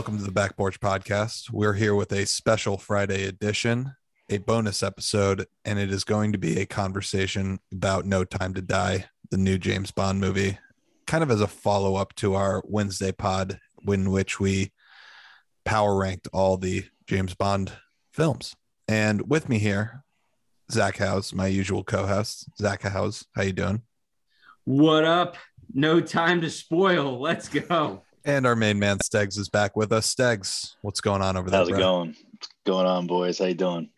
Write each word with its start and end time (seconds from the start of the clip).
Welcome 0.00 0.16
to 0.16 0.24
the 0.24 0.32
Back 0.32 0.56
Porch 0.56 0.80
Podcast. 0.80 1.50
We're 1.50 1.74
here 1.74 1.94
with 1.94 2.10
a 2.10 2.24
special 2.24 2.78
Friday 2.78 3.26
edition, 3.26 3.96
a 4.30 4.38
bonus 4.38 4.82
episode, 4.82 5.46
and 5.66 5.78
it 5.78 5.92
is 5.92 6.04
going 6.04 6.32
to 6.32 6.38
be 6.38 6.58
a 6.58 6.64
conversation 6.64 7.58
about 7.70 8.06
No 8.06 8.24
Time 8.24 8.54
to 8.54 8.62
Die, 8.62 9.04
the 9.30 9.36
new 9.36 9.58
James 9.58 9.90
Bond 9.90 10.18
movie, 10.18 10.56
kind 11.06 11.22
of 11.22 11.30
as 11.30 11.42
a 11.42 11.46
follow 11.46 11.96
up 11.96 12.14
to 12.14 12.32
our 12.32 12.62
Wednesday 12.66 13.12
pod, 13.12 13.60
in 13.86 14.10
which 14.10 14.40
we 14.40 14.72
power 15.66 15.94
ranked 15.94 16.28
all 16.32 16.56
the 16.56 16.86
James 17.06 17.34
Bond 17.34 17.70
films. 18.10 18.56
And 18.88 19.28
with 19.28 19.50
me 19.50 19.58
here, 19.58 20.02
Zach 20.72 20.96
House, 20.96 21.34
my 21.34 21.46
usual 21.46 21.84
co-host. 21.84 22.46
Zach 22.56 22.80
House, 22.80 23.26
how 23.36 23.42
you 23.42 23.52
doing? 23.52 23.82
What 24.64 25.04
up? 25.04 25.36
No 25.74 26.00
time 26.00 26.40
to 26.40 26.48
spoil. 26.48 27.20
Let's 27.20 27.50
go. 27.50 28.04
And 28.24 28.46
our 28.46 28.56
main 28.56 28.78
man 28.78 28.98
Stegs 28.98 29.38
is 29.38 29.48
back 29.48 29.76
with 29.76 29.92
us. 29.92 30.06
Stegs, 30.06 30.76
what's 30.82 31.00
going 31.00 31.22
on 31.22 31.36
over 31.36 31.48
there? 31.48 31.60
How's 31.60 31.68
it 31.68 31.72
bro? 31.72 31.80
going? 31.80 32.08
What's 32.32 32.48
going 32.66 32.86
on, 32.86 33.06
boys? 33.06 33.38
How 33.38 33.46
you 33.46 33.54
doing? 33.54 33.90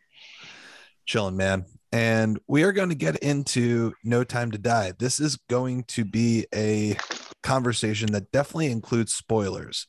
Chilling, 1.06 1.36
man. 1.36 1.64
And 1.90 2.38
we 2.46 2.62
are 2.62 2.72
going 2.72 2.88
to 2.88 2.94
get 2.94 3.16
into 3.16 3.94
No 4.04 4.22
Time 4.22 4.52
to 4.52 4.58
Die. 4.58 4.92
This 4.98 5.18
is 5.18 5.36
going 5.50 5.84
to 5.84 6.04
be 6.04 6.46
a 6.54 6.96
conversation 7.42 8.12
that 8.12 8.30
definitely 8.30 8.70
includes 8.70 9.12
spoilers. 9.12 9.88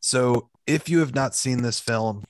So 0.00 0.50
if 0.66 0.90
you 0.90 0.98
have 1.00 1.14
not 1.14 1.34
seen 1.34 1.62
this 1.62 1.80
film, 1.80 2.24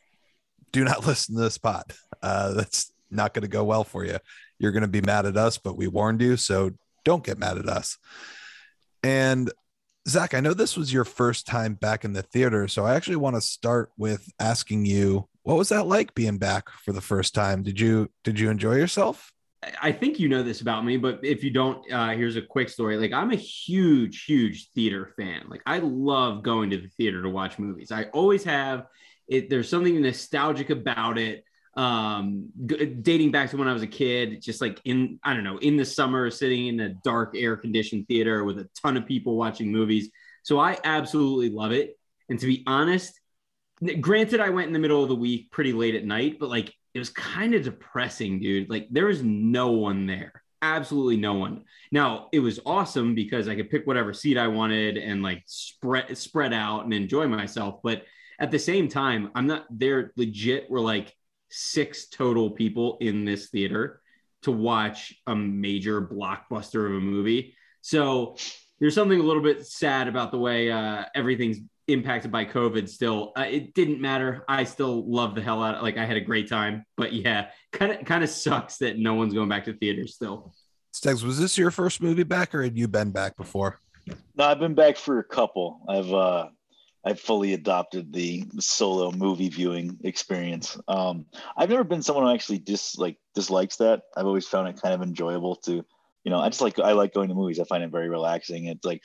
do 0.73 0.85
not 0.85 1.05
listen 1.07 1.35
to 1.35 1.43
this 1.43 1.59
pod. 1.59 1.93
Uh, 2.23 2.53
that's 2.53 2.93
not 3.11 3.35
going 3.35 3.43
to 3.43 3.48
go 3.48 3.65
well 3.65 3.85
for 3.85 4.05
you. 4.05 4.19
You're 4.61 4.73
going 4.73 4.83
to 4.83 4.89
be 4.89 5.03
mad 5.03 5.27
at 5.27 5.37
us, 5.37 5.59
but 5.59 5.77
we 5.77 5.89
warned 5.89 6.23
you. 6.23 6.37
So 6.37 6.71
don't 7.05 7.25
get 7.25 7.39
mad 7.39 7.59
at 7.59 7.69
us. 7.69 7.98
And 9.03 9.51
Zach, 10.07 10.35
I 10.35 10.41
know 10.41 10.53
this 10.53 10.77
was 10.77 10.93
your 10.93 11.05
first 11.05 11.47
time 11.47 11.75
back 11.75 12.05
in 12.05 12.13
the 12.13 12.23
theater, 12.23 12.69
so 12.69 12.85
I 12.85 12.95
actually 12.95 13.17
want 13.17 13.37
to 13.37 13.41
start 13.41 13.91
with 13.97 14.31
asking 14.39 14.85
you, 14.85 15.29
what 15.45 15.57
was 15.57 15.71
that 15.71 15.87
like 15.87 16.15
being 16.15 16.37
back 16.37 16.69
for 16.71 16.93
the 16.93 17.01
first 17.01 17.35
time? 17.35 17.63
Did 17.63 17.81
you 17.81 18.11
did 18.23 18.39
you 18.39 18.51
enjoy 18.51 18.77
yourself? 18.77 19.33
I 19.81 19.93
think 19.93 20.19
you 20.19 20.29
know 20.29 20.43
this 20.43 20.61
about 20.61 20.85
me, 20.85 20.99
but 20.99 21.21
if 21.23 21.43
you 21.43 21.51
don't, 21.51 21.91
uh, 21.91 22.11
here's 22.11 22.37
a 22.37 22.43
quick 22.43 22.69
story. 22.69 22.99
Like 22.99 23.13
I'm 23.13 23.31
a 23.31 23.37
huge, 23.37 24.25
huge 24.25 24.71
theater 24.73 25.13
fan. 25.17 25.47
Like 25.49 25.63
I 25.65 25.79
love 25.79 26.43
going 26.43 26.71
to 26.71 26.77
the 26.77 26.89
theater 26.89 27.23
to 27.23 27.31
watch 27.31 27.59
movies. 27.59 27.91
I 27.91 28.05
always 28.05 28.45
have. 28.45 28.87
It 29.27 29.49
there's 29.49 29.71
something 29.71 30.01
nostalgic 30.03 30.69
about 30.69 31.17
it. 31.17 31.45
Um, 31.77 32.50
dating 32.67 33.33
back 33.33 33.50
to 33.50 33.56
when 33.56 33.69
I 33.69 33.72
was 33.72 33.83
a 33.83 33.89
kid, 33.89 34.41
just 34.41 34.61
like 34.61 34.80
in 34.84 35.19
I 35.22 35.34
don't 35.34 35.44
know, 35.44 35.58
in 35.58 35.77
the 35.77 35.84
summer, 35.84 36.30
sitting 36.30 36.69
in 36.69 36.80
a 36.80 36.91
dark, 36.91 37.34
air 37.36 37.56
conditioned 37.56 38.06
theater 38.06 38.44
with 38.44 38.58
a 38.58 38.69
ton 38.80 38.97
of 38.97 39.06
people 39.06 39.36
watching 39.36 39.72
movies. 39.72 40.11
So 40.45 40.61
I 40.61 40.78
absolutely 40.84 41.50
love 41.50 41.72
it. 41.72 41.98
And 42.28 42.39
to 42.39 42.47
be 42.47 42.62
honest, 42.67 43.19
granted, 44.00 44.41
I 44.41 44.50
went 44.50 44.69
in 44.69 44.72
the 44.72 44.78
middle 44.78 45.02
of 45.02 45.08
the 45.08 45.14
week, 45.14 45.50
pretty 45.50 45.72
late 45.72 45.95
at 45.95 46.05
night, 46.05 46.39
but 46.39 46.48
like 46.48 46.72
it 46.95 46.98
was 46.98 47.11
kind 47.11 47.55
of 47.55 47.64
depressing, 47.64 48.41
dude. 48.41 48.70
Like 48.70 48.86
there 48.91 49.06
was 49.06 49.22
no 49.22 49.72
one 49.72 50.06
there. 50.06 50.42
Absolutely 50.62 51.17
no 51.17 51.34
one. 51.34 51.64
Now 51.90 52.29
it 52.33 52.40
was 52.40 52.61
awesome 52.64 53.14
because 53.14 53.48
I 53.48 53.57
could 53.57 53.68
pick 53.68 53.86
whatever 53.86 54.14
seat 54.14 54.39
I 54.39 54.48
wanted 54.48 54.96
and 54.96 55.23
like 55.23 55.42
spread 55.46 56.17
spread 56.17 56.52
out 56.52 56.84
and 56.84 56.95
enjoy 56.95 57.27
myself. 57.27 57.80
But 57.83 58.05
at 58.39 58.51
the 58.51 58.58
same 58.58 58.89
time, 58.89 59.30
I'm 59.34 59.46
not 59.46 59.67
there 59.70 60.13
legit. 60.17 60.70
We're 60.70 60.80
like 60.80 61.14
six 61.49 62.09
total 62.09 62.51
people 62.51 62.99
in 63.01 63.25
this 63.25 63.49
theater 63.49 64.01
to 64.43 64.53
watch 64.53 65.15
a 65.27 65.35
major 65.35 66.03
blockbuster 66.03 66.87
of 66.87 66.93
a 66.93 67.01
movie. 67.01 67.55
So 67.81 68.37
there's 68.81 68.95
something 68.95 69.19
a 69.19 69.23
little 69.23 69.43
bit 69.43 69.67
sad 69.67 70.09
about 70.09 70.31
the 70.31 70.39
way 70.39 70.71
uh, 70.71 71.05
everything's 71.15 71.59
impacted 71.89 72.33
by 72.33 72.45
COVID 72.45 72.89
still. 72.89 73.33
Uh, 73.37 73.43
it 73.43 73.75
didn't 73.75 74.01
matter. 74.01 74.45
I 74.49 74.65
still 74.65 75.09
love 75.11 75.35
the 75.35 75.43
hell 75.43 75.63
out 75.63 75.77
of 75.77 75.83
like 75.83 75.97
I 75.97 76.05
had 76.05 76.17
a 76.17 76.21
great 76.21 76.49
time. 76.49 76.85
But 76.97 77.13
yeah, 77.13 77.49
kind 77.73 77.93
of 77.93 78.05
kind 78.05 78.25
of 78.25 78.31
sucks 78.31 78.79
that 78.79 78.99
no 78.99 79.15
one's 79.15 79.35
going 79.35 79.49
back 79.49 79.65
to 79.65 79.75
theaters 79.75 80.15
still. 80.15 80.55
Stegs, 80.93 81.25
was 81.25 81.39
this 81.39 81.59
your 81.59 81.71
first 81.71 82.01
movie 82.01 82.23
back 82.23 82.55
or 82.55 82.63
had 82.63 82.79
you 82.79 82.89
been 82.89 83.11
back 83.11 83.37
before? 83.37 83.81
No, 84.37 84.45
I've 84.45 84.61
been 84.61 84.75
back 84.75 84.97
for 84.97 85.19
a 85.19 85.25
couple. 85.25 85.81
I've 85.89 86.13
uh 86.13 86.49
I've 87.05 87.20
fully 87.20 87.53
adopted 87.53 88.13
the 88.13 88.45
solo 88.61 89.11
movie 89.11 89.48
viewing 89.48 89.98
experience. 90.05 90.79
Um, 90.89 91.27
I've 91.57 91.69
never 91.69 91.85
been 91.85 92.03
someone 92.03 92.25
who 92.25 92.33
actually 92.33 92.59
dis 92.59 92.97
like 92.97 93.19
dislikes 93.35 93.77
that. 93.77 94.03
I've 94.17 94.27
always 94.27 94.48
found 94.48 94.69
it 94.69 94.81
kind 94.81 94.95
of 94.95 95.03
enjoyable 95.03 95.57
to, 95.57 95.85
you 96.25 96.31
know, 96.31 96.39
I 96.39 96.48
just 96.48 96.63
like 96.63 96.79
I 96.79 96.93
like 96.93 97.13
going 97.13 97.29
to 97.29 97.35
movies. 97.35 97.61
I 97.61 97.64
find 97.64 97.85
it 97.85 97.91
very 97.91 98.09
relaxing. 98.09 98.67
It's 98.67 98.85
like 98.85 99.03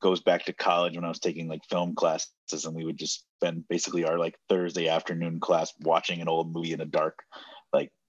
goes 0.00 0.20
back 0.20 0.44
to 0.44 0.52
college 0.52 0.94
when 0.94 1.04
I 1.04 1.08
was 1.08 1.18
taking 1.18 1.48
like 1.48 1.64
film 1.68 1.94
classes 1.94 2.30
and 2.64 2.74
we 2.74 2.84
would 2.84 2.98
just 2.98 3.24
spend 3.40 3.66
basically 3.68 4.04
our 4.04 4.18
like 4.18 4.38
Thursday 4.48 4.88
afternoon 4.88 5.40
class 5.40 5.72
watching 5.80 6.20
an 6.20 6.28
old 6.28 6.52
movie 6.52 6.72
in 6.72 6.78
the 6.78 6.84
dark, 6.84 7.24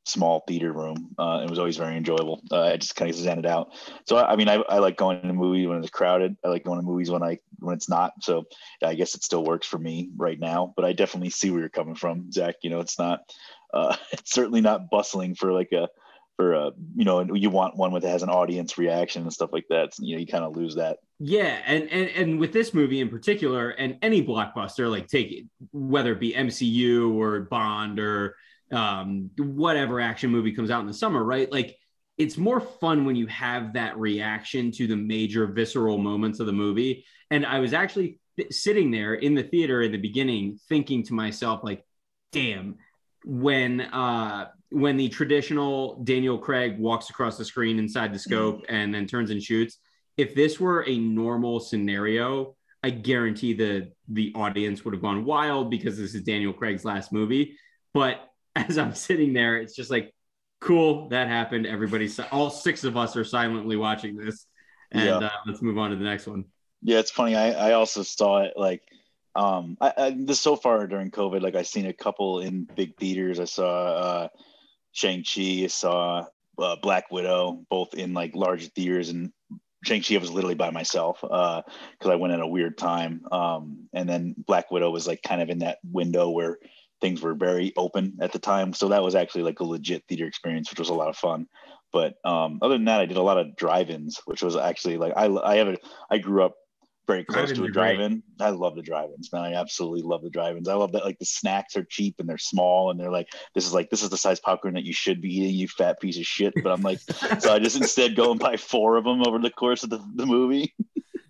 small 0.10 0.44
theater 0.48 0.72
room. 0.72 1.16
Uh, 1.18 1.42
it 1.44 1.50
was 1.50 1.60
always 1.60 1.78
very 1.78 1.96
enjoyable. 1.96 2.42
Uh, 2.52 2.64
I 2.64 2.78
just 2.78 2.96
kind 2.96 3.10
of 3.10 3.16
zen 3.16 3.40
it 3.40 3.46
out. 3.46 3.74
So 4.06 4.18
I, 4.18 4.36
mean, 4.36 4.50
I, 4.50 4.56
I 4.56 4.80
like 4.80 4.98
going 4.98 5.22
to 5.22 5.34
movies 5.34 5.68
when 5.68 5.80
it's 5.80 5.90
crowded. 5.90 6.36
I 6.44 6.50
like 6.50 6.64
going 6.64 6.80
to 6.80 6.86
movies 6.86 7.12
when 7.12 7.24
I 7.24 7.40
when 7.60 7.76
it's 7.76 7.90
not. 7.90 8.14
So 8.22 8.46
I 8.84 8.96
guess 8.96 9.16
it 9.16 9.24
still 9.24 9.44
works 9.44 9.68
for 9.68 9.78
me 9.78 10.10
right 10.18 10.40
now. 10.40 10.74
But 10.76 10.86
I 10.86 10.94
definitely 10.94 11.30
see 11.30 11.52
where 11.52 11.60
you're 11.62 11.70
coming 11.70 11.96
from, 11.96 12.32
Zach. 12.32 12.56
You 12.62 12.70
know, 12.70 12.80
it's 12.80 13.00
not. 13.00 13.22
Uh, 13.74 13.96
it's 14.12 14.32
certainly 14.32 14.62
not 14.62 14.90
bustling 14.90 15.36
for 15.36 15.54
like 15.54 15.72
a 15.72 15.90
for 16.40 16.54
a 16.54 16.72
you 16.96 17.04
know 17.04 17.34
you 17.34 17.50
want 17.50 17.76
one 17.76 17.92
with 17.92 18.04
that 18.04 18.12
has 18.12 18.24
an 18.24 18.30
audience 18.30 18.78
reaction 18.78 19.24
and 19.24 19.34
stuff 19.34 19.50
like 19.52 19.66
that. 19.70 19.94
So, 19.94 20.06
you 20.06 20.16
know, 20.16 20.22
you 20.22 20.28
kind 20.28 20.46
of 20.46 20.56
lose 20.56 20.76
that. 20.76 21.00
Yeah, 21.20 21.60
and, 21.66 21.90
and 21.90 22.10
and 22.12 22.40
with 22.40 22.54
this 22.54 22.74
movie 22.74 23.02
in 23.02 23.10
particular, 23.10 23.72
and 23.72 23.98
any 24.02 24.26
blockbuster, 24.26 24.90
like 24.90 25.08
take 25.08 25.34
it 25.34 25.46
whether 25.74 26.14
it 26.14 26.20
be 26.22 26.32
MCU 26.32 27.14
or 27.14 27.42
Bond 27.42 28.00
or 28.00 28.38
um, 28.72 29.30
whatever 29.38 30.00
action 30.00 30.30
movie 30.30 30.52
comes 30.52 30.72
out 30.72 30.82
in 30.82 30.88
the 30.88 30.94
summer, 30.94 31.24
right? 31.24 31.52
Like 31.52 31.78
it's 32.18 32.38
more 32.38 32.60
fun 32.60 33.06
when 33.06 33.16
you 33.16 33.28
have 33.28 33.74
that 33.74 33.98
reaction 33.98 34.72
to 34.74 34.88
the 34.88 34.96
major 34.96 35.48
visceral 35.48 35.98
moments 35.98 36.40
of 36.40 36.46
the 36.46 36.54
movie. 36.54 37.06
And 37.32 37.46
I 37.46 37.60
was 37.60 37.74
actually 37.74 38.20
th- 38.38 38.54
sitting 38.54 38.92
there 38.92 39.14
in 39.14 39.36
the 39.36 39.44
theater 39.44 39.82
in 39.82 39.92
the 39.92 39.98
beginning, 39.98 40.60
thinking 40.68 41.04
to 41.04 41.14
myself, 41.14 41.64
like, 41.64 41.84
"Damn." 42.32 42.76
When 43.26 43.82
uh, 43.82 44.48
when 44.70 44.96
the 44.96 45.10
traditional 45.10 46.02
Daniel 46.04 46.38
Craig 46.38 46.80
walks 46.80 47.10
across 47.10 47.38
the 47.38 47.44
screen 47.44 47.80
inside 47.80 48.14
the 48.14 48.20
scope 48.20 48.64
and 48.70 48.96
then 48.96 49.08
turns 49.08 49.30
and 49.30 49.44
shoots, 49.44 49.78
if 50.16 50.36
this 50.36 50.60
were 50.60 50.88
a 50.88 50.98
normal 50.98 51.60
scenario, 51.60 52.56
I 52.84 52.92
guarantee 52.92 53.54
the 53.54 53.92
the 54.08 54.32
audience 54.36 54.86
would 54.86 54.94
have 54.94 55.02
gone 55.02 55.26
wild 55.26 55.70
because 55.70 55.98
this 55.98 56.16
is 56.16 56.22
Daniel 56.24 56.54
Craig's 56.54 56.86
last 56.86 57.12
movie. 57.12 57.58
But 57.94 58.29
as 58.68 58.78
I'm 58.78 58.94
sitting 58.94 59.34
there, 59.34 59.58
it's 59.58 59.76
just 59.76 59.92
like, 59.92 60.14
cool, 60.60 61.10
that 61.10 61.28
happened. 61.28 61.66
Everybody's 61.66 62.20
all 62.32 62.50
six 62.50 62.84
of 62.84 62.98
us 62.98 63.16
are 63.16 63.24
silently 63.24 63.76
watching 63.78 64.18
this, 64.18 64.46
and 64.92 65.06
Yeah. 65.22 65.28
uh, 65.28 65.30
let's 65.48 65.62
move 65.62 65.78
on 65.78 65.92
to 65.92 65.96
the 65.96 66.04
next 66.04 66.28
one. 66.28 66.46
Yeah, 66.82 67.00
it's 67.00 67.12
funny. 67.12 67.36
I, 67.36 67.70
I 67.70 67.72
also 67.74 68.04
saw 68.04 68.44
it 68.44 68.54
like 68.56 68.82
um 69.36 69.78
I, 69.80 69.94
I 69.98 70.16
this 70.18 70.40
so 70.40 70.56
far 70.56 70.88
during 70.88 71.12
COVID, 71.12 71.42
like 71.42 71.56
I've 71.56 71.68
seen 71.68 71.86
a 71.86 71.94
couple 71.94 72.40
in 72.40 72.68
big 72.76 72.98
theaters. 72.98 73.40
I 73.40 73.46
saw 73.46 73.70
uh 73.86 74.28
Shang-Chi, 74.92 75.64
I 75.64 75.68
saw 75.68 76.26
uh, 76.58 76.76
Black 76.82 77.12
Widow, 77.12 77.64
both 77.70 77.94
in 77.94 78.14
like 78.14 78.36
large 78.36 78.72
theaters 78.74 79.10
and 79.10 79.32
Shang-Chi 79.86 80.16
I 80.16 80.18
was 80.18 80.32
literally 80.32 80.56
by 80.56 80.72
myself 80.72 81.24
uh 81.24 81.62
because 81.92 82.12
I 82.12 82.16
went 82.16 82.34
at 82.34 82.42
a 82.42 82.48
weird 82.48 82.78
time. 82.78 83.22
Um 83.32 83.88
and 83.94 84.10
then 84.10 84.36
Black 84.38 84.72
Widow 84.72 84.90
was 84.90 85.06
like 85.08 85.22
kind 85.22 85.42
of 85.42 85.50
in 85.50 85.60
that 85.60 85.78
window 85.84 86.30
where 86.30 86.58
things 87.02 87.22
were 87.22 87.34
very 87.34 87.74
open 87.78 88.18
at 88.22 88.32
the 88.32 88.40
time. 88.40 88.74
So 88.74 88.90
that 88.90 89.04
was 89.04 89.16
actually 89.16 89.44
like 89.44 89.60
a 89.60 89.66
legit 89.66 90.04
theater 90.08 90.26
experience, 90.26 90.70
which 90.70 90.80
was 90.80 90.90
a 90.90 90.94
lot 90.94 91.10
of 91.10 91.18
fun. 91.18 91.48
But 91.92 92.16
um, 92.24 92.60
other 92.62 92.76
than 92.76 92.86
that, 92.86 93.02
I 93.02 93.06
did 93.06 93.18
a 93.18 93.22
lot 93.22 93.40
of 93.40 93.56
drive-ins, 93.56 94.22
which 94.26 94.44
was 94.44 94.56
actually 94.56 94.98
like 94.98 95.14
I 95.16 95.26
I 95.26 95.56
have 95.58 95.70
a 95.70 95.78
I 96.10 96.20
grew 96.20 96.44
up 96.44 96.56
very 97.08 97.24
close 97.24 97.52
to 97.52 97.64
a 97.64 97.72
drive-in. 97.72 98.22
I 98.40 98.52
love 98.52 98.76
the 98.76 98.84
drive-ins, 98.84 99.34
man. 99.34 99.42
I 99.42 99.56
absolutely 99.56 100.04
love 100.04 100.22
the 100.22 100.30
drive-ins. 100.30 100.68
I 100.68 100.76
love 100.76 100.92
that 100.92 101.04
like 101.04 101.18
the 101.18 101.26
snacks 101.26 101.76
are 101.76 101.84
cheap 101.84 102.16
and 102.20 102.30
they're 102.30 102.38
small 102.38 102.92
and 102.92 103.00
they're 103.00 103.10
like 103.10 103.30
this 103.56 103.66
is 103.66 103.74
like 103.74 103.90
this 103.90 104.04
is 104.04 104.12
the 104.12 104.18
size 104.18 104.40
popcorn 104.40 104.76
that 104.76 104.84
you 104.84 104.94
should 104.94 105.20
be 105.20 105.36
eating, 105.36 105.56
you 105.56 105.68
fat 105.68 106.00
piece 106.00 106.20
of 106.20 106.26
shit. 106.26 106.54
But 106.62 106.72
I'm 106.72 106.84
like, 106.84 107.00
so 107.40 107.52
I 107.52 107.58
just 107.58 107.76
instead 107.82 108.16
go 108.16 108.30
and 108.30 108.40
buy 108.40 108.58
four 108.58 108.98
of 108.98 109.06
them 109.06 109.26
over 109.26 109.40
the 109.40 109.50
course 109.50 109.84
of 109.84 109.90
the, 109.90 110.00
the 110.14 110.28
movie. 110.28 110.76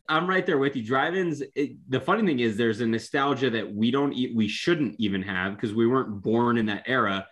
I'm 0.09 0.27
right 0.27 0.45
there 0.45 0.57
with 0.57 0.75
you. 0.75 0.83
Drive-ins. 0.83 1.41
It, 1.55 1.77
the 1.87 1.99
funny 2.01 2.25
thing 2.25 2.39
is, 2.39 2.57
there's 2.57 2.81
a 2.81 2.85
nostalgia 2.87 3.49
that 3.51 3.73
we 3.73 3.91
don't, 3.91 4.11
e- 4.13 4.33
we 4.35 4.47
shouldn't 4.47 4.95
even 4.99 5.21
have 5.21 5.55
because 5.55 5.73
we 5.73 5.85
weren't 5.87 6.21
born 6.23 6.57
in 6.57 6.65
that 6.65 6.83
era, 6.87 7.27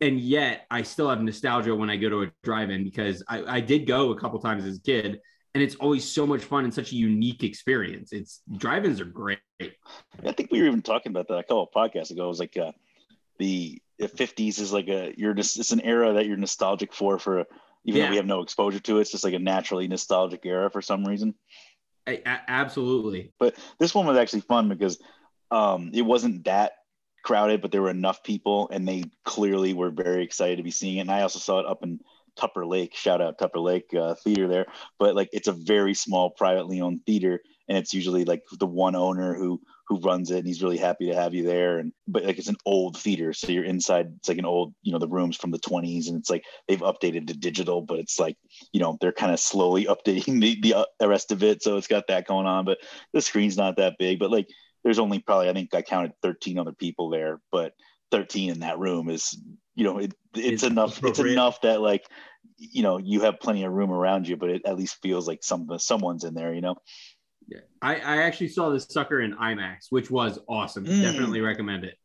and 0.00 0.20
yet 0.20 0.66
I 0.70 0.82
still 0.82 1.08
have 1.08 1.22
nostalgia 1.22 1.74
when 1.74 1.88
I 1.90 1.96
go 1.96 2.08
to 2.10 2.22
a 2.22 2.32
drive-in 2.44 2.84
because 2.84 3.24
I, 3.28 3.56
I 3.56 3.60
did 3.60 3.86
go 3.86 4.10
a 4.12 4.20
couple 4.20 4.38
times 4.40 4.64
as 4.66 4.76
a 4.76 4.82
kid, 4.82 5.20
and 5.54 5.62
it's 5.62 5.74
always 5.76 6.04
so 6.04 6.26
much 6.26 6.44
fun 6.44 6.64
and 6.64 6.72
such 6.72 6.92
a 6.92 6.96
unique 6.96 7.42
experience. 7.42 8.12
It's 8.12 8.42
drive-ins 8.58 9.00
are 9.00 9.06
great. 9.06 9.38
I 9.60 10.32
think 10.32 10.50
we 10.52 10.60
were 10.60 10.66
even 10.68 10.82
talking 10.82 11.10
about 11.10 11.28
that 11.28 11.38
a 11.38 11.42
couple 11.42 11.62
of 11.62 11.70
podcasts 11.74 12.10
ago. 12.10 12.26
It 12.26 12.28
was 12.28 12.40
like 12.40 12.56
uh, 12.58 12.72
the 13.38 13.80
the 13.98 14.08
50s 14.08 14.60
is 14.60 14.72
like 14.72 14.88
a 14.88 15.12
you're 15.16 15.34
just 15.34 15.58
it's 15.58 15.72
an 15.72 15.80
era 15.80 16.12
that 16.12 16.26
you're 16.26 16.36
nostalgic 16.36 16.92
for 16.94 17.18
for 17.18 17.46
even 17.84 17.98
Yeah. 18.00 18.04
though 18.04 18.10
we 18.10 18.16
have 18.16 18.26
no 18.26 18.42
exposure 18.42 18.78
to 18.80 18.98
it. 18.98 19.00
It's 19.00 19.10
just 19.10 19.24
like 19.24 19.34
a 19.34 19.38
naturally 19.40 19.88
nostalgic 19.88 20.44
era 20.44 20.70
for 20.70 20.82
some 20.82 21.04
reason. 21.04 21.34
Absolutely. 22.26 23.32
But 23.38 23.56
this 23.78 23.94
one 23.94 24.06
was 24.06 24.16
actually 24.16 24.42
fun 24.42 24.68
because 24.68 24.98
Um, 25.50 25.92
it 25.94 26.02
wasn't 26.02 26.44
that 26.44 26.72
crowded, 27.24 27.62
but 27.62 27.72
there 27.72 27.80
were 27.80 27.88
enough 27.90 28.22
people, 28.22 28.68
and 28.70 28.86
they 28.86 29.04
clearly 29.24 29.72
were 29.72 29.90
very 29.90 30.22
excited 30.22 30.56
to 30.56 30.62
be 30.62 30.70
seeing 30.70 30.98
it. 30.98 31.00
And 31.00 31.10
I 31.10 31.22
also 31.22 31.38
saw 31.38 31.60
it 31.60 31.66
up 31.66 31.82
in 31.82 32.00
Tupper 32.36 32.66
Lake. 32.66 32.94
Shout 32.94 33.22
out 33.22 33.38
Tupper 33.38 33.58
Lake 33.58 33.92
uh, 33.94 34.14
Theater 34.14 34.46
there. 34.46 34.66
But 34.98 35.14
like, 35.14 35.30
it's 35.32 35.48
a 35.48 35.52
very 35.52 35.94
small, 35.94 36.28
privately 36.28 36.82
owned 36.82 37.00
theater, 37.06 37.40
and 37.66 37.78
it's 37.78 37.94
usually 37.94 38.26
like 38.26 38.42
the 38.58 38.66
one 38.66 38.94
owner 38.94 39.34
who 39.34 39.58
who 39.88 39.98
runs 40.00 40.30
it 40.30 40.38
and 40.38 40.46
he's 40.46 40.62
really 40.62 40.76
happy 40.76 41.06
to 41.06 41.14
have 41.14 41.34
you 41.34 41.42
there. 41.42 41.78
And 41.78 41.92
but 42.06 42.24
like 42.24 42.38
it's 42.38 42.48
an 42.48 42.56
old 42.66 42.96
theater 42.96 43.32
so 43.32 43.50
you're 43.50 43.64
inside 43.64 44.12
it's 44.18 44.28
like 44.28 44.38
an 44.38 44.44
old 44.44 44.74
you 44.82 44.92
know 44.92 44.98
the 44.98 45.08
rooms 45.08 45.36
from 45.36 45.50
the 45.50 45.58
20s 45.58 46.08
and 46.08 46.16
it's 46.18 46.30
like 46.30 46.44
they've 46.66 46.80
updated 46.80 47.26
to 47.28 47.34
digital 47.34 47.80
but 47.80 47.98
it's 47.98 48.18
like 48.18 48.36
you 48.72 48.80
know 48.80 48.98
they're 49.00 49.12
kind 49.12 49.32
of 49.32 49.40
slowly 49.40 49.84
updating 49.86 50.40
the, 50.40 50.58
the, 50.60 50.74
uh, 50.74 50.84
the 51.00 51.08
rest 51.08 51.32
of 51.32 51.42
it 51.42 51.62
so 51.62 51.76
it's 51.76 51.86
got 51.86 52.06
that 52.08 52.26
going 52.26 52.46
on. 52.46 52.64
But 52.64 52.78
the 53.12 53.22
screen's 53.22 53.56
not 53.56 53.76
that 53.76 53.96
big 53.98 54.18
but 54.18 54.30
like 54.30 54.48
there's 54.84 54.98
only 54.98 55.18
probably 55.18 55.48
i 55.48 55.52
think 55.52 55.74
i 55.74 55.82
counted 55.82 56.12
13 56.22 56.58
other 56.58 56.72
people 56.72 57.10
there 57.10 57.40
but 57.50 57.72
13 58.10 58.50
in 58.50 58.60
that 58.60 58.78
room 58.78 59.10
is 59.10 59.38
you 59.74 59.84
know 59.84 59.98
it, 59.98 60.14
it's, 60.34 60.46
it's 60.46 60.62
enough 60.62 61.02
it's 61.04 61.18
enough 61.18 61.60
that 61.62 61.80
like 61.80 62.04
you 62.56 62.82
know 62.82 62.98
you 62.98 63.20
have 63.20 63.40
plenty 63.40 63.64
of 63.64 63.72
room 63.72 63.90
around 63.90 64.28
you 64.28 64.36
but 64.36 64.50
it 64.50 64.62
at 64.64 64.76
least 64.76 64.98
feels 65.02 65.26
like 65.26 65.42
some 65.42 65.68
someone's 65.78 66.24
in 66.24 66.34
there 66.34 66.54
you 66.54 66.60
know. 66.60 66.76
I, 67.80 67.96
I 67.96 68.22
actually 68.22 68.48
saw 68.48 68.70
this 68.70 68.86
sucker 68.88 69.20
in 69.20 69.34
IMAX, 69.34 69.86
which 69.90 70.10
was 70.10 70.38
awesome. 70.48 70.84
Mm. 70.84 71.02
Definitely 71.02 71.40
recommend 71.40 71.84
it. 71.84 71.96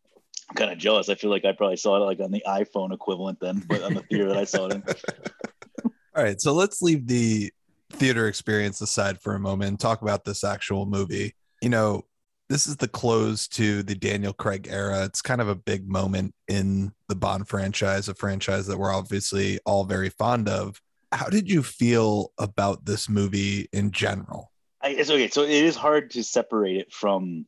I'm 0.50 0.56
kind 0.56 0.72
of 0.72 0.78
jealous. 0.78 1.10
I 1.10 1.16
feel 1.16 1.30
like 1.30 1.46
I 1.46 1.52
probably 1.52 1.78
saw 1.78 1.98
it 1.98 2.06
like 2.06 2.20
on 2.20 2.32
the 2.32 2.44
iPhone 2.48 2.94
equivalent 2.94 3.40
then, 3.40 3.64
but 3.68 3.82
on 3.82 3.94
the 3.94 4.02
theater 4.02 4.28
that 4.28 4.38
I 4.38 4.44
saw 4.44 4.68
it 4.68 4.74
in. 4.74 4.84
All 6.16 6.24
right. 6.24 6.40
So 6.40 6.54
let's 6.54 6.82
leave 6.82 7.08
the 7.08 7.52
theater 7.92 8.28
experience 8.28 8.82
aside 8.82 9.20
for 9.20 9.36
a 9.36 9.40
moment 9.40 9.70
and 9.70 9.80
talk 9.80 10.02
about 10.02 10.26
this 10.26 10.44
actual 10.44 10.86
movie. 10.86 11.34
You 11.62 11.70
know, 11.70 12.06
this 12.50 12.68
is 12.68 12.78
the 12.78 12.88
close 12.88 13.48
to 13.50 13.82
the 13.84 13.96
Daniel 13.96 14.34
Craig 14.34 14.68
era. 14.70 15.06
It's 15.06 15.22
kind 15.22 15.42
of 15.42 15.48
a 15.48 15.56
big 15.56 15.90
moment 15.90 16.36
in 16.48 16.92
the 17.08 17.16
Bond 17.16 17.48
franchise, 17.48 18.10
a 18.10 18.14
franchise 18.14 18.68
that 18.68 18.78
we're 18.78 18.94
obviously 18.94 19.60
all 19.66 19.86
very 19.86 20.10
fond 20.10 20.50
of. 20.50 20.80
How 21.12 21.30
did 21.30 21.50
you 21.50 21.64
feel 21.64 22.32
about 22.38 22.86
this 22.86 23.10
movie 23.10 23.70
in 23.72 23.92
general? 23.92 24.53
I, 24.84 24.90
it's 24.90 25.10
okay. 25.10 25.30
So 25.30 25.44
it 25.44 25.50
is 25.50 25.76
hard 25.76 26.12
to 26.12 26.24
separate 26.24 26.78
it 26.78 26.92
from 26.92 27.46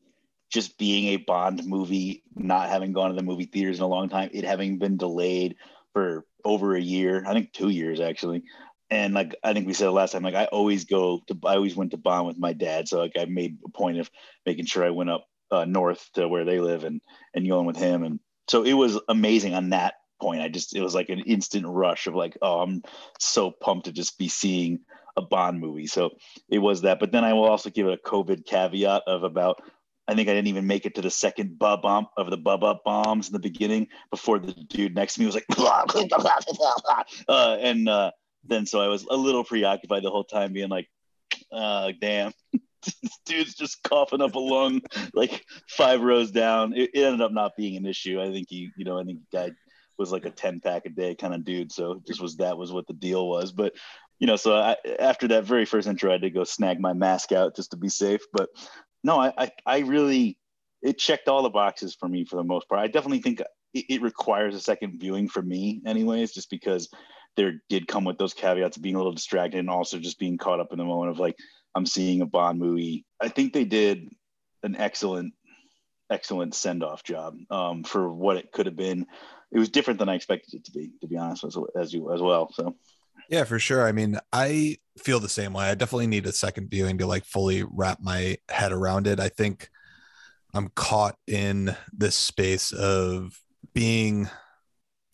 just 0.50 0.78
being 0.78 1.08
a 1.14 1.18
Bond 1.18 1.66
movie, 1.66 2.24
not 2.34 2.70
having 2.70 2.94
gone 2.94 3.10
to 3.10 3.16
the 3.16 3.24
movie 3.24 3.46
theaters 3.46 3.78
in 3.78 3.84
a 3.84 3.88
long 3.88 4.10
time, 4.10 4.30
it 4.32 4.46
having 4.46 4.78
been 4.78 4.96
delayed 4.98 5.58
for 5.94 6.26
over 6.44 6.76
a 6.76 6.82
year, 6.82 7.24
I 7.28 7.34
think 7.34 7.52
two 7.52 7.70
years 7.70 8.00
actually. 8.00 8.44
And 8.90 9.14
like 9.14 9.36
I 9.44 9.54
think 9.54 9.66
we 9.66 9.74
said 9.74 9.90
last 9.90 10.12
time, 10.12 10.24
like 10.24 10.36
I 10.36 10.46
always 10.46 10.86
go 10.86 11.22
to, 11.28 11.38
I 11.46 11.56
always 11.56 11.76
went 11.76 11.92
to 11.92 11.98
Bond 11.98 12.28
with 12.28 12.38
my 12.38 12.54
dad, 12.54 12.88
so 12.88 13.00
like 13.00 13.14
I 13.18 13.26
made 13.26 13.58
a 13.66 13.70
point 13.70 14.00
of 14.00 14.10
making 14.46 14.66
sure 14.66 14.86
I 14.86 14.92
went 14.92 15.10
up 15.10 15.28
uh, 15.52 15.66
north 15.66 16.08
to 16.14 16.28
where 16.28 16.46
they 16.46 16.60
live 16.60 16.84
and 16.84 17.02
and 17.34 17.48
going 17.48 17.66
with 17.66 17.78
him, 17.78 18.04
and 18.04 18.20
so 18.48 18.64
it 18.64 18.74
was 18.74 19.00
amazing 19.10 19.56
on 19.56 19.72
that 19.72 19.96
point. 20.22 20.42
I 20.42 20.50
just 20.50 20.76
it 20.76 20.82
was 20.82 20.94
like 20.94 21.10
an 21.10 21.22
instant 21.22 21.66
rush 21.68 22.06
of 22.06 22.14
like, 22.14 22.38
oh, 22.44 22.60
I'm 22.62 22.84
so 23.20 23.50
pumped 23.50 23.86
to 23.86 23.92
just 23.92 24.20
be 24.20 24.28
seeing 24.28 24.82
a 25.18 25.22
Bond 25.22 25.60
movie. 25.60 25.88
So 25.88 26.12
it 26.50 26.60
was 26.60 26.82
that. 26.82 27.00
But 27.00 27.12
then 27.12 27.24
I 27.24 27.34
will 27.34 27.46
also 27.46 27.70
give 27.70 27.88
it 27.88 28.00
a 28.00 28.10
COVID 28.10 28.46
caveat 28.46 29.04
of 29.08 29.24
about 29.24 29.62
I 30.08 30.14
think 30.14 30.30
I 30.30 30.34
didn't 30.34 30.50
even 30.50 30.68
make 30.68 30.86
it 30.86 30.96
to 30.96 31.02
the 31.02 31.10
second 31.10 31.58
bub 31.58 31.82
bump 31.82 32.10
of 32.16 32.30
the 32.30 32.38
bub 32.38 32.64
up 32.64 32.84
bombs 32.84 33.28
in 33.28 33.34
the 33.34 33.40
beginning 33.40 33.88
before 34.12 34.38
the 34.38 34.54
dude 34.54 34.94
next 34.94 35.16
to 35.16 35.22
me 35.22 35.26
was 35.26 35.36
like, 35.36 35.46
uh, 37.28 37.58
and 37.60 37.90
uh, 37.90 38.12
then 38.44 38.68
so 38.68 38.82
I 38.82 38.88
was 38.88 39.04
a 39.10 39.16
little 39.16 39.44
preoccupied 39.44 40.04
the 40.04 40.12
whole 40.12 40.24
time, 40.24 40.54
being 40.54 40.70
like, 40.70 40.88
uh, 41.52 41.92
damn, 42.00 42.34
this 42.86 43.18
dude's 43.26 43.56
just 43.56 43.82
coughing 43.84 44.22
up 44.22 44.36
a 44.36 44.40
lung 44.40 44.82
like 45.14 45.44
five 45.70 46.02
rows 46.02 46.32
down. 46.32 46.74
It, 46.74 46.92
it, 46.94 47.04
ended 47.04 47.22
up 47.22 47.32
not 47.32 47.56
being 47.58 47.76
an 47.76 47.86
issue. 47.86 48.22
I 48.22 48.32
think 48.32 48.48
he, 48.50 48.70
you 48.78 48.86
know, 48.86 49.00
I 49.00 49.04
think 49.04 49.20
guy 49.32 49.52
was 49.98 50.12
like 50.12 50.26
a 50.26 50.32
10 50.32 50.60
pack 50.60 50.86
a 50.86 50.90
day 50.90 51.16
kind 51.16 51.34
of 51.34 51.46
dude. 51.46 51.72
So 51.72 52.02
just 52.06 52.22
was 52.22 52.38
that 52.38 52.58
was 52.58 52.72
what 52.72 52.88
the 52.88 52.94
deal 52.94 53.28
was. 53.28 53.52
But 53.52 53.74
you 54.20 54.28
know, 54.28 54.36
so 54.36 54.56
I, 54.56 54.76
after 55.00 55.28
that 55.30 55.44
very 55.44 55.66
first 55.66 55.88
intro, 55.88 56.10
I 56.10 56.14
had 56.14 56.22
to 56.22 56.30
go 56.30 56.44
snag 56.44 56.80
my 56.80 56.94
mask 56.94 57.32
out 57.32 57.56
just 57.56 57.72
to 57.72 57.78
be 57.78 57.90
safe. 57.90 58.22
But 58.32 58.50
no, 59.04 59.20
I, 59.20 59.34
I, 59.38 59.52
I 59.66 59.80
really, 59.80 60.38
it 60.82 60.98
checked 60.98 61.28
all 61.28 61.44
the 61.44 61.50
boxes 61.50 61.96
for 61.96 62.08
me 62.08 62.26
for 62.26 62.38
the 62.38 62.44
most 62.44 62.70
part. 62.70 62.82
I 62.82 62.88
definitely 62.88 63.22
think 63.22 63.42
it, 63.74 63.86
it 63.90 64.02
requires 64.02 64.56
a 64.56 64.60
second 64.60 65.00
viewing 65.00 65.28
for 65.28 65.42
me, 65.42 65.82
anyways, 65.86 66.32
just 66.32 66.50
because 66.50 66.90
there 67.36 67.62
did 67.70 67.88
come 67.88 68.06
with 68.06 68.18
those 68.18 68.34
caveats 68.34 68.78
of 68.78 68.84
being 68.84 68.96
a 68.96 68.98
little 68.98 69.14
distracted 69.14 69.60
and 69.60 69.70
also 69.70 70.00
just 70.00 70.20
being 70.20 70.38
caught 70.38 70.62
up 70.62 70.72
in 70.72 70.78
the 70.78 70.86
moment 70.86 71.12
of 71.12 71.20
like, 71.20 71.36
I'm 71.76 71.86
seeing 71.86 72.22
a 72.22 72.26
Bond 72.26 72.60
movie. 72.60 73.06
I 73.20 73.28
think 73.28 73.52
they 73.52 73.66
did 73.66 74.08
an 74.64 74.78
excellent, 74.78 75.34
excellent 76.10 76.56
send 76.56 76.84
off 76.84 77.04
job 77.04 77.36
um, 77.50 77.84
for 77.84 78.10
what 78.10 78.38
it 78.38 78.54
could 78.54 78.68
have 78.68 78.78
been. 78.78 79.06
It 79.52 79.60
was 79.60 79.70
different 79.70 80.00
than 80.00 80.08
I 80.08 80.16
expected 80.16 80.54
it 80.54 80.66
to 80.66 80.72
be, 80.72 80.92
to 81.02 81.08
be 81.08 81.18
honest, 81.18 81.44
as, 81.44 81.58
as 81.76 81.94
you 81.94 82.14
as 82.14 82.22
well. 82.22 82.50
So 82.54 82.78
yeah, 83.30 83.44
for 83.44 83.60
sure. 83.60 83.88
I 83.88 83.92
mean, 83.92 84.20
I 84.32 84.78
feel 84.98 85.20
the 85.20 85.30
same 85.30 85.54
way. 85.54 85.66
I 85.66 85.76
definitely 85.76 86.08
need 86.08 86.26
a 86.26 86.32
second 86.32 86.70
viewing 86.70 86.98
to 87.00 87.08
like 87.08 87.26
fully 87.26 87.64
wrap 87.64 88.00
my 88.02 88.38
head 88.50 88.72
around 88.72 89.08
it. 89.08 89.20
I 89.20 89.30
think 89.30 89.70
I'm 90.54 90.70
caught 90.76 91.18
in 91.28 91.76
this 91.92 92.16
space 92.16 92.72
of 92.72 93.38
being 93.74 94.30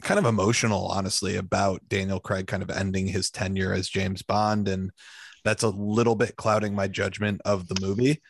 kind 0.02 0.20
of 0.20 0.26
emotional, 0.26 0.88
honestly, 0.88 1.36
about 1.36 1.88
Daniel 1.88 2.20
Craig 2.20 2.48
kind 2.48 2.64
of 2.64 2.70
ending 2.70 3.08
his 3.08 3.30
tenure 3.30 3.74
as 3.74 3.90
James 3.90 4.22
Bond. 4.22 4.68
And 4.68 4.92
that's 5.44 5.64
a 5.64 5.70
little 5.70 6.16
bit 6.16 6.36
clouding 6.36 6.76
my 6.76 6.88
judgment 6.88 7.42
of 7.46 7.68
the 7.68 7.80
movie. 7.82 8.22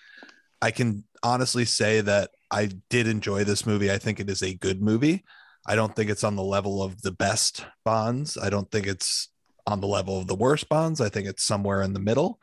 I 0.62 0.72
can 0.72 1.04
honestly 1.24 1.66
say 1.66 2.02
that 2.02 2.32
I 2.50 2.70
did 2.90 3.08
enjoy 3.08 3.44
this 3.44 3.66
movie. 3.66 3.92
I 3.92 3.98
think 3.98 4.20
it 4.20 4.30
is 4.30 4.44
a 4.44 4.54
good 4.54 4.82
movie. 4.82 5.24
I 5.66 5.76
don't 5.76 5.96
think 5.96 6.10
it's 6.10 6.24
on 6.24 6.36
the 6.36 6.44
level 6.44 6.82
of 6.82 7.02
the 7.02 7.12
best 7.12 7.66
Bonds. 7.84 8.38
I 8.38 8.50
don't 8.50 8.70
think 8.72 8.88
it's 8.88 9.30
on 9.68 9.82
the 9.82 9.88
level 9.88 10.18
of 10.18 10.28
the 10.28 10.36
worst 10.36 10.70
Bonds. 10.70 11.02
I 11.02 11.10
think 11.10 11.28
it's 11.28 11.44
somewhere 11.44 11.82
in 11.82 11.94
the 11.94 12.00
middle, 12.00 12.40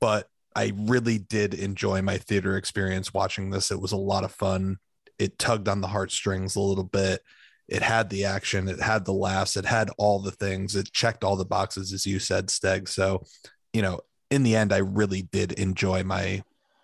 but 0.00 0.28
I 0.54 0.72
really 0.74 1.18
did 1.18 1.54
enjoy 1.54 2.02
my 2.02 2.16
theater 2.18 2.56
experience 2.56 3.12
watching 3.12 3.50
this. 3.50 3.70
It 3.70 3.80
was 3.80 3.92
a 3.92 3.96
lot 3.96 4.24
of 4.24 4.32
fun. 4.32 4.78
It 5.18 5.38
tugged 5.38 5.68
on 5.68 5.80
the 5.80 5.88
heartstrings 5.88 6.56
a 6.56 6.60
little 6.60 6.84
bit. 6.84 7.20
It 7.68 7.82
had 7.82 8.10
the 8.10 8.24
action, 8.24 8.68
it 8.68 8.80
had 8.80 9.04
the 9.04 9.12
laughs, 9.12 9.56
it 9.56 9.64
had 9.64 9.90
all 9.98 10.20
the 10.20 10.30
things. 10.30 10.76
It 10.76 10.92
checked 10.92 11.24
all 11.24 11.36
the 11.36 11.44
boxes, 11.44 11.92
as 11.92 12.06
you 12.06 12.20
said, 12.20 12.46
Steg. 12.46 12.88
So, 12.88 13.24
you 13.72 13.82
know, 13.82 14.00
in 14.30 14.44
the 14.44 14.54
end, 14.54 14.72
I 14.72 14.78
really 14.78 15.22
did 15.22 15.52
enjoy 15.52 16.04
my 16.04 16.42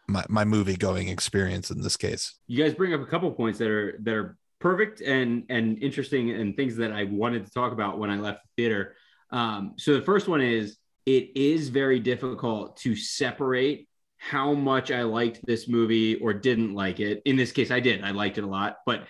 my, 0.08 0.24
my 0.28 0.44
movie 0.44 0.76
going 0.76 1.08
experience 1.08 1.70
in 1.70 1.80
this 1.80 1.96
case. 1.96 2.34
You 2.48 2.62
guys 2.62 2.74
bring 2.74 2.92
up 2.92 3.00
a 3.00 3.06
couple 3.06 3.30
points 3.30 3.58
that 3.60 3.68
are 3.68 3.96
that 4.00 4.14
are 4.14 4.36
perfect 4.58 5.00
and 5.00 5.44
and 5.48 5.82
interesting 5.82 6.30
and 6.30 6.56
things 6.56 6.76
that 6.76 6.92
I 6.92 7.04
wanted 7.04 7.46
to 7.46 7.52
talk 7.52 7.72
about 7.72 7.98
when 7.98 8.10
I 8.10 8.18
left 8.18 8.40
the 8.42 8.62
theater. 8.62 8.96
Um, 9.32 9.74
so 9.78 9.94
the 9.94 10.02
first 10.02 10.28
one 10.28 10.40
is 10.40 10.76
it 11.06 11.30
is 11.34 11.70
very 11.70 11.98
difficult 11.98 12.76
to 12.78 12.94
separate 12.94 13.88
how 14.18 14.52
much 14.52 14.92
I 14.92 15.02
liked 15.02 15.44
this 15.44 15.66
movie 15.66 16.14
or 16.16 16.32
didn't 16.32 16.74
like 16.74 17.00
it. 17.00 17.22
In 17.24 17.36
this 17.36 17.50
case, 17.50 17.72
I 17.72 17.80
did. 17.80 18.04
I 18.04 18.12
liked 18.12 18.38
it 18.38 18.44
a 18.44 18.46
lot, 18.46 18.76
but 18.86 19.08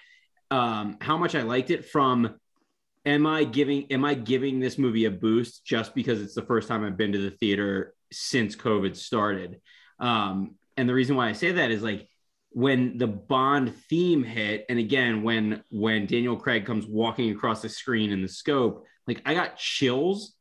um, 0.51 0.97
how 1.01 1.19
much 1.19 1.35
I 1.35 1.43
liked 1.43 1.71
it 1.71 1.85
from 1.85 2.35
am 3.05 3.27
I 3.27 3.45
giving 3.45 3.91
am 3.91 4.05
I 4.05 4.15
giving 4.15 4.61
this 4.61 4.79
movie 4.79 5.05
a 5.05 5.11
boost 5.11 5.67
just 5.67 5.95
because 5.95 6.23
it's 6.23 6.35
the 6.35 6.43
first 6.43 6.69
time 6.69 6.85
I've 6.85 6.97
been 6.97 7.13
to 7.13 7.19
the 7.19 7.31
theater 7.31 7.95
since 8.11 8.57
COVID 8.57 8.97
started? 8.97 9.61
Um, 9.99 10.55
and 10.77 10.89
the 10.89 10.95
reason 10.95 11.17
why 11.17 11.29
I 11.29 11.33
say 11.33 11.53
that 11.53 11.71
is 11.71 11.83
like 11.83 12.09
when 12.51 12.99
the 12.99 13.07
Bond 13.07 13.75
theme 13.89 14.23
hit, 14.23 14.67
and 14.69 14.79
again 14.79 15.23
when 15.23 15.63
when 15.71 16.07
Daniel 16.07 16.37
Craig 16.37 16.65
comes 16.65 16.87
walking 16.87 17.31
across 17.31 17.61
the 17.63 17.69
screen 17.69 18.13
in 18.13 18.23
the 18.23 18.29
scope, 18.29 18.87
like 19.07 19.23
I 19.25 19.35
got 19.35 19.57
chills 19.57 20.35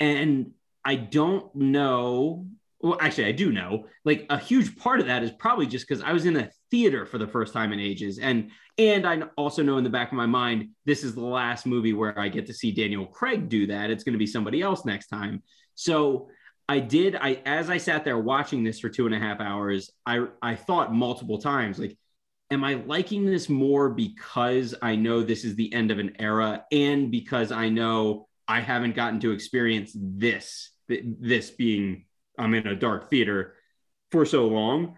and 0.00 0.52
I 0.84 0.96
don't 0.96 1.54
know. 1.54 2.46
Well, 2.80 2.98
actually, 3.00 3.26
I 3.26 3.32
do 3.32 3.52
know. 3.52 3.86
Like 4.04 4.26
a 4.28 4.38
huge 4.38 4.76
part 4.76 4.98
of 4.98 5.06
that 5.06 5.22
is 5.22 5.30
probably 5.30 5.66
just 5.66 5.86
because 5.86 6.02
I 6.02 6.12
was 6.12 6.26
in 6.26 6.36
a 6.36 6.50
theater 6.70 7.06
for 7.06 7.18
the 7.18 7.28
first 7.28 7.52
time 7.52 7.72
in 7.72 7.78
ages, 7.78 8.18
and 8.18 8.50
and 8.78 9.06
I 9.06 9.22
also 9.36 9.62
know 9.62 9.78
in 9.78 9.84
the 9.84 9.90
back 9.90 10.08
of 10.08 10.14
my 10.14 10.26
mind 10.26 10.70
this 10.84 11.04
is 11.04 11.14
the 11.14 11.20
last 11.20 11.66
movie 11.66 11.92
where 11.92 12.18
I 12.18 12.28
get 12.28 12.46
to 12.46 12.54
see 12.54 12.72
Daniel 12.72 13.06
Craig 13.06 13.48
do 13.48 13.68
that. 13.68 13.90
It's 13.90 14.02
going 14.02 14.14
to 14.14 14.18
be 14.18 14.26
somebody 14.26 14.62
else 14.62 14.84
next 14.84 15.06
time. 15.08 15.42
So 15.74 16.28
I 16.68 16.80
did. 16.80 17.14
I 17.14 17.40
as 17.44 17.70
I 17.70 17.76
sat 17.76 18.04
there 18.04 18.18
watching 18.18 18.64
this 18.64 18.80
for 18.80 18.88
two 18.88 19.06
and 19.06 19.14
a 19.14 19.18
half 19.18 19.40
hours, 19.40 19.90
I 20.06 20.26
I 20.40 20.56
thought 20.56 20.92
multiple 20.92 21.38
times 21.38 21.78
like, 21.78 21.96
am 22.52 22.62
I 22.64 22.74
liking 22.74 23.24
this 23.24 23.48
more 23.48 23.88
because 23.88 24.74
I 24.82 24.94
know 24.94 25.22
this 25.22 25.44
is 25.44 25.56
the 25.56 25.72
end 25.72 25.90
of 25.90 25.98
an 25.98 26.14
era 26.18 26.64
and 26.70 27.10
because 27.10 27.50
I 27.50 27.70
know 27.70 28.28
I 28.46 28.60
haven't 28.60 28.94
gotten 28.94 29.20
to 29.20 29.32
experience 29.32 29.92
this, 29.94 30.70
this 30.86 31.50
being 31.50 32.04
I'm 32.38 32.54
in 32.54 32.66
a 32.66 32.76
dark 32.76 33.08
theater 33.08 33.54
for 34.10 34.26
so 34.26 34.46
long? 34.46 34.96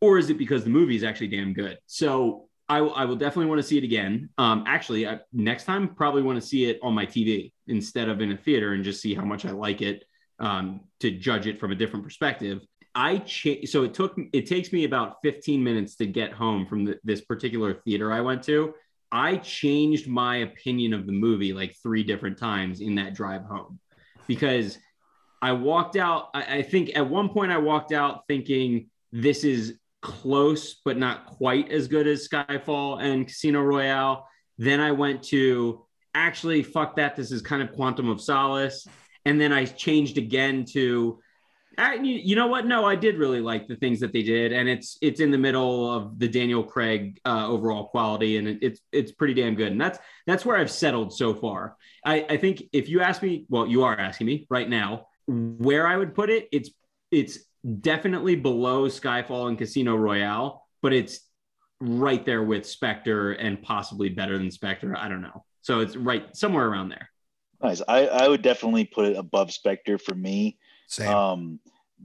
Or 0.00 0.16
is 0.16 0.30
it 0.30 0.38
because 0.38 0.62
the 0.62 0.70
movie 0.70 0.96
is 0.96 1.02
actually 1.02 1.28
damn 1.28 1.52
good? 1.52 1.78
So 1.86 2.48
I, 2.68 2.78
I 2.78 3.04
will 3.04 3.16
definitely 3.16 3.46
want 3.46 3.60
to 3.60 3.66
see 3.66 3.78
it 3.78 3.84
again. 3.84 4.30
Um, 4.38 4.64
actually, 4.66 5.08
I, 5.08 5.18
next 5.32 5.64
time, 5.64 5.94
probably 5.94 6.22
want 6.22 6.40
to 6.40 6.46
see 6.46 6.66
it 6.66 6.78
on 6.82 6.94
my 6.94 7.04
TV 7.04 7.52
instead 7.66 8.08
of 8.08 8.20
in 8.20 8.32
a 8.32 8.36
theater 8.36 8.72
and 8.72 8.84
just 8.84 9.02
see 9.02 9.14
how 9.14 9.24
much 9.24 9.44
I 9.44 9.50
like 9.50 9.82
it 9.82 10.04
um, 10.38 10.80
to 11.00 11.10
judge 11.10 11.46
it 11.46 11.58
from 11.58 11.72
a 11.72 11.74
different 11.74 12.04
perspective. 12.04 12.62
I 12.96 13.18
cha- 13.18 13.66
so 13.66 13.84
it 13.84 13.92
took 13.92 14.18
it 14.32 14.46
takes 14.46 14.72
me 14.72 14.84
about 14.84 15.18
15 15.22 15.62
minutes 15.62 15.96
to 15.96 16.06
get 16.06 16.32
home 16.32 16.66
from 16.66 16.86
the, 16.86 16.98
this 17.04 17.20
particular 17.20 17.74
theater 17.84 18.10
I 18.10 18.22
went 18.22 18.42
to. 18.44 18.74
I 19.12 19.36
changed 19.36 20.08
my 20.08 20.38
opinion 20.38 20.94
of 20.94 21.06
the 21.06 21.12
movie 21.12 21.52
like 21.52 21.76
three 21.82 22.02
different 22.02 22.38
times 22.38 22.80
in 22.80 22.94
that 22.94 23.14
drive 23.14 23.44
home 23.44 23.78
because 24.26 24.78
I 25.42 25.52
walked 25.52 25.96
out. 25.96 26.30
I, 26.32 26.56
I 26.56 26.62
think 26.62 26.96
at 26.96 27.08
one 27.08 27.28
point 27.28 27.52
I 27.52 27.58
walked 27.58 27.92
out 27.92 28.22
thinking 28.28 28.88
this 29.12 29.44
is 29.44 29.78
close, 30.00 30.80
but 30.82 30.96
not 30.96 31.26
quite 31.26 31.70
as 31.70 31.88
good 31.88 32.06
as 32.06 32.26
Skyfall 32.26 33.02
and 33.02 33.26
Casino 33.26 33.60
Royale. 33.60 34.26
Then 34.56 34.80
I 34.80 34.92
went 34.92 35.22
to 35.24 35.84
actually, 36.14 36.62
fuck 36.62 36.96
that. 36.96 37.14
This 37.14 37.30
is 37.30 37.42
kind 37.42 37.62
of 37.62 37.72
Quantum 37.72 38.08
of 38.08 38.22
Solace. 38.22 38.86
And 39.26 39.38
then 39.38 39.52
I 39.52 39.66
changed 39.66 40.16
again 40.16 40.64
to 40.72 41.20
You 41.78 42.36
know 42.36 42.46
what? 42.46 42.66
No, 42.66 42.84
I 42.84 42.96
did 42.96 43.18
really 43.18 43.40
like 43.40 43.68
the 43.68 43.76
things 43.76 44.00
that 44.00 44.12
they 44.12 44.22
did, 44.22 44.52
and 44.52 44.68
it's 44.68 44.96
it's 45.02 45.20
in 45.20 45.30
the 45.30 45.38
middle 45.38 45.92
of 45.92 46.18
the 46.18 46.26
Daniel 46.26 46.62
Craig 46.62 47.20
uh, 47.26 47.46
overall 47.46 47.88
quality, 47.88 48.38
and 48.38 48.48
it, 48.48 48.58
it's 48.62 48.80
it's 48.92 49.12
pretty 49.12 49.34
damn 49.34 49.54
good. 49.54 49.72
And 49.72 49.80
that's 49.80 49.98
that's 50.26 50.46
where 50.46 50.56
I've 50.56 50.70
settled 50.70 51.12
so 51.12 51.34
far. 51.34 51.76
I, 52.04 52.24
I 52.30 52.36
think 52.38 52.62
if 52.72 52.88
you 52.88 53.02
ask 53.02 53.22
me, 53.22 53.44
well, 53.48 53.66
you 53.66 53.84
are 53.84 53.98
asking 53.98 54.26
me 54.26 54.46
right 54.48 54.68
now 54.68 55.08
where 55.26 55.86
I 55.86 55.96
would 55.96 56.14
put 56.14 56.30
it. 56.30 56.48
It's 56.50 56.70
it's 57.10 57.40
definitely 57.80 58.36
below 58.36 58.86
Skyfall 58.88 59.48
and 59.48 59.58
Casino 59.58 59.96
Royale, 59.96 60.66
but 60.80 60.92
it's 60.94 61.20
right 61.80 62.24
there 62.24 62.42
with 62.42 62.66
Spectre 62.66 63.32
and 63.32 63.60
possibly 63.60 64.08
better 64.08 64.38
than 64.38 64.50
Spectre. 64.50 64.96
I 64.96 65.08
don't 65.08 65.20
know. 65.20 65.44
So 65.60 65.80
it's 65.80 65.96
right 65.96 66.34
somewhere 66.34 66.66
around 66.66 66.88
there. 66.88 67.10
Nice. 67.62 67.82
I, 67.86 68.06
I 68.06 68.28
would 68.28 68.42
definitely 68.42 68.84
put 68.84 69.06
it 69.06 69.16
above 69.16 69.52
Spectre 69.52 69.98
for 69.98 70.14
me. 70.14 70.58
Same. 70.86 71.08
Um, 71.08 71.60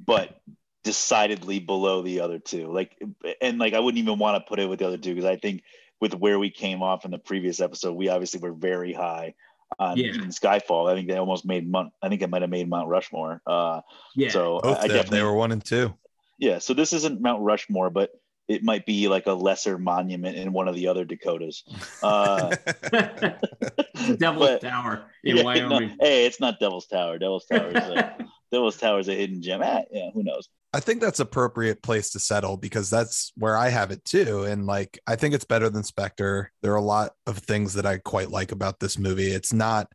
but 0.05 0.39
decidedly 0.83 1.59
below 1.59 2.01
the 2.01 2.21
other 2.21 2.39
two. 2.39 2.71
Like, 2.71 2.97
and 3.41 3.59
like 3.59 3.73
I 3.73 3.79
wouldn't 3.79 3.99
even 4.01 4.17
want 4.19 4.43
to 4.43 4.47
put 4.47 4.59
it 4.59 4.67
with 4.67 4.79
the 4.79 4.87
other 4.87 4.97
two 4.97 5.13
because 5.13 5.29
I 5.29 5.35
think 5.37 5.63
with 5.99 6.15
where 6.15 6.39
we 6.39 6.49
came 6.49 6.81
off 6.81 7.05
in 7.05 7.11
the 7.11 7.19
previous 7.19 7.59
episode, 7.59 7.93
we 7.93 8.09
obviously 8.09 8.39
were 8.39 8.53
very 8.53 8.93
high 8.93 9.35
on 9.79 9.97
Yeah. 9.97 10.11
Skyfall. 10.13 10.91
I 10.91 10.95
think 10.95 11.07
they 11.07 11.17
almost 11.17 11.45
made 11.45 11.69
Mount. 11.69 11.93
I 12.01 12.09
think 12.09 12.21
it 12.21 12.29
might 12.29 12.41
have 12.41 12.49
made 12.49 12.67
Mount 12.69 12.87
Rushmore. 12.89 13.41
Uh, 13.45 13.81
Yeah. 14.15 14.29
so 14.29 14.59
Both 14.63 14.77
I, 14.79 14.81
I 14.83 14.87
definitely 14.87 15.19
they 15.19 15.23
were 15.23 15.33
one 15.35 15.51
and 15.51 15.63
two. 15.63 15.93
yeah. 16.39 16.57
So 16.59 16.73
this 16.73 16.93
isn't 16.93 17.21
Mount 17.21 17.41
Rushmore, 17.43 17.89
but 17.89 18.11
it 18.51 18.63
might 18.63 18.85
be 18.85 19.07
like 19.07 19.27
a 19.27 19.33
lesser 19.33 19.77
monument 19.77 20.35
in 20.35 20.51
one 20.51 20.67
of 20.67 20.75
the 20.75 20.87
other 20.87 21.05
Dakotas. 21.05 21.63
Uh, 22.03 22.55
Devil's 24.17 24.49
But- 24.49 24.61
Tower 24.61 25.05
in 25.23 25.37
yeah, 25.37 25.43
no, 25.43 25.45
Wyoming. 25.45 25.97
hey, 25.99 26.25
it's 26.25 26.39
not 26.39 26.59
Devil's 26.59 26.87
Tower. 26.87 27.17
Devil's 27.17 27.45
Tower 27.45 27.69
is 27.69 27.75
a, 27.75 28.17
Devil's 28.51 28.77
Tower 28.77 28.99
is 28.99 29.07
a 29.07 29.15
hidden 29.15 29.41
gem. 29.41 29.61
Ah, 29.63 29.81
yeah, 29.91 30.09
who 30.13 30.23
knows? 30.23 30.49
I 30.73 30.79
think 30.79 31.01
that's 31.01 31.19
appropriate 31.19 31.81
place 31.81 32.11
to 32.11 32.19
settle 32.19 32.57
because 32.57 32.89
that's 32.89 33.31
where 33.35 33.57
I 33.57 33.69
have 33.69 33.91
it 33.91 34.03
too. 34.05 34.43
And 34.43 34.65
like, 34.65 34.99
I 35.05 35.15
think 35.15 35.33
it's 35.33 35.45
better 35.45 35.69
than 35.69 35.83
Spectre. 35.83 36.51
There 36.61 36.71
are 36.73 36.77
a 36.77 36.81
lot 36.81 37.11
of 37.27 37.39
things 37.39 37.73
that 37.73 37.85
I 37.85 37.97
quite 37.97 38.29
like 38.31 38.51
about 38.51 38.79
this 38.79 38.97
movie. 38.97 39.31
It's 39.31 39.51
not, 39.53 39.87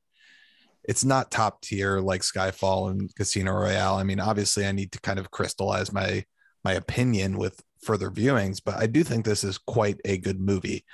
it's 0.84 1.04
not 1.04 1.30
top 1.30 1.62
tier 1.62 2.00
like 2.00 2.20
Skyfall 2.22 2.90
and 2.90 3.14
Casino 3.14 3.52
Royale. 3.52 3.96
I 3.96 4.02
mean, 4.04 4.20
obviously, 4.20 4.66
I 4.66 4.72
need 4.72 4.92
to 4.92 5.00
kind 5.00 5.18
of 5.18 5.30
crystallize 5.30 5.92
my 5.92 6.24
my 6.64 6.72
opinion 6.72 7.38
with 7.38 7.62
further 7.86 8.10
viewings, 8.10 8.60
but 8.64 8.76
I 8.76 8.86
do 8.86 9.02
think 9.02 9.24
this 9.24 9.44
is 9.44 9.58
quite 9.58 10.00
a 10.04 10.18
good 10.18 10.40
movie. 10.40 10.84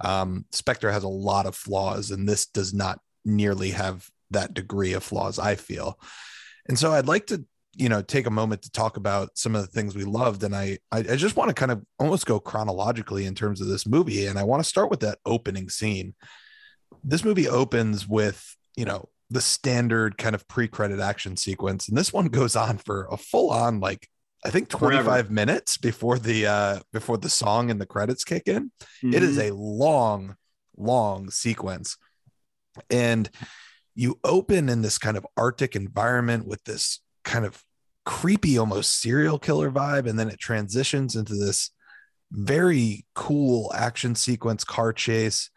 Um, 0.00 0.44
Spectre 0.52 0.92
has 0.92 1.04
a 1.04 1.08
lot 1.08 1.46
of 1.46 1.56
flaws, 1.56 2.10
and 2.10 2.28
this 2.28 2.46
does 2.46 2.72
not 2.74 3.00
nearly 3.24 3.70
have 3.70 4.08
that 4.30 4.54
degree 4.54 4.92
of 4.92 5.02
flaws. 5.02 5.38
I 5.38 5.56
feel, 5.56 5.98
and 6.68 6.78
so 6.78 6.92
I'd 6.92 7.08
like 7.08 7.26
to 7.28 7.44
you 7.74 7.88
know 7.88 8.02
take 8.02 8.26
a 8.26 8.30
moment 8.30 8.62
to 8.62 8.70
talk 8.70 8.96
about 8.96 9.30
some 9.36 9.54
of 9.54 9.62
the 9.62 9.66
things 9.66 9.96
we 9.96 10.04
loved 10.04 10.42
and 10.44 10.54
i 10.54 10.78
i, 10.90 10.98
I 10.98 11.16
just 11.16 11.36
want 11.36 11.48
to 11.48 11.54
kind 11.54 11.70
of 11.70 11.82
almost 11.98 12.26
go 12.26 12.38
chronologically 12.38 13.24
in 13.24 13.34
terms 13.34 13.60
of 13.60 13.68
this 13.68 13.86
movie 13.86 14.26
and 14.26 14.38
i 14.38 14.42
want 14.42 14.62
to 14.62 14.68
start 14.68 14.90
with 14.90 15.00
that 15.00 15.18
opening 15.24 15.68
scene 15.68 16.14
this 17.02 17.24
movie 17.24 17.48
opens 17.48 18.06
with 18.06 18.56
you 18.76 18.84
know 18.84 19.08
the 19.30 19.40
standard 19.40 20.18
kind 20.18 20.34
of 20.34 20.46
pre-credit 20.48 21.00
action 21.00 21.36
sequence 21.36 21.88
and 21.88 21.96
this 21.96 22.12
one 22.12 22.26
goes 22.26 22.54
on 22.54 22.76
for 22.76 23.08
a 23.10 23.16
full 23.16 23.50
on 23.50 23.80
like 23.80 24.08
i 24.44 24.50
think 24.50 24.68
25 24.68 25.04
Forever. 25.04 25.32
minutes 25.32 25.76
before 25.76 26.18
the 26.18 26.46
uh 26.46 26.80
before 26.92 27.18
the 27.18 27.28
song 27.30 27.70
and 27.70 27.80
the 27.80 27.86
credits 27.86 28.24
kick 28.24 28.44
in 28.46 28.70
it 29.02 29.22
is 29.22 29.36
Mhm. 29.38 29.50
a 29.50 29.54
long, 29.54 30.36
long 30.76 31.30
sequence. 31.30 31.96
And 32.90 33.28
you 33.94 34.18
open 34.24 34.68
in 34.68 34.80
this 34.82 34.96
kind 34.98 35.16
of 35.16 35.26
Arctic 35.36 35.76
environment 35.76 36.46
with 36.46 36.64
this 36.64 37.00
kind 37.24 37.44
of 37.44 37.62
creepy, 38.06 38.56
almost 38.56 39.00
serial 39.00 39.38
killer 39.38 39.70
vibe. 39.70 40.08
And 40.08 40.18
then 40.18 40.30
it 40.30 40.38
transitions 40.38 41.14
into 41.14 41.34
this 41.34 41.70
very 42.30 43.04
cool 43.14 43.70
action 43.74 44.14
sequence 44.14 44.64
car 44.64 44.92
chase. 44.94 45.50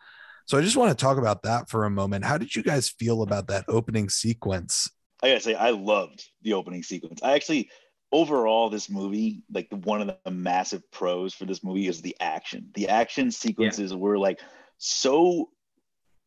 So 0.47 0.57
I 0.57 0.61
just 0.61 0.75
want 0.75 0.89
to 0.97 1.01
talk 1.01 1.17
about 1.17 1.43
that 1.43 1.69
for 1.69 1.85
a 1.85 1.89
moment. 1.89 2.25
How 2.25 2.37
did 2.37 2.53
you 2.55 2.61
guys 2.63 2.89
feel 2.89 3.21
about 3.21 3.47
that 3.47 3.63
opening 3.69 4.09
sequence? 4.09 4.89
I 5.23 5.29
gotta 5.29 5.39
say, 5.39 5.55
I 5.55 5.69
loved 5.69 6.23
the 6.41 6.53
opening 6.53 6.83
sequence. 6.83 7.21
I 7.23 7.33
actually, 7.33 7.69
overall, 8.15 8.69
this 8.69 8.89
movie, 8.89 9.43
like 9.53 9.69
the, 9.69 9.75
one 9.75 10.01
of 10.01 10.15
the 10.23 10.31
massive 10.31 10.89
pros 10.89 11.33
for 11.33 11.43
this 11.43 11.61
movie 11.65 11.87
is 11.87 12.01
the 12.01 12.15
action. 12.21 12.69
The 12.73 12.87
action 12.87 13.29
sequences 13.29 13.93
were 13.93 14.17
like 14.17 14.39
so, 14.77 15.49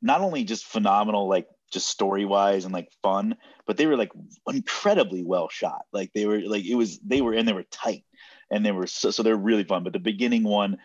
not 0.02 0.21
only 0.21 0.45
just 0.45 0.66
phenomenal, 0.66 1.28
like 1.28 1.49
just 1.73 1.88
story 1.88 2.26
wise 2.26 2.66
and 2.66 2.75
like 2.75 2.92
fun, 3.02 3.37
but 3.66 3.78
they 3.78 3.87
were 3.87 3.97
like 3.97 4.12
incredibly 4.47 5.23
well 5.25 5.49
shot. 5.49 5.87
Like 5.90 6.12
they 6.14 6.26
were 6.26 6.40
like 6.40 6.66
it 6.66 6.75
was 6.75 6.99
they 6.99 7.23
were 7.23 7.33
and 7.33 7.49
they 7.49 7.54
were 7.54 7.64
tight 7.64 8.04
and 8.50 8.64
they 8.66 8.73
were 8.73 8.87
so 8.87 9.11
so 9.11 9.23
they're 9.23 9.37
really 9.37 9.64
fun. 9.64 9.83
But 9.83 9.95
the 9.95 9.99
beginning 9.99 10.45
one. 10.45 10.76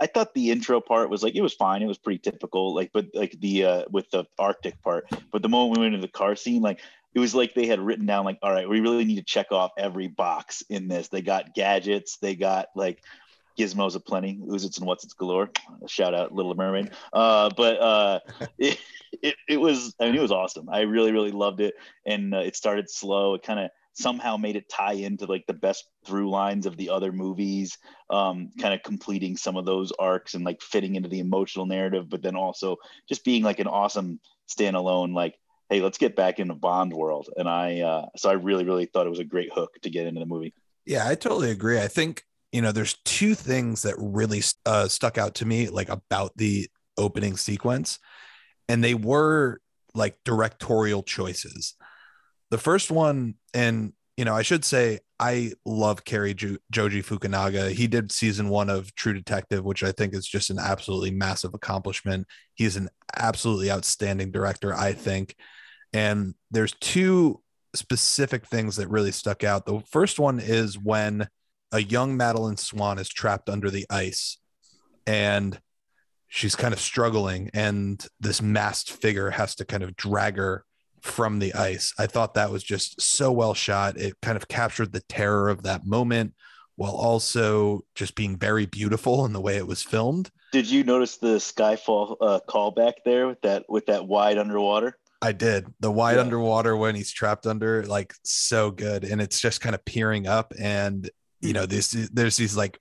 I 0.00 0.06
thought 0.06 0.34
the 0.34 0.50
intro 0.50 0.80
part 0.80 1.10
was 1.10 1.22
like 1.22 1.36
it 1.36 1.42
was 1.42 1.54
fine. 1.54 1.82
It 1.82 1.86
was 1.86 1.98
pretty 1.98 2.18
typical, 2.18 2.74
like 2.74 2.90
but 2.92 3.06
like 3.14 3.36
the 3.38 3.64
uh 3.64 3.84
with 3.90 4.10
the 4.10 4.24
Arctic 4.38 4.80
part. 4.82 5.06
But 5.30 5.42
the 5.42 5.48
moment 5.48 5.78
we 5.78 5.82
went 5.82 5.94
into 5.94 6.06
the 6.06 6.12
car 6.12 6.34
scene, 6.34 6.62
like 6.62 6.80
it 7.14 7.20
was 7.20 7.34
like 7.34 7.54
they 7.54 7.66
had 7.66 7.80
written 7.80 8.06
down 8.06 8.24
like 8.24 8.38
all 8.42 8.52
right 8.52 8.68
we 8.68 8.80
really 8.80 9.04
need 9.04 9.16
to 9.16 9.22
check 9.22 9.52
off 9.52 9.72
every 9.78 10.08
box 10.08 10.62
in 10.68 10.88
this. 10.88 11.08
They 11.08 11.22
got 11.22 11.54
gadgets 11.54 12.18
they 12.18 12.34
got 12.34 12.66
like 12.74 13.02
gizmos 13.58 13.94
aplenty 13.94 14.38
oozits 14.48 14.78
and 14.78 14.86
what's 14.86 15.04
its 15.04 15.14
galore. 15.14 15.50
Shout 15.86 16.14
out 16.14 16.32
little 16.32 16.54
mermaid. 16.54 16.90
Uh, 17.12 17.50
but 17.56 17.80
uh, 17.80 18.20
it, 18.58 18.78
it, 19.22 19.34
it 19.48 19.60
was 19.60 19.94
i 20.00 20.06
mean 20.06 20.14
it 20.14 20.22
was 20.22 20.32
awesome. 20.32 20.68
I 20.68 20.80
really 20.82 21.12
really 21.12 21.32
loved 21.32 21.60
it. 21.60 21.74
And 22.06 22.34
uh, 22.34 22.38
it 22.38 22.56
started 22.56 22.90
slow. 22.90 23.34
It 23.34 23.42
kind 23.42 23.60
of 23.60 23.70
somehow 23.92 24.36
made 24.36 24.56
it 24.56 24.68
tie 24.68 24.92
into 24.92 25.26
like 25.26 25.44
the 25.46 25.52
best 25.52 25.84
through 26.06 26.30
lines 26.30 26.64
of 26.64 26.76
the 26.76 26.88
other 26.88 27.12
movies 27.12 27.76
um, 28.08 28.50
kind 28.60 28.72
of 28.72 28.82
completing 28.82 29.36
some 29.36 29.56
of 29.56 29.66
those 29.66 29.92
arcs 29.98 30.34
and 30.34 30.44
like 30.44 30.62
fitting 30.62 30.94
into 30.94 31.08
the 31.08 31.18
emotional 31.18 31.66
narrative 31.66 32.08
but 32.08 32.22
then 32.22 32.36
also 32.36 32.76
just 33.08 33.24
being 33.24 33.42
like 33.42 33.58
an 33.58 33.66
awesome 33.66 34.20
standalone 34.48 35.12
like 35.12 35.34
hey, 35.70 35.80
let's 35.80 35.98
get 35.98 36.16
back 36.16 36.40
into 36.40 36.54
Bond 36.54 36.92
world. 36.92 37.30
And 37.36 37.48
I, 37.48 37.80
uh, 37.80 38.06
so 38.16 38.28
I 38.28 38.34
really, 38.34 38.64
really 38.64 38.86
thought 38.86 39.06
it 39.06 39.10
was 39.10 39.20
a 39.20 39.24
great 39.24 39.52
hook 39.52 39.70
to 39.82 39.90
get 39.90 40.06
into 40.06 40.18
the 40.18 40.26
movie. 40.26 40.52
Yeah, 40.84 41.06
I 41.06 41.14
totally 41.14 41.52
agree. 41.52 41.78
I 41.78 41.86
think, 41.86 42.24
you 42.50 42.60
know, 42.60 42.72
there's 42.72 42.96
two 43.04 43.36
things 43.36 43.82
that 43.82 43.94
really 43.96 44.42
uh, 44.66 44.88
stuck 44.88 45.16
out 45.16 45.36
to 45.36 45.46
me, 45.46 45.68
like 45.68 45.88
about 45.88 46.36
the 46.36 46.68
opening 46.98 47.36
sequence, 47.36 48.00
and 48.68 48.82
they 48.82 48.94
were 48.94 49.60
like 49.94 50.18
directorial 50.24 51.04
choices. 51.04 51.76
The 52.50 52.58
first 52.58 52.90
one, 52.90 53.36
and, 53.54 53.92
you 54.16 54.24
know, 54.24 54.34
I 54.34 54.42
should 54.42 54.64
say, 54.64 54.98
I 55.20 55.52
love 55.64 56.04
Cary 56.04 56.34
jo- 56.34 56.56
Joji 56.72 57.02
Fukunaga. 57.02 57.70
He 57.70 57.86
did 57.86 58.10
season 58.10 58.48
one 58.48 58.70
of 58.70 58.92
True 58.96 59.12
Detective, 59.12 59.64
which 59.64 59.84
I 59.84 59.92
think 59.92 60.14
is 60.14 60.26
just 60.26 60.50
an 60.50 60.58
absolutely 60.58 61.12
massive 61.12 61.54
accomplishment. 61.54 62.26
He's 62.54 62.74
an 62.74 62.88
absolutely 63.16 63.70
outstanding 63.70 64.32
director, 64.32 64.74
I 64.74 64.94
think. 64.94 65.36
And 65.92 66.34
there's 66.50 66.74
two 66.80 67.40
specific 67.74 68.46
things 68.46 68.76
that 68.76 68.88
really 68.88 69.12
stuck 69.12 69.44
out. 69.44 69.66
The 69.66 69.80
first 69.90 70.18
one 70.18 70.40
is 70.40 70.78
when 70.78 71.28
a 71.72 71.82
young 71.82 72.16
Madeleine 72.16 72.56
Swann 72.56 72.98
is 72.98 73.08
trapped 73.08 73.48
under 73.48 73.70
the 73.70 73.86
ice 73.90 74.38
and 75.06 75.60
she's 76.28 76.56
kind 76.56 76.72
of 76.72 76.80
struggling, 76.80 77.50
and 77.52 78.06
this 78.20 78.40
masked 78.40 78.90
figure 78.90 79.30
has 79.30 79.54
to 79.56 79.64
kind 79.64 79.82
of 79.82 79.96
drag 79.96 80.36
her 80.36 80.64
from 81.02 81.38
the 81.38 81.52
ice. 81.54 81.92
I 81.98 82.06
thought 82.06 82.34
that 82.34 82.50
was 82.50 82.62
just 82.62 83.00
so 83.00 83.32
well 83.32 83.54
shot. 83.54 83.98
It 83.98 84.14
kind 84.22 84.36
of 84.36 84.48
captured 84.48 84.92
the 84.92 85.02
terror 85.08 85.48
of 85.48 85.62
that 85.64 85.84
moment 85.84 86.34
while 86.76 86.92
also 86.92 87.82
just 87.94 88.14
being 88.14 88.36
very 88.36 88.64
beautiful 88.64 89.26
in 89.26 89.32
the 89.32 89.40
way 89.40 89.56
it 89.56 89.66
was 89.66 89.82
filmed. 89.82 90.30
Did 90.52 90.68
you 90.68 90.82
notice 90.84 91.16
the 91.16 91.36
Skyfall 91.36 92.16
uh, 92.20 92.40
callback 92.48 92.94
there 93.04 93.26
with 93.26 93.40
that 93.42 93.64
with 93.68 93.86
that 93.86 94.06
wide 94.06 94.38
underwater? 94.38 94.96
I 95.22 95.32
did. 95.32 95.66
The 95.80 95.90
wide 95.90 96.16
Yeah. 96.16 96.22
underwater 96.22 96.76
when 96.76 96.94
he's 96.94 97.12
trapped 97.12 97.46
under, 97.46 97.84
like 97.84 98.14
so 98.24 98.70
good. 98.70 99.04
And 99.04 99.20
it's 99.20 99.40
just 99.40 99.60
kind 99.60 99.74
of 99.74 99.84
peering 99.84 100.26
up 100.26 100.52
and 100.58 101.08
you 101.40 101.54
know, 101.54 101.62
mm-hmm. 101.62 101.70
this 101.70 102.10
there's 102.12 102.36
these 102.36 102.56
like 102.56 102.78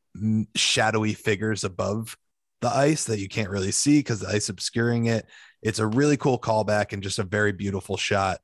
shadowy 0.56 1.14
figures 1.14 1.64
above 1.64 2.18
the 2.62 2.70
ice 2.70 3.06
that 3.06 3.20
you 3.20 3.30
can't 3.30 3.50
really 3.50 3.72
see 3.72 4.00
because 4.00 4.20
the 4.20 4.28
ice 4.28 4.50
obscuring 4.50 5.06
it. 5.06 5.26
It's 5.62 5.80
a 5.80 5.88
really 5.88 6.18
cool 6.18 6.40
callback 6.40 6.92
and 6.94 7.02
just 7.02 7.20
a 7.20 7.24
very 7.24 7.52
beautiful 7.52 7.98
shot. 7.98 8.40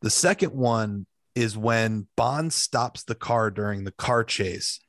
The 0.00 0.10
second 0.10 0.52
one 0.52 1.06
is 1.34 1.56
when 1.56 2.06
Bond 2.16 2.52
stops 2.52 3.04
the 3.04 3.14
car 3.14 3.50
during 3.50 3.84
the 3.84 3.92
car 3.92 4.24
chase 4.24 4.80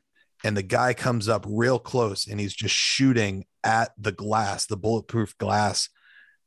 and 0.43 0.55
the 0.55 0.63
guy 0.63 0.93
comes 0.93 1.27
up 1.27 1.45
real 1.47 1.79
close 1.79 2.27
and 2.27 2.39
he's 2.39 2.53
just 2.53 2.75
shooting 2.75 3.45
at 3.63 3.91
the 3.97 4.11
glass, 4.11 4.65
the 4.65 4.77
bulletproof 4.77 5.37
glass, 5.37 5.89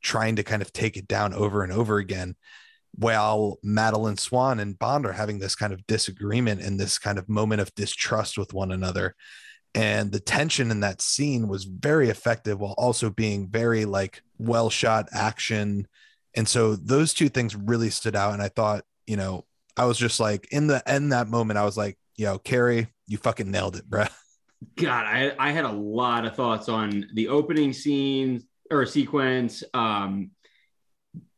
trying 0.03 0.35
to 0.35 0.43
kind 0.43 0.61
of 0.61 0.71
take 0.71 0.97
it 0.97 1.07
down 1.07 1.33
over 1.33 1.63
and 1.63 1.73
over 1.73 1.97
again. 1.97 2.35
While 2.95 3.57
Madeleine 3.63 4.17
Swann 4.17 4.59
and 4.59 4.77
Bond 4.77 5.07
are 5.07 5.13
having 5.13 5.39
this 5.39 5.55
kind 5.55 5.73
of 5.73 5.87
disagreement 5.87 6.61
and 6.61 6.79
this 6.79 6.99
kind 6.99 7.17
of 7.17 7.27
moment 7.27 7.61
of 7.61 7.73
distrust 7.73 8.37
with 8.37 8.53
one 8.53 8.71
another. 8.71 9.15
And 9.73 10.11
the 10.11 10.19
tension 10.19 10.69
in 10.69 10.81
that 10.81 11.01
scene 11.01 11.47
was 11.47 11.63
very 11.63 12.09
effective 12.09 12.59
while 12.59 12.75
also 12.77 13.09
being 13.09 13.49
very 13.49 13.85
like 13.85 14.21
well 14.37 14.69
shot 14.69 15.07
action. 15.11 15.87
And 16.35 16.47
so 16.47 16.75
those 16.75 17.15
two 17.15 17.29
things 17.29 17.55
really 17.55 17.89
stood 17.89 18.15
out. 18.15 18.33
And 18.33 18.41
I 18.43 18.49
thought, 18.49 18.83
you 19.07 19.17
know, 19.17 19.45
I 19.75 19.85
was 19.85 19.97
just 19.97 20.19
like 20.19 20.47
in 20.51 20.67
the 20.67 20.83
in 20.87 21.09
that 21.09 21.27
moment, 21.27 21.57
I 21.57 21.65
was 21.65 21.77
like, 21.77 21.97
yo, 22.15 22.37
Cary, 22.37 22.87
you 23.07 23.17
fucking 23.17 23.49
nailed 23.49 23.75
it, 23.75 23.89
bro. 23.89 24.05
God, 24.75 25.05
I, 25.05 25.33
I 25.39 25.51
had 25.51 25.65
a 25.65 25.71
lot 25.71 26.25
of 26.25 26.35
thoughts 26.35 26.69
on 26.69 27.07
the 27.13 27.27
opening 27.27 27.73
scene 27.73 28.43
or 28.73 28.81
a 28.81 28.87
sequence. 28.87 29.63
Um, 29.73 30.31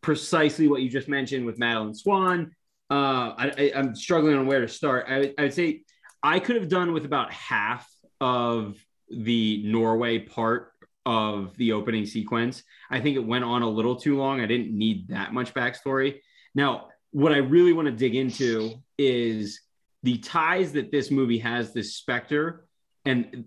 precisely 0.01 0.68
what 0.68 0.82
you 0.82 0.89
just 0.89 1.08
mentioned 1.08 1.46
with 1.46 1.58
Madeleine 1.58 1.94
Swann. 1.94 2.56
Uh, 2.89 3.34
I, 3.38 3.72
am 3.74 3.96
struggling 3.96 4.38
on 4.38 4.46
where 4.46 4.62
to 4.62 4.68
start. 4.68 5.08
I, 5.10 5.34
I 5.38 5.44
would 5.44 5.54
say 5.54 5.82
I 6.22 6.39
could 6.39 6.56
have 6.56 6.70
done 6.70 6.94
with 6.94 7.06
about 7.06 7.34
half 7.34 7.89
of 8.22 8.77
the 9.10 9.63
Norway 9.65 10.20
part 10.20 10.72
of 11.06 11.56
the 11.58 11.72
opening 11.72 12.06
sequence. 12.06 12.63
I 12.89 13.00
think 13.00 13.15
it 13.15 13.25
went 13.25 13.44
on 13.44 13.63
a 13.63 13.70
little 13.70 13.96
too 13.96 14.18
long. 14.18 14.42
I 14.42 14.46
didn't 14.46 14.77
need 14.77 15.10
that 15.10 15.34
much 15.34 15.54
backstory. 15.54 16.20
Now, 16.54 16.89
what 17.12 17.32
I 17.32 17.38
really 17.38 17.74
want 17.74 17.88
to 17.88 17.92
dig 17.92 18.15
into 18.15 18.74
is 18.98 19.62
the 20.04 20.20
ties 20.20 20.74
that 20.74 20.92
this 20.92 21.10
movie 21.10 21.39
has 21.39 21.74
this 21.74 21.96
Spectre 21.96 22.68
and 23.06 23.46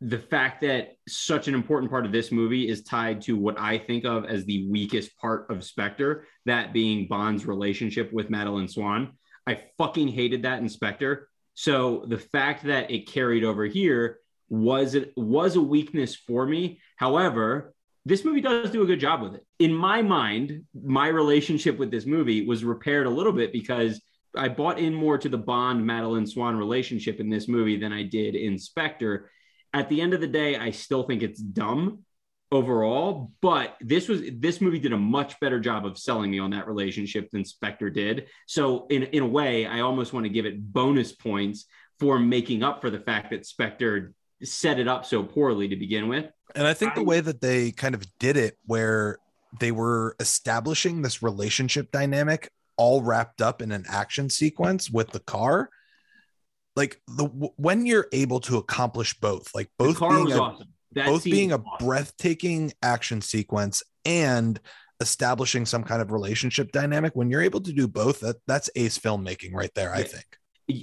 the 0.00 0.18
fact 0.18 0.60
that 0.62 0.96
such 1.08 1.48
an 1.48 1.54
important 1.54 1.90
part 1.90 2.04
of 2.04 2.12
this 2.12 2.30
movie 2.30 2.68
is 2.68 2.82
tied 2.82 3.22
to 3.22 3.36
what 3.36 3.58
I 3.58 3.78
think 3.78 4.04
of 4.04 4.24
as 4.24 4.44
the 4.44 4.68
weakest 4.68 5.16
part 5.16 5.50
of 5.50 5.64
Spectre, 5.64 6.26
that 6.46 6.72
being 6.72 7.06
Bond's 7.08 7.46
relationship 7.46 8.12
with 8.12 8.30
Madeleine 8.30 8.68
Swann. 8.68 9.12
I 9.46 9.62
fucking 9.78 10.08
hated 10.08 10.42
that 10.42 10.60
in 10.60 10.68
Spectre. 10.68 11.28
So 11.54 12.04
the 12.08 12.18
fact 12.18 12.64
that 12.64 12.90
it 12.90 13.08
carried 13.08 13.44
over 13.44 13.64
here 13.64 14.18
was 14.48 14.94
it 14.94 15.12
was 15.16 15.56
a 15.56 15.60
weakness 15.60 16.14
for 16.14 16.46
me. 16.46 16.80
However, 16.96 17.74
this 18.04 18.24
movie 18.24 18.40
does 18.40 18.70
do 18.70 18.82
a 18.82 18.86
good 18.86 19.00
job 19.00 19.22
with 19.22 19.34
it. 19.34 19.46
In 19.58 19.72
my 19.72 20.02
mind, 20.02 20.64
my 20.74 21.08
relationship 21.08 21.78
with 21.78 21.90
this 21.90 22.04
movie 22.04 22.44
was 22.46 22.64
repaired 22.64 23.06
a 23.06 23.10
little 23.10 23.32
bit 23.32 23.52
because 23.52 24.02
I 24.36 24.48
bought 24.48 24.78
in 24.78 24.92
more 24.92 25.16
to 25.16 25.28
the 25.28 25.38
Bond 25.38 25.86
Madeleine 25.86 26.26
Swann 26.26 26.56
relationship 26.56 27.20
in 27.20 27.30
this 27.30 27.48
movie 27.48 27.78
than 27.78 27.92
I 27.92 28.02
did 28.02 28.34
in 28.34 28.58
Spectre. 28.58 29.30
At 29.74 29.90
the 29.90 30.00
end 30.00 30.14
of 30.14 30.22
the 30.22 30.26
day, 30.28 30.56
I 30.56 30.70
still 30.70 31.02
think 31.02 31.22
it's 31.22 31.40
dumb 31.40 32.04
overall, 32.50 33.32
but 33.42 33.76
this 33.80 34.08
was 34.08 34.22
this 34.34 34.60
movie 34.60 34.78
did 34.78 34.92
a 34.92 34.98
much 34.98 35.38
better 35.40 35.58
job 35.60 35.84
of 35.84 35.98
selling 35.98 36.30
me 36.30 36.38
on 36.38 36.50
that 36.50 36.66
relationship 36.66 37.28
than 37.32 37.44
Spectre 37.44 37.90
did. 37.90 38.28
So 38.46 38.86
in 38.88 39.02
in 39.02 39.22
a 39.22 39.26
way, 39.26 39.66
I 39.66 39.80
almost 39.80 40.12
want 40.12 40.24
to 40.24 40.30
give 40.30 40.46
it 40.46 40.72
bonus 40.72 41.12
points 41.12 41.66
for 41.98 42.18
making 42.18 42.62
up 42.62 42.80
for 42.80 42.90
the 42.90 43.00
fact 43.00 43.30
that 43.30 43.44
Spectre 43.44 44.14
set 44.42 44.78
it 44.78 44.88
up 44.88 45.04
so 45.04 45.22
poorly 45.22 45.68
to 45.68 45.76
begin 45.76 46.08
with. 46.08 46.26
And 46.54 46.66
I 46.66 46.74
think 46.74 46.92
I, 46.92 46.94
the 46.96 47.04
way 47.04 47.20
that 47.20 47.40
they 47.40 47.72
kind 47.72 47.94
of 47.94 48.04
did 48.18 48.36
it, 48.36 48.56
where 48.66 49.18
they 49.58 49.72
were 49.72 50.16
establishing 50.20 51.02
this 51.02 51.22
relationship 51.22 51.90
dynamic 51.90 52.50
all 52.76 53.02
wrapped 53.02 53.40
up 53.40 53.62
in 53.62 53.72
an 53.72 53.84
action 53.88 54.28
sequence 54.28 54.90
with 54.90 55.10
the 55.10 55.20
car, 55.20 55.70
like 56.76 57.00
the 57.06 57.24
when 57.56 57.86
you're 57.86 58.08
able 58.12 58.40
to 58.40 58.56
accomplish 58.56 59.14
both, 59.14 59.54
like 59.54 59.70
both 59.78 60.00
being 60.00 60.32
a, 60.32 60.38
awesome. 60.38 60.68
both 60.94 61.24
being 61.24 61.52
a 61.52 61.56
awesome. 61.56 61.86
breathtaking 61.86 62.72
action 62.82 63.20
sequence 63.20 63.82
and 64.04 64.60
establishing 65.00 65.66
some 65.66 65.82
kind 65.82 66.00
of 66.00 66.12
relationship 66.12 66.70
dynamic 66.72 67.14
when 67.14 67.30
you're 67.30 67.42
able 67.42 67.60
to 67.60 67.72
do 67.72 67.88
both 67.88 68.20
that 68.20 68.36
that's 68.46 68.70
ace 68.76 68.96
filmmaking 68.96 69.52
right 69.52 69.72
there 69.74 69.92
i 69.92 70.04
think 70.04 70.38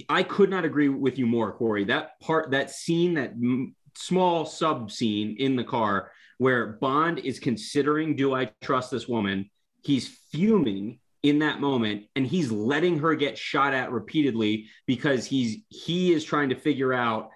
I 0.08 0.22
could 0.22 0.50
not 0.50 0.64
agree 0.64 0.88
with 0.88 1.18
you 1.18 1.26
more, 1.26 1.52
Corey. 1.52 1.84
That 1.84 2.20
part, 2.20 2.52
that 2.52 2.70
scene, 2.70 3.14
that 3.14 3.30
m- 3.30 3.74
small 3.96 4.44
sub 4.44 4.92
scene 4.92 5.36
in 5.38 5.56
the 5.56 5.64
car 5.64 6.12
where 6.38 6.74
Bond 6.80 7.18
is 7.18 7.38
considering, 7.38 8.16
do 8.16 8.34
I 8.34 8.50
trust 8.60 8.90
this 8.90 9.08
woman? 9.08 9.50
He's 9.82 10.08
fuming 10.30 11.00
in 11.22 11.38
that 11.38 11.60
moment 11.60 12.04
and 12.16 12.26
he's 12.26 12.50
letting 12.50 12.98
her 12.98 13.14
get 13.14 13.38
shot 13.38 13.74
at 13.74 13.92
repeatedly 13.92 14.66
because 14.86 15.24
he's 15.24 15.58
he 15.68 16.12
is 16.12 16.24
trying 16.24 16.48
to 16.48 16.56
figure 16.56 16.92
out 16.92 17.30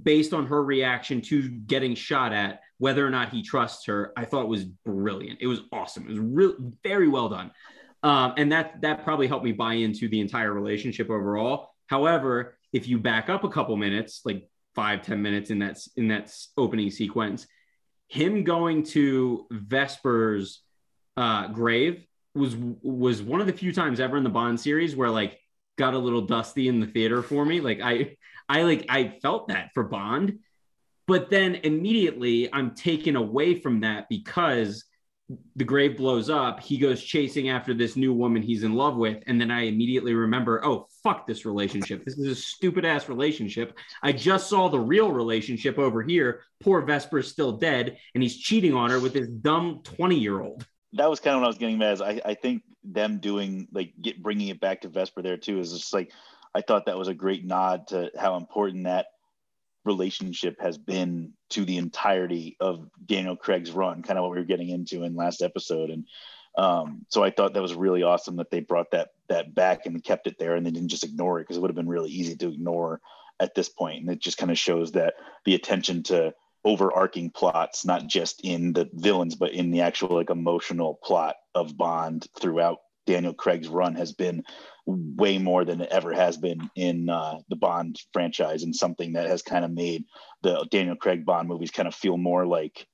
based 0.00 0.32
on 0.32 0.46
her 0.46 0.62
reaction 0.62 1.20
to 1.20 1.48
getting 1.48 1.94
shot 1.94 2.32
at 2.32 2.60
whether 2.78 3.06
or 3.06 3.10
not 3.10 3.30
he 3.30 3.42
trusts 3.42 3.86
her 3.86 4.12
i 4.16 4.24
thought 4.24 4.48
was 4.48 4.64
brilliant. 4.64 5.38
It 5.40 5.46
was 5.46 5.60
awesome. 5.72 6.04
It 6.04 6.10
was 6.10 6.18
really 6.18 6.56
very 6.82 7.08
well 7.08 7.28
done. 7.28 7.50
Um, 8.02 8.34
and 8.36 8.52
that 8.52 8.80
that 8.82 9.04
probably 9.04 9.26
helped 9.26 9.44
me 9.44 9.52
buy 9.52 9.74
into 9.74 10.08
the 10.08 10.20
entire 10.20 10.52
relationship 10.52 11.10
overall. 11.10 11.70
However, 11.86 12.56
if 12.72 12.86
you 12.86 12.98
back 12.98 13.28
up 13.28 13.44
a 13.44 13.48
couple 13.48 13.76
minutes, 13.76 14.22
like 14.24 14.48
five 14.74 15.02
ten 15.02 15.20
minutes 15.22 15.50
in 15.50 15.58
that 15.60 15.78
in 15.96 16.08
that 16.08 16.32
opening 16.56 16.90
sequence, 16.90 17.46
him 18.08 18.44
going 18.44 18.84
to 18.84 19.46
Vesper's 19.50 20.62
uh, 21.16 21.48
grave 21.48 22.06
was 22.38 22.56
was 22.56 23.22
one 23.22 23.40
of 23.40 23.46
the 23.46 23.52
few 23.52 23.72
times 23.72 24.00
ever 24.00 24.16
in 24.16 24.24
the 24.24 24.30
Bond 24.30 24.60
series 24.60 24.96
where 24.96 25.10
like 25.10 25.38
got 25.76 25.94
a 25.94 25.98
little 25.98 26.22
dusty 26.22 26.68
in 26.68 26.80
the 26.80 26.86
theater 26.86 27.22
for 27.22 27.44
me. 27.44 27.60
Like 27.60 27.80
I 27.82 28.16
I 28.48 28.62
like 28.62 28.86
I 28.88 29.18
felt 29.20 29.48
that 29.48 29.70
for 29.74 29.84
Bond, 29.84 30.38
but 31.06 31.30
then 31.30 31.56
immediately 31.56 32.52
I'm 32.52 32.74
taken 32.74 33.16
away 33.16 33.60
from 33.60 33.80
that 33.80 34.08
because 34.08 34.84
the 35.56 35.64
grave 35.64 35.96
blows 35.96 36.30
up. 36.30 36.60
He 36.60 36.78
goes 36.78 37.02
chasing 37.02 37.50
after 37.50 37.74
this 37.74 37.96
new 37.96 38.14
woman 38.14 38.42
he's 38.42 38.62
in 38.62 38.74
love 38.74 38.96
with. 38.96 39.22
And 39.26 39.38
then 39.38 39.50
I 39.50 39.62
immediately 39.62 40.14
remember, 40.14 40.64
oh, 40.64 40.86
fuck 41.02 41.26
this 41.26 41.44
relationship. 41.44 42.04
This 42.04 42.18
is 42.18 42.26
a 42.28 42.34
stupid 42.34 42.84
ass 42.86 43.08
relationship. 43.08 43.76
I 44.02 44.12
just 44.12 44.48
saw 44.48 44.68
the 44.68 44.80
real 44.80 45.12
relationship 45.12 45.78
over 45.78 46.02
here. 46.02 46.42
Poor 46.60 46.80
Vesper 46.80 47.18
is 47.18 47.28
still 47.28 47.52
dead 47.52 47.98
and 48.14 48.22
he's 48.22 48.38
cheating 48.38 48.74
on 48.74 48.90
her 48.90 49.00
with 49.00 49.12
this 49.12 49.28
dumb 49.28 49.80
20 49.84 50.18
year 50.18 50.40
old. 50.40 50.66
That 50.94 51.10
was 51.10 51.20
kind 51.20 51.34
of 51.34 51.40
what 51.40 51.46
I 51.46 51.48
was 51.48 51.58
getting 51.58 51.78
mad. 51.78 52.00
I, 52.00 52.20
I 52.24 52.34
think 52.34 52.62
them 52.84 53.18
doing 53.18 53.68
like 53.72 53.92
get 54.00 54.22
bringing 54.22 54.48
it 54.48 54.60
back 54.60 54.82
to 54.82 54.88
Vesper 54.88 55.22
there 55.22 55.36
too 55.36 55.60
is 55.60 55.72
just 55.72 55.92
like, 55.92 56.12
I 56.54 56.62
thought 56.62 56.86
that 56.86 56.98
was 56.98 57.08
a 57.08 57.14
great 57.14 57.44
nod 57.44 57.88
to 57.88 58.10
how 58.18 58.36
important 58.36 58.84
that 58.84 59.06
relationship 59.84 60.60
has 60.60 60.78
been 60.78 61.32
to 61.50 61.64
the 61.64 61.76
entirety 61.76 62.56
of 62.60 62.88
Daniel 63.04 63.36
Craig's 63.36 63.70
run, 63.70 64.02
kind 64.02 64.18
of 64.18 64.22
what 64.22 64.32
we 64.32 64.38
were 64.38 64.44
getting 64.44 64.68
into 64.68 65.04
in 65.04 65.16
last 65.16 65.42
episode. 65.42 65.90
And 65.90 66.06
um, 66.56 67.06
so 67.08 67.22
I 67.22 67.30
thought 67.30 67.54
that 67.54 67.62
was 67.62 67.74
really 67.74 68.02
awesome 68.02 68.36
that 68.36 68.50
they 68.50 68.60
brought 68.60 68.90
that 68.92 69.10
that 69.28 69.54
back 69.54 69.86
and 69.86 70.02
kept 70.02 70.26
it 70.26 70.38
there 70.38 70.56
and 70.56 70.64
they 70.64 70.70
didn't 70.70 70.88
just 70.88 71.04
ignore 71.04 71.38
it 71.38 71.44
because 71.44 71.56
it 71.56 71.60
would 71.60 71.70
have 71.70 71.76
been 71.76 71.88
really 71.88 72.10
easy 72.10 72.36
to 72.36 72.48
ignore 72.48 73.00
at 73.40 73.54
this 73.54 73.68
point. 73.68 74.00
And 74.00 74.10
it 74.10 74.20
just 74.20 74.38
kind 74.38 74.50
of 74.50 74.58
shows 74.58 74.92
that 74.92 75.14
the 75.44 75.54
attention 75.54 76.02
to 76.04 76.34
overarching 76.68 77.30
plots, 77.30 77.86
not 77.86 78.06
just 78.06 78.42
in 78.44 78.74
the 78.74 78.86
villains, 78.92 79.34
but 79.34 79.52
in 79.52 79.70
the 79.70 79.80
actual 79.80 80.14
like 80.14 80.28
emotional 80.28 80.98
plot 81.02 81.36
of 81.54 81.78
Bond 81.78 82.26
throughout 82.38 82.76
Daniel 83.06 83.32
Craig's 83.32 83.68
run 83.68 83.94
has 83.94 84.12
been 84.12 84.42
way 84.84 85.38
more 85.38 85.64
than 85.64 85.80
it 85.80 85.88
ever 85.90 86.12
has 86.12 86.36
been 86.36 86.68
in 86.76 87.08
uh, 87.08 87.38
the 87.48 87.56
Bond 87.56 87.98
franchise, 88.12 88.64
and 88.64 88.76
something 88.76 89.14
that 89.14 89.30
has 89.30 89.40
kind 89.40 89.64
of 89.64 89.70
made 89.70 90.04
the 90.42 90.66
Daniel 90.70 90.94
Craig 90.94 91.24
Bond 91.24 91.48
movies 91.48 91.70
kind 91.70 91.88
of 91.88 91.94
feel 91.94 92.18
more 92.18 92.46
like 92.46 92.86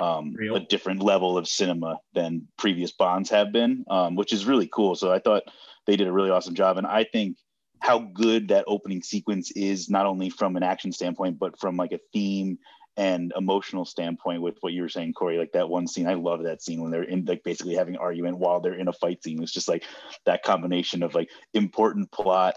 um, 0.00 0.34
a 0.52 0.58
different 0.58 1.00
level 1.00 1.38
of 1.38 1.46
cinema 1.46 1.98
than 2.14 2.48
previous 2.56 2.90
Bonds 2.90 3.30
have 3.30 3.52
been, 3.52 3.84
um, 3.88 4.16
which 4.16 4.32
is 4.32 4.44
really 4.44 4.66
cool. 4.66 4.96
So 4.96 5.12
I 5.12 5.20
thought 5.20 5.44
they 5.86 5.96
did 5.96 6.08
a 6.08 6.12
really 6.12 6.30
awesome 6.30 6.56
job, 6.56 6.78
and 6.78 6.86
I 6.86 7.04
think 7.04 7.36
how 7.78 8.00
good 8.00 8.48
that 8.48 8.64
opening 8.66 9.02
sequence 9.02 9.52
is, 9.52 9.88
not 9.88 10.06
only 10.06 10.30
from 10.30 10.56
an 10.56 10.64
action 10.64 10.90
standpoint, 10.90 11.38
but 11.38 11.60
from 11.60 11.76
like 11.76 11.92
a 11.92 12.00
theme 12.12 12.58
and 13.00 13.32
emotional 13.34 13.86
standpoint 13.86 14.42
with 14.42 14.58
what 14.60 14.74
you 14.74 14.82
were 14.82 14.88
saying, 14.90 15.14
Corey, 15.14 15.38
like 15.38 15.52
that 15.52 15.70
one 15.70 15.86
scene, 15.86 16.06
I 16.06 16.12
love 16.12 16.42
that 16.42 16.62
scene 16.62 16.82
when 16.82 16.90
they're 16.90 17.02
in 17.02 17.24
like 17.24 17.42
basically 17.42 17.74
having 17.74 17.96
argument 17.96 18.36
while 18.36 18.60
they're 18.60 18.74
in 18.74 18.88
a 18.88 18.92
fight 18.92 19.24
scene. 19.24 19.42
It's 19.42 19.54
just 19.54 19.68
like 19.68 19.84
that 20.26 20.42
combination 20.42 21.02
of 21.02 21.14
like 21.14 21.30
important 21.54 22.12
plot, 22.12 22.56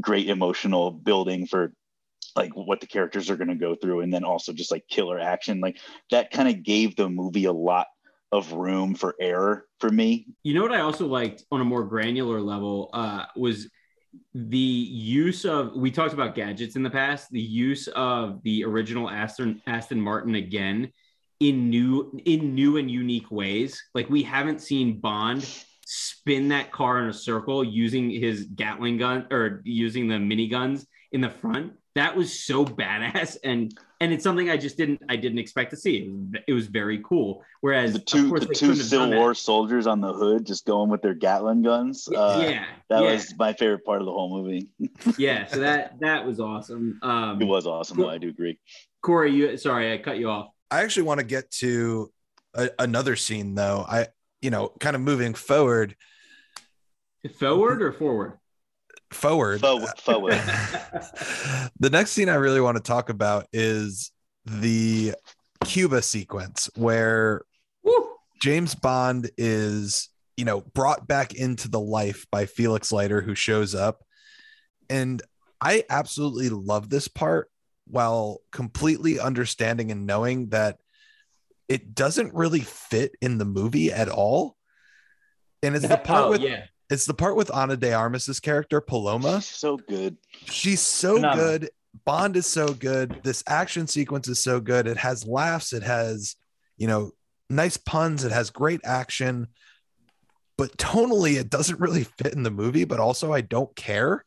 great 0.00 0.28
emotional 0.28 0.92
building 0.92 1.48
for 1.48 1.72
like 2.36 2.52
what 2.54 2.80
the 2.80 2.86
characters 2.86 3.28
are 3.28 3.36
going 3.36 3.48
to 3.48 3.56
go 3.56 3.74
through, 3.74 4.02
and 4.02 4.14
then 4.14 4.22
also 4.22 4.52
just 4.52 4.70
like 4.70 4.86
killer 4.88 5.18
action. 5.18 5.60
Like 5.60 5.78
that 6.12 6.30
kind 6.30 6.48
of 6.48 6.62
gave 6.62 6.94
the 6.94 7.08
movie 7.08 7.46
a 7.46 7.52
lot 7.52 7.88
of 8.30 8.52
room 8.52 8.94
for 8.94 9.16
error 9.20 9.66
for 9.80 9.90
me. 9.90 10.28
You 10.44 10.54
know 10.54 10.62
what 10.62 10.72
I 10.72 10.80
also 10.82 11.08
liked 11.08 11.42
on 11.50 11.60
a 11.60 11.64
more 11.64 11.82
granular 11.82 12.40
level 12.40 12.88
uh, 12.92 13.24
was 13.34 13.68
the 14.34 14.58
use 14.58 15.44
of 15.44 15.74
we 15.74 15.90
talked 15.90 16.14
about 16.14 16.34
gadgets 16.34 16.76
in 16.76 16.82
the 16.82 16.90
past 16.90 17.30
the 17.30 17.40
use 17.40 17.88
of 17.88 18.42
the 18.42 18.64
original 18.64 19.08
aston 19.08 19.60
aston 19.66 20.00
martin 20.00 20.34
again 20.34 20.90
in 21.40 21.70
new 21.70 22.18
in 22.24 22.54
new 22.54 22.76
and 22.76 22.90
unique 22.90 23.30
ways 23.30 23.82
like 23.94 24.08
we 24.10 24.22
haven't 24.22 24.60
seen 24.60 25.00
bond 25.00 25.46
spin 25.94 26.48
that 26.48 26.72
car 26.72 27.02
in 27.02 27.08
a 27.08 27.12
circle 27.12 27.62
using 27.62 28.10
his 28.10 28.44
Gatling 28.54 28.96
gun 28.96 29.26
or 29.30 29.60
using 29.64 30.08
the 30.08 30.14
miniguns 30.14 30.86
in 31.12 31.20
the 31.20 31.28
front. 31.28 31.74
That 31.94 32.16
was 32.16 32.42
so 32.42 32.64
badass, 32.64 33.36
and 33.44 33.76
and 34.02 34.12
it's 34.12 34.24
something 34.24 34.50
I 34.50 34.56
just 34.56 34.76
didn't 34.76 35.00
I 35.08 35.14
didn't 35.14 35.38
expect 35.38 35.70
to 35.70 35.76
see. 35.76 35.98
It 35.98 36.10
was, 36.10 36.42
it 36.48 36.52
was 36.52 36.66
very 36.66 37.00
cool. 37.04 37.44
Whereas 37.60 37.92
the 37.92 38.00
two 38.00 38.30
the 38.30 38.46
two 38.46 38.74
Civil 38.74 39.10
War 39.10 39.32
soldiers 39.32 39.86
on 39.86 40.00
the 40.00 40.12
hood 40.12 40.44
just 40.44 40.66
going 40.66 40.90
with 40.90 41.02
their 41.02 41.14
Gatling 41.14 41.62
guns. 41.62 42.08
Uh, 42.08 42.40
yeah, 42.44 42.64
that 42.90 43.04
yeah. 43.04 43.12
was 43.12 43.32
my 43.38 43.52
favorite 43.52 43.84
part 43.84 44.00
of 44.00 44.06
the 44.06 44.12
whole 44.12 44.42
movie. 44.42 44.68
yeah, 45.18 45.46
so 45.46 45.60
that 45.60 46.00
that 46.00 46.26
was 46.26 46.40
awesome. 46.40 46.98
Um, 47.02 47.40
it 47.40 47.44
was 47.44 47.64
awesome. 47.64 47.98
Though, 47.98 48.10
I 48.10 48.18
do 48.18 48.28
agree. 48.28 48.58
Corey, 49.02 49.32
you 49.32 49.56
sorry 49.56 49.92
I 49.92 49.98
cut 49.98 50.18
you 50.18 50.28
off. 50.28 50.48
I 50.68 50.82
actually 50.82 51.04
want 51.04 51.20
to 51.20 51.26
get 51.26 51.52
to 51.52 52.10
a, 52.54 52.70
another 52.80 53.14
scene 53.14 53.54
though. 53.54 53.86
I 53.88 54.08
you 54.40 54.50
know 54.50 54.72
kind 54.80 54.96
of 54.96 55.02
moving 55.02 55.34
forward. 55.34 55.94
Forward 57.38 57.80
or 57.80 57.92
forward? 57.92 58.38
Forward. 59.14 59.60
Forward. 59.60 59.98
forward. 59.98 60.32
the 61.80 61.90
next 61.90 62.12
scene 62.12 62.28
I 62.28 62.34
really 62.34 62.60
want 62.60 62.76
to 62.76 62.82
talk 62.82 63.08
about 63.08 63.46
is 63.52 64.12
the 64.44 65.14
Cuba 65.64 66.02
sequence 66.02 66.68
where 66.74 67.42
Woo! 67.82 68.08
James 68.40 68.74
Bond 68.74 69.30
is, 69.38 70.08
you 70.36 70.44
know, 70.44 70.62
brought 70.74 71.06
back 71.06 71.34
into 71.34 71.68
the 71.68 71.80
life 71.80 72.26
by 72.30 72.46
Felix 72.46 72.90
Leiter, 72.92 73.20
who 73.20 73.34
shows 73.34 73.74
up. 73.74 74.02
And 74.90 75.22
I 75.60 75.84
absolutely 75.88 76.48
love 76.48 76.90
this 76.90 77.08
part 77.08 77.48
while 77.86 78.40
completely 78.50 79.20
understanding 79.20 79.90
and 79.90 80.06
knowing 80.06 80.48
that 80.48 80.78
it 81.68 81.94
doesn't 81.94 82.34
really 82.34 82.60
fit 82.60 83.12
in 83.20 83.38
the 83.38 83.44
movie 83.44 83.92
at 83.92 84.08
all. 84.08 84.56
And 85.62 85.76
it's 85.76 85.86
the 85.86 85.96
part 86.04 86.26
Oh, 86.26 86.30
with 86.30 86.40
yeah. 86.40 86.64
It's 86.92 87.06
the 87.06 87.14
part 87.14 87.36
with 87.36 87.50
Ana 87.54 87.76
de 87.76 87.92
Armas's 87.92 88.38
character 88.40 88.80
Paloma. 88.80 89.40
She's 89.40 89.46
so 89.46 89.76
good. 89.76 90.16
She's 90.44 90.80
so 90.80 91.14
Phenomenal. 91.16 91.44
good. 91.58 91.70
Bond 92.04 92.36
is 92.36 92.46
so 92.46 92.68
good. 92.68 93.20
This 93.22 93.42
action 93.46 93.86
sequence 93.86 94.28
is 94.28 94.38
so 94.40 94.60
good. 94.60 94.86
It 94.86 94.96
has 94.98 95.26
laughs. 95.26 95.72
It 95.72 95.82
has, 95.82 96.36
you 96.76 96.86
know, 96.86 97.12
nice 97.50 97.76
puns. 97.76 98.24
It 98.24 98.32
has 98.32 98.50
great 98.50 98.80
action. 98.84 99.48
But 100.58 100.76
tonally, 100.76 101.38
it 101.40 101.50
doesn't 101.50 101.80
really 101.80 102.04
fit 102.04 102.34
in 102.34 102.42
the 102.42 102.50
movie. 102.50 102.84
But 102.84 103.00
also, 103.00 103.32
I 103.32 103.40
don't 103.40 103.74
care 103.74 104.24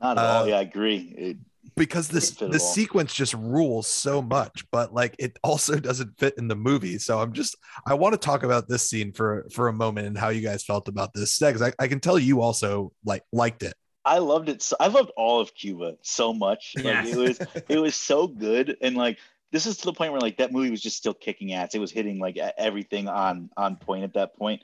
Not 0.00 0.18
at 0.18 0.24
all. 0.24 0.42
Uh, 0.42 0.46
Yeah, 0.46 0.58
I 0.58 0.62
agree. 0.62 1.14
It, 1.16 1.36
because 1.76 2.08
this 2.08 2.30
Doesn't 2.30 2.38
fit 2.38 2.44
at 2.46 2.52
the 2.52 2.60
sequence 2.60 3.14
just 3.14 3.34
rules 3.34 3.86
so 3.88 4.22
much. 4.22 4.64
But 4.70 4.94
like, 4.94 5.14
it 5.18 5.38
also 5.42 5.78
doesn't 5.80 6.18
fit 6.18 6.34
in 6.38 6.48
the 6.48 6.56
movie. 6.56 6.98
So 6.98 7.20
I'm 7.20 7.32
just 7.32 7.56
I 7.86 7.94
want 7.94 8.12
to 8.14 8.18
talk 8.18 8.42
about 8.42 8.68
this 8.68 8.88
scene 8.88 9.12
for 9.12 9.46
for 9.52 9.68
a 9.68 9.72
moment 9.72 10.06
and 10.06 10.16
how 10.16 10.28
you 10.28 10.40
guys 10.40 10.64
felt 10.64 10.88
about 10.88 11.12
this 11.14 11.38
because 11.38 11.62
I, 11.62 11.72
I 11.78 11.88
can 11.88 12.00
tell 12.00 12.18
you 12.18 12.40
also 12.40 12.92
like 13.04 13.22
liked 13.32 13.62
it. 13.62 13.74
I 14.04 14.18
loved 14.18 14.50
it. 14.50 14.62
So, 14.62 14.76
I 14.78 14.88
loved 14.88 15.10
all 15.16 15.40
of 15.40 15.54
Cuba 15.54 15.96
so 16.02 16.34
much. 16.34 16.74
Like, 16.76 16.84
Yes. 16.84 17.08
It 17.08 17.16
was 17.16 17.38
it 17.68 17.78
was 17.78 17.96
so 17.96 18.26
good, 18.26 18.76
and 18.80 18.96
like 18.96 19.18
this 19.52 19.66
is 19.66 19.76
to 19.78 19.86
the 19.86 19.92
point 19.92 20.12
where 20.12 20.20
like 20.20 20.38
that 20.38 20.52
movie 20.52 20.70
was 20.70 20.82
just 20.82 20.96
still 20.96 21.14
kicking 21.14 21.52
ass. 21.52 21.74
It 21.74 21.78
was 21.78 21.92
hitting 21.92 22.18
like 22.18 22.36
everything 22.58 23.08
on 23.08 23.50
on 23.56 23.76
point 23.76 24.04
at 24.04 24.14
that 24.14 24.36
point. 24.36 24.62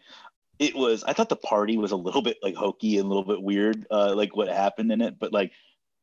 It 0.58 0.74
was. 0.74 1.04
I 1.04 1.14
thought 1.14 1.30
the 1.30 1.36
party 1.36 1.78
was 1.78 1.92
a 1.92 1.96
little 1.96 2.22
bit 2.22 2.36
like 2.42 2.54
hokey 2.54 2.98
and 2.98 3.06
a 3.06 3.08
little 3.08 3.24
bit 3.24 3.42
weird, 3.42 3.86
uh, 3.90 4.14
like 4.14 4.36
what 4.36 4.48
happened 4.48 4.92
in 4.92 5.00
it. 5.00 5.18
But 5.18 5.32
like, 5.32 5.52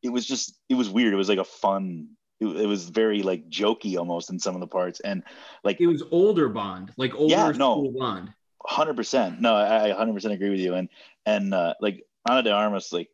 it 0.07 0.11
was 0.13 0.25
just 0.25 0.57
it 0.69 0.75
was 0.75 0.89
weird. 0.89 1.13
It 1.13 1.17
was 1.17 1.29
like 1.29 1.37
a 1.39 1.43
fun. 1.43 2.07
It, 2.39 2.47
it 2.47 2.67
was 2.67 2.89
very 2.89 3.21
like 3.23 3.49
jokey 3.49 3.97
almost 3.97 4.29
in 4.31 4.39
some 4.39 4.55
of 4.55 4.61
the 4.61 4.67
parts, 4.67 4.99
and 5.01 5.23
like 5.63 5.79
It 5.81 5.87
was 5.87 6.03
older 6.11 6.49
Bond, 6.49 6.91
like 6.97 7.13
older 7.15 7.33
Yeah, 7.35 7.51
no. 7.51 7.73
school 7.73 7.91
Bond. 7.91 8.33
hundred 8.65 8.95
percent. 8.95 9.41
No, 9.41 9.55
I 9.55 9.91
hundred 9.91 10.13
percent 10.13 10.33
agree 10.33 10.49
with 10.49 10.59
you. 10.59 10.73
And 10.73 10.89
and 11.25 11.53
uh, 11.53 11.73
like 11.81 12.03
Ana 12.29 12.43
de 12.43 12.51
Armas, 12.51 12.91
like 12.91 13.09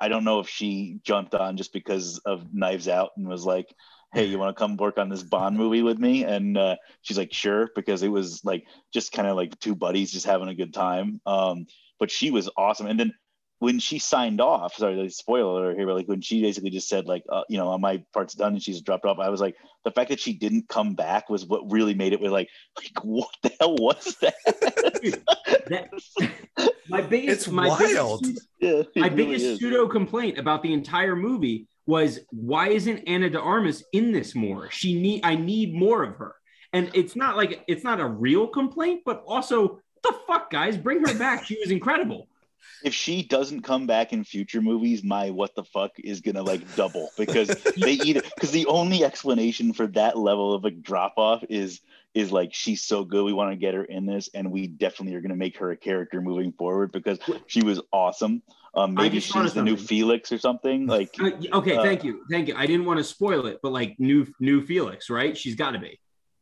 I 0.00 0.08
don't 0.08 0.24
know 0.24 0.40
if 0.40 0.48
she 0.48 1.00
jumped 1.04 1.34
on 1.34 1.56
just 1.56 1.72
because 1.72 2.18
of 2.24 2.54
Knives 2.54 2.88
Out 2.88 3.10
and 3.16 3.26
was 3.28 3.44
like, 3.44 3.66
"Hey, 4.14 4.24
you 4.26 4.38
want 4.38 4.56
to 4.56 4.60
come 4.60 4.76
work 4.76 4.96
on 4.98 5.08
this 5.08 5.22
Bond 5.24 5.56
movie 5.56 5.82
with 5.82 5.98
me?" 5.98 6.24
And 6.24 6.56
uh, 6.56 6.76
she's 7.02 7.18
like, 7.18 7.32
"Sure," 7.32 7.68
because 7.74 8.02
it 8.02 8.12
was 8.18 8.44
like 8.44 8.64
just 8.92 9.12
kind 9.12 9.28
of 9.28 9.36
like 9.36 9.58
two 9.58 9.74
buddies 9.74 10.12
just 10.12 10.26
having 10.26 10.48
a 10.48 10.54
good 10.54 10.72
time. 10.72 11.20
Um, 11.26 11.66
but 11.98 12.10
she 12.10 12.30
was 12.30 12.48
awesome. 12.56 12.86
And 12.86 12.98
then 13.00 13.12
when 13.60 13.78
she 13.80 13.98
signed 13.98 14.40
off, 14.40 14.74
sorry, 14.76 14.94
like, 14.94 15.10
spoiler 15.10 15.64
alert 15.64 15.76
here, 15.76 15.86
but 15.86 15.96
like 15.96 16.06
when 16.08 16.20
she 16.20 16.42
basically 16.42 16.70
just 16.70 16.88
said 16.88 17.06
like, 17.06 17.24
uh, 17.28 17.42
you 17.48 17.58
know, 17.58 17.76
my 17.78 18.02
part's 18.12 18.34
done 18.34 18.52
and 18.54 18.62
she's 18.62 18.80
dropped 18.80 19.04
off, 19.04 19.18
I 19.18 19.28
was 19.30 19.40
like, 19.40 19.56
the 19.84 19.90
fact 19.90 20.10
that 20.10 20.20
she 20.20 20.32
didn't 20.32 20.68
come 20.68 20.94
back 20.94 21.28
was 21.28 21.44
what 21.44 21.70
really 21.70 21.94
made 21.94 22.12
it. 22.12 22.20
With 22.20 22.30
like, 22.30 22.48
like 22.76 23.04
what 23.04 23.30
the 23.42 23.52
hell 23.60 23.74
was 23.76 24.16
that? 24.20 24.34
That- 25.68 26.72
my 26.88 27.00
biggest, 27.00 27.46
It's 27.46 27.48
my 27.48 27.68
wild. 27.68 28.22
biggest, 28.22 28.48
yeah, 28.60 28.82
my 28.96 29.08
really 29.08 29.16
biggest 29.24 29.44
is. 29.44 29.58
pseudo 29.58 29.88
complaint 29.88 30.38
about 30.38 30.62
the 30.62 30.72
entire 30.72 31.16
movie 31.16 31.66
was 31.86 32.20
why 32.30 32.68
isn't 32.68 33.08
Ana 33.08 33.30
de 33.30 33.40
Armas 33.40 33.82
in 33.92 34.12
this 34.12 34.34
more? 34.34 34.70
She 34.70 35.00
need 35.00 35.20
I 35.24 35.34
need 35.36 35.74
more 35.74 36.02
of 36.04 36.16
her. 36.16 36.34
And 36.72 36.90
it's 36.94 37.16
not 37.16 37.36
like 37.36 37.64
it's 37.66 37.82
not 37.84 37.98
a 37.98 38.06
real 38.06 38.46
complaint, 38.46 39.02
but 39.04 39.22
also 39.26 39.62
what 39.68 40.02
the 40.02 40.14
fuck, 40.26 40.50
guys, 40.50 40.76
bring 40.76 41.00
her 41.04 41.18
back. 41.18 41.44
She 41.44 41.58
was 41.58 41.70
incredible. 41.70 42.28
If 42.84 42.94
she 42.94 43.22
doesn't 43.22 43.62
come 43.62 43.86
back 43.86 44.12
in 44.12 44.24
future 44.24 44.60
movies, 44.62 45.02
my 45.02 45.30
what 45.30 45.54
the 45.54 45.64
fuck 45.64 45.92
is 45.98 46.20
gonna 46.20 46.42
like 46.42 46.76
double 46.76 47.10
because 47.16 47.48
they 47.76 47.92
either 48.04 48.22
because 48.34 48.50
the 48.50 48.66
only 48.66 49.04
explanation 49.04 49.72
for 49.72 49.86
that 49.88 50.16
level 50.16 50.54
of 50.54 50.64
a 50.64 50.70
drop 50.70 51.14
off 51.16 51.42
is 51.48 51.80
is 52.14 52.32
like 52.32 52.54
she's 52.54 52.82
so 52.82 53.04
good 53.04 53.24
we 53.24 53.32
want 53.32 53.50
to 53.50 53.56
get 53.56 53.74
her 53.74 53.84
in 53.84 54.06
this 54.06 54.28
and 54.34 54.50
we 54.50 54.66
definitely 54.66 55.14
are 55.14 55.20
gonna 55.20 55.36
make 55.36 55.58
her 55.58 55.70
a 55.70 55.76
character 55.76 56.20
moving 56.20 56.52
forward 56.52 56.92
because 56.92 57.18
she 57.46 57.62
was 57.62 57.80
awesome. 57.92 58.42
Um, 58.74 58.94
maybe 58.94 59.18
just 59.18 59.32
thought 59.32 59.40
of 59.40 59.46
she's 59.46 59.54
the 59.54 59.62
new. 59.62 59.76
Felix 59.76 60.30
or 60.30 60.38
something 60.38 60.86
like. 60.86 61.14
Uh, 61.20 61.30
okay, 61.54 61.76
Uh, 61.76 61.82
thank 61.82 62.04
you, 62.04 62.24
thank 62.30 62.48
you. 62.48 62.54
I 62.56 62.66
didn't 62.66 62.84
want 62.84 62.98
to 62.98 63.04
spoil 63.04 63.46
it, 63.46 63.58
but 63.62 63.72
like 63.72 63.96
new 63.98 64.26
new 64.40 64.64
Felix, 64.64 65.10
right? 65.10 65.36
She's 65.36 65.54
got 65.54 65.72
to 65.72 65.78
be. 65.78 65.98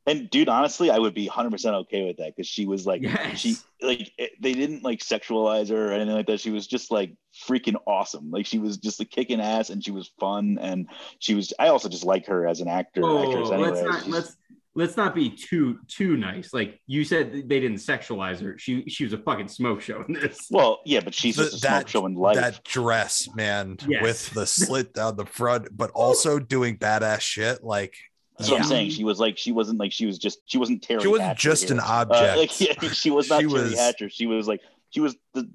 And 0.07 0.31
dude, 0.31 0.49
honestly, 0.49 0.91
I 0.91 0.99
would 0.99 1.15
be 1.15 1.29
100% 1.29 1.73
okay 1.83 2.07
with 2.07 2.19
that 2.19 2.35
because 2.37 2.47
she 2.47 2.65
was 2.67 2.87
like, 2.87 3.03
Yes. 3.03 3.39
she 3.39 3.57
like 3.83 4.13
it- 4.19 4.33
they 4.41 4.53
didn't 4.53 4.85
like 4.85 5.01
sexualize 5.01 5.69
her 5.71 5.91
or 5.91 5.93
anything 5.93 6.15
like 6.15 6.27
that. 6.29 6.41
She 6.41 6.51
was 6.51 6.67
just 6.67 6.91
like 6.93 7.13
freaking 7.49 7.77
awesome. 7.87 8.31
Like 8.31 8.47
she 8.47 8.59
was 8.59 8.77
just 8.77 8.99
like 9.01 9.11
kicking 9.11 9.41
ass 9.41 9.71
and 9.71 9.83
she 9.85 9.91
was 9.91 10.13
fun 10.21 10.59
and 10.61 10.89
she 11.19 11.35
was. 11.35 11.53
I 11.59 11.69
also 11.69 11.89
just 11.89 12.05
like 12.05 12.27
her 12.27 12.47
as 12.47 12.61
an 12.61 12.69
actor. 12.69 13.01
Whoa, 13.03 13.29
actress 13.31 13.51
anyway. 13.51 13.69
let's 13.71 13.83
not 13.83 13.95
She's- 14.03 14.09
let's 14.13 14.37
let's 14.79 14.97
not 14.97 15.15
be 15.15 15.31
too 15.31 15.79
too 15.89 16.17
nice. 16.19 16.53
Like 16.53 16.79
you 16.87 17.03
said, 17.03 17.33
they 17.33 17.59
didn't 17.61 17.79
sexualize 17.79 18.41
her. 18.43 18.57
She 18.59 18.85
she 18.89 19.05
was 19.05 19.13
a 19.13 19.19
fucking 19.19 19.49
smoke 19.49 19.81
show 19.81 20.05
in 20.07 20.15
this. 20.15 20.47
well, 20.51 20.81
yeah, 20.85 21.01
but 21.01 21.15
she's 21.15 21.35
The- 21.37 21.45
just 21.45 21.55
a 21.57 21.59
smoke 21.59 21.71
that- 21.71 21.89
show 21.89 22.07
in 22.07 22.15
life. 22.15 22.37
That 22.37 22.63
dress, 22.63 23.29
man, 23.35 23.79
Yes. 23.89 24.03
with 24.03 24.31
the 24.31 24.47
slit 24.47 24.93
down 24.95 25.17
the 25.17 25.27
front, 25.27 25.77
but 25.77 25.91
also 25.93 26.39
doing 26.39 26.77
badass 26.79 27.21
shit. 27.23 27.65
Like 27.65 27.97
That's 28.39 28.51
what 28.51 28.61
I'm 28.61 28.67
saying. 28.67 28.91
She 28.91 29.05
was 29.05 29.19
like, 29.19 29.39
she 29.39 29.53
wasn't 29.53 29.79
like 29.79 29.93
she 29.93 30.07
was 30.07 30.19
just 30.19 30.41
she 30.47 30.59
wasn't 30.59 30.87
Teri. 30.87 31.01
she 31.03 31.09
wasn't 31.09 31.29
Hatcher 31.29 31.51
just 31.51 31.65
here. 31.65 31.73
an 31.73 31.81
Uh, 31.81 31.85
object. 31.87 32.37
like, 32.37 32.61
yeah, 32.83 32.89
she 32.91 33.11
was 33.11 33.29
not 33.31 33.41
She 33.41 33.47
Teri 33.47 33.53
was- 33.53 33.79
Hatcher. 33.79 34.09
She 34.11 34.27
was 34.27 34.47
like 34.49 34.61
she 34.91 35.01
was 35.01 35.17
the 35.35 35.51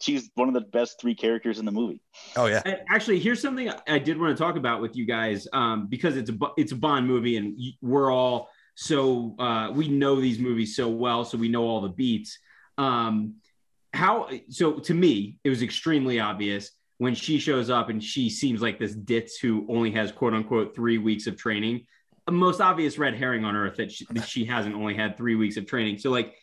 she's 0.00 0.30
one 0.34 0.48
of 0.48 0.54
the 0.54 0.60
best 0.60 1.00
three 1.00 1.14
characters 1.14 1.58
in 1.58 1.64
the 1.64 1.72
movie. 1.72 2.00
oh 2.36 2.46
yeah, 2.46 2.62
And 2.64 2.78
Actually, 2.90 3.18
here's 3.18 3.40
something 3.42 3.70
I 3.88 3.98
did 3.98 4.18
want 4.20 4.36
to 4.36 4.42
talk 4.42 4.56
about 4.56 4.80
with 4.80 4.96
you 4.96 5.06
guys 5.06 5.46
um, 5.52 5.86
because 5.88 6.16
it's 6.16 6.30
a 6.30 6.36
it's 6.56 6.72
a 6.72 6.76
Bond 6.76 7.06
movie, 7.06 7.36
and 7.36 7.58
we're 7.80 8.10
all 8.10 8.48
so 8.74 9.34
uh, 9.38 9.70
we 9.72 9.88
know 9.88 10.20
these 10.20 10.38
movies 10.38 10.76
so 10.76 10.88
well, 10.88 11.24
so 11.24 11.38
we 11.38 11.48
know 11.48 11.64
all 11.64 11.80
the 11.80 11.88
beats. 11.88 12.38
Um, 12.78 13.36
how 13.92 14.28
so? 14.50 14.78
To 14.80 14.94
me, 14.94 15.38
it 15.44 15.48
was 15.48 15.62
extremely 15.62 16.20
obvious 16.20 16.70
when 16.98 17.14
she 17.14 17.38
shows 17.38 17.70
up 17.70 17.88
and 17.88 18.02
she 18.02 18.28
seems 18.30 18.60
like 18.62 18.78
this 18.78 18.94
ditz 18.94 19.38
who 19.38 19.66
only 19.68 19.90
has 19.92 20.12
quote 20.12 20.34
unquote 20.34 20.74
three 20.74 20.98
weeks 20.98 21.26
of 21.26 21.36
training. 21.36 21.86
Most 22.30 22.60
obvious 22.60 22.98
red 22.98 23.14
herring 23.14 23.44
on 23.44 23.54
earth 23.54 23.76
that 23.76 23.92
she, 23.92 24.06
that 24.10 24.28
she 24.28 24.44
hasn't 24.44 24.74
only 24.74 24.94
had 24.94 25.16
three 25.16 25.36
weeks 25.36 25.56
of 25.56 25.66
training. 25.66 25.98
So 25.98 26.10
like 26.10 26.34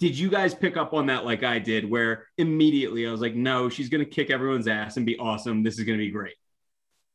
did 0.00 0.18
you 0.18 0.28
guys 0.28 0.54
pick 0.54 0.76
up 0.76 0.92
on 0.92 1.06
that 1.06 1.24
like 1.24 1.42
I 1.42 1.58
did, 1.58 1.88
where 1.88 2.26
immediately 2.36 3.06
I 3.06 3.10
was 3.10 3.20
like, 3.20 3.34
no, 3.34 3.68
she's 3.68 3.88
going 3.88 4.04
to 4.04 4.10
kick 4.10 4.30
everyone's 4.30 4.68
ass 4.68 4.96
and 4.96 5.06
be 5.06 5.16
awesome. 5.18 5.62
This 5.62 5.78
is 5.78 5.84
going 5.84 5.98
to 5.98 6.04
be 6.04 6.10
great. 6.10 6.34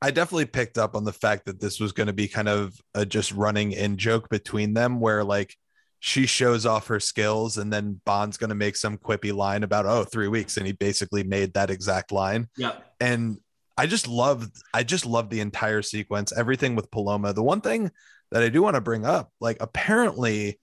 I 0.02 0.12
definitely 0.12 0.46
picked 0.46 0.78
up 0.78 0.96
on 0.96 1.04
the 1.04 1.12
fact 1.12 1.46
that 1.46 1.60
this 1.60 1.80
was 1.80 1.92
going 1.92 2.08
to 2.08 2.14
be 2.14 2.28
kind 2.28 2.48
of 2.48 2.74
a 2.94 3.06
just 3.06 3.34
running 3.34 3.74
in 3.74 3.98
joke 3.98 4.30
between 4.30 4.74
them, 4.74 5.00
where 5.00 5.24
like 5.24 5.56
she 6.00 6.26
shows 6.26 6.66
off 6.66 6.88
her 6.88 7.02
skills 7.02 7.58
and 7.58 7.72
then 7.72 8.00
Bond's 8.06 8.38
going 8.38 8.50
to 8.50 8.56
make 8.56 8.78
some 8.78 8.98
quippy 8.98 9.34
line 9.34 9.64
about 9.64 9.86
oh 9.86 10.06
three 10.06 10.30
weeks, 10.30 10.56
and 10.56 10.66
he 10.66 10.72
basically 10.72 11.24
made 11.24 11.54
that 11.54 11.70
exact 11.70 12.12
line. 12.12 12.48
Yep. 12.58 12.84
and 13.02 13.38
I 13.80 13.88
just 13.88 14.10
loved 14.10 14.52
I 14.74 14.84
just 14.84 15.06
loved 15.06 15.32
the 15.32 15.40
entire 15.40 15.82
sequence, 15.82 16.34
everything 16.36 16.76
with 16.76 16.92
Paloma. 16.92 17.32
The 17.32 17.42
one 17.42 17.62
thing 17.62 17.90
that 18.32 18.44
I 18.44 18.50
do 18.50 18.62
want 18.62 18.76
to 18.76 18.82
bring 18.82 19.06
up, 19.06 19.32
like 19.40 19.56
apparently 19.62 20.60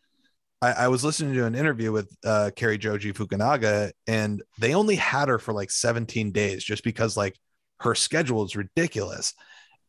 I, 0.61 0.72
I 0.72 0.88
was 0.88 1.02
listening 1.02 1.33
to 1.33 1.46
an 1.46 1.55
interview 1.55 1.92
with 1.92 2.14
uh 2.26 2.50
Cary 2.55 2.76
Joji 2.76 3.14
Fukunaga, 3.14 3.92
and 4.07 4.42
they 4.59 4.74
only 4.74 4.96
had 4.96 5.29
her 5.29 5.38
for 5.38 5.55
like 5.55 5.70
17 5.70 6.31
days 6.31 6.62
just 6.62 6.85
because 6.85 7.16
like 7.16 7.38
her 7.81 7.94
schedule 7.94 8.44
is 8.44 8.55
ridiculous. 8.55 9.33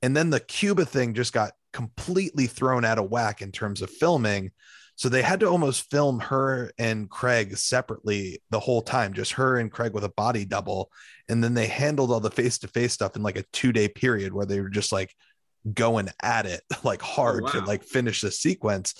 And 0.02 0.16
then 0.16 0.30
the 0.30 0.40
Cuba 0.40 0.86
thing 0.86 1.14
just 1.14 1.34
got 1.34 1.52
completely 1.74 2.48
thrown 2.48 2.86
out 2.86 2.98
of 2.98 3.10
whack 3.10 3.42
in 3.42 3.52
terms 3.52 3.82
of 3.82 3.90
filming. 3.90 4.52
So 4.98 5.10
they 5.10 5.22
had 5.22 5.42
to 5.42 5.48
almost 5.48 5.92
film 5.92 6.20
her 6.22 6.72
and 6.80 7.08
Craig 7.08 7.56
separately 7.56 8.42
the 8.50 8.60
whole 8.60 8.82
time, 8.82 9.14
just 9.14 9.34
her 9.34 9.58
and 9.58 9.72
Craig 9.72 9.94
with 9.94 10.04
a 10.04 10.10
body 10.10 10.44
double. 10.44 10.90
And 11.30 11.44
then 11.44 11.54
they 11.54 11.68
handled 11.68 12.12
all 12.12 12.20
the 12.20 12.32
face 12.32 12.58
to 12.60 12.68
face 12.68 12.94
stuff 12.94 13.16
in 13.16 13.22
like 13.22 13.38
a 13.38 13.46
two 13.54 13.72
day 13.72 13.88
period 13.88 14.34
where 14.34 14.48
they 14.48 14.60
were 14.60 14.70
just 14.70 14.92
like 14.92 15.14
going 15.72 16.10
at 16.24 16.48
it 16.48 16.62
like 16.84 17.04
oh, 17.04 17.06
hard 17.06 17.44
oh, 17.44 17.46
wow. 17.46 17.52
to 17.52 17.60
like 17.62 17.84
finish 17.84 18.22
the 18.22 18.32
sequence. 18.32 18.96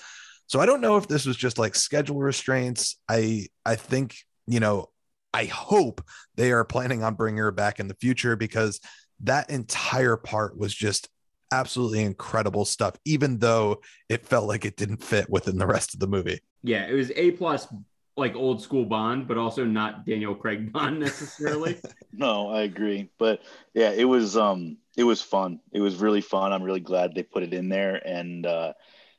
So 0.46 0.60
I 0.60 0.68
don't 0.68 0.82
know 0.82 0.98
if 0.98 1.08
this 1.08 1.26
was 1.26 1.36
just 1.36 1.58
like 1.58 1.74
schedule 1.74 2.20
restraints. 2.20 2.98
I 3.10 3.48
I 3.66 3.76
think, 3.76 4.16
you 4.46 4.60
know, 4.60 4.90
I 5.34 5.46
hope 5.46 6.04
they 6.36 6.52
are 6.52 6.64
planning 6.64 7.04
on 7.04 7.16
bringing 7.16 7.40
her 7.40 7.52
back 7.52 7.80
in 7.80 7.88
the 7.88 7.98
future 8.00 8.36
because 8.36 8.80
that 9.22 9.50
entire 9.50 10.16
part 10.16 10.60
was 10.60 10.76
just 10.76 11.10
absolutely 11.52 12.02
incredible 12.02 12.66
stuff, 12.66 12.96
even 13.06 13.40
though 13.40 13.82
it 14.10 14.26
felt 14.26 14.48
like 14.48 14.66
it 14.66 14.78
didn't 14.78 15.04
fit 15.04 15.30
within 15.30 15.58
the 15.58 15.68
rest 15.68 15.94
of 15.94 16.00
the 16.00 16.08
movie. 16.08 16.40
Yeah, 16.64 16.86
it 16.88 16.94
was 16.94 17.12
A 17.16 17.32
plus 17.32 17.68
like 18.18 18.36
old 18.36 18.62
school 18.62 18.84
Bond, 18.84 19.28
but 19.28 19.38
also 19.38 19.64
not 19.64 20.06
Daniel 20.06 20.36
Craig 20.36 20.72
Bond 20.74 21.00
necessarily. 21.02 21.80
no, 22.12 22.50
I 22.50 22.62
agree. 22.62 23.10
But 23.18 23.42
yeah, 23.74 23.92
it 23.92 24.06
was 24.06 24.36
um 24.36 24.78
it 24.98 25.04
was 25.04 25.22
fun. 25.22 25.60
It 25.72 25.82
was 25.82 25.98
really 25.98 26.22
fun. 26.22 26.52
I'm 26.52 26.64
really 26.64 26.80
glad 26.80 27.14
they 27.14 27.24
put 27.24 27.44
it 27.44 27.54
in 27.54 27.70
there. 27.70 27.96
And 28.06 28.46
uh 28.46 28.74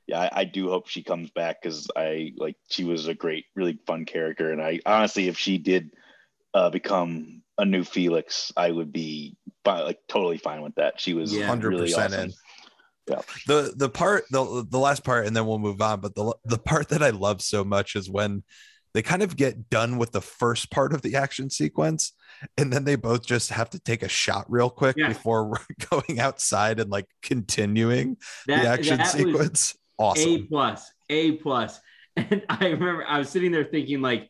yeah, 0.07 0.21
I, 0.21 0.41
I 0.41 0.45
do 0.45 0.69
hope 0.69 0.88
she 0.88 1.03
comes 1.03 1.31
back 1.31 1.62
because 1.62 1.88
I 1.95 2.33
like 2.37 2.57
she 2.69 2.85
was 2.85 3.07
a 3.07 3.14
great, 3.14 3.45
really 3.55 3.79
fun 3.87 4.05
character. 4.05 4.53
And 4.53 4.61
I 4.61 4.81
honestly, 4.85 5.29
if 5.29 5.38
she 5.38 5.59
did 5.59 5.93
uh, 6.55 6.71
become 6.71 7.43
a 7.59 7.65
new 7.65 7.85
Felix, 7.85 8.53
I 8.57 8.71
would 8.71 8.93
be 8.93 9.37
like 9.65 9.99
totally 10.09 10.39
fine 10.39 10.63
with 10.63 10.75
that. 10.77 11.01
She 11.01 11.15
was 11.15 11.37
hundred 11.43 11.75
yeah. 11.75 11.81
percent 11.81 12.13
awesome. 12.13 12.25
in. 12.25 12.33
Yeah. 13.09 13.21
The 13.47 13.75
the 13.77 13.89
part 13.89 14.25
the 14.31 14.67
the 14.69 14.79
last 14.79 15.05
part, 15.05 15.27
and 15.27 15.35
then 15.35 15.47
we'll 15.47 15.59
move 15.59 15.81
on. 15.81 16.01
But 16.01 16.15
the 16.15 16.35
the 16.45 16.59
part 16.59 16.89
that 16.89 17.03
I 17.03 17.11
love 17.11 17.43
so 17.43 17.65
much 17.65 17.97
is 17.97 18.09
when 18.11 18.43
they 18.95 19.03
kind 19.03 19.23
of 19.23 19.37
get 19.37 19.69
done 19.71 19.99
with 19.99 20.13
the 20.13 20.21
first 20.21 20.71
part 20.71 20.93
of 20.93 21.03
the 21.03 21.17
action 21.17 21.51
sequence, 21.51 22.13
and 22.57 22.73
then 22.73 22.85
they 22.85 22.97
both 22.97 23.27
just 23.27 23.51
have 23.51 23.71
to 23.71 23.81
take 23.81 24.03
a 24.03 24.09
shot 24.09 24.47
real 24.49 24.71
quick 24.71 24.97
yeah. 24.97 25.09
before 25.09 25.59
going 25.91 26.21
outside 26.21 26.81
and 26.81 26.91
like 26.91 27.07
continuing 27.23 28.17
that, 28.47 28.63
the 28.63 28.69
action 28.69 29.05
sequence. 29.05 29.77
Awesome. 29.99 30.31
A 30.31 30.43
plus, 30.43 30.93
A 31.11 31.33
plus. 31.33 31.81
And 32.17 32.43
I 32.49 32.71
remember 32.71 33.05
I 33.07 33.21
was 33.21 33.29
sitting 33.29 33.53
there 33.53 33.65
thinking 33.65 34.03
like 34.03 34.29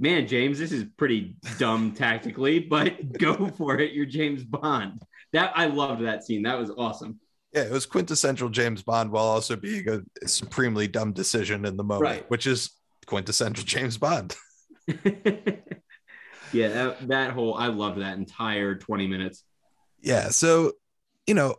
man, 0.00 0.26
James, 0.26 0.58
this 0.58 0.72
is 0.72 0.84
pretty 0.96 1.36
dumb 1.58 1.92
tactically, 1.92 2.58
but 2.58 3.12
go 3.18 3.48
for 3.48 3.78
it. 3.78 3.92
You're 3.92 4.06
James 4.06 4.42
Bond. 4.42 5.02
That 5.32 5.52
I 5.54 5.66
loved 5.66 6.04
that 6.04 6.24
scene. 6.24 6.42
That 6.42 6.58
was 6.58 6.70
awesome. 6.76 7.20
Yeah, 7.52 7.62
it 7.62 7.70
was 7.70 7.86
quintessential 7.86 8.48
James 8.48 8.82
Bond 8.82 9.12
while 9.12 9.24
also 9.24 9.56
being 9.56 9.86
a 9.88 10.28
supremely 10.28 10.88
dumb 10.88 11.12
decision 11.12 11.64
in 11.64 11.76
the 11.76 11.84
moment, 11.84 12.02
right. 12.02 12.30
which 12.30 12.46
is 12.46 12.70
quintessential 13.06 13.64
James 13.64 13.98
Bond. 13.98 14.34
yeah, 14.86 16.68
that, 16.68 17.08
that 17.08 17.30
whole 17.32 17.54
I 17.54 17.66
loved 17.66 18.00
that 18.00 18.16
entire 18.16 18.76
20 18.76 19.06
minutes. 19.06 19.44
Yeah, 20.00 20.30
so 20.30 20.72
you 21.26 21.34
know, 21.34 21.56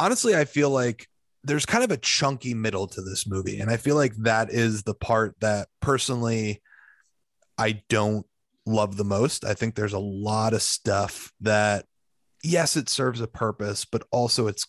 honestly, 0.00 0.34
I 0.34 0.44
feel 0.44 0.70
like 0.70 1.06
there's 1.44 1.66
kind 1.66 1.84
of 1.84 1.90
a 1.92 1.96
chunky 1.96 2.54
middle 2.54 2.88
to 2.88 3.02
this 3.02 3.26
movie, 3.26 3.60
and 3.60 3.70
I 3.70 3.76
feel 3.76 3.94
like 3.94 4.16
that 4.16 4.50
is 4.50 4.82
the 4.82 4.94
part 4.94 5.36
that 5.40 5.68
personally 5.80 6.60
I 7.58 7.82
don't 7.88 8.24
love 8.64 8.96
the 8.96 9.04
most. 9.04 9.44
I 9.44 9.54
think 9.54 9.74
there's 9.74 9.92
a 9.92 9.98
lot 9.98 10.54
of 10.54 10.62
stuff 10.62 11.32
that, 11.40 11.86
yes, 12.44 12.76
it 12.76 12.88
serves 12.88 13.20
a 13.20 13.26
purpose, 13.26 13.84
but 13.84 14.04
also 14.12 14.46
it's 14.46 14.66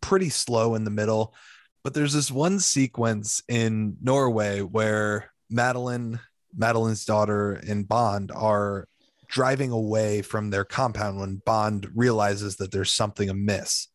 pretty 0.00 0.28
slow 0.28 0.74
in 0.74 0.84
the 0.84 0.90
middle. 0.90 1.34
But 1.82 1.94
there's 1.94 2.12
this 2.12 2.30
one 2.30 2.58
sequence 2.60 3.42
in 3.48 3.96
Norway 4.02 4.60
where 4.60 5.32
Madeleine, 5.48 6.20
Madeleine's 6.56 7.04
daughter, 7.04 7.52
and 7.52 7.88
Bond 7.88 8.32
are 8.32 8.86
driving 9.28 9.70
away 9.70 10.22
from 10.22 10.50
their 10.50 10.64
compound 10.64 11.18
when 11.18 11.42
Bond 11.44 11.88
realizes 11.94 12.56
that 12.56 12.72
there's 12.72 12.92
something 12.92 13.28
amiss. 13.28 13.88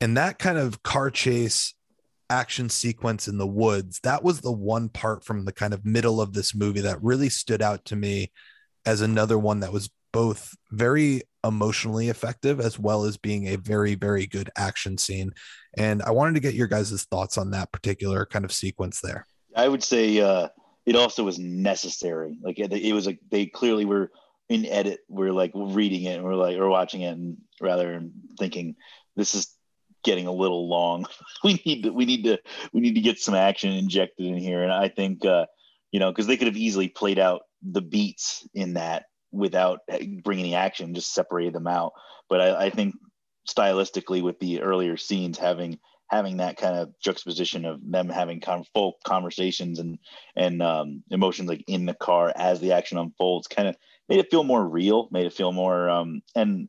And 0.00 0.16
that 0.16 0.38
kind 0.38 0.58
of 0.58 0.82
car 0.82 1.10
chase 1.10 1.74
action 2.30 2.68
sequence 2.68 3.28
in 3.28 3.38
the 3.38 3.46
woods 3.46 4.00
that 4.02 4.22
was 4.22 4.40
the 4.40 4.52
one 4.52 4.88
part 4.88 5.24
from 5.24 5.44
the 5.44 5.52
kind 5.52 5.72
of 5.72 5.84
middle 5.84 6.20
of 6.20 6.32
this 6.32 6.54
movie 6.54 6.80
that 6.80 7.02
really 7.02 7.28
stood 7.28 7.62
out 7.62 7.84
to 7.84 7.94
me 7.94 8.30
as 8.84 9.00
another 9.00 9.38
one 9.38 9.60
that 9.60 9.72
was 9.72 9.90
both 10.12 10.56
very 10.70 11.22
emotionally 11.44 12.08
effective 12.08 12.58
as 12.58 12.78
well 12.78 13.04
as 13.04 13.16
being 13.16 13.48
a 13.48 13.56
very 13.56 13.94
very 13.94 14.26
good 14.26 14.50
action 14.56 14.96
scene. 14.96 15.30
And 15.76 16.02
i 16.02 16.10
wanted 16.10 16.34
to 16.34 16.40
get 16.40 16.54
your 16.54 16.68
guys' 16.68 17.04
thoughts 17.10 17.36
on 17.36 17.50
that 17.50 17.70
particular 17.70 18.24
kind 18.26 18.44
of 18.44 18.52
sequence 18.52 19.00
there. 19.00 19.26
I 19.54 19.68
would 19.68 19.84
say 19.84 20.20
uh 20.20 20.48
it 20.86 20.96
also 20.96 21.24
was 21.24 21.38
necessary. 21.38 22.38
Like 22.42 22.58
it, 22.58 22.72
it 22.72 22.92
was 22.92 23.06
like 23.06 23.18
they 23.30 23.46
clearly 23.46 23.84
were 23.84 24.10
in 24.48 24.64
edit 24.66 25.00
we're 25.08 25.32
like 25.32 25.50
reading 25.54 26.04
it 26.04 26.14
and 26.14 26.24
we're 26.24 26.34
like 26.34 26.56
or 26.56 26.68
watching 26.68 27.00
it 27.02 27.10
and 27.10 27.36
rather 27.60 28.00
thinking 28.38 28.76
this 29.16 29.34
is 29.34 29.55
getting 30.06 30.26
a 30.26 30.32
little 30.32 30.68
long. 30.68 31.04
we 31.44 31.60
need 31.66 31.82
to 31.82 31.90
we 31.90 32.06
need 32.06 32.24
to 32.24 32.38
we 32.72 32.80
need 32.80 32.94
to 32.94 33.02
get 33.02 33.18
some 33.18 33.34
action 33.34 33.72
injected 33.72 34.24
in 34.24 34.38
here. 34.38 34.62
And 34.62 34.72
I 34.72 34.88
think 34.88 35.26
uh, 35.26 35.44
you 35.92 36.00
know 36.00 36.10
because 36.10 36.26
they 36.26 36.38
could 36.38 36.46
have 36.46 36.56
easily 36.56 36.88
played 36.88 37.18
out 37.18 37.42
the 37.62 37.82
beats 37.82 38.48
in 38.54 38.74
that 38.74 39.04
without 39.32 39.80
bringing 40.22 40.46
any 40.46 40.54
action, 40.54 40.94
just 40.94 41.12
separated 41.12 41.52
them 41.52 41.66
out. 41.66 41.92
But 42.30 42.40
I, 42.40 42.66
I 42.66 42.70
think 42.70 42.94
stylistically 43.46 44.22
with 44.22 44.38
the 44.38 44.62
earlier 44.62 44.96
scenes 44.96 45.38
having 45.38 45.78
having 46.08 46.36
that 46.36 46.56
kind 46.56 46.76
of 46.76 46.92
juxtaposition 47.00 47.64
of 47.64 47.80
them 47.82 48.08
having 48.08 48.40
kind 48.40 48.60
of 48.60 48.68
full 48.68 48.94
conversations 49.04 49.78
and 49.78 49.98
and 50.36 50.62
um, 50.62 51.02
emotions 51.10 51.48
like 51.48 51.64
in 51.66 51.84
the 51.84 51.94
car 51.94 52.32
as 52.36 52.60
the 52.60 52.72
action 52.72 52.96
unfolds 52.96 53.48
kind 53.48 53.68
of 53.68 53.76
made 54.08 54.20
it 54.20 54.30
feel 54.30 54.44
more 54.44 54.64
real 54.66 55.08
made 55.10 55.26
it 55.26 55.32
feel 55.32 55.52
more 55.52 55.88
um, 55.88 56.22
and 56.34 56.68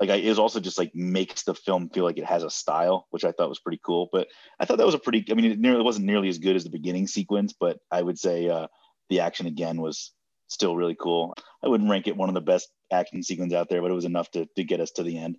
like 0.00 0.10
I, 0.10 0.16
it 0.16 0.28
was 0.28 0.38
also 0.38 0.60
just 0.60 0.78
like 0.78 0.94
makes 0.94 1.42
the 1.42 1.54
film 1.54 1.88
feel 1.90 2.04
like 2.04 2.18
it 2.18 2.24
has 2.24 2.42
a 2.42 2.50
style, 2.50 3.06
which 3.10 3.24
I 3.24 3.32
thought 3.32 3.48
was 3.48 3.60
pretty 3.60 3.80
cool. 3.84 4.08
But 4.12 4.28
I 4.60 4.64
thought 4.64 4.78
that 4.78 4.86
was 4.86 4.94
a 4.94 4.98
pretty. 4.98 5.24
I 5.30 5.34
mean, 5.34 5.46
it 5.46 5.58
nearly 5.58 5.82
wasn't 5.82 6.06
nearly 6.06 6.28
as 6.28 6.38
good 6.38 6.56
as 6.56 6.64
the 6.64 6.70
beginning 6.70 7.06
sequence, 7.06 7.52
but 7.58 7.78
I 7.90 8.02
would 8.02 8.18
say 8.18 8.48
uh, 8.48 8.68
the 9.08 9.20
action 9.20 9.46
again 9.46 9.80
was 9.80 10.12
still 10.48 10.76
really 10.76 10.94
cool. 10.94 11.34
I 11.62 11.68
wouldn't 11.68 11.90
rank 11.90 12.06
it 12.06 12.16
one 12.16 12.28
of 12.28 12.34
the 12.34 12.40
best 12.40 12.68
action 12.92 13.22
sequences 13.22 13.56
out 13.56 13.68
there, 13.68 13.82
but 13.82 13.90
it 13.90 13.94
was 13.94 14.04
enough 14.04 14.30
to 14.32 14.46
to 14.56 14.64
get 14.64 14.80
us 14.80 14.90
to 14.92 15.02
the 15.02 15.18
end. 15.18 15.38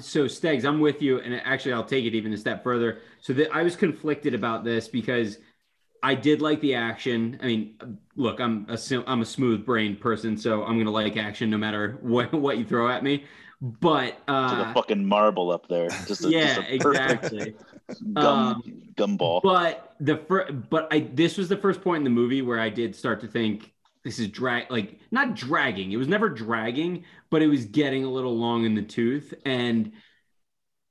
So 0.00 0.26
Stegs, 0.26 0.64
I'm 0.64 0.80
with 0.80 1.00
you, 1.00 1.20
and 1.20 1.34
actually, 1.44 1.74
I'll 1.74 1.84
take 1.84 2.04
it 2.04 2.14
even 2.14 2.32
a 2.32 2.36
step 2.36 2.64
further. 2.64 2.98
So 3.20 3.32
that 3.34 3.54
I 3.54 3.62
was 3.62 3.76
conflicted 3.76 4.34
about 4.34 4.64
this 4.64 4.88
because 4.88 5.38
I 6.02 6.16
did 6.16 6.42
like 6.42 6.60
the 6.60 6.74
action. 6.74 7.38
I 7.40 7.46
mean, 7.46 7.76
look, 8.16 8.40
I'm 8.40 8.66
a 8.68 8.78
I'm 9.06 9.22
a 9.22 9.26
smooth 9.26 9.64
brained 9.64 10.00
person, 10.00 10.36
so 10.36 10.64
I'm 10.64 10.76
gonna 10.78 10.90
like 10.90 11.16
action 11.16 11.48
no 11.48 11.58
matter 11.58 11.98
what 12.02 12.32
what 12.32 12.58
you 12.58 12.64
throw 12.64 12.88
at 12.88 13.04
me. 13.04 13.24
But 13.62 14.18
uh, 14.26 14.56
like 14.58 14.66
a 14.66 14.74
fucking 14.74 15.06
marble 15.06 15.52
up 15.52 15.68
there. 15.68 15.88
Just 16.08 16.24
a, 16.24 16.28
yeah, 16.28 16.56
just 16.56 16.68
exactly. 16.68 17.54
gum 18.12 18.26
um, 18.26 18.62
gumball. 18.96 19.40
But 19.40 19.94
the 20.00 20.16
first, 20.16 20.52
but 20.68 20.88
I 20.90 21.08
this 21.12 21.38
was 21.38 21.48
the 21.48 21.56
first 21.56 21.80
point 21.80 21.98
in 21.98 22.04
the 22.04 22.10
movie 22.10 22.42
where 22.42 22.58
I 22.58 22.68
did 22.68 22.96
start 22.96 23.20
to 23.20 23.28
think 23.28 23.72
this 24.02 24.18
is 24.18 24.26
drag 24.26 24.68
like 24.68 24.98
not 25.12 25.36
dragging. 25.36 25.92
It 25.92 25.96
was 25.96 26.08
never 26.08 26.28
dragging, 26.28 27.04
but 27.30 27.40
it 27.40 27.46
was 27.46 27.64
getting 27.66 28.02
a 28.02 28.10
little 28.10 28.36
long 28.36 28.64
in 28.64 28.74
the 28.74 28.82
tooth 28.82 29.32
and 29.44 29.92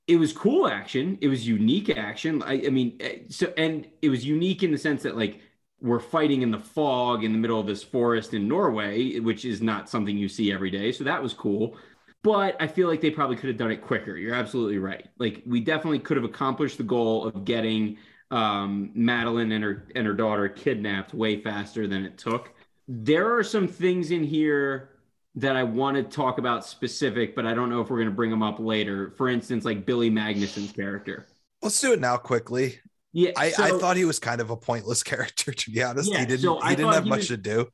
it 0.06 0.16
was 0.16 0.32
cool 0.32 0.66
action. 0.66 1.18
It 1.20 1.28
was 1.28 1.46
unique 1.46 1.90
action. 1.90 2.42
I, 2.42 2.54
I 2.54 2.70
mean, 2.70 2.96
eh, 3.00 3.18
so 3.28 3.52
and 3.58 3.86
it 4.00 4.08
was 4.08 4.24
unique 4.24 4.62
in 4.62 4.72
the 4.72 4.78
sense 4.78 5.02
that 5.02 5.14
like 5.14 5.40
we're 5.82 6.00
fighting 6.00 6.40
in 6.40 6.50
the 6.50 6.58
fog 6.58 7.22
in 7.22 7.32
the 7.32 7.38
middle 7.38 7.60
of 7.60 7.66
this 7.66 7.82
forest 7.82 8.32
in 8.32 8.48
Norway, 8.48 9.18
which 9.18 9.44
is 9.44 9.60
not 9.60 9.90
something 9.90 10.16
you 10.16 10.28
see 10.28 10.50
every 10.50 10.70
day. 10.70 10.90
So 10.90 11.04
that 11.04 11.22
was 11.22 11.34
cool 11.34 11.76
but 12.22 12.56
I 12.60 12.66
feel 12.66 12.88
like 12.88 13.00
they 13.00 13.10
probably 13.10 13.36
could 13.36 13.48
have 13.48 13.58
done 13.58 13.70
it 13.70 13.82
quicker. 13.82 14.16
You're 14.16 14.34
absolutely 14.34 14.78
right. 14.78 15.08
Like 15.18 15.42
we 15.46 15.60
definitely 15.60 15.98
could 15.98 16.16
have 16.16 16.24
accomplished 16.24 16.78
the 16.78 16.84
goal 16.84 17.26
of 17.26 17.44
getting 17.44 17.98
um, 18.30 18.90
Madeleine 18.94 19.52
and 19.52 19.64
her 19.64 19.86
and 19.94 20.06
her 20.06 20.14
daughter 20.14 20.48
kidnapped 20.48 21.14
way 21.14 21.40
faster 21.40 21.86
than 21.86 22.04
it 22.04 22.18
took. 22.18 22.52
There 22.88 23.36
are 23.36 23.44
some 23.44 23.68
things 23.68 24.10
in 24.10 24.24
here 24.24 24.90
that 25.34 25.56
I 25.56 25.62
want 25.62 25.96
to 25.96 26.02
talk 26.02 26.38
about 26.38 26.64
specific, 26.64 27.34
but 27.34 27.46
I 27.46 27.54
don't 27.54 27.70
know 27.70 27.80
if 27.80 27.90
we're 27.90 27.98
going 27.98 28.08
to 28.08 28.14
bring 28.14 28.30
them 28.30 28.42
up 28.42 28.58
later. 28.58 29.12
For 29.16 29.28
instance, 29.28 29.64
like 29.64 29.86
Billy 29.86 30.10
Magnussen's 30.10 30.72
character. 30.72 31.26
Let's 31.62 31.80
do 31.80 31.92
it 31.92 32.00
now 32.00 32.16
quickly. 32.16 32.80
Yeah, 33.12 33.32
I, 33.36 33.50
so, 33.50 33.62
I 33.62 33.78
thought 33.78 33.96
he 33.96 34.04
was 34.04 34.18
kind 34.18 34.40
of 34.40 34.50
a 34.50 34.56
pointless 34.56 35.02
character 35.02 35.52
to 35.52 35.70
be 35.70 35.82
honest. 35.82 36.10
Yeah, 36.10 36.20
he 36.20 36.26
didn't 36.26 36.40
so 36.40 36.60
he 36.60 36.76
didn't 36.76 36.92
have 36.92 37.04
he 37.04 37.10
much 37.10 37.18
was, 37.18 37.28
to 37.28 37.36
do. 37.36 37.68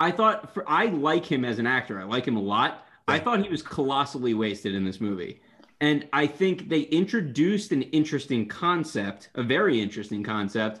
I 0.00 0.12
thought 0.12 0.54
for 0.54 0.68
I 0.68 0.86
like 0.86 1.26
him 1.26 1.44
as 1.44 1.58
an 1.58 1.66
actor. 1.66 2.00
I 2.00 2.04
like 2.04 2.26
him 2.26 2.36
a 2.36 2.42
lot. 2.42 2.86
I 3.08 3.18
thought 3.18 3.42
he 3.42 3.48
was 3.48 3.62
colossally 3.62 4.34
wasted 4.34 4.74
in 4.74 4.84
this 4.84 5.00
movie. 5.00 5.40
And 5.80 6.08
I 6.12 6.26
think 6.26 6.68
they 6.68 6.80
introduced 6.82 7.72
an 7.72 7.82
interesting 7.82 8.46
concept, 8.46 9.30
a 9.34 9.42
very 9.42 9.80
interesting 9.80 10.22
concept, 10.22 10.80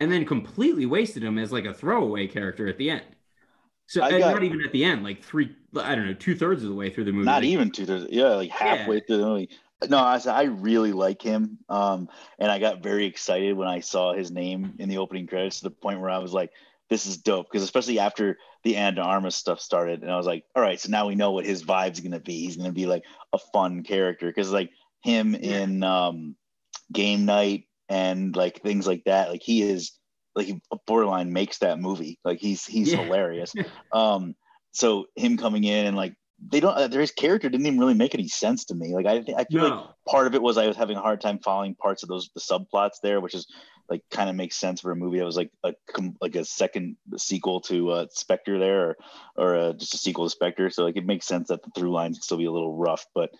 and 0.00 0.12
then 0.12 0.24
completely 0.24 0.86
wasted 0.86 1.22
him 1.22 1.38
as 1.38 1.52
like 1.52 1.64
a 1.64 1.72
throwaway 1.72 2.26
character 2.26 2.68
at 2.68 2.78
the 2.78 2.90
end. 2.90 3.04
So 3.86 4.00
got, 4.00 4.18
not 4.18 4.42
even 4.42 4.62
at 4.62 4.72
the 4.72 4.84
end, 4.84 5.04
like 5.04 5.22
three, 5.22 5.54
I 5.76 5.94
don't 5.94 6.06
know, 6.06 6.14
two 6.14 6.34
thirds 6.34 6.62
of 6.62 6.68
the 6.68 6.74
way 6.74 6.90
through 6.90 7.04
the 7.04 7.12
movie. 7.12 7.24
Not 7.24 7.44
even 7.44 7.70
two 7.70 7.86
thirds. 7.86 8.06
Yeah, 8.10 8.34
like 8.34 8.50
halfway 8.50 8.96
yeah. 8.96 9.00
through 9.06 9.18
the 9.18 9.26
movie. 9.26 9.50
No, 9.88 9.98
I 9.98 10.18
said 10.18 10.34
I 10.34 10.44
really 10.44 10.92
like 10.92 11.20
him, 11.20 11.58
um, 11.68 12.08
and 12.38 12.50
I 12.50 12.58
got 12.58 12.82
very 12.82 13.04
excited 13.04 13.56
when 13.56 13.68
I 13.68 13.80
saw 13.80 14.14
his 14.14 14.30
name 14.30 14.74
in 14.78 14.88
the 14.88 14.98
opening 14.98 15.26
credits 15.26 15.58
to 15.58 15.64
the 15.64 15.70
point 15.70 16.00
where 16.00 16.10
I 16.10 16.18
was 16.18 16.32
like, 16.32 16.50
"This 16.88 17.06
is 17.06 17.18
dope!" 17.18 17.46
Because 17.50 17.62
especially 17.62 17.98
after 17.98 18.38
the 18.64 18.72
de 18.72 19.00
Armas 19.00 19.36
stuff 19.36 19.60
started, 19.60 20.02
and 20.02 20.10
I 20.10 20.16
was 20.16 20.26
like, 20.26 20.44
"All 20.54 20.62
right, 20.62 20.80
so 20.80 20.90
now 20.90 21.06
we 21.06 21.14
know 21.14 21.32
what 21.32 21.46
his 21.46 21.62
vibe's 21.62 22.00
gonna 22.00 22.20
be. 22.20 22.44
He's 22.44 22.56
gonna 22.56 22.72
be 22.72 22.86
like 22.86 23.04
a 23.32 23.38
fun 23.38 23.82
character." 23.82 24.26
Because 24.26 24.50
like 24.50 24.70
him 25.02 25.34
yeah. 25.34 25.58
in 25.58 25.82
um, 25.82 26.36
Game 26.92 27.24
Night 27.24 27.64
and 27.88 28.34
like 28.34 28.62
things 28.62 28.86
like 28.86 29.04
that, 29.04 29.30
like 29.30 29.42
he 29.42 29.62
is 29.62 29.92
like 30.34 30.46
he 30.46 30.60
borderline 30.86 31.32
makes 31.32 31.58
that 31.58 31.78
movie. 31.80 32.18
Like 32.24 32.38
he's 32.38 32.64
he's 32.64 32.92
yeah. 32.92 33.02
hilarious. 33.02 33.54
um, 33.92 34.34
so 34.72 35.06
him 35.16 35.36
coming 35.36 35.64
in 35.64 35.86
and 35.86 35.96
like 35.96 36.14
they 36.50 36.60
don't 36.60 36.76
uh, 36.76 36.88
his 36.88 37.10
character 37.10 37.48
didn't 37.48 37.66
even 37.66 37.78
really 37.78 37.94
make 37.94 38.14
any 38.14 38.28
sense 38.28 38.66
to 38.66 38.74
me 38.74 38.94
like 38.94 39.06
i 39.06 39.22
think 39.22 39.38
i 39.38 39.44
feel 39.44 39.62
no. 39.62 39.68
like 39.68 39.86
part 40.06 40.26
of 40.26 40.34
it 40.34 40.42
was 40.42 40.58
i 40.58 40.66
was 40.66 40.76
having 40.76 40.96
a 40.96 41.00
hard 41.00 41.20
time 41.20 41.38
following 41.38 41.74
parts 41.74 42.02
of 42.02 42.08
those 42.08 42.28
the 42.34 42.40
subplots 42.40 43.00
there 43.02 43.20
which 43.20 43.34
is 43.34 43.46
like 43.88 44.02
kind 44.10 44.28
of 44.28 44.36
makes 44.36 44.56
sense 44.56 44.80
for 44.80 44.90
a 44.90 44.96
movie 44.96 45.18
that 45.18 45.24
was 45.24 45.36
like 45.36 45.50
a 45.64 45.74
like 46.20 46.34
a 46.36 46.44
second 46.44 46.96
sequel 47.16 47.60
to 47.60 47.90
uh 47.90 48.06
spectre 48.10 48.58
there 48.58 48.90
or 48.90 48.96
or 49.36 49.56
uh, 49.56 49.72
just 49.72 49.94
a 49.94 49.98
sequel 49.98 50.24
to 50.24 50.30
spectre 50.30 50.70
so 50.70 50.84
like 50.84 50.96
it 50.96 51.06
makes 51.06 51.26
sense 51.26 51.48
that 51.48 51.62
the 51.62 51.70
through 51.70 51.92
lines 51.92 52.18
can 52.18 52.22
still 52.22 52.38
be 52.38 52.46
a 52.46 52.52
little 52.52 52.76
rough 52.76 53.06
but 53.14 53.30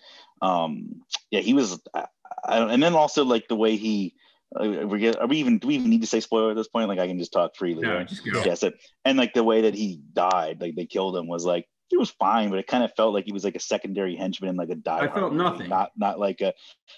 um 0.41 1.01
yeah 1.31 1.39
he 1.39 1.53
was 1.53 1.79
I, 1.93 2.05
I 2.45 2.73
and 2.73 2.81
then 2.81 2.93
also 2.93 3.25
like 3.25 3.47
the 3.47 3.55
way 3.55 3.75
he 3.75 4.13
uh, 4.55 4.87
we 4.87 4.99
get, 4.99 5.19
are 5.19 5.27
we 5.27 5.37
even 5.37 5.57
do 5.57 5.67
we 5.67 5.75
even 5.75 5.89
need 5.89 6.01
to 6.01 6.07
say 6.07 6.21
spoiler 6.21 6.51
at 6.51 6.55
this 6.55 6.69
point? 6.69 6.87
Like 6.87 6.99
I 6.99 7.07
can 7.07 7.19
just 7.19 7.33
talk 7.33 7.55
freely. 7.55 7.81
No, 7.81 7.95
right? 7.95 8.07
just 8.07 8.25
go. 8.25 8.43
Yes, 8.45 8.63
it, 8.63 8.75
and 9.03 9.17
like 9.17 9.33
the 9.33 9.43
way 9.43 9.61
that 9.61 9.75
he 9.75 9.99
died, 10.13 10.61
like 10.61 10.75
they 10.75 10.85
killed 10.85 11.17
him, 11.17 11.27
was 11.27 11.43
like 11.43 11.67
he 11.89 11.97
was 11.97 12.09
fine, 12.11 12.49
but 12.49 12.59
it 12.59 12.67
kind 12.67 12.83
of 12.83 12.93
felt 12.95 13.13
like 13.13 13.25
he 13.25 13.31
was 13.31 13.43
like 13.43 13.55
a 13.55 13.61
secondary 13.61 14.15
henchman 14.15 14.49
in 14.49 14.55
like 14.55 14.69
a 14.69 14.75
die. 14.75 14.99
I 14.99 15.07
felt 15.07 15.33
nothing. 15.33 15.69
Not 15.69 15.91
not 15.95 16.19
like 16.19 16.41
a 16.41 16.53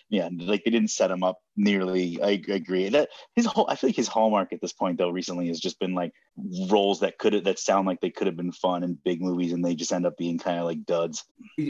yeah, 0.09 0.29
like 0.31 0.63
they 0.63 0.71
didn't 0.71 0.89
set 0.89 1.11
him 1.11 1.23
up 1.23 1.39
nearly. 1.55 2.19
I, 2.21 2.41
I 2.49 2.53
agree. 2.53 2.89
That 2.89 3.09
his 3.35 3.45
whole 3.45 3.69
I 3.69 3.75
feel 3.75 3.89
like 3.89 3.95
his 3.95 4.07
hallmark 4.07 4.51
at 4.51 4.61
this 4.61 4.73
point 4.73 4.97
though 4.97 5.09
recently 5.09 5.47
has 5.47 5.59
just 5.59 5.79
been 5.79 5.93
like 5.93 6.11
roles 6.69 7.01
that 7.01 7.17
could 7.17 7.43
that 7.43 7.59
sound 7.59 7.87
like 7.87 8.01
they 8.01 8.09
could 8.09 8.27
have 8.27 8.37
been 8.37 8.51
fun 8.51 8.83
in 8.83 8.97
big 9.05 9.21
movies 9.21 9.53
and 9.53 9.63
they 9.63 9.75
just 9.75 9.93
end 9.93 10.05
up 10.05 10.17
being 10.17 10.39
kind 10.39 10.59
of 10.59 10.65
like 10.65 10.85
duds. 10.85 11.23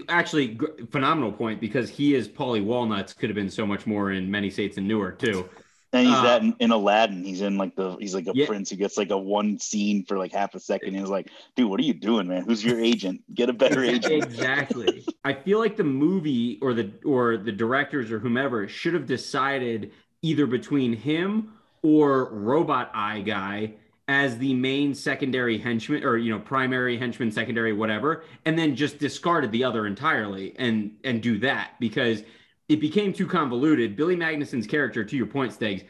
Actually, 0.08 0.58
phenomenal 0.92 1.32
point 1.32 1.60
because 1.60 1.90
he 1.90 2.16
is 2.16 2.28
Paulie 2.28 2.64
Walnuts 2.64 3.14
could 3.14 3.30
have 3.30 3.36
been 3.36 3.50
so 3.50 3.66
much 3.66 3.86
more 3.86 4.12
in 4.12 4.30
Many 4.32 4.50
Saints 4.50 4.78
in 4.78 4.88
Newark 4.88 5.20
too. 5.20 5.50
And 5.92 6.08
he's 6.08 6.16
uh, 6.16 6.24
that 6.24 6.42
in, 6.44 6.56
in, 6.60 6.72
Aladdin. 6.72 7.24
He's 7.24 7.42
in 7.42 7.58
like 7.58 7.76
the 7.76 7.96
he's 7.96 8.14
like 8.14 8.28
a 8.28 8.32
yeah. 8.36 8.46
prince 8.46 8.70
who 8.70 8.76
gets 8.76 8.98
like 8.98 9.10
a 9.10 9.18
one 9.18 9.58
scene 9.58 10.06
for 10.06 10.18
like 10.18 10.32
half 10.32 10.54
a 10.54 10.60
second. 10.60 10.90
And 10.90 10.98
He's 10.98 11.10
like, 11.10 11.30
dude, 11.56 11.70
what 11.70 11.80
are 11.80 11.84
you 11.84 11.96
doing, 11.96 12.28
man? 12.28 12.44
Who's 12.44 12.64
your 12.64 12.80
agent? 12.80 13.22
Get 13.34 13.50
a 13.50 13.54
better 13.54 13.84
agent. 13.84 14.24
Exactly. 14.24 15.06
I 15.24 15.34
feel 15.34 15.58
like 15.60 15.78
the 15.78 15.84
movie 15.84 16.60
or 16.62 16.74
the 16.74 16.92
or 17.04 17.38
the 17.38 17.52
directors 17.52 18.12
or 18.12 18.20
whomever 18.20 18.68
should 18.68 18.94
have 18.94 19.08
decided 19.08 19.92
either 20.22 20.46
between 20.46 20.94
him 20.94 21.54
or 21.82 22.26
Robot 22.26 22.92
Eye 22.94 23.22
guy 23.22 23.74
as 24.10 24.40
the 24.40 24.56
main 24.56 24.94
secondary 24.96 25.60
henchman 25.60 26.04
or 26.04 26.18
you 26.18 26.32
know 26.34 26.40
primary 26.40 26.98
henchman 26.98 27.32
secondary 27.32 27.74
whatever 27.74 28.24
and 28.44 28.58
then 28.58 28.76
just 28.76 28.98
discarded 28.98 29.52
the 29.52 29.64
other 29.64 29.86
entirely 29.86 30.56
and 30.58 30.98
and 31.04 31.22
do 31.22 31.38
that 31.38 31.74
because 31.80 32.24
it 32.70 32.80
became 32.80 33.12
too 33.12 33.28
convoluted. 33.28 33.96
Billy 33.96 34.16
Magnussen's 34.16 34.68
character, 34.68 35.04
to 35.04 35.18
your 35.18 35.26
point, 35.26 35.52
Stegs, 35.52 35.84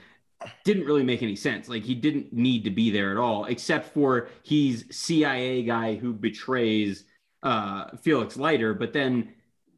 didn't 0.63 0.85
really 0.85 1.03
make 1.03 1.21
any 1.21 1.35
sense. 1.35 1.67
Like 1.67 1.83
he 1.83 1.93
didn't 1.93 2.31
need 2.31 2.63
to 2.63 2.69
be 2.69 2.89
there 2.89 3.11
at 3.11 3.17
all, 3.17 3.45
except 3.45 3.93
for 3.93 4.29
he's 4.43 4.85
CIA 4.89 5.63
guy 5.63 5.95
who 5.95 6.13
betrays 6.13 7.03
uh, 7.43 7.97
Felix 7.97 8.37
Leiter. 8.37 8.73
But 8.73 8.93
then 8.93 9.33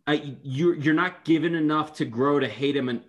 uh, 0.05 0.17
you're 0.43 0.75
you're 0.75 0.93
not 0.93 1.25
given 1.25 1.55
enough 1.55 1.93
to 1.95 2.05
grow 2.05 2.39
to 2.39 2.47
hate 2.47 2.75
him, 2.75 2.89
and 2.89 3.01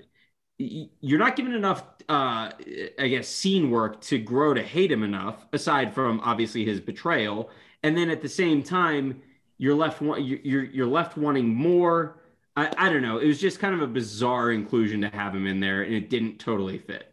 you're 0.57 1.19
not 1.19 1.37
given 1.37 1.53
enough, 1.53 1.85
uh, 2.09 2.51
I 2.99 3.09
guess, 3.09 3.29
scene 3.29 3.71
work 3.71 4.01
to 4.03 4.19
grow 4.19 4.55
to 4.55 4.63
hate 4.63 4.91
him 4.91 5.03
enough. 5.03 5.47
Aside 5.53 5.95
from 5.95 6.21
obviously 6.21 6.65
his 6.65 6.81
betrayal, 6.81 7.51
and 7.83 7.95
then 7.95 8.09
at 8.09 8.23
the 8.23 8.29
same 8.29 8.63
time, 8.63 9.21
you're 9.59 9.75
left 9.75 10.01
you're 10.01 10.65
you're 10.65 10.87
left 10.87 11.19
wanting 11.19 11.55
more 11.55 12.22
I, 12.57 12.73
I 12.77 12.89
don't 12.91 13.03
know. 13.03 13.19
It 13.19 13.27
was 13.27 13.41
just 13.41 13.59
kind 13.59 13.75
of 13.75 13.81
a 13.81 13.87
bizarre 13.87 14.53
inclusion 14.53 15.01
to 15.03 15.09
have 15.09 15.35
him 15.35 15.47
in 15.47 15.61
there, 15.61 15.83
and 15.83 15.95
it 15.95 16.11
didn't 16.11 16.39
totally 16.39 16.79
fit. 16.79 17.13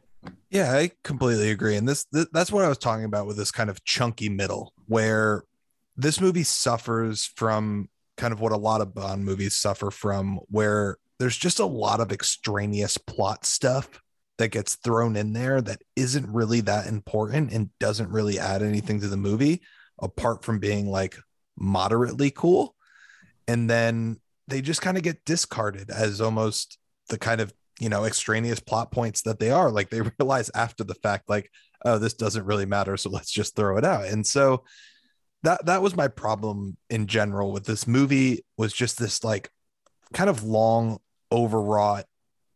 Yeah, 0.49 0.73
I 0.73 0.91
completely 1.03 1.51
agree. 1.51 1.75
And 1.75 1.87
this, 1.87 2.05
this 2.11 2.27
that's 2.33 2.51
what 2.51 2.65
I 2.65 2.69
was 2.69 2.77
talking 2.77 3.05
about 3.05 3.27
with 3.27 3.37
this 3.37 3.51
kind 3.51 3.69
of 3.69 3.83
chunky 3.85 4.29
middle, 4.29 4.73
where 4.87 5.43
this 5.95 6.19
movie 6.19 6.43
suffers 6.43 7.25
from 7.35 7.89
kind 8.17 8.33
of 8.33 8.41
what 8.41 8.51
a 8.51 8.57
lot 8.57 8.81
of 8.81 8.93
Bond 8.93 9.23
movies 9.23 9.55
suffer 9.55 9.91
from, 9.91 10.39
where 10.47 10.97
there's 11.19 11.37
just 11.37 11.59
a 11.59 11.65
lot 11.65 11.99
of 11.99 12.11
extraneous 12.11 12.97
plot 12.97 13.45
stuff 13.45 14.01
that 14.37 14.49
gets 14.49 14.75
thrown 14.75 15.15
in 15.15 15.33
there 15.33 15.61
that 15.61 15.81
isn't 15.95 16.33
really 16.33 16.61
that 16.61 16.87
important 16.87 17.51
and 17.51 17.69
doesn't 17.79 18.09
really 18.09 18.39
add 18.39 18.61
anything 18.61 18.99
to 19.01 19.07
the 19.07 19.17
movie 19.17 19.61
apart 20.01 20.43
from 20.43 20.59
being 20.59 20.89
like 20.89 21.17
moderately 21.57 22.31
cool. 22.31 22.73
And 23.47 23.69
then 23.69 24.17
they 24.49 24.61
just 24.61 24.81
kind 24.81 24.97
of 24.97 25.03
get 25.03 25.23
discarded 25.25 25.89
as 25.89 26.21
almost 26.21 26.77
the 27.09 27.17
kind 27.17 27.41
of 27.41 27.53
you 27.79 27.89
know 27.89 28.05
extraneous 28.05 28.59
plot 28.59 28.91
points 28.91 29.21
that 29.23 29.39
they 29.39 29.51
are. 29.51 29.71
Like 29.71 29.89
they 29.89 30.01
realize 30.19 30.51
after 30.55 30.83
the 30.83 30.95
fact 30.95 31.29
like 31.29 31.51
oh 31.85 31.97
this 31.97 32.13
doesn't 32.13 32.45
really 32.45 32.65
matter 32.65 32.97
so 32.97 33.09
let's 33.09 33.31
just 33.31 33.55
throw 33.55 33.77
it 33.77 33.85
out. 33.85 34.05
And 34.05 34.25
so 34.25 34.63
that 35.43 35.65
that 35.65 35.81
was 35.81 35.95
my 35.95 36.07
problem 36.07 36.77
in 36.89 37.07
general 37.07 37.51
with 37.51 37.65
this 37.65 37.87
movie 37.87 38.43
was 38.57 38.73
just 38.73 38.99
this 38.99 39.23
like 39.23 39.49
kind 40.13 40.29
of 40.29 40.43
long 40.43 40.99
overwrought 41.31 42.05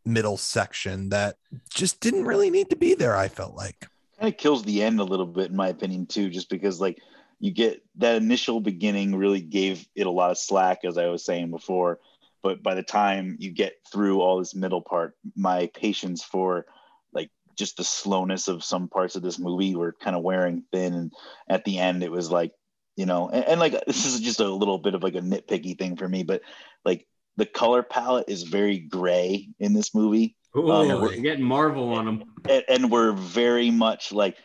middle 0.05 0.37
section 0.37 1.09
that 1.09 1.35
just 1.73 2.01
didn't 2.01 2.25
really 2.25 2.49
need 2.49 2.69
to 2.69 2.75
be 2.75 2.93
there 2.93 3.15
i 3.15 3.27
felt 3.27 3.55
like. 3.55 3.87
Kind 4.19 4.33
of 4.33 4.37
kills 4.37 4.63
the 4.63 4.83
end 4.83 4.99
a 4.99 5.03
little 5.03 5.25
bit 5.25 5.49
in 5.49 5.55
my 5.55 5.69
opinion 5.69 6.05
too 6.07 6.29
just 6.29 6.49
because 6.49 6.81
like 6.81 6.99
you 7.43 7.51
get 7.51 7.83
that 7.97 8.15
initial 8.15 8.61
beginning 8.61 9.17
really 9.17 9.41
gave 9.41 9.85
it 9.95 10.07
a 10.07 10.09
lot 10.09 10.31
of 10.31 10.37
slack, 10.37 10.85
as 10.85 10.97
I 10.97 11.07
was 11.07 11.25
saying 11.25 11.51
before. 11.51 11.99
But 12.41 12.63
by 12.63 12.73
the 12.73 12.83
time 12.83 13.35
you 13.37 13.51
get 13.51 13.73
through 13.91 14.21
all 14.21 14.39
this 14.39 14.55
middle 14.55 14.79
part, 14.79 15.17
my 15.35 15.69
patience 15.73 16.23
for 16.23 16.65
like 17.11 17.29
just 17.57 17.75
the 17.75 17.83
slowness 17.83 18.47
of 18.47 18.63
some 18.63 18.87
parts 18.87 19.17
of 19.17 19.23
this 19.23 19.39
movie 19.39 19.75
were 19.75 19.91
kind 19.91 20.15
of 20.15 20.23
wearing 20.23 20.63
thin. 20.71 20.93
And 20.93 21.11
at 21.49 21.65
the 21.65 21.79
end, 21.79 22.01
it 22.01 22.13
was 22.13 22.31
like, 22.31 22.53
you 22.95 23.05
know, 23.05 23.27
and, 23.27 23.43
and 23.43 23.59
like 23.59 23.73
this 23.87 24.05
is 24.05 24.21
just 24.21 24.39
a 24.39 24.47
little 24.47 24.77
bit 24.77 24.95
of 24.95 25.03
like 25.03 25.15
a 25.15 25.19
nitpicky 25.19 25.77
thing 25.77 25.97
for 25.97 26.07
me, 26.07 26.23
but 26.23 26.43
like 26.85 27.05
the 27.35 27.45
color 27.45 27.83
palette 27.83 28.29
is 28.29 28.43
very 28.43 28.79
gray 28.79 29.49
in 29.59 29.73
this 29.73 29.93
movie. 29.93 30.37
Ooh, 30.55 30.71
um, 30.71 31.01
we're 31.01 31.17
getting 31.17 31.43
Marvel 31.43 31.89
on 31.89 32.05
them. 32.05 32.23
And, 32.47 32.63
and, 32.69 32.91
we're 32.91 33.11
very 33.11 33.69
much 33.69 34.13
like 34.13 34.37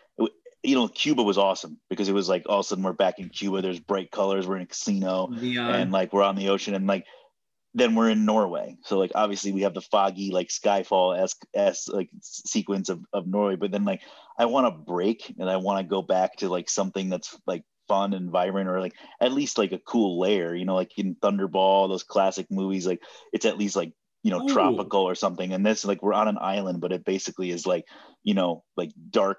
you 0.68 0.74
know, 0.74 0.86
Cuba 0.86 1.22
was 1.22 1.38
awesome 1.38 1.80
because 1.88 2.10
it 2.10 2.12
was 2.12 2.28
like 2.28 2.44
all 2.46 2.60
of 2.60 2.66
a 2.66 2.68
sudden 2.68 2.84
we're 2.84 2.92
back 2.92 3.18
in 3.18 3.30
Cuba. 3.30 3.62
There's 3.62 3.80
bright 3.80 4.10
colors. 4.10 4.46
We're 4.46 4.56
in 4.56 4.62
a 4.62 4.66
casino 4.66 5.28
and 5.72 5.90
like 5.90 6.12
we're 6.12 6.22
on 6.22 6.36
the 6.36 6.50
ocean 6.50 6.74
and 6.74 6.86
like 6.86 7.06
then 7.72 7.94
we're 7.94 8.10
in 8.10 8.26
Norway. 8.26 8.76
So 8.84 8.98
like 8.98 9.12
obviously 9.14 9.52
we 9.52 9.62
have 9.62 9.72
the 9.72 9.80
foggy 9.80 10.30
like 10.30 10.48
Skyfall 10.48 11.26
s 11.54 11.88
like 11.88 12.10
sequence 12.20 12.90
of, 12.90 13.00
of 13.14 13.26
Norway. 13.26 13.56
But 13.56 13.70
then 13.70 13.86
like 13.86 14.02
I 14.38 14.44
want 14.44 14.66
to 14.66 14.92
break 14.92 15.34
and 15.38 15.48
I 15.48 15.56
want 15.56 15.78
to 15.78 15.88
go 15.88 16.02
back 16.02 16.36
to 16.36 16.50
like 16.50 16.68
something 16.68 17.08
that's 17.08 17.34
like 17.46 17.64
fun 17.88 18.12
and 18.12 18.30
vibrant 18.30 18.68
or 18.68 18.78
like 18.78 18.94
at 19.22 19.32
least 19.32 19.56
like 19.56 19.72
a 19.72 19.78
cool 19.78 20.20
layer. 20.20 20.54
You 20.54 20.66
know, 20.66 20.74
like 20.74 20.92
in 20.98 21.14
Thunderball, 21.14 21.88
those 21.88 22.04
classic 22.04 22.46
movies, 22.50 22.86
like 22.86 23.00
it's 23.32 23.46
at 23.46 23.56
least 23.56 23.74
like 23.74 23.94
you 24.22 24.30
know 24.32 24.42
Ooh. 24.42 24.52
tropical 24.52 25.02
or 25.02 25.14
something. 25.14 25.54
And 25.54 25.64
this 25.64 25.86
like 25.86 26.02
we're 26.02 26.12
on 26.12 26.28
an 26.28 26.38
island, 26.38 26.82
but 26.82 26.92
it 26.92 27.06
basically 27.06 27.50
is 27.50 27.66
like 27.66 27.86
you 28.22 28.34
know 28.34 28.64
like 28.76 28.90
dark 29.10 29.38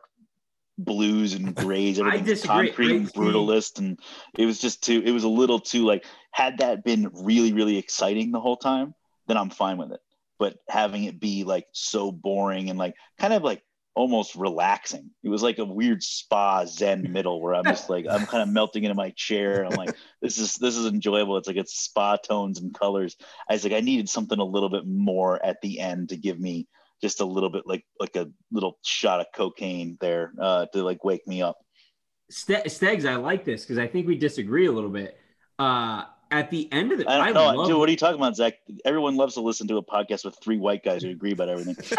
blues 0.83 1.33
and 1.33 1.55
grays, 1.55 1.99
everything's 1.99 2.43
concrete 2.43 2.95
and 2.95 3.13
brutalist, 3.13 3.79
and 3.79 3.99
it 4.37 4.45
was 4.45 4.59
just 4.59 4.83
too. 4.83 5.01
It 5.05 5.11
was 5.11 5.23
a 5.23 5.29
little 5.29 5.59
too 5.59 5.85
like. 5.85 6.05
Had 6.31 6.59
that 6.59 6.83
been 6.83 7.09
really 7.13 7.53
really 7.53 7.77
exciting 7.77 8.31
the 8.31 8.39
whole 8.39 8.57
time, 8.57 8.93
then 9.27 9.37
I'm 9.37 9.49
fine 9.49 9.77
with 9.77 9.91
it. 9.91 9.99
But 10.37 10.57
having 10.69 11.05
it 11.05 11.19
be 11.19 11.43
like 11.43 11.67
so 11.71 12.11
boring 12.11 12.69
and 12.69 12.77
like 12.79 12.95
kind 13.17 13.33
of 13.33 13.43
like 13.43 13.63
almost 13.99 14.35
relaxing. 14.35 15.09
It 15.23 15.29
was 15.29 15.43
like 15.43 15.57
a 15.57 15.65
weird 15.65 16.01
spa 16.03 16.63
zen 16.65 17.11
middle 17.11 17.41
where 17.41 17.53
I'm 17.53 17.65
just 17.65 17.89
like 17.89 18.05
I'm 18.09 18.25
kind 18.25 18.41
of 18.41 18.47
melting 18.47 18.85
into 18.85 18.95
my 18.95 19.09
chair. 19.11 19.65
I'm 19.65 19.75
like, 19.75 19.93
this 20.21 20.37
is 20.37 20.55
this 20.55 20.77
is 20.77 20.85
enjoyable. 20.85 21.37
It's 21.37 21.47
like 21.47 21.57
it's 21.57 21.77
spa 21.77 22.15
tones 22.15 22.61
and 22.61 22.73
colors. 22.73 23.17
I 23.49 23.53
was 23.53 23.63
like, 23.65 23.73
I 23.73 23.81
needed 23.81 24.07
something 24.07 24.39
a 24.39 24.43
little 24.43 24.69
bit 24.69 24.85
more 24.87 25.43
at 25.45 25.61
the 25.61 25.79
end 25.81 26.09
to 26.09 26.17
give 26.17 26.39
me 26.39 26.67
just 27.01 27.21
a 27.21 27.25
little 27.25 27.49
bit 27.49 27.63
like 27.65 27.85
like 27.99 28.15
a 28.15 28.29
little 28.51 28.77
shot 28.83 29.19
of 29.19 29.27
cocaine 29.33 29.97
there 30.01 30.33
uh, 30.39 30.65
to 30.67 30.83
like 30.83 31.03
wake 31.03 31.27
me 31.27 31.41
up. 31.41 31.57
Stegs, 32.31 33.05
I 33.05 33.15
like 33.15 33.43
this 33.43 33.63
because 33.63 33.79
I 33.79 33.87
think 33.87 34.07
we 34.07 34.17
disagree 34.17 34.67
a 34.67 34.71
little 34.71 34.89
bit. 34.89 35.17
Uh, 35.57 36.03
at 36.31 36.51
the 36.51 36.71
end 36.71 36.91
of 36.91 36.99
the, 36.99 37.09
I 37.09 37.33
don't 37.33 37.37
I 37.37 37.55
know, 37.55 37.65
dude. 37.65 37.77
What 37.77 37.89
are 37.89 37.91
you 37.91 37.97
talking 37.97 38.19
about, 38.19 38.35
Zach? 38.35 38.53
Everyone 38.85 39.15
loves 39.15 39.33
to 39.33 39.41
listen 39.41 39.67
to 39.69 39.77
a 39.77 39.83
podcast 39.83 40.25
with 40.25 40.37
three 40.41 40.57
white 40.57 40.83
guys 40.83 41.01
who 41.01 41.09
agree 41.09 41.31
about 41.31 41.49
everything. 41.49 41.97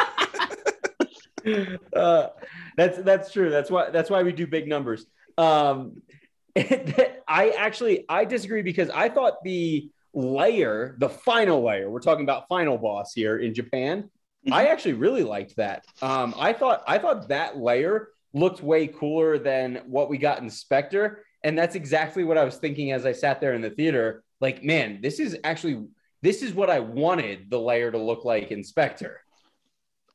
uh, 1.96 2.28
that's 2.76 2.98
that's 2.98 3.32
true. 3.32 3.50
That's 3.50 3.70
why 3.70 3.90
that's 3.90 4.08
why 4.08 4.22
we 4.22 4.32
do 4.32 4.46
big 4.46 4.68
numbers. 4.68 5.04
Um, 5.36 6.02
I 6.56 7.54
actually 7.56 8.04
I 8.08 8.24
disagree 8.24 8.62
because 8.62 8.90
I 8.90 9.08
thought 9.08 9.42
the 9.42 9.90
layer, 10.14 10.96
the 10.98 11.08
final 11.08 11.64
layer, 11.64 11.90
we're 11.90 12.00
talking 12.00 12.24
about 12.24 12.48
final 12.48 12.78
boss 12.78 13.12
here 13.12 13.38
in 13.38 13.54
Japan. 13.54 14.10
Mm-hmm. 14.46 14.54
I 14.54 14.66
actually 14.66 14.94
really 14.94 15.22
liked 15.22 15.56
that. 15.56 15.84
Um, 16.00 16.34
I 16.38 16.52
thought 16.52 16.82
I 16.86 16.98
thought 16.98 17.28
that 17.28 17.58
layer 17.58 18.08
looked 18.32 18.62
way 18.62 18.86
cooler 18.86 19.38
than 19.38 19.82
what 19.86 20.08
we 20.08 20.16
got 20.16 20.40
in 20.40 20.48
Spectre. 20.48 21.24
And 21.42 21.58
that's 21.58 21.74
exactly 21.74 22.24
what 22.24 22.38
I 22.38 22.44
was 22.44 22.56
thinking 22.56 22.92
as 22.92 23.06
I 23.06 23.12
sat 23.12 23.40
there 23.40 23.54
in 23.54 23.62
the 23.62 23.70
theater. 23.70 24.22
Like, 24.40 24.62
man, 24.62 25.00
this 25.02 25.20
is 25.20 25.36
actually 25.44 25.86
this 26.22 26.42
is 26.42 26.52
what 26.52 26.70
I 26.70 26.80
wanted 26.80 27.50
the 27.50 27.58
layer 27.58 27.90
to 27.90 27.98
look 27.98 28.24
like 28.24 28.50
in 28.50 28.62
Spectre. 28.62 29.22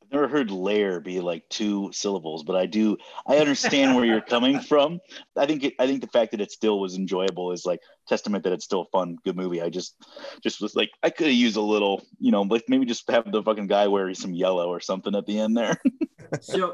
I've 0.06 0.12
never 0.12 0.28
heard 0.28 0.52
layer 0.52 1.00
be 1.00 1.20
like 1.20 1.48
two 1.50 1.90
syllables, 1.92 2.44
but 2.44 2.56
I 2.56 2.68
do. 2.68 2.98
I 3.26 3.38
understand 3.38 3.96
where 3.96 4.06
you're 4.06 4.22
coming 4.22 4.60
from. 4.60 5.00
I 5.36 5.46
think. 5.46 5.64
It, 5.64 5.74
I 5.80 5.88
think 5.88 6.02
the 6.02 6.08
fact 6.08 6.32
that 6.32 6.42
it 6.42 6.52
still 6.52 6.80
was 6.80 6.96
enjoyable 6.96 7.52
is 7.52 7.66
like 7.66 7.80
testament 8.08 8.44
that 8.44 8.54
it's 8.54 8.66
still 8.66 8.82
a 8.82 8.86
fun, 8.86 9.18
good 9.24 9.36
movie. 9.36 9.62
I 9.62 9.70
just, 9.70 9.96
just 10.44 10.62
was 10.62 10.76
like, 10.76 10.92
I 11.02 11.10
could 11.10 11.28
have 11.28 11.36
used 11.36 11.58
a 11.58 11.62
little, 11.62 12.04
you 12.20 12.32
know, 12.32 12.44
like 12.44 12.66
maybe 12.68 12.86
just 12.86 13.10
have 13.10 13.32
the 13.32 13.42
fucking 13.42 13.68
guy 13.68 13.88
wear 13.88 14.14
some 14.14 14.34
yellow 14.34 14.68
or 14.68 14.80
something 14.80 15.16
at 15.16 15.26
the 15.26 15.40
end 15.40 15.58
there. 15.58 15.76
so, 16.42 16.74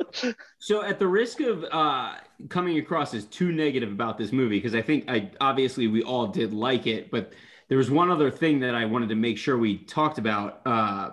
so 0.59 0.83
at 0.83 0.99
the 0.99 1.07
risk 1.07 1.39
of 1.39 1.63
uh, 1.71 2.15
coming 2.49 2.79
across 2.79 3.13
as 3.13 3.25
too 3.25 3.51
negative 3.51 3.91
about 3.91 4.17
this 4.17 4.31
movie, 4.33 4.57
because 4.57 4.75
I 4.75 4.81
think 4.81 5.09
I 5.09 5.31
obviously 5.39 5.87
we 5.87 6.03
all 6.03 6.27
did 6.27 6.53
like 6.53 6.85
it, 6.85 7.11
but 7.11 7.33
there 7.69 7.77
was 7.77 7.89
one 7.89 8.11
other 8.11 8.29
thing 8.29 8.59
that 8.59 8.75
I 8.75 8.83
wanted 8.83 9.09
to 9.09 9.15
make 9.15 9.37
sure 9.37 9.57
we 9.57 9.77
talked 9.77 10.17
about. 10.17 10.61
Uh, 10.65 11.11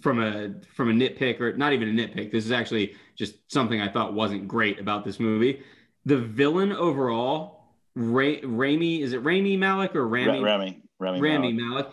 from 0.00 0.22
a 0.22 0.54
from 0.74 0.90
a 0.90 0.92
nitpick 0.92 1.40
or 1.40 1.56
not 1.56 1.72
even 1.72 1.88
a 1.88 1.92
nitpick. 1.92 2.30
This 2.30 2.44
is 2.44 2.52
actually 2.52 2.94
just 3.16 3.34
something 3.50 3.80
I 3.80 3.88
thought 3.88 4.14
wasn't 4.14 4.48
great 4.48 4.78
about 4.78 5.04
this 5.04 5.18
movie. 5.20 5.62
The 6.04 6.18
villain 6.18 6.72
overall, 6.72 7.64
Ray, 7.94 8.40
Rami, 8.42 9.02
is 9.02 9.12
it 9.12 9.18
Rami 9.18 9.56
Malik 9.56 9.94
or 9.94 10.06
Rami? 10.06 10.40
Rami, 10.40 10.82
Rami, 10.98 11.20
Rami 11.20 11.52
Malek. 11.52 11.68
Malek 11.70 11.86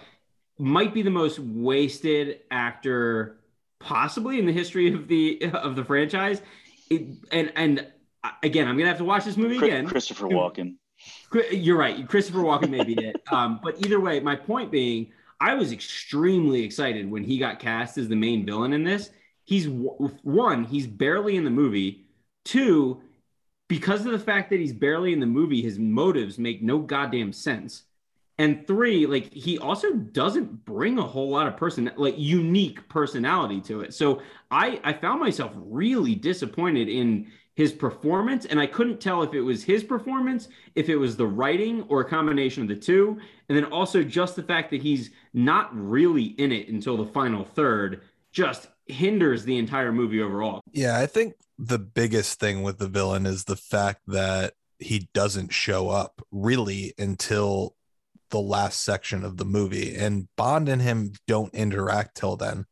might 0.58 0.93
be 0.93 1.01
the 1.01 1.10
most 1.10 1.39
wasted 1.39 2.41
actor 2.51 3.39
possibly 3.80 4.39
in 4.39 4.45
the 4.45 4.53
history 4.53 4.93
of 4.93 5.08
the 5.08 5.51
of 5.53 5.76
the 5.76 5.84
franchise. 5.84 6.41
It, 6.89 7.18
and 7.32 7.51
and 7.56 7.88
again, 8.43 8.68
I'm 8.68 8.78
gonna 8.78 8.89
have 8.89 8.97
to 8.99 9.06
watch 9.06 9.26
this 9.26 9.38
movie 9.38 9.58
again. 9.58 9.88
Christopher 9.88 10.28
Walken. 10.28 10.76
You're 11.51 11.78
right. 11.78 12.08
Christopher 12.08 12.39
Walken 12.39 12.70
may 12.70 12.84
be 12.84 12.93
it. 12.93 13.22
Um, 13.32 13.60
but 13.62 13.84
either 13.84 13.99
way, 13.99 14.20
my 14.20 14.36
point 14.36 14.72
being 14.72 15.12
I 15.39 15.53
was 15.55 15.71
extremely 15.71 16.63
excited 16.63 17.09
when 17.09 17.23
he 17.23 17.38
got 17.38 17.59
cast 17.59 17.97
as 17.97 18.07
the 18.07 18.15
main 18.15 18.45
villain 18.45 18.73
in 18.73 18.83
this. 18.83 19.09
He's 19.43 19.67
one, 19.67 20.63
he's 20.63 20.88
barely 20.88 21.36
in 21.36 21.43
the 21.43 21.49
movie. 21.51 22.05
Two, 22.43 23.01
because 23.67 24.05
of 24.05 24.11
the 24.11 24.19
fact 24.19 24.49
that 24.49 24.59
he's 24.59 24.73
barely 24.73 25.13
in 25.13 25.19
the 25.19 25.25
movie, 25.25 25.61
his 25.61 25.79
motives 25.79 26.38
make 26.38 26.61
no 26.61 26.79
goddamn 26.79 27.33
sense. 27.33 27.83
And 28.38 28.67
three, 28.67 29.05
like 29.05 29.33
he 29.33 29.57
also 29.57 29.93
doesn't 29.93 30.65
bring 30.65 30.97
a 30.97 31.03
whole 31.03 31.29
lot 31.29 31.47
of 31.47 31.55
person 31.55 31.89
like 31.95 32.15
unique 32.17 32.88
personality 32.89 33.61
to 33.61 33.81
it. 33.81 33.93
So 33.93 34.21
I 34.51 34.79
I 34.83 34.93
found 34.93 35.21
myself 35.21 35.53
really 35.55 36.15
disappointed 36.15 36.89
in 36.89 37.31
his 37.55 37.71
performance 37.71 38.45
and 38.45 38.59
i 38.59 38.67
couldn't 38.67 38.99
tell 38.99 39.23
if 39.23 39.33
it 39.33 39.41
was 39.41 39.63
his 39.63 39.83
performance 39.83 40.49
if 40.75 40.89
it 40.89 40.95
was 40.97 41.15
the 41.15 41.25
writing 41.25 41.83
or 41.83 42.01
a 42.01 42.05
combination 42.05 42.61
of 42.61 42.69
the 42.69 42.75
two 42.75 43.17
and 43.49 43.57
then 43.57 43.65
also 43.65 44.03
just 44.03 44.36
the 44.36 44.43
fact 44.43 44.69
that 44.69 44.81
he's 44.81 45.11
not 45.36 45.69
really 45.75 46.23
in 46.23 46.51
it 46.51 46.69
until 46.69 46.97
the 46.97 47.11
final 47.11 47.43
third 47.43 48.01
just 48.31 48.69
hinders 48.88 49.43
the 49.43 49.57
entire 49.57 49.91
movie 49.91 50.21
overall. 50.21 50.61
Yeah 50.71 50.97
i 50.97 51.05
think 51.05 51.36
the 51.57 51.79
biggest 51.79 52.39
thing 52.39 52.63
with 52.63 52.79
the 52.79 52.88
villain 52.88 53.25
is 53.25 53.43
the 53.43 53.55
fact 53.55 54.01
that 54.07 54.53
he 54.79 55.09
doesn't 55.13 55.53
show 55.53 55.89
up 55.89 56.21
really 56.31 56.93
until 56.97 57.75
the 58.29 58.39
last 58.39 58.83
section 58.83 59.23
of 59.23 59.38
the 59.38 59.45
movie 59.45 59.95
and 59.95 60.27
bond 60.36 60.67
and 60.67 60.81
him 60.81 61.13
don't 61.27 61.53
interact 61.53 62.17
till 62.17 62.36
then. 62.36 62.65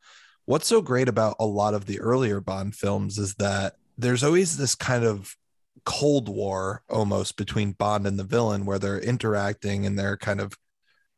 What's 0.45 0.67
so 0.67 0.81
great 0.81 1.07
about 1.07 1.37
a 1.39 1.45
lot 1.45 1.73
of 1.73 1.85
the 1.85 2.01
earlier 2.01 2.41
bond 2.41 2.75
films 2.75 3.17
is 3.17 3.35
that 3.35 3.75
there's 3.97 4.23
always 4.23 4.57
this 4.57 4.75
kind 4.75 5.05
of 5.05 5.35
cold 5.85 6.27
war 6.27 6.83
almost 6.89 7.37
between 7.37 7.73
Bond 7.73 8.07
and 8.07 8.17
the 8.17 8.23
villain 8.23 8.65
where 8.65 8.79
they're 8.79 8.99
interacting 8.99 9.85
and 9.85 9.97
they're 9.97 10.17
kind 10.17 10.39
of 10.39 10.57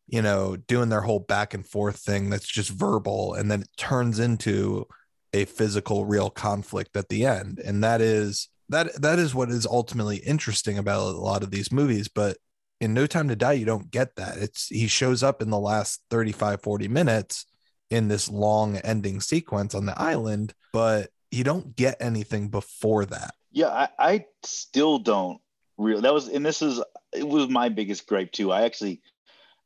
you 0.08 0.22
know 0.22 0.56
doing 0.56 0.89
their 0.89 1.01
whole 1.01 1.20
back 1.20 1.53
and 1.53 1.66
forth 1.66 1.97
thing 1.97 2.30
that's 2.30 2.47
just 2.47 2.70
verbal 2.70 3.34
and 3.34 3.49
then 3.49 3.62
it 3.62 3.70
turns 3.78 4.20
into 4.20 4.86
a 5.34 5.45
physical 5.45 6.06
real 6.06 6.30
conflict 6.30 6.95
at 6.95 7.10
the 7.10 7.26
end 7.26 7.60
and 7.60 7.84
that 7.84 8.01
is 8.01 8.49
that 8.70 8.99
that 9.01 9.20
is 9.20 9.36
what 9.36 9.49
is 9.49 9.66
ultimately 9.66 10.18
interesting 10.18 10.78
about 10.78 11.16
a 11.16 11.18
lot 11.18 11.43
of 11.43 11.51
these 11.51 11.72
movies 11.72 12.08
but 12.08 12.38
in 12.82 12.93
no 12.93 13.08
time 13.08 13.28
to 13.28 13.36
die 13.36 13.53
you 13.53 13.66
don't 13.66 13.91
get 13.91 14.16
that 14.16 14.38
it's 14.38 14.68
he 14.68 14.88
shows 14.88 15.24
up 15.24 15.41
in 15.41 15.49
the 15.49 15.60
last 15.60 16.01
35 16.10 16.62
40 16.62 16.88
minutes 16.88 17.45
in 17.89 18.08
this 18.08 18.30
long 18.30 18.78
ending 18.78 19.20
sequence 19.20 19.74
on 19.76 19.86
the 19.86 19.99
island 19.99 20.53
but 20.72 21.10
you 21.36 21.43
don't 21.43 21.76
get 21.76 21.97
anything 21.99 22.47
before 22.47 23.06
that. 23.06 23.34
Yeah, 23.51 23.68
I, 23.68 23.89
I 23.99 24.26
still 24.43 24.99
don't 24.99 25.39
real 25.78 25.99
that 26.01 26.14
was 26.14 26.30
and 26.30 26.45
this 26.45 26.62
is 26.62 26.82
it 27.12 27.28
was 27.28 27.49
my 27.49 27.70
biggest 27.70 28.08
gripe 28.08 28.32
too. 28.32 28.51
I 28.51 28.64
actually 28.64 29.01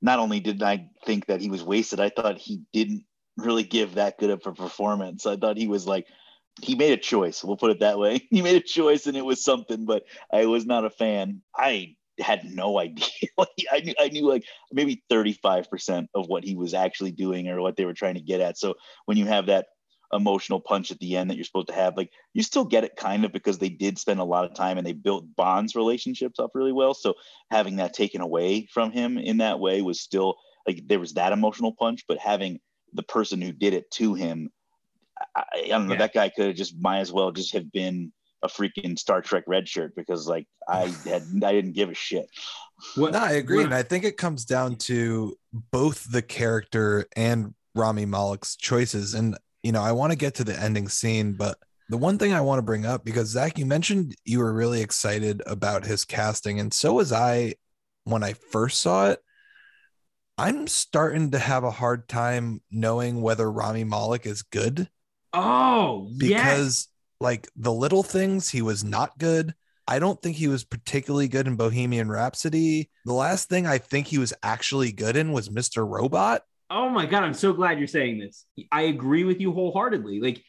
not 0.01 0.19
only 0.19 0.39
did 0.39 0.61
I 0.63 0.89
think 1.05 1.27
that 1.27 1.41
he 1.41 1.49
was 1.49 1.63
wasted, 1.63 1.99
I 1.99 2.09
thought 2.09 2.37
he 2.37 2.61
didn't 2.73 3.03
really 3.37 3.63
give 3.63 3.95
that 3.95 4.17
good 4.17 4.29
of 4.29 4.45
a 4.45 4.53
performance. 4.53 5.25
I 5.25 5.37
thought 5.37 5.57
he 5.57 5.67
was 5.67 5.87
like 5.87 6.07
he 6.61 6.75
made 6.75 6.91
a 6.91 6.97
choice. 6.97 7.43
We'll 7.43 7.57
put 7.57 7.71
it 7.71 7.79
that 7.79 7.99
way. 7.99 8.27
He 8.31 8.41
made 8.41 8.55
a 8.55 8.61
choice 8.61 9.07
and 9.07 9.15
it 9.15 9.25
was 9.25 9.43
something, 9.43 9.85
but 9.85 10.03
I 10.31 10.45
was 10.45 10.65
not 10.65 10.85
a 10.85 10.89
fan. 10.89 11.41
I 11.55 11.95
had 12.19 12.43
no 12.43 12.79
idea. 12.79 13.07
I 13.71 13.79
knew 13.79 13.93
I 13.99 14.09
knew 14.09 14.27
like 14.27 14.43
maybe 14.71 15.03
35% 15.11 16.07
of 16.13 16.27
what 16.27 16.43
he 16.43 16.55
was 16.55 16.73
actually 16.73 17.11
doing 17.11 17.47
or 17.47 17.61
what 17.61 17.75
they 17.75 17.85
were 17.85 17.93
trying 17.93 18.15
to 18.15 18.21
get 18.21 18.41
at. 18.41 18.57
So 18.57 18.75
when 19.05 19.17
you 19.17 19.25
have 19.25 19.47
that 19.47 19.67
emotional 20.13 20.59
punch 20.59 20.91
at 20.91 20.99
the 20.99 21.15
end 21.15 21.29
that 21.29 21.35
you're 21.35 21.45
supposed 21.45 21.67
to 21.67 21.73
have. 21.73 21.95
Like 21.97 22.11
you 22.33 22.43
still 22.43 22.65
get 22.65 22.83
it 22.83 22.95
kind 22.95 23.25
of 23.25 23.31
because 23.31 23.57
they 23.57 23.69
did 23.69 23.99
spend 23.99 24.19
a 24.19 24.25
lot 24.25 24.45
of 24.45 24.53
time 24.53 24.77
and 24.77 24.85
they 24.85 24.93
built 24.93 25.35
bonds 25.35 25.75
relationships 25.75 26.39
up 26.39 26.51
really 26.53 26.71
well. 26.71 26.93
So 26.93 27.15
having 27.51 27.77
that 27.77 27.93
taken 27.93 28.21
away 28.21 28.67
from 28.71 28.91
him 28.91 29.17
in 29.17 29.37
that 29.37 29.59
way 29.59 29.81
was 29.81 29.99
still 29.99 30.35
like 30.67 30.87
there 30.87 30.99
was 30.99 31.13
that 31.13 31.33
emotional 31.33 31.73
punch, 31.73 32.05
but 32.07 32.17
having 32.17 32.59
the 32.93 33.03
person 33.03 33.41
who 33.41 33.51
did 33.51 33.73
it 33.73 33.89
to 33.91 34.13
him, 34.15 34.51
I, 35.35 35.43
I 35.53 35.67
don't 35.67 35.87
know, 35.87 35.93
yeah. 35.93 35.99
that 35.99 36.13
guy 36.13 36.29
could 36.29 36.47
have 36.47 36.55
just 36.55 36.79
might 36.79 36.99
as 36.99 37.11
well 37.11 37.31
just 37.31 37.53
have 37.53 37.71
been 37.71 38.11
a 38.41 38.47
freaking 38.47 38.97
Star 38.97 39.21
Trek 39.21 39.43
red 39.47 39.67
shirt 39.67 39.95
because 39.95 40.27
like 40.27 40.47
I 40.67 40.87
had 41.05 41.23
I 41.43 41.51
didn't 41.51 41.73
give 41.73 41.89
a 41.89 41.93
shit. 41.93 42.29
Well, 42.95 43.11
no, 43.11 43.19
I 43.19 43.33
agree. 43.33 43.63
And 43.63 43.73
I 43.73 43.83
think 43.83 44.05
it 44.05 44.17
comes 44.17 44.45
down 44.45 44.77
to 44.77 45.35
both 45.51 46.09
the 46.09 46.21
character 46.21 47.05
and 47.15 47.53
Rami 47.75 48.05
Malek's 48.05 48.55
choices. 48.55 49.13
And 49.13 49.37
you 49.63 49.71
know, 49.71 49.81
I 49.81 49.91
want 49.91 50.11
to 50.11 50.17
get 50.17 50.35
to 50.35 50.43
the 50.43 50.59
ending 50.59 50.87
scene, 50.87 51.33
but 51.33 51.57
the 51.89 51.97
one 51.97 52.17
thing 52.17 52.33
I 52.33 52.41
want 52.41 52.59
to 52.59 52.63
bring 52.63 52.85
up 52.85 53.03
because 53.03 53.29
Zach, 53.29 53.57
you 53.57 53.65
mentioned 53.65 54.15
you 54.23 54.39
were 54.39 54.53
really 54.53 54.81
excited 54.81 55.41
about 55.45 55.85
his 55.85 56.05
casting, 56.05 56.59
and 56.59 56.73
so 56.73 56.93
was 56.93 57.11
I 57.11 57.55
when 58.03 58.23
I 58.23 58.33
first 58.33 58.81
saw 58.81 59.09
it. 59.09 59.19
I'm 60.37 60.67
starting 60.67 61.31
to 61.31 61.39
have 61.39 61.65
a 61.65 61.71
hard 61.71 62.07
time 62.07 62.61
knowing 62.71 63.21
whether 63.21 63.51
Rami 63.51 63.83
Malek 63.83 64.25
is 64.25 64.41
good. 64.43 64.87
Oh, 65.33 66.09
because 66.17 66.87
yes. 66.87 66.87
like 67.19 67.49
the 67.57 67.73
little 67.73 68.03
things, 68.03 68.49
he 68.49 68.61
was 68.61 68.83
not 68.83 69.17
good. 69.17 69.53
I 69.85 69.97
don't 69.97 70.21
think 70.21 70.37
he 70.37 70.47
was 70.47 70.63
particularly 70.63 71.27
good 71.27 71.47
in 71.47 71.55
Bohemian 71.55 72.09
Rhapsody. 72.09 72.89
The 73.05 73.13
last 73.13 73.49
thing 73.49 73.65
I 73.65 73.79
think 73.79 74.07
he 74.07 74.19
was 74.19 74.33
actually 74.43 74.91
good 74.91 75.17
in 75.17 75.31
was 75.31 75.49
Mr. 75.49 75.85
Robot. 75.85 76.43
Oh 76.69 76.89
my 76.89 77.05
god, 77.05 77.23
I'm 77.23 77.33
so 77.33 77.53
glad 77.53 77.79
you're 77.79 77.87
saying 77.87 78.19
this. 78.19 78.45
I 78.71 78.83
agree 78.83 79.23
with 79.23 79.41
you 79.41 79.51
wholeheartedly. 79.51 80.19
Like 80.19 80.43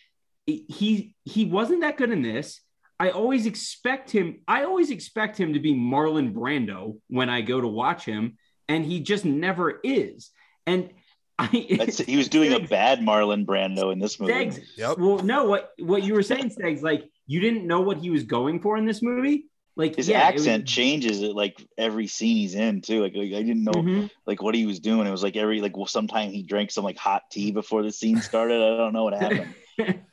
he 0.46 1.14
he 1.24 1.44
wasn't 1.44 1.82
that 1.82 1.96
good 1.96 2.10
in 2.10 2.22
this. 2.22 2.60
I 2.98 3.10
always 3.10 3.46
expect 3.46 4.10
him. 4.10 4.40
I 4.46 4.64
always 4.64 4.90
expect 4.90 5.38
him 5.38 5.54
to 5.54 5.60
be 5.60 5.74
Marlon 5.74 6.34
Brando 6.34 6.98
when 7.08 7.30
I 7.30 7.40
go 7.40 7.60
to 7.60 7.66
watch 7.66 8.04
him, 8.04 8.36
and 8.68 8.84
he 8.84 9.00
just 9.00 9.24
never 9.24 9.80
is. 9.82 10.30
And 10.66 10.90
I, 11.38 11.46
he 11.46 12.16
was 12.18 12.28
doing 12.28 12.50
Stegs, 12.50 12.66
a 12.66 12.68
bad 12.68 13.00
Marlon 13.00 13.46
Brando 13.46 13.90
in 13.92 13.98
this 13.98 14.20
movie. 14.20 14.32
Stegs, 14.32 14.60
yep. 14.76 14.98
Well, 14.98 15.20
no, 15.20 15.44
what 15.44 15.70
what 15.78 16.02
you 16.02 16.12
were 16.12 16.22
saying, 16.22 16.50
Stegs, 16.50 16.82
like 16.82 17.08
you 17.26 17.40
didn't 17.40 17.66
know 17.66 17.80
what 17.80 17.96
he 17.96 18.10
was 18.10 18.24
going 18.24 18.60
for 18.60 18.76
in 18.76 18.84
this 18.84 19.00
movie. 19.00 19.46
Like 19.76 19.96
his 19.96 20.08
yeah, 20.08 20.20
accent 20.20 20.64
was, 20.64 20.70
changes 20.70 21.22
at 21.22 21.34
like 21.34 21.64
every 21.78 22.06
scene 22.06 22.36
he's 22.36 22.54
in 22.54 22.82
too. 22.82 23.02
Like, 23.02 23.14
like 23.14 23.32
I 23.32 23.42
didn't 23.42 23.64
know 23.64 23.72
mm-hmm. 23.72 24.06
like 24.26 24.42
what 24.42 24.54
he 24.54 24.66
was 24.66 24.80
doing. 24.80 25.06
It 25.06 25.10
was 25.10 25.22
like 25.22 25.36
every 25.36 25.60
like 25.60 25.76
well, 25.76 25.86
sometime 25.86 26.30
he 26.30 26.42
drank 26.42 26.70
some 26.70 26.84
like 26.84 26.98
hot 26.98 27.22
tea 27.30 27.50
before 27.52 27.82
the 27.82 27.92
scene 27.92 28.20
started. 28.20 28.56
I 28.56 28.76
don't 28.76 28.92
know 28.92 29.04
what 29.04 29.14
happened. 29.14 29.54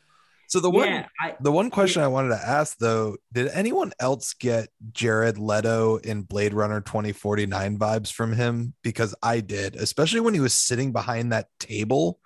so 0.47 0.59
the 0.59 0.69
one 0.69 0.87
yeah, 0.87 1.07
I, 1.19 1.35
the 1.41 1.51
one 1.51 1.69
question 1.69 2.01
I 2.01 2.07
wanted 2.07 2.29
to 2.29 2.47
ask 2.47 2.77
though, 2.77 3.17
did 3.33 3.49
anyone 3.49 3.91
else 3.99 4.33
get 4.33 4.69
Jared 4.91 5.37
Leto 5.37 5.97
in 5.97 6.21
Blade 6.21 6.53
Runner 6.53 6.79
2049 6.79 7.79
vibes 7.79 8.11
from 8.11 8.33
him? 8.33 8.73
Because 8.83 9.15
I 9.23 9.39
did, 9.39 9.75
especially 9.75 10.19
when 10.19 10.35
he 10.35 10.39
was 10.39 10.53
sitting 10.53 10.91
behind 10.91 11.31
that 11.31 11.49
table 11.59 12.19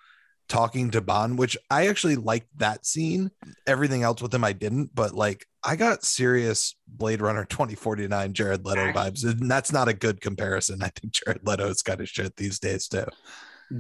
talking 0.51 0.91
to 0.91 0.99
Bond, 0.99 1.39
which 1.39 1.57
I 1.69 1.87
actually 1.87 2.17
liked 2.17 2.49
that 2.57 2.85
scene. 2.85 3.31
Everything 3.65 4.03
else 4.03 4.21
with 4.21 4.33
him 4.33 4.43
I 4.43 4.51
didn't, 4.51 4.93
but 4.93 5.13
like 5.13 5.45
I 5.63 5.77
got 5.77 6.03
serious 6.03 6.75
Blade 6.89 7.21
Runner 7.21 7.45
2049 7.45 8.33
Jared 8.33 8.65
Leto 8.65 8.91
vibes. 8.91 9.23
And 9.23 9.49
that's 9.49 9.71
not 9.71 9.87
a 9.87 9.93
good 9.93 10.19
comparison. 10.19 10.83
I 10.83 10.89
think 10.89 11.13
Jared 11.13 11.47
Leto 11.47 11.69
is 11.69 11.81
kind 11.81 12.01
of 12.01 12.09
shit 12.09 12.35
these 12.35 12.59
days 12.59 12.89
too. 12.89 13.05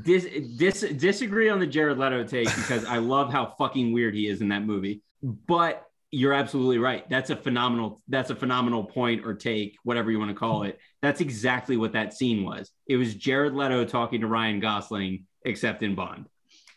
Dis, 0.03 0.25
dis, 0.55 0.81
disagree 0.95 1.49
on 1.49 1.59
the 1.59 1.67
Jared 1.67 1.97
Leto 1.97 2.23
take 2.23 2.47
because 2.55 2.85
I 2.85 2.99
love 2.99 3.33
how 3.33 3.53
fucking 3.57 3.91
weird 3.91 4.15
he 4.15 4.27
is 4.27 4.39
in 4.39 4.47
that 4.49 4.63
movie. 4.63 5.01
But 5.21 5.85
you're 6.09 6.33
absolutely 6.33 6.77
right. 6.77 7.07
That's 7.09 7.31
a 7.31 7.35
phenomenal. 7.35 8.01
That's 8.07 8.29
a 8.29 8.35
phenomenal 8.35 8.85
point 8.85 9.25
or 9.25 9.33
take, 9.33 9.75
whatever 9.83 10.09
you 10.09 10.19
want 10.19 10.31
to 10.31 10.35
call 10.35 10.63
it. 10.63 10.79
That's 11.01 11.19
exactly 11.19 11.75
what 11.75 11.91
that 11.93 12.13
scene 12.13 12.45
was. 12.45 12.71
It 12.87 12.95
was 12.95 13.13
Jared 13.13 13.55
Leto 13.55 13.83
talking 13.83 14.21
to 14.21 14.27
Ryan 14.27 14.61
Gosling, 14.61 15.25
except 15.43 15.83
in 15.83 15.95
Bond. 15.95 16.27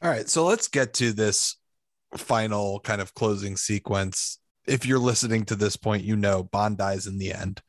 All 0.05 0.11
right, 0.11 0.29
so 0.29 0.45
let's 0.45 0.69
get 0.69 0.93
to 0.95 1.13
this 1.13 1.57
final 2.15 2.79
kind 2.81 3.01
of 3.01 3.15
closing 3.15 3.57
sequence. 3.57 4.39
If 4.67 4.85
you're 4.85 4.99
listening 4.99 5.47
to 5.47 5.55
this 5.55 5.79
point, 5.79 6.05
you 6.05 6.15
know 6.15 6.43
Bond 6.43 6.77
dies 6.77 7.07
in 7.07 7.17
the 7.17 7.33
end, 7.33 7.63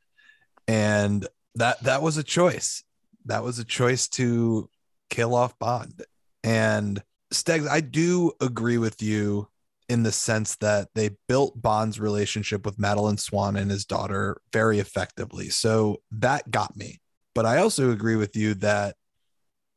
and 0.67 1.25
that 1.55 1.81
that 1.83 2.01
was 2.01 2.17
a 2.17 2.23
choice. 2.23 2.83
That 3.23 3.41
was 3.41 3.57
a 3.57 3.63
choice 3.63 4.09
to 4.09 4.69
kill 5.09 5.33
off 5.33 5.57
Bond. 5.59 6.03
And 6.43 7.01
Stegs, 7.31 7.67
I 7.69 7.79
do 7.79 8.33
agree 8.41 8.79
with 8.79 9.01
you 9.01 9.47
in 9.87 10.03
the 10.03 10.11
sense 10.11 10.57
that 10.57 10.89
they 10.93 11.11
built 11.29 11.61
Bond's 11.61 12.01
relationship 12.01 12.65
with 12.65 12.77
Madeleine 12.77 13.17
Swann 13.17 13.55
and 13.55 13.71
his 13.71 13.85
daughter 13.85 14.41
very 14.51 14.79
effectively. 14.79 15.47
So 15.47 16.01
that 16.11 16.51
got 16.51 16.75
me. 16.75 16.99
But 17.33 17.45
I 17.45 17.59
also 17.59 17.91
agree 17.91 18.17
with 18.17 18.35
you 18.35 18.55
that 18.55 18.97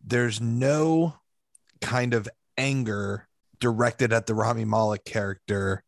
there's 0.03 0.41
no 0.41 1.15
kind 1.81 2.15
of 2.15 2.29
anger 2.59 3.29
directed 3.61 4.13
at 4.13 4.27
the 4.27 4.35
Rami 4.35 4.65
Malek 4.65 5.05
character 5.05 5.83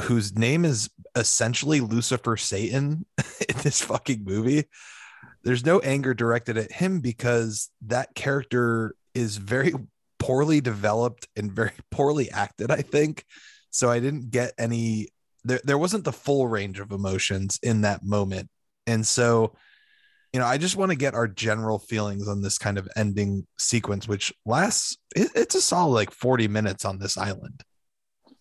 whose 0.00 0.36
name 0.36 0.64
is 0.64 0.90
essentially 1.16 1.80
Lucifer 1.80 2.36
Satan 2.36 3.04
in 3.48 3.56
this 3.62 3.82
fucking 3.82 4.24
movie. 4.24 4.64
There's 5.44 5.66
no 5.66 5.80
anger 5.80 6.14
directed 6.14 6.56
at 6.56 6.72
him 6.72 7.00
because 7.00 7.70
that 7.86 8.14
character 8.14 8.94
is 9.14 9.36
very 9.36 9.74
poorly 10.18 10.60
developed 10.60 11.28
and 11.36 11.52
very 11.52 11.72
poorly 11.90 12.30
acted, 12.30 12.70
I 12.70 12.82
think. 12.82 13.24
So 13.70 13.90
I 13.90 14.00
didn't 14.00 14.30
get 14.30 14.52
any 14.58 15.08
there 15.44 15.60
there 15.64 15.78
wasn't 15.78 16.04
the 16.04 16.12
full 16.12 16.46
range 16.46 16.78
of 16.78 16.92
emotions 16.92 17.58
in 17.62 17.80
that 17.80 18.04
moment. 18.04 18.48
And 18.86 19.06
so 19.06 19.54
you 20.32 20.40
know, 20.40 20.46
I 20.46 20.56
just 20.56 20.76
want 20.76 20.90
to 20.90 20.96
get 20.96 21.14
our 21.14 21.28
general 21.28 21.78
feelings 21.78 22.26
on 22.26 22.40
this 22.40 22.58
kind 22.58 22.78
of 22.78 22.88
ending 22.96 23.46
sequence, 23.58 24.08
which 24.08 24.32
lasts 24.46 24.96
it, 25.14 25.30
it's 25.34 25.54
a 25.54 25.60
solid 25.60 25.92
like 25.92 26.10
40 26.10 26.48
minutes 26.48 26.84
on 26.84 26.98
this 26.98 27.18
island. 27.18 27.62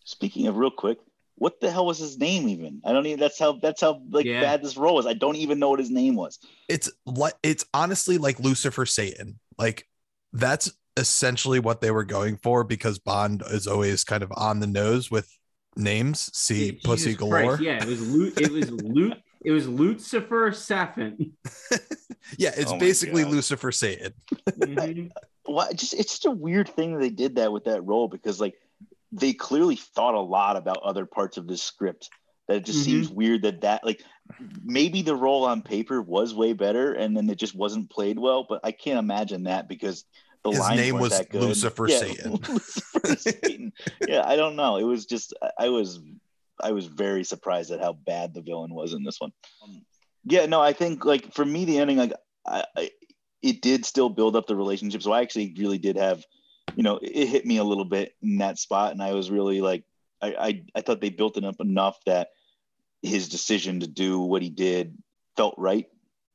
Speaking 0.05 0.47
of 0.47 0.55
real 0.57 0.71
quick, 0.71 0.99
what 1.35 1.59
the 1.59 1.71
hell 1.71 1.85
was 1.85 1.97
his 1.97 2.17
name 2.17 2.47
even? 2.47 2.81
I 2.85 2.93
don't 2.93 3.05
even 3.05 3.19
that's 3.19 3.39
how 3.39 3.53
that's 3.53 3.81
how 3.81 4.01
like 4.09 4.25
yeah. 4.25 4.41
bad 4.41 4.63
this 4.63 4.77
role 4.77 4.95
was. 4.95 5.05
I 5.05 5.13
don't 5.13 5.35
even 5.35 5.59
know 5.59 5.69
what 5.69 5.79
his 5.79 5.89
name 5.89 6.15
was. 6.15 6.39
It's 6.69 6.89
like 7.05 7.33
it's 7.43 7.65
honestly 7.73 8.17
like 8.17 8.39
Lucifer 8.39 8.85
Satan. 8.85 9.39
Like 9.57 9.87
that's 10.31 10.71
essentially 10.97 11.59
what 11.59 11.81
they 11.81 11.91
were 11.91 12.03
going 12.03 12.37
for 12.37 12.63
because 12.63 12.99
Bond 12.99 13.43
is 13.49 13.67
always 13.67 14.03
kind 14.03 14.23
of 14.23 14.31
on 14.35 14.59
the 14.59 14.67
nose 14.67 15.09
with 15.09 15.29
names. 15.75 16.29
See 16.33 16.71
Jesus 16.71 16.83
Pussy 16.83 17.15
Galore. 17.15 17.57
Christ, 17.57 17.61
yeah, 17.63 17.81
it 17.81 17.87
was 17.87 18.07
loot. 18.07 18.39
It 18.39 18.51
was 18.51 18.71
loot. 18.83 19.17
It 19.43 19.51
was 19.51 19.67
Lucifer 19.67 20.51
Safin. 20.51 21.31
yeah, 22.37 22.51
it's 22.55 22.71
oh 22.71 22.77
basically 22.77 23.23
God. 23.23 23.31
Lucifer 23.31 23.71
Satan. 23.71 24.13
mm-hmm. 24.49 25.07
Why? 25.51 25.71
Just 25.73 25.93
it's 25.93 26.13
such 26.13 26.25
a 26.25 26.31
weird 26.31 26.69
thing 26.69 26.97
they 26.97 27.09
did 27.09 27.35
that 27.35 27.51
with 27.51 27.65
that 27.65 27.81
role 27.81 28.07
because 28.07 28.39
like 28.39 28.55
they 29.11 29.33
clearly 29.33 29.75
thought 29.75 30.15
a 30.15 30.19
lot 30.19 30.55
about 30.55 30.77
other 30.83 31.05
parts 31.05 31.37
of 31.37 31.47
this 31.47 31.61
script. 31.61 32.09
That 32.47 32.57
it 32.57 32.65
just 32.65 32.79
mm-hmm. 32.79 32.91
seems 32.91 33.09
weird 33.09 33.41
that 33.43 33.61
that 33.61 33.83
like 33.83 34.03
maybe 34.63 35.01
the 35.01 35.15
role 35.15 35.45
on 35.45 35.61
paper 35.61 36.01
was 36.01 36.33
way 36.35 36.53
better 36.53 36.93
and 36.93 37.17
then 37.17 37.29
it 37.29 37.37
just 37.37 37.55
wasn't 37.55 37.89
played 37.89 38.19
well. 38.19 38.45
But 38.47 38.61
I 38.63 38.71
can't 38.71 38.99
imagine 38.99 39.43
that 39.43 39.67
because 39.67 40.05
the 40.43 40.51
his 40.51 40.69
name 40.69 40.99
was 40.99 41.19
Lucifer 41.33 41.87
yeah, 41.87 41.97
Satan. 41.99 42.31
Lucifer 42.35 43.15
Satan. 43.15 43.73
Yeah, 44.07 44.23
I 44.25 44.35
don't 44.35 44.55
know. 44.55 44.77
It 44.77 44.83
was 44.83 45.05
just 45.05 45.33
I 45.57 45.69
was 45.69 45.99
I 46.63 46.71
was 46.71 46.85
very 46.85 47.23
surprised 47.23 47.71
at 47.71 47.81
how 47.81 47.93
bad 47.93 48.33
the 48.33 48.41
villain 48.41 48.73
was 48.73 48.93
in 48.93 49.03
this 49.03 49.19
one. 49.19 49.31
Um, 49.63 49.81
yeah, 50.23 50.45
no, 50.45 50.61
I 50.61 50.73
think 50.73 51.05
like 51.05 51.33
for 51.33 51.45
me 51.45 51.65
the 51.65 51.79
ending 51.79 51.97
like 51.97 52.13
I, 52.45 52.63
I 52.75 52.91
it 53.41 53.61
did 53.61 53.85
still 53.85 54.09
build 54.09 54.35
up 54.35 54.47
the 54.47 54.55
relationship. 54.55 55.01
So 55.01 55.11
I 55.11 55.21
actually 55.21 55.55
really 55.57 55.79
did 55.79 55.97
have, 55.97 56.23
you 56.75 56.83
know, 56.83 56.99
it 57.01 57.27
hit 57.27 57.45
me 57.45 57.57
a 57.57 57.63
little 57.63 57.85
bit 57.85 58.13
in 58.21 58.37
that 58.37 58.59
spot, 58.59 58.91
and 58.91 59.01
I 59.01 59.13
was 59.13 59.31
really 59.31 59.61
like 59.61 59.83
I 60.21 60.27
I, 60.27 60.63
I 60.75 60.81
thought 60.81 61.01
they 61.01 61.09
built 61.09 61.37
it 61.37 61.45
up 61.45 61.59
enough 61.59 61.97
that 62.05 62.29
his 63.01 63.29
decision 63.29 63.79
to 63.79 63.87
do 63.87 64.19
what 64.19 64.41
he 64.41 64.49
did 64.49 64.97
felt 65.35 65.55
right 65.57 65.87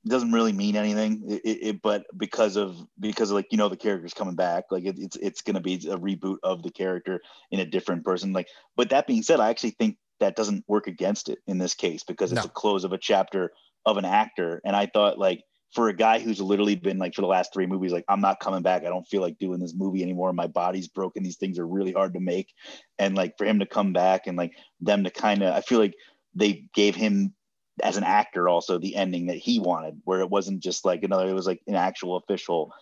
It 0.05 0.09
doesn't 0.09 0.33
really 0.33 0.53
mean 0.53 0.77
anything 0.77 1.22
it, 1.29 1.43
it, 1.45 1.83
but 1.83 2.07
because 2.16 2.57
of 2.57 2.77
because 2.99 3.31
of 3.31 3.37
like 3.37 3.47
you 3.53 3.59
know 3.59 3.68
the 3.68 3.77
character's 3.77 4.14
coming 4.14 4.35
back 4.35 4.64
like 4.70 4.85
it, 4.85 4.99
it's 4.99 5.16
it's 5.16 5.43
going 5.43 5.55
to 5.55 5.61
be 5.61 5.74
a 5.74 5.97
reboot 5.97 6.39
of 6.43 6.62
the 6.62 6.70
character 6.70 7.20
in 7.53 7.61
a 7.61 7.66
different 7.66 8.05
person 8.05 8.33
like 8.33 8.49
but 8.77 8.91
that 8.91 9.07
being 9.07 9.22
said 9.22 9.39
i 9.39 9.49
actually 9.49 9.70
think 9.70 9.97
that 10.21 10.37
doesn't 10.37 10.64
work 10.67 10.87
against 10.87 11.29
it 11.29 11.39
in 11.47 11.59
this 11.59 11.75
case 11.75 12.05
because 12.05 12.33
it's 12.33 12.45
no. 12.45 12.49
a 12.49 12.53
close 12.53 12.85
of 12.85 12.93
a 12.93 12.99
chapter 12.99 13.53
of 13.85 13.97
an 13.97 14.05
actor. 14.05 14.61
And 14.64 14.75
i 14.75 14.87
thought 14.87 15.19
like 15.19 15.43
for 15.75 15.89
a 15.89 15.97
guy 15.97 16.19
who's 16.19 16.41
literally 16.41 16.77
been 16.77 16.99
like 16.99 17.14
for 17.14 17.21
the 17.21 17.27
last 17.27 17.53
three 17.53 17.67
movies 17.67 17.93
like 17.93 18.05
i'm 18.09 18.21
not 18.21 18.41
coming 18.41 18.62
back. 18.62 18.83
I 18.83 18.89
don't 18.89 19.07
feel 19.07 19.21
like 19.21 19.39
doing 19.39 19.61
this 19.61 19.75
movie 19.75 20.03
anymore. 20.03 20.33
My 20.33 20.47
body's 20.47 20.89
broken. 20.89 21.23
These 21.23 21.37
things 21.37 21.59
are 21.59 21.67
really 21.67 21.93
hard 21.93 22.14
to 22.14 22.21
make. 22.21 22.53
And 22.99 23.14
like 23.14 23.37
for 23.37 23.45
him 23.45 23.59
to 23.59 23.67
come 23.67 23.93
back 23.93 24.27
and 24.27 24.37
like 24.37 24.53
them 24.81 25.05
to 25.05 25.11
kind 25.11 25.43
of 25.43 25.55
i 25.55 25.61
feel 25.61 25.79
like 25.79 25.95
they 26.35 26.64
gave 26.75 26.95
him 26.95 27.35
as 27.83 27.97
an 27.99 28.05
actor 28.05 28.49
also 28.49 28.79
the 28.79 28.97
ending 28.97 29.27
that 29.27 29.37
he 29.37 29.61
wanted 29.61 30.01
where 30.05 30.21
it 30.21 30.31
wasn't 30.31 30.62
just 30.62 30.85
like 30.85 31.03
another 31.03 31.29
it 31.29 31.35
was 31.35 31.47
like 31.47 31.61
an 31.67 31.75
actual 31.75 32.17
official 32.17 32.73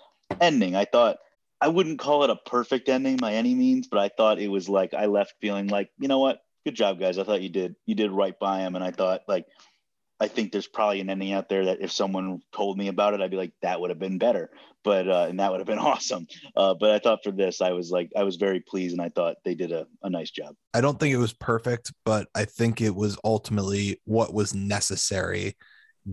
ending. 0.41 0.77
I 0.77 0.85
thought 0.85 1.19
i 1.61 1.69
wouldn't 1.69 1.99
call 1.99 2.25
it 2.25 2.31
a 2.31 2.37
perfect 2.37 2.89
ending 2.89 3.17
by 3.17 3.33
any 3.33 3.55
means 3.55 3.89
but 3.89 3.99
i 3.99 4.09
thought 4.09 4.39
it 4.39 4.49
was 4.49 4.69
like 4.69 4.93
i 4.93 5.07
left 5.07 5.35
feeling 5.41 5.69
like 5.69 5.89
you 5.99 6.09
know 6.09 6.19
what 6.19 6.41
good 6.65 6.75
job 6.75 6.99
guys 6.99 7.19
i 7.19 7.25
thought 7.25 7.43
you 7.43 7.49
did 7.49 7.75
you 7.87 7.95
did 7.95 8.11
right 8.11 8.39
by 8.39 8.61
him 8.61 8.75
and 8.75 8.85
i 8.85 8.91
thought 8.91 9.23
like 9.29 9.47
I 10.21 10.29
think 10.29 10.53
there's 10.53 10.67
probably 10.67 11.01
an 11.01 11.11
ending 11.11 11.33
out 11.33 11.49
there 11.49 11.67
that 11.67 11.81
if 11.81 11.91
someone 11.91 12.41
told 12.55 12.79
me 12.79 12.89
about 12.89 13.15
it, 13.15 13.21
I'd 13.21 13.31
be 13.31 13.37
like, 13.37 13.53
that 13.63 13.81
would 13.81 13.91
have 13.91 13.99
been 13.99 14.19
better. 14.19 14.51
But 14.85 15.09
uh, 15.09 15.27
and 15.29 15.41
that 15.41 15.51
would 15.51 15.61
have 15.61 15.67
been 15.67 15.79
awesome. 15.93 16.27
Uh, 16.57 16.75
but 16.75 16.91
I 16.91 16.99
thought 16.99 17.25
for 17.25 17.33
this, 17.33 17.61
I 17.61 17.73
was 17.73 17.91
like, 17.91 18.11
I 18.17 18.23
was 18.23 18.37
very 18.37 18.61
pleased, 18.61 18.93
and 18.93 19.03
I 19.03 19.09
thought 19.09 19.37
they 19.45 19.55
did 19.55 19.73
a, 19.73 19.87
a 20.03 20.11
nice 20.11 20.31
job. 20.31 20.55
I 20.73 20.81
don't 20.81 21.01
think 21.01 21.13
it 21.13 21.19
was 21.19 21.33
perfect, 21.33 21.93
but 22.05 22.29
I 22.35 22.45
think 22.45 22.81
it 22.81 22.95
was 22.95 23.19
ultimately 23.25 24.01
what 24.05 24.33
was 24.33 24.55
necessary, 24.55 25.57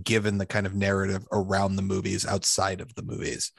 given 0.03 0.37
the 0.37 0.45
kind 0.45 0.65
of 0.65 0.73
narrative 0.73 1.25
around 1.31 1.75
the 1.75 1.81
movies 1.81 2.25
outside 2.25 2.81
of 2.81 2.93
the 2.95 3.03
movies. 3.03 3.51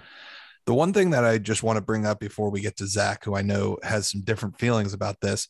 The 0.66 0.74
one 0.74 0.92
thing 0.92 1.10
that 1.10 1.24
I 1.24 1.38
just 1.38 1.62
want 1.62 1.76
to 1.76 1.82
bring 1.82 2.06
up 2.06 2.20
before 2.20 2.50
we 2.50 2.60
get 2.60 2.76
to 2.78 2.86
Zach, 2.86 3.24
who 3.24 3.34
I 3.34 3.42
know 3.42 3.78
has 3.82 4.10
some 4.10 4.22
different 4.22 4.58
feelings 4.58 4.92
about 4.92 5.20
this, 5.20 5.48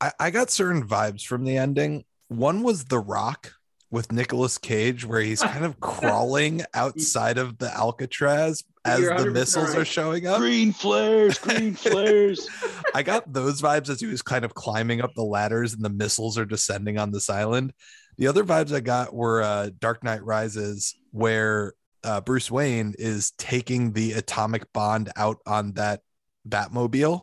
I, 0.00 0.12
I 0.18 0.30
got 0.30 0.50
certain 0.50 0.86
vibes 0.86 1.24
from 1.24 1.44
the 1.44 1.56
ending. 1.56 2.04
One 2.28 2.62
was 2.62 2.84
The 2.84 2.98
Rock 2.98 3.52
with 3.90 4.12
Nicolas 4.12 4.56
Cage 4.56 5.04
where 5.04 5.20
he's 5.20 5.42
kind 5.42 5.64
of 5.64 5.80
crawling 5.80 6.62
outside 6.74 7.38
of 7.38 7.58
the 7.58 7.72
Alcatraz 7.74 8.64
as 8.84 9.00
the 9.00 9.30
missiles 9.30 9.74
are 9.74 9.84
showing 9.84 10.26
up. 10.26 10.38
Green 10.38 10.72
flares, 10.72 11.38
green 11.38 11.74
flares. 11.74 12.48
I 12.94 13.02
got 13.02 13.30
those 13.32 13.60
vibes 13.60 13.88
as 13.88 14.00
he 14.00 14.06
was 14.06 14.22
kind 14.22 14.44
of 14.44 14.54
climbing 14.54 15.00
up 15.00 15.14
the 15.14 15.24
ladders 15.24 15.74
and 15.74 15.84
the 15.84 15.90
missiles 15.90 16.38
are 16.38 16.46
descending 16.46 16.98
on 16.98 17.10
this 17.10 17.28
island. 17.28 17.72
The 18.16 18.28
other 18.28 18.44
vibes 18.44 18.74
I 18.74 18.80
got 18.80 19.14
were 19.14 19.42
uh, 19.42 19.70
Dark 19.78 20.04
Knight 20.04 20.24
Rises, 20.24 20.94
where 21.10 21.74
uh, 22.04 22.20
Bruce 22.20 22.50
Wayne 22.50 22.94
is 22.98 23.32
taking 23.32 23.92
the 23.92 24.12
atomic 24.12 24.72
bond 24.72 25.10
out 25.16 25.38
on 25.46 25.72
that 25.72 26.00
Batmobile. 26.48 27.22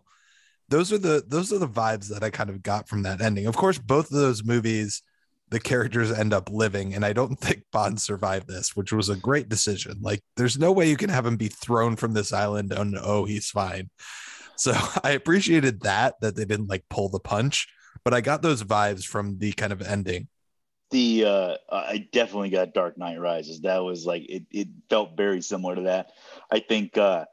Those 0.69 0.91
are 0.91 0.97
the 0.97 1.23
those 1.27 1.53
are 1.53 1.59
the 1.59 1.67
vibes 1.67 2.09
that 2.09 2.23
I 2.23 2.29
kind 2.29 2.49
of 2.49 2.61
got 2.61 2.89
from 2.89 3.03
that 3.03 3.21
ending. 3.21 3.47
Of 3.47 3.55
course, 3.55 3.77
both 3.77 4.11
of 4.11 4.17
those 4.17 4.43
movies 4.43 5.01
the 5.49 5.59
characters 5.59 6.11
end 6.11 6.33
up 6.33 6.49
living. 6.51 6.93
And 6.93 7.05
I 7.05 7.13
don't 7.13 7.35
think 7.39 7.63
Bond 7.71 7.99
survived 7.99 8.47
this, 8.47 8.75
which 8.75 8.91
was 8.91 9.09
a 9.09 9.15
great 9.15 9.49
decision. 9.49 9.97
Like, 10.01 10.21
there's 10.35 10.57
no 10.57 10.71
way 10.71 10.89
you 10.89 10.97
can 10.97 11.09
have 11.09 11.25
him 11.25 11.37
be 11.37 11.47
thrown 11.47 11.95
from 11.95 12.13
this 12.13 12.33
island 12.33 12.71
and 12.71 12.97
oh, 13.01 13.25
he's 13.25 13.49
fine. 13.49 13.89
So 14.55 14.73
I 15.03 15.11
appreciated 15.11 15.81
that, 15.81 16.15
that 16.21 16.35
they 16.35 16.45
didn't 16.45 16.69
like 16.69 16.83
pull 16.89 17.09
the 17.09 17.19
punch, 17.19 17.67
but 18.03 18.13
I 18.13 18.21
got 18.21 18.41
those 18.41 18.63
vibes 18.63 19.05
from 19.05 19.37
the 19.37 19.53
kind 19.53 19.73
of 19.73 19.81
ending. 19.81 20.27
The 20.89 21.25
uh 21.25 21.55
I 21.69 22.07
definitely 22.13 22.49
got 22.49 22.73
Dark 22.73 22.97
Knight 22.97 23.19
Rises. 23.19 23.59
That 23.59 23.79
was 23.79 24.05
like 24.05 24.25
it 24.29 24.45
it 24.51 24.69
felt 24.89 25.17
very 25.17 25.41
similar 25.41 25.75
to 25.75 25.81
that. 25.81 26.11
I 26.49 26.59
think 26.59 26.97
uh 26.97 27.25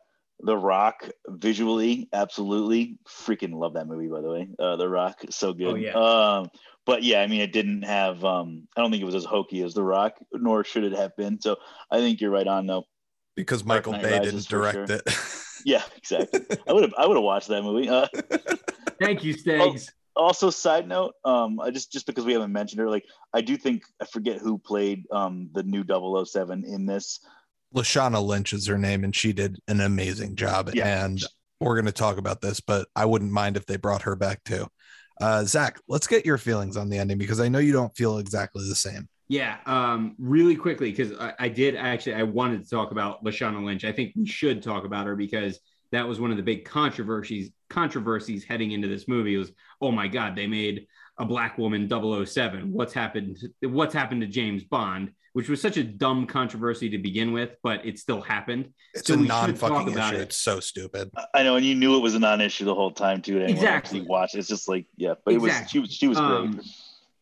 the 0.44 0.56
Rock 0.56 1.08
visually, 1.26 2.08
absolutely 2.12 2.98
freaking 3.08 3.54
love 3.54 3.74
that 3.74 3.86
movie. 3.86 4.08
By 4.08 4.20
the 4.20 4.30
way, 4.30 4.48
uh, 4.58 4.76
The 4.76 4.88
Rock, 4.88 5.22
so 5.30 5.54
good. 5.54 5.66
Oh, 5.66 5.74
yeah. 5.74 5.92
Um, 5.94 6.50
but 6.84 7.02
yeah, 7.02 7.22
I 7.22 7.26
mean, 7.26 7.40
it 7.40 7.52
didn't 7.52 7.82
have. 7.82 8.22
Um, 8.24 8.68
I 8.76 8.82
don't 8.82 8.90
think 8.90 9.02
it 9.02 9.06
was 9.06 9.14
as 9.14 9.24
hokey 9.24 9.62
as 9.62 9.72
The 9.72 9.82
Rock, 9.82 10.18
nor 10.32 10.62
should 10.62 10.84
it 10.84 10.92
have 10.92 11.16
been. 11.16 11.40
So 11.40 11.56
I 11.90 11.98
think 11.98 12.20
you're 12.20 12.30
right 12.30 12.46
on 12.46 12.66
though. 12.66 12.84
Because 13.34 13.64
Michael 13.64 13.94
Bay 13.94 14.20
didn't 14.20 14.46
direct 14.46 14.74
sure. 14.74 14.84
it. 14.98 15.02
Yeah, 15.64 15.82
exactly. 15.96 16.40
I 16.68 16.74
would 16.74 16.82
have 16.82 16.94
I 16.98 17.06
would 17.06 17.16
have 17.16 17.24
watched 17.24 17.48
that 17.48 17.62
movie. 17.62 17.88
Uh, 17.88 18.06
Thank 19.00 19.24
you, 19.24 19.32
Stags. 19.38 19.90
also, 20.14 20.50
side 20.50 20.86
note, 20.86 21.14
um, 21.24 21.58
I 21.58 21.70
just 21.70 21.90
just 21.90 22.06
because 22.06 22.26
we 22.26 22.34
haven't 22.34 22.52
mentioned 22.52 22.80
her, 22.80 22.90
like 22.90 23.06
I 23.32 23.40
do 23.40 23.56
think 23.56 23.84
I 23.98 24.04
forget 24.04 24.42
who 24.42 24.58
played 24.58 25.04
um 25.10 25.48
the 25.54 25.62
new 25.62 25.84
007 25.86 26.64
in 26.66 26.84
this. 26.84 27.20
Lashana 27.74 28.24
Lynch 28.24 28.52
is 28.52 28.66
her 28.66 28.78
name, 28.78 29.04
and 29.04 29.14
she 29.14 29.32
did 29.32 29.58
an 29.68 29.80
amazing 29.80 30.36
job. 30.36 30.70
Yeah. 30.72 31.04
And 31.04 31.22
we're 31.60 31.74
going 31.74 31.86
to 31.86 31.92
talk 31.92 32.18
about 32.18 32.40
this, 32.40 32.60
but 32.60 32.88
I 32.94 33.04
wouldn't 33.04 33.32
mind 33.32 33.56
if 33.56 33.66
they 33.66 33.76
brought 33.76 34.02
her 34.02 34.16
back 34.16 34.42
too. 34.44 34.66
Uh, 35.20 35.44
Zach, 35.44 35.80
let's 35.88 36.06
get 36.06 36.26
your 36.26 36.38
feelings 36.38 36.76
on 36.76 36.88
the 36.88 36.98
ending 36.98 37.18
because 37.18 37.40
I 37.40 37.48
know 37.48 37.58
you 37.58 37.72
don't 37.72 37.96
feel 37.96 38.18
exactly 38.18 38.68
the 38.68 38.74
same. 38.74 39.08
Yeah, 39.28 39.56
um, 39.64 40.14
really 40.18 40.56
quickly 40.56 40.90
because 40.90 41.12
I, 41.18 41.32
I 41.38 41.48
did 41.48 41.76
actually 41.76 42.14
I 42.14 42.24
wanted 42.24 42.62
to 42.62 42.70
talk 42.70 42.90
about 42.90 43.24
Lashana 43.24 43.64
Lynch. 43.64 43.84
I 43.84 43.92
think 43.92 44.12
we 44.16 44.26
should 44.26 44.62
talk 44.62 44.84
about 44.84 45.06
her 45.06 45.16
because 45.16 45.60
that 45.92 46.06
was 46.06 46.20
one 46.20 46.30
of 46.30 46.36
the 46.36 46.42
big 46.42 46.64
controversies 46.64 47.50
controversies 47.70 48.44
heading 48.44 48.72
into 48.72 48.88
this 48.88 49.08
movie 49.08 49.36
was 49.36 49.52
oh 49.80 49.90
my 49.90 50.08
god 50.08 50.36
they 50.36 50.46
made 50.46 50.86
a 51.18 51.24
black 51.24 51.56
woman 51.56 51.88
007 51.88 52.72
what's 52.72 52.92
happened 52.92 53.38
what's 53.62 53.94
happened 53.94 54.20
to 54.20 54.26
James 54.26 54.64
Bond 54.64 55.12
which 55.34 55.48
was 55.48 55.60
such 55.60 55.76
a 55.76 55.84
dumb 55.84 56.26
controversy 56.26 56.88
to 56.88 56.96
begin 56.98 57.32
with 57.32 57.50
but 57.62 57.84
it 57.84 57.98
still 57.98 58.20
happened 58.22 58.72
It's 58.94 59.06
So 59.08 59.14
a 59.14 59.16
non-fucking 59.18 59.88
issue. 59.92 60.14
it. 60.16 60.20
It's 60.22 60.36
so 60.36 60.60
stupid. 60.60 61.10
I 61.34 61.42
know, 61.42 61.56
and 61.56 61.66
you 61.66 61.74
knew 61.74 61.96
it 61.96 62.00
was 62.00 62.14
a 62.14 62.18
non-issue 62.18 62.64
the 62.64 62.74
whole 62.74 62.92
time 62.92 63.20
too. 63.20 63.34
To 63.34 63.44
anyone 63.44 63.56
Exactly. 63.56 63.98
actually 63.98 64.08
watched, 64.08 64.34
it's 64.36 64.48
just 64.48 64.68
like 64.68 64.86
yeah, 64.96 65.14
but 65.24 65.34
it 65.34 65.38
was 65.40 65.50
Exactly. 65.52 65.70
she 65.70 65.78
was 65.80 65.92
she 65.92 66.08
was 66.08 66.18
great. 66.18 66.30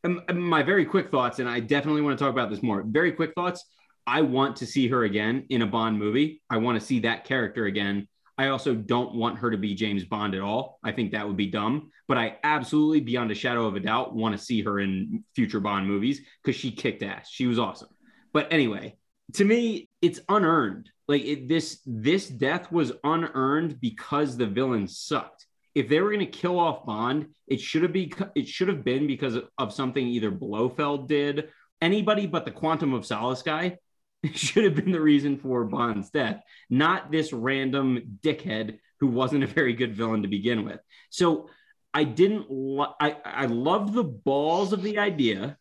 Um, 0.04 0.20
um, 0.28 0.40
my 0.40 0.62
very 0.62 0.84
quick 0.84 1.10
thoughts, 1.10 1.38
and 1.38 1.48
I 1.48 1.60
definitely 1.60 2.02
want 2.02 2.18
to 2.18 2.24
talk 2.24 2.32
about 2.32 2.50
this 2.50 2.62
more. 2.62 2.82
Very 2.86 3.12
quick 3.12 3.32
thoughts. 3.34 3.64
I 4.06 4.20
want 4.22 4.56
to 4.56 4.66
see 4.66 4.88
her 4.88 5.04
again 5.04 5.46
in 5.48 5.62
a 5.62 5.66
Bond 5.66 5.96
movie. 5.98 6.42
I 6.50 6.56
want 6.56 6.78
to 6.80 6.84
see 6.84 7.00
that 7.00 7.24
character 7.24 7.66
again. 7.66 8.08
I 8.36 8.48
also 8.48 8.74
don't 8.74 9.14
want 9.14 9.38
her 9.38 9.50
to 9.52 9.56
be 9.56 9.74
James 9.74 10.04
Bond 10.04 10.34
at 10.34 10.40
all. 10.40 10.80
I 10.82 10.90
think 10.90 11.12
that 11.12 11.24
would 11.26 11.36
be 11.36 11.46
dumb. 11.46 11.90
But 12.08 12.18
I 12.18 12.36
absolutely, 12.42 13.00
beyond 13.00 13.30
a 13.30 13.34
shadow 13.34 13.64
of 13.66 13.76
a 13.76 13.80
doubt, 13.80 14.12
want 14.14 14.36
to 14.36 14.44
see 14.44 14.60
her 14.62 14.80
in 14.80 15.22
future 15.36 15.60
Bond 15.60 15.86
movies 15.86 16.20
because 16.42 16.58
she 16.60 16.72
kicked 16.72 17.02
ass. 17.04 17.28
She 17.30 17.46
was 17.46 17.58
awesome. 17.60 17.88
But 18.32 18.52
anyway, 18.52 18.96
to 19.34 19.44
me, 19.44 19.88
it's 20.00 20.20
unearned. 20.28 20.90
Like 21.08 21.24
it, 21.24 21.48
this, 21.48 21.80
this 21.86 22.28
death 22.28 22.70
was 22.72 22.92
unearned 23.04 23.80
because 23.80 24.36
the 24.36 24.46
villain 24.46 24.88
sucked 24.88 25.46
if 25.74 25.88
they 25.88 26.00
were 26.00 26.10
going 26.10 26.20
to 26.20 26.26
kill 26.26 26.58
off 26.58 26.84
Bond, 26.84 27.28
it 27.46 27.60
should 27.60 27.82
have 27.82 27.92
be 27.92 28.12
it 28.34 28.48
should 28.48 28.68
have 28.68 28.84
been 28.84 29.06
because 29.06 29.38
of 29.58 29.72
something 29.72 30.06
either 30.06 30.30
Blofeld 30.30 31.08
did, 31.08 31.48
anybody 31.80 32.26
but 32.26 32.44
the 32.44 32.50
Quantum 32.50 32.92
of 32.92 33.06
Solace 33.06 33.42
guy 33.42 33.78
should 34.34 34.64
have 34.64 34.74
been 34.74 34.92
the 34.92 35.00
reason 35.00 35.38
for 35.38 35.64
Bond's 35.64 36.10
death, 36.10 36.42
not 36.68 37.10
this 37.10 37.32
random 37.32 38.18
dickhead 38.22 38.78
who 39.00 39.08
wasn't 39.08 39.44
a 39.44 39.48
very 39.48 39.72
good 39.72 39.94
villain 39.94 40.22
to 40.22 40.28
begin 40.28 40.64
with. 40.64 40.80
So 41.10 41.48
I 41.94 42.04
didn't 42.04 42.50
lo- 42.50 42.94
I 43.00 43.16
I 43.24 43.46
loved 43.46 43.94
the 43.94 44.04
balls 44.04 44.72
of 44.72 44.82
the 44.82 44.98
idea. 44.98 45.56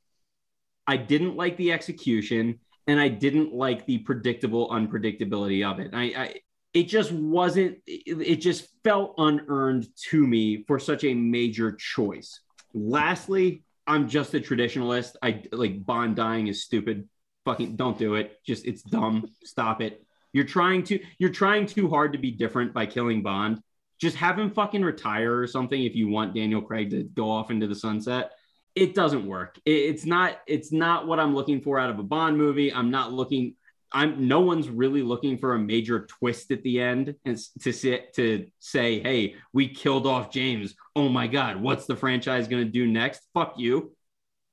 I 0.87 0.97
didn't 0.97 1.35
like 1.35 1.57
the 1.57 1.71
execution 1.71 2.59
and 2.87 2.99
I 2.99 3.07
didn't 3.07 3.53
like 3.53 3.85
the 3.85 3.99
predictable 3.99 4.69
unpredictability 4.69 5.65
of 5.69 5.79
it. 5.79 5.91
I, 5.93 6.03
I 6.03 6.35
it 6.73 6.83
just 6.83 7.11
wasn't 7.11 7.77
it, 7.85 8.21
it 8.21 8.35
just 8.37 8.67
felt 8.83 9.15
unearned 9.17 9.87
to 10.09 10.25
me 10.25 10.63
for 10.67 10.79
such 10.79 11.03
a 11.03 11.13
major 11.13 11.73
choice. 11.73 12.39
Lastly 12.73 13.63
i'm 13.87 14.07
just 14.07 14.33
a 14.33 14.39
traditionalist. 14.39 15.15
I 15.21 15.43
like 15.51 15.85
bond 15.85 16.15
dying 16.15 16.47
is 16.47 16.63
stupid. 16.63 17.09
Fucking 17.45 17.75
don't 17.75 17.97
do 17.97 18.15
it. 18.15 18.39
Just 18.45 18.65
it's 18.65 18.83
dumb. 18.83 19.29
Stop 19.43 19.81
it. 19.81 20.05
You're 20.33 20.45
trying 20.45 20.83
to 20.83 20.99
you're 21.17 21.31
trying 21.31 21.65
too 21.65 21.89
hard 21.89 22.13
to 22.13 22.19
be 22.19 22.31
different 22.31 22.73
by 22.73 22.85
killing 22.85 23.21
bond. 23.21 23.61
Just 23.99 24.15
have 24.17 24.39
him 24.39 24.49
fucking 24.49 24.81
retire 24.81 25.37
or 25.37 25.47
something 25.47 25.83
if 25.83 25.95
you 25.95 26.07
want 26.07 26.33
daniel 26.33 26.61
craig 26.61 26.89
to 26.89 27.03
go 27.03 27.29
off 27.29 27.51
into 27.51 27.67
the 27.67 27.75
sunset 27.75 28.31
it 28.75 28.95
doesn't 28.95 29.25
work 29.25 29.59
It- 29.65 29.71
it's 29.71 30.05
not 30.05 30.39
it's 30.47 30.71
not 30.71 31.07
what 31.07 31.19
i'm 31.19 31.35
looking 31.35 31.61
for 31.61 31.79
out 31.79 31.89
of 31.89 31.99
a 31.99 32.03
bond 32.03 32.37
movie 32.37 32.73
i'm 32.73 32.91
not 32.91 33.11
looking 33.11 33.55
I'm 33.93 34.27
no 34.27 34.39
one's 34.39 34.69
really 34.69 35.01
looking 35.01 35.37
for 35.37 35.53
a 35.53 35.59
major 35.59 36.05
twist 36.05 36.51
at 36.51 36.63
the 36.63 36.79
end 36.79 37.15
and 37.25 37.37
to 37.61 37.73
sit 37.73 38.13
to 38.13 38.47
say, 38.59 39.01
hey, 39.01 39.35
we 39.51 39.67
killed 39.67 40.07
off 40.07 40.31
James. 40.31 40.75
Oh 40.95 41.09
my 41.09 41.27
god, 41.27 41.61
what's 41.61 41.87
the 41.87 41.97
franchise 41.97 42.47
going 42.47 42.63
to 42.63 42.71
do 42.71 42.87
next? 42.87 43.21
Fuck 43.33 43.55
you. 43.57 43.93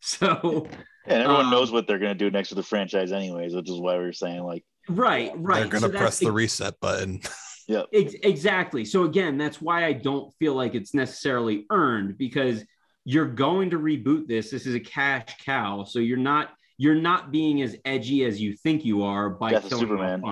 So 0.00 0.68
and 1.06 1.22
everyone 1.22 1.46
um, 1.46 1.50
knows 1.50 1.72
what 1.72 1.88
they're 1.88 1.98
gonna 1.98 2.14
do 2.14 2.30
next 2.30 2.50
with 2.50 2.56
the 2.58 2.62
franchise, 2.62 3.10
anyways, 3.10 3.52
which 3.52 3.68
is 3.68 3.80
why 3.80 3.98
we 3.98 4.04
are 4.04 4.12
saying 4.12 4.44
like 4.44 4.64
right, 4.88 5.32
right. 5.34 5.60
They're 5.60 5.68
gonna 5.68 5.88
that's 5.88 6.00
press 6.00 6.18
the 6.20 6.30
reset 6.30 6.78
button. 6.80 7.20
Ex- 7.92 8.14
exactly. 8.22 8.84
So 8.84 9.02
again, 9.02 9.36
that's 9.36 9.60
why 9.60 9.84
I 9.84 9.92
don't 9.92 10.32
feel 10.38 10.54
like 10.54 10.74
it's 10.74 10.94
necessarily 10.94 11.66
earned 11.70 12.16
because 12.16 12.64
you're 13.08 13.24
going 13.24 13.70
to 13.70 13.78
reboot 13.78 14.26
this. 14.28 14.50
This 14.50 14.66
is 14.66 14.74
a 14.74 14.80
cash 14.80 15.38
cow, 15.42 15.82
so 15.82 15.98
you're 15.98 16.18
not 16.18 16.50
you're 16.76 16.94
not 16.94 17.32
being 17.32 17.62
as 17.62 17.74
edgy 17.86 18.22
as 18.26 18.38
you 18.38 18.54
think 18.54 18.84
you 18.84 19.02
are 19.02 19.30
by 19.30 19.50
Death 19.50 19.72
of 19.72 19.78
Superman. 19.78 20.22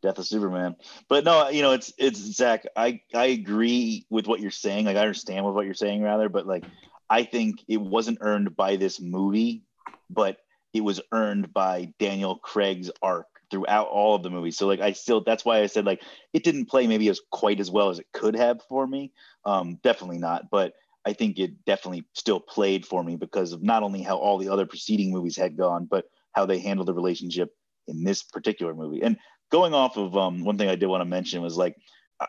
Death 0.00 0.16
of 0.16 0.26
Superman. 0.26 0.76
But 1.10 1.24
no, 1.24 1.50
you 1.50 1.60
know, 1.60 1.72
it's 1.72 1.92
it's 1.98 2.18
Zach. 2.18 2.64
I 2.74 3.02
I 3.12 3.26
agree 3.26 4.06
with 4.08 4.26
what 4.26 4.40
you're 4.40 4.50
saying. 4.50 4.86
Like 4.86 4.96
I 4.96 5.00
understand 5.00 5.44
with 5.44 5.54
what 5.54 5.66
you're 5.66 5.74
saying, 5.74 6.02
rather, 6.02 6.30
but 6.30 6.46
like 6.46 6.64
I 7.10 7.22
think 7.22 7.62
it 7.68 7.82
wasn't 7.82 8.16
earned 8.22 8.56
by 8.56 8.76
this 8.76 8.98
movie, 8.98 9.64
but 10.08 10.38
it 10.72 10.80
was 10.80 11.02
earned 11.12 11.52
by 11.52 11.92
Daniel 11.98 12.36
Craig's 12.36 12.90
arc 13.02 13.26
throughout 13.50 13.88
all 13.88 14.14
of 14.14 14.22
the 14.22 14.30
movies. 14.30 14.56
So 14.56 14.66
like 14.66 14.80
I 14.80 14.92
still 14.92 15.22
that's 15.22 15.44
why 15.44 15.60
I 15.60 15.66
said 15.66 15.84
like 15.84 16.02
it 16.32 16.44
didn't 16.44 16.70
play 16.70 16.86
maybe 16.86 17.10
as 17.10 17.20
quite 17.30 17.60
as 17.60 17.70
well 17.70 17.90
as 17.90 17.98
it 17.98 18.06
could 18.14 18.36
have 18.36 18.62
for 18.70 18.86
me. 18.86 19.12
Um, 19.44 19.78
definitely 19.82 20.18
not, 20.18 20.48
but 20.50 20.72
I 21.06 21.12
think 21.14 21.38
it 21.38 21.64
definitely 21.64 22.04
still 22.14 22.40
played 22.40 22.84
for 22.86 23.02
me 23.02 23.16
because 23.16 23.52
of 23.52 23.62
not 23.62 23.82
only 23.82 24.02
how 24.02 24.16
all 24.18 24.38
the 24.38 24.48
other 24.48 24.66
preceding 24.66 25.10
movies 25.10 25.36
had 25.36 25.56
gone, 25.56 25.86
but 25.90 26.04
how 26.32 26.46
they 26.46 26.58
handled 26.58 26.88
the 26.88 26.94
relationship 26.94 27.50
in 27.88 28.04
this 28.04 28.22
particular 28.22 28.74
movie. 28.74 29.02
And 29.02 29.16
going 29.50 29.74
off 29.74 29.96
of 29.96 30.16
um, 30.16 30.44
one 30.44 30.58
thing 30.58 30.68
I 30.68 30.76
did 30.76 30.86
want 30.86 31.00
to 31.00 31.06
mention 31.06 31.42
was 31.42 31.56
like 31.56 31.76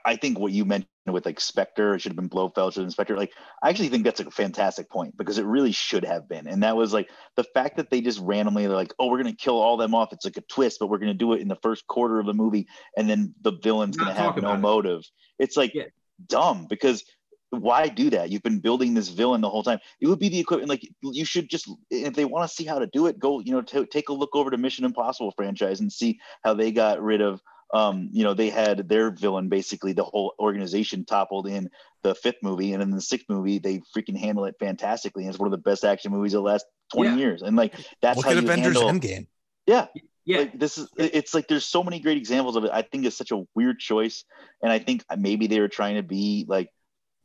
I- 0.05 0.15
think 0.15 0.39
what 0.39 0.53
you 0.53 0.63
mentioned 0.63 0.87
with 1.05 1.25
like 1.25 1.41
Spectre 1.41 1.95
it 1.95 1.99
should 1.99 2.11
have 2.13 2.15
been 2.15 2.29
Blofeld, 2.29 2.73
should 2.73 2.81
have 2.81 2.85
been 2.85 2.91
Spectre. 2.91 3.17
Like 3.17 3.33
I 3.61 3.69
actually 3.69 3.89
think 3.89 4.05
that's 4.05 4.21
a 4.21 4.31
fantastic 4.31 4.89
point 4.89 5.17
because 5.17 5.37
it 5.37 5.45
really 5.45 5.73
should 5.73 6.05
have 6.05 6.29
been. 6.29 6.47
And 6.47 6.63
that 6.63 6.77
was 6.77 6.93
like 6.93 7.09
the 7.35 7.43
fact 7.43 7.75
that 7.77 7.89
they 7.89 7.99
just 7.99 8.19
randomly 8.19 8.65
they're 8.67 8.75
like, 8.75 8.93
oh, 8.99 9.07
we're 9.07 9.17
gonna 9.17 9.35
kill 9.35 9.59
all 9.59 9.75
them 9.75 9.93
off. 9.93 10.13
It's 10.13 10.23
like 10.23 10.37
a 10.37 10.41
twist, 10.41 10.77
but 10.79 10.87
we're 10.87 10.99
gonna 10.99 11.13
do 11.13 11.33
it 11.33 11.41
in 11.41 11.49
the 11.49 11.57
first 11.61 11.85
quarter 11.87 12.19
of 12.19 12.25
the 12.25 12.33
movie, 12.33 12.67
and 12.95 13.09
then 13.09 13.35
the 13.41 13.51
villain's 13.51 13.97
gonna 13.97 14.13
have 14.13 14.37
no 14.41 14.53
it. 14.53 14.59
motive. 14.59 15.01
It's 15.39 15.57
like 15.57 15.73
Yeah. 15.73 15.87
dumb 16.27 16.67
because 16.69 17.03
why 17.51 17.87
do 17.87 18.09
that? 18.09 18.29
You've 18.31 18.43
been 18.43 18.59
building 18.59 18.93
this 18.93 19.09
villain 19.09 19.41
the 19.41 19.49
whole 19.49 19.61
time. 19.63 19.79
It 19.99 20.07
would 20.07 20.19
be 20.19 20.29
the 20.29 20.39
equipment. 20.39 20.69
Like 20.69 20.87
you 21.01 21.25
should 21.25 21.49
just, 21.49 21.69
if 21.89 22.13
they 22.13 22.25
want 22.25 22.49
to 22.49 22.53
see 22.55 22.63
how 22.65 22.79
to 22.79 22.87
do 22.87 23.07
it, 23.07 23.19
go. 23.19 23.39
You 23.39 23.51
know, 23.51 23.61
t- 23.61 23.85
take 23.85 24.09
a 24.09 24.13
look 24.13 24.35
over 24.35 24.49
to 24.49 24.57
Mission 24.57 24.85
Impossible 24.85 25.33
franchise 25.35 25.79
and 25.81 25.91
see 25.91 26.19
how 26.43 26.53
they 26.53 26.71
got 26.71 27.01
rid 27.01 27.21
of. 27.21 27.41
Um, 27.73 28.09
you 28.11 28.25
know, 28.25 28.33
they 28.33 28.49
had 28.49 28.89
their 28.89 29.11
villain 29.11 29.47
basically 29.47 29.93
the 29.93 30.03
whole 30.03 30.33
organization 30.39 31.05
toppled 31.05 31.47
in 31.47 31.69
the 32.03 32.13
fifth 32.13 32.35
movie, 32.43 32.73
and 32.73 32.83
in 32.83 32.91
the 32.91 33.01
sixth 33.01 33.27
movie 33.29 33.59
they 33.59 33.81
freaking 33.95 34.17
handle 34.17 34.43
it 34.45 34.55
fantastically. 34.59 35.23
And 35.23 35.29
it's 35.29 35.39
one 35.39 35.47
of 35.47 35.51
the 35.51 35.57
best 35.69 35.85
action 35.85 36.11
movies 36.11 36.33
of 36.33 36.39
the 36.43 36.49
last 36.49 36.65
twenty 36.93 37.11
Yeah. 37.11 37.17
years. 37.17 37.41
And 37.43 37.55
like 37.55 37.73
that's 38.01 38.17
Look 38.17 38.25
how 38.25 38.31
at 38.31 38.37
you 38.37 38.43
Avengers 38.43 38.77
handle. 38.81 38.99
Endgame. 38.99 39.27
Yeah, 39.67 39.87
Yeah. 40.25 40.39
like 40.39 40.59
this 40.59 40.77
is 40.77 40.89
it's 40.97 41.33
like 41.33 41.47
there's 41.47 41.65
so 41.65 41.81
many 41.83 41.99
great 41.99 42.17
examples 42.17 42.55
of 42.55 42.63
it 42.65 42.71
i 42.73 42.81
think 42.81 43.05
it's 43.05 43.15
such 43.15 43.31
a 43.31 43.43
weird 43.55 43.79
choice 43.79 44.25
and 44.61 44.71
i 44.71 44.77
think 44.79 45.03
maybe 45.17 45.47
they 45.47 45.59
were 45.59 45.67
trying 45.69 45.95
to 45.95 46.03
be 46.03 46.45
like 46.47 46.69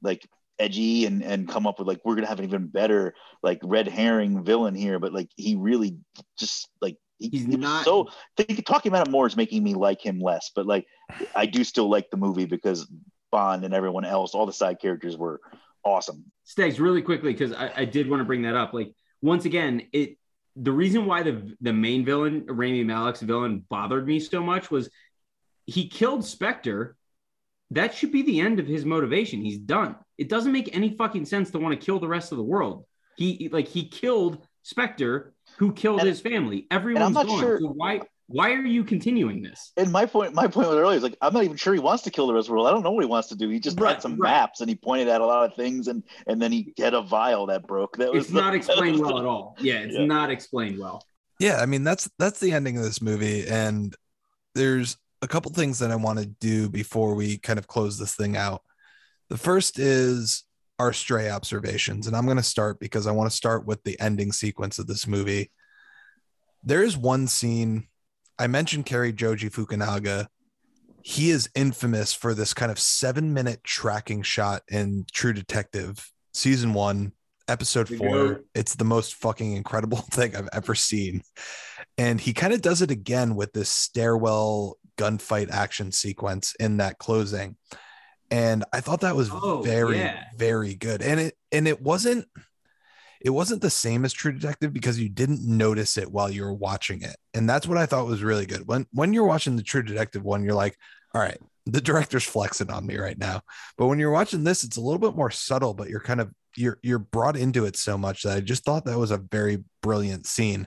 like 0.07 0.27
edgy 0.59 1.05
and 1.05 1.23
and 1.23 1.49
come 1.49 1.67
up 1.67 1.79
with 1.79 1.87
like 1.87 2.01
we're 2.05 2.15
gonna 2.15 2.27
have 2.27 2.39
an 2.39 2.47
even 2.47 2.67
better 2.67 3.15
like 3.43 3.61
red 3.63 3.87
herring 3.87 4.43
villain 4.43 4.75
here 4.75 4.99
but 4.99 5.13
like 5.13 5.29
he 5.37 5.55
really 5.55 5.99
just 6.39 6.71
like 6.81 6.97
he, 7.19 7.29
He's 7.29 7.45
he 7.45 7.57
not- 7.57 7.85
so 7.85 8.09
think, 8.39 8.65
talking 8.65 8.91
about 8.91 9.07
it 9.07 9.11
more 9.11 9.27
is 9.27 9.37
making 9.37 9.63
me 9.63 9.75
like 9.75 10.01
him 10.01 10.19
less 10.19 10.51
but 10.55 10.65
like 10.65 10.87
i 11.35 11.45
do 11.45 11.63
still 11.63 11.91
like 11.91 12.09
the 12.11 12.17
movie 12.17 12.47
because 12.47 12.91
bond 13.31 13.65
and 13.67 13.75
everyone 13.75 14.07
else 14.07 14.35
all 14.35 14.47
the 14.47 14.53
side 14.53 14.81
characters 14.81 15.19
were 15.19 15.41
awesome 15.85 16.25
Stags, 16.47 16.79
really 16.79 17.03
quickly, 17.03 17.33
because 17.33 17.53
I, 17.53 17.73
I 17.79 17.85
did 17.85 18.09
want 18.09 18.21
to 18.21 18.25
bring 18.25 18.43
that 18.43 18.55
up. 18.55 18.73
Like 18.73 18.93
once 19.21 19.47
again, 19.47 19.83
it 19.93 20.17
the 20.55 20.71
reason 20.71 21.05
why 21.05 21.25
the 21.25 21.57
the 21.61 21.73
main 21.73 22.05
villain, 22.05 22.47
Rami 22.49 22.85
Malek's 22.85 23.21
villain, 23.21 23.65
bothered 23.69 24.07
me 24.07 24.21
so 24.21 24.43
much 24.43 24.71
was 24.71 24.89
he 25.67 25.89
killed 25.89 26.25
Spectre. 26.25 26.97
That 27.71 27.95
should 27.95 28.13
be 28.13 28.23
the 28.23 28.41
end 28.41 28.61
of 28.61 28.67
his 28.67 28.85
motivation. 28.85 29.41
He's 29.41 29.59
done. 29.59 29.97
It 30.19 30.29
doesn't 30.29 30.53
make 30.53 30.75
any 30.75 30.91
fucking 30.97 31.25
sense 31.27 31.51
to 31.51 31.59
want 31.59 31.79
to 31.79 31.85
kill 31.85 31.99
the 31.99 32.09
rest 32.09 32.33
of 32.33 32.39
the 32.39 32.45
world. 32.45 32.85
He 33.17 33.49
like 33.53 33.67
he 33.69 33.89
killed 33.89 34.47
Spectre, 34.63 35.35
who 35.59 35.73
killed 35.73 36.01
And- 36.01 36.09
his 36.09 36.21
family. 36.21 36.67
Everyone's 36.71 37.15
not 37.15 37.27
gone. 37.27 37.41
sure- 37.41 37.61
So 37.61 37.69
why 37.69 38.01
why 38.29 38.53
are 38.55 38.65
you 38.65 38.83
continuing 38.83 39.41
this? 39.43 39.71
and 39.77 39.93
my 39.93 40.05
point 40.05 40.35
my 40.35 40.49
point 40.49 40.67
was 40.69 40.77
earlier 40.77 40.97
is 40.97 41.03
like 41.05 41.17
i'm 41.23 41.33
not 41.33 41.45
even 41.45 41.57
sure 41.57 41.73
he 41.73 41.79
wants 41.79 42.03
to 42.03 42.11
kill 42.11 42.27
the 42.27 42.35
rest 42.35 42.47
of 42.47 42.49
the 42.49 42.53
world 42.55 42.67
i 42.67 42.73
don't 42.73 42.83
know 42.83 42.91
what 42.91 43.05
he 43.05 43.09
wants 43.09 43.29
to 43.29 43.37
do 43.37 43.49
he 43.49 43.61
just 43.61 43.79
Right, 43.79 43.93
had 43.93 44.03
some 44.03 44.17
right. 44.19 44.31
maps 44.33 44.61
and 44.61 44.69
he 44.69 44.75
pointed 44.75 45.07
at 45.07 45.21
a 45.21 45.25
lot 45.27 45.49
of 45.49 45.55
things 45.55 45.87
and 45.87 46.03
and 46.27 46.43
then 46.43 46.51
he 46.51 46.75
had 46.77 46.93
a 46.93 47.03
vial 47.03 47.47
that 47.47 47.69
broke 47.69 47.97
that 47.99 48.13
was 48.13 48.25
It's 48.25 48.33
not 48.35 48.53
explained 48.61 48.99
was- 48.99 49.03
well 49.13 49.19
at 49.21 49.27
all. 49.27 49.57
Yeah, 49.61 49.75
it's 49.75 49.95
Yeah. 49.95 50.07
not 50.07 50.31
explained 50.31 50.77
well. 50.77 51.05
Yeah, 51.39 51.59
I 51.63 51.67
mean 51.67 51.85
that's 51.85 52.11
that's 52.19 52.41
the 52.41 52.51
ending 52.51 52.77
of 52.77 52.83
this 52.83 53.01
movie, 53.01 53.47
and 53.47 53.95
there's 54.57 54.97
a 55.27 55.29
couple 55.29 55.51
things 55.51 55.81
that 55.81 55.91
I 55.91 55.97
want 55.97 56.21
to 56.21 56.27
do 56.27 56.69
before 56.69 57.17
we 57.17 57.37
kind 57.39 57.59
of 57.59 57.67
close 57.67 57.99
this 57.99 58.15
thing 58.15 58.37
out. 58.37 58.63
The 59.29 59.37
first 59.37 59.77
is 59.77 60.45
our 60.79 60.93
stray 60.93 61.29
observations, 61.29 62.07
and 62.07 62.15
I'm 62.15 62.27
going 62.27 62.37
to 62.37 62.45
start 62.45 62.79
because 62.79 63.09
I 63.09 63.11
want 63.11 63.29
to 63.29 63.37
start 63.37 63.67
with 63.67 63.83
the 63.83 63.99
ending 63.99 64.31
sequence 64.31 64.79
of 64.79 64.87
this 64.87 65.05
movie. 65.05 65.51
There 66.63 66.85
is 66.85 66.97
one 66.97 67.27
scene 67.27 67.89
I 68.39 68.47
mentioned 68.47 68.87
Cary 68.87 69.13
Joji 69.13 69.51
Fukunaga. 69.51 70.29
He 71.03 71.31
is 71.31 71.51
infamous 71.57 72.15
for 72.15 72.33
this 72.33 72.55
kind 72.55 72.71
of 72.71 72.79
seven 72.79 73.35
minute 73.35 73.65
tracking 73.65 74.23
shot 74.23 74.63
in 74.69 75.07
True 75.13 75.33
Detective 75.33 76.09
season 76.35 76.73
one, 76.73 77.11
episode 77.49 77.89
four. 77.89 78.45
It's 78.55 78.77
the 78.77 78.85
most 78.85 79.17
fucking 79.17 79.55
incredible 79.55 79.99
thing 80.13 80.37
I've 80.37 80.51
ever 80.53 80.77
seen. 80.77 81.23
And 81.99 82.21
he 82.21 82.33
kind 82.33 82.53
of 82.53 82.63
does 82.63 82.81
it 82.81 82.93
again 82.93 83.35
with 83.35 83.53
this 83.53 83.71
stairwell 83.71 84.77
gunfight 84.97 85.51
action 85.51 85.93
sequence 85.93 86.55
in 86.59 86.79
that 86.79 86.99
closing. 86.99 87.57
And 88.31 88.65
I 88.73 88.81
thought 88.81 89.03
that 89.03 89.17
was 89.17 89.31
oh, 89.33 89.63
very, 89.63 89.99
yeah. 89.99 90.25
very 90.37 90.75
good. 90.75 91.03
And 91.03 91.21
it 91.21 91.39
and 91.53 91.69
it 91.69 91.81
wasn't 91.81 92.27
it 93.21 93.31
wasn't 93.31 93.63
the 93.63 93.71
same 93.71 94.05
as 94.05 94.13
True 94.13 94.33
Detective 94.33 94.73
because 94.73 94.99
you 94.99 95.09
didn't 95.09 95.43
notice 95.43 95.97
it 95.97 96.11
while 96.11 96.31
you 96.31 96.43
were 96.43 96.55
watching 96.55 97.03
it. 97.03 97.17
And 97.35 97.49
that's 97.49 97.67
what 97.67 97.79
I 97.79 97.87
thought 97.87 98.07
was 98.07 98.23
really 98.23 98.47
good. 98.47 98.67
When 98.67 98.87
when 98.93 99.13
you're 99.13 99.27
watching 99.27 99.57
the 99.57 99.63
True 99.63 99.83
Detective 99.83 100.25
one, 100.25 100.45
you're 100.45 100.55
like, 100.55 100.77
all 101.15 101.21
right, 101.21 101.39
the 101.67 101.81
director's 101.81 102.25
flexing 102.25 102.71
on 102.71 102.87
me 102.87 102.97
right 102.97 103.19
now. 103.19 103.43
But 103.77 103.87
when 103.87 103.99
you're 103.99 104.11
watching 104.11 104.45
this, 104.45 104.65
it's 104.65 104.77
a 104.77 104.81
little 104.81 104.99
bit 104.99 105.17
more 105.17 105.31
subtle, 105.31 105.75
but 105.75 105.89
you're 105.89 106.01
kind 106.01 106.21
of 106.21 106.31
you're 106.57 106.79
you're 106.83 106.99
brought 106.99 107.37
into 107.37 107.65
it 107.65 107.77
so 107.77 107.97
much 107.97 108.23
that 108.23 108.37
I 108.37 108.41
just 108.41 108.65
thought 108.65 108.85
that 108.85 108.99
was 108.99 109.11
a 109.11 109.19
very 109.19 109.65
brilliant 109.83 110.27
scene. 110.27 110.67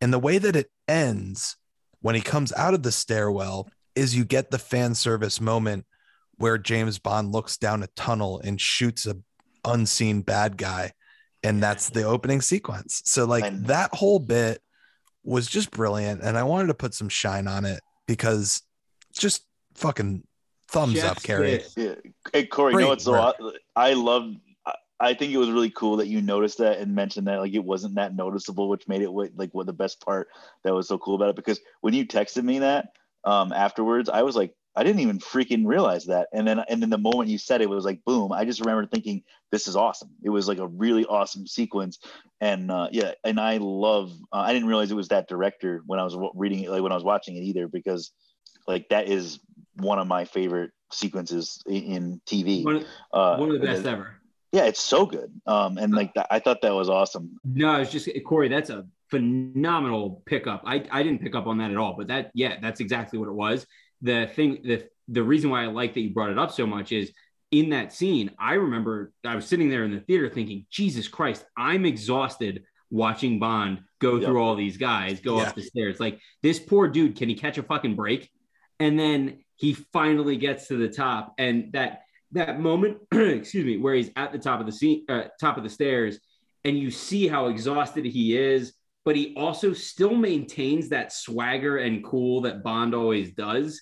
And 0.00 0.12
the 0.12 0.18
way 0.18 0.38
that 0.38 0.56
it 0.56 0.70
ends 0.88 1.56
when 2.04 2.14
he 2.14 2.20
comes 2.20 2.52
out 2.52 2.74
of 2.74 2.82
the 2.82 2.92
stairwell 2.92 3.66
is 3.94 4.14
you 4.14 4.26
get 4.26 4.50
the 4.50 4.58
fan 4.58 4.94
service 4.94 5.40
moment 5.40 5.86
where 6.36 6.58
James 6.58 6.98
Bond 6.98 7.32
looks 7.32 7.56
down 7.56 7.82
a 7.82 7.86
tunnel 7.96 8.42
and 8.44 8.60
shoots 8.60 9.06
a 9.06 9.16
unseen 9.64 10.20
bad 10.20 10.58
guy 10.58 10.92
and 11.42 11.62
that's 11.62 11.88
the 11.88 12.02
opening 12.02 12.42
sequence. 12.42 13.00
So 13.06 13.24
like 13.24 13.50
that 13.62 13.94
whole 13.94 14.18
bit 14.18 14.60
was 15.22 15.46
just 15.46 15.70
brilliant 15.70 16.20
and 16.20 16.36
I 16.36 16.42
wanted 16.42 16.66
to 16.66 16.74
put 16.74 16.92
some 16.92 17.08
shine 17.08 17.48
on 17.48 17.64
it 17.64 17.80
because 18.06 18.60
just 19.14 19.46
fucking 19.74 20.24
thumbs 20.68 20.96
Chef's 20.96 21.06
up, 21.06 21.22
Cary. 21.22 21.62
Yeah. 21.74 21.94
Hey 22.34 22.44
Corey, 22.44 22.74
Great 22.74 22.82
you 22.82 22.84
know 22.84 22.90
what's 22.90 23.04
so 23.04 23.34
I 23.74 23.94
love 23.94 24.34
I 25.00 25.14
think 25.14 25.32
it 25.32 25.38
was 25.38 25.50
really 25.50 25.70
cool 25.70 25.96
that 25.96 26.06
you 26.06 26.20
noticed 26.20 26.58
that 26.58 26.78
and 26.78 26.94
mentioned 26.94 27.26
that 27.26 27.40
like 27.40 27.54
it 27.54 27.64
wasn't 27.64 27.96
that 27.96 28.14
noticeable, 28.14 28.68
which 28.68 28.88
made 28.88 29.02
it 29.02 29.10
like 29.10 29.52
what 29.52 29.66
the 29.66 29.72
best 29.72 30.00
part 30.00 30.28
that 30.62 30.74
was 30.74 30.88
so 30.88 30.98
cool 30.98 31.16
about 31.16 31.30
it. 31.30 31.36
Because 31.36 31.60
when 31.80 31.94
you 31.94 32.06
texted 32.06 32.44
me 32.44 32.60
that 32.60 32.90
um, 33.24 33.52
afterwards, 33.52 34.08
I 34.08 34.22
was 34.22 34.36
like, 34.36 34.54
I 34.76 34.82
didn't 34.82 35.00
even 35.00 35.20
freaking 35.20 35.66
realize 35.66 36.06
that. 36.06 36.28
And 36.32 36.46
then 36.46 36.60
and 36.68 36.82
then 36.82 36.90
the 36.90 36.98
moment 36.98 37.28
you 37.28 37.38
said 37.38 37.60
it, 37.60 37.64
it 37.64 37.70
was 37.70 37.84
like 37.84 38.04
boom. 38.04 38.32
I 38.32 38.44
just 38.44 38.60
remember 38.60 38.86
thinking 38.86 39.22
this 39.52 39.68
is 39.68 39.76
awesome. 39.76 40.10
It 40.22 40.30
was 40.30 40.48
like 40.48 40.58
a 40.58 40.66
really 40.66 41.04
awesome 41.04 41.46
sequence. 41.46 41.98
And 42.40 42.70
uh, 42.70 42.88
yeah, 42.90 43.12
and 43.22 43.38
I 43.38 43.58
love. 43.58 44.12
Uh, 44.32 44.38
I 44.38 44.52
didn't 44.52 44.68
realize 44.68 44.90
it 44.90 44.96
was 44.96 45.08
that 45.08 45.28
director 45.28 45.82
when 45.86 46.00
I 46.00 46.04
was 46.04 46.16
reading 46.34 46.60
it, 46.60 46.70
like 46.70 46.82
when 46.82 46.92
I 46.92 46.96
was 46.96 47.04
watching 47.04 47.36
it 47.36 47.42
either, 47.42 47.68
because 47.68 48.12
like 48.66 48.88
that 48.88 49.08
is 49.08 49.38
one 49.76 49.98
of 49.98 50.06
my 50.06 50.24
favorite 50.24 50.70
sequences 50.92 51.62
in, 51.66 51.82
in 51.82 52.20
TV. 52.26 52.64
One, 52.64 52.84
uh, 53.12 53.36
one 53.36 53.50
of 53.50 53.60
the 53.60 53.66
best 53.66 53.86
ever. 53.86 54.16
Yeah, 54.54 54.64
it's 54.64 54.80
so 54.80 55.04
good. 55.04 55.30
Um, 55.46 55.78
and 55.78 55.92
like 55.92 56.14
that, 56.14 56.28
I 56.30 56.38
thought 56.38 56.62
that 56.62 56.74
was 56.74 56.88
awesome. 56.88 57.38
No, 57.44 57.80
it's 57.80 57.90
just 57.90 58.08
Corey. 58.24 58.48
That's 58.48 58.70
a 58.70 58.86
phenomenal 59.10 60.22
pickup. 60.26 60.62
I 60.64 60.86
I 60.90 61.02
didn't 61.02 61.20
pick 61.20 61.34
up 61.34 61.46
on 61.46 61.58
that 61.58 61.70
at 61.70 61.76
all, 61.76 61.94
but 61.96 62.08
that 62.08 62.30
yeah, 62.34 62.56
that's 62.60 62.80
exactly 62.80 63.18
what 63.18 63.28
it 63.28 63.34
was 63.34 63.66
the 64.04 64.26
thing 64.34 64.60
the 64.62 64.86
the 65.08 65.22
reason 65.22 65.50
why 65.50 65.64
I 65.64 65.66
like 65.66 65.94
that 65.94 66.00
you 66.00 66.10
brought 66.10 66.30
it 66.30 66.38
up 66.38 66.52
so 66.52 66.66
much 66.66 66.92
is 66.92 67.12
in 67.50 67.70
that 67.70 67.92
scene, 67.92 68.30
I 68.38 68.54
remember 68.54 69.12
I 69.24 69.34
was 69.34 69.46
sitting 69.46 69.68
there 69.68 69.84
in 69.84 69.92
the 69.92 70.00
theater 70.00 70.28
thinking, 70.28 70.66
Jesus 70.70 71.08
Christ, 71.08 71.44
I'm 71.56 71.84
exhausted 71.84 72.64
watching 72.90 73.38
Bond 73.38 73.80
go 74.00 74.16
yep. 74.16 74.24
through 74.24 74.42
all 74.42 74.56
these 74.56 74.76
guys, 74.76 75.20
go 75.20 75.38
yeah. 75.38 75.48
up 75.48 75.54
the 75.54 75.62
stairs. 75.62 76.00
Like 76.00 76.20
this 76.42 76.58
poor 76.58 76.88
dude, 76.88 77.16
can 77.16 77.28
he 77.28 77.34
catch 77.34 77.58
a 77.58 77.62
fucking 77.62 77.96
break? 77.96 78.30
And 78.80 78.98
then 78.98 79.44
he 79.56 79.72
finally 79.72 80.36
gets 80.36 80.68
to 80.68 80.76
the 80.76 80.88
top, 80.88 81.34
and 81.38 81.72
that 81.72 82.02
that 82.34 82.60
moment, 82.60 82.98
excuse 83.12 83.64
me, 83.64 83.78
where 83.78 83.94
he's 83.94 84.10
at 84.16 84.32
the 84.32 84.38
top 84.38 84.60
of 84.60 84.66
the 84.66 84.72
scene, 84.72 85.04
uh, 85.08 85.24
top 85.40 85.56
of 85.56 85.64
the 85.64 85.70
stairs, 85.70 86.20
and 86.64 86.78
you 86.78 86.90
see 86.90 87.26
how 87.26 87.46
exhausted 87.46 88.04
he 88.04 88.36
is, 88.36 88.74
but 89.04 89.16
he 89.16 89.34
also 89.36 89.72
still 89.72 90.14
maintains 90.14 90.88
that 90.90 91.12
swagger 91.12 91.78
and 91.78 92.04
cool 92.04 92.42
that 92.42 92.62
Bond 92.62 92.94
always 92.94 93.32
does 93.32 93.80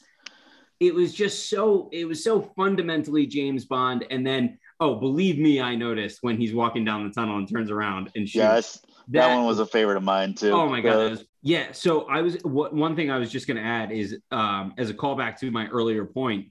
it 0.82 0.92
was 0.92 1.14
just 1.14 1.48
so 1.48 1.88
it 1.92 2.06
was 2.06 2.24
so 2.24 2.42
fundamentally 2.56 3.24
James 3.24 3.66
Bond. 3.66 4.04
And 4.10 4.26
then, 4.26 4.58
oh, 4.80 4.96
believe 4.96 5.38
me, 5.38 5.60
I 5.60 5.76
noticed 5.76 6.18
when 6.22 6.36
he's 6.36 6.52
walking 6.52 6.84
down 6.84 7.06
the 7.06 7.14
tunnel 7.14 7.36
and 7.36 7.48
turns 7.48 7.70
around 7.70 8.10
and 8.16 8.28
shoots. 8.28 8.34
Yes, 8.34 8.78
that, 9.08 9.28
that 9.28 9.34
one 9.34 9.44
was 9.44 9.60
a 9.60 9.66
favorite 9.66 9.96
of 9.96 10.02
mine 10.02 10.34
too. 10.34 10.50
Oh 10.50 10.68
my 10.68 10.80
god, 10.80 11.10
was, 11.10 11.24
yeah. 11.40 11.70
So 11.70 12.08
I 12.08 12.20
was 12.20 12.36
what 12.42 12.74
one 12.74 12.96
thing 12.96 13.12
I 13.12 13.18
was 13.18 13.30
just 13.30 13.46
going 13.46 13.58
to 13.58 13.62
add 13.62 13.92
is 13.92 14.18
um, 14.32 14.74
as 14.76 14.90
a 14.90 14.94
callback 14.94 15.38
to 15.38 15.52
my 15.52 15.68
earlier 15.68 16.04
point. 16.04 16.46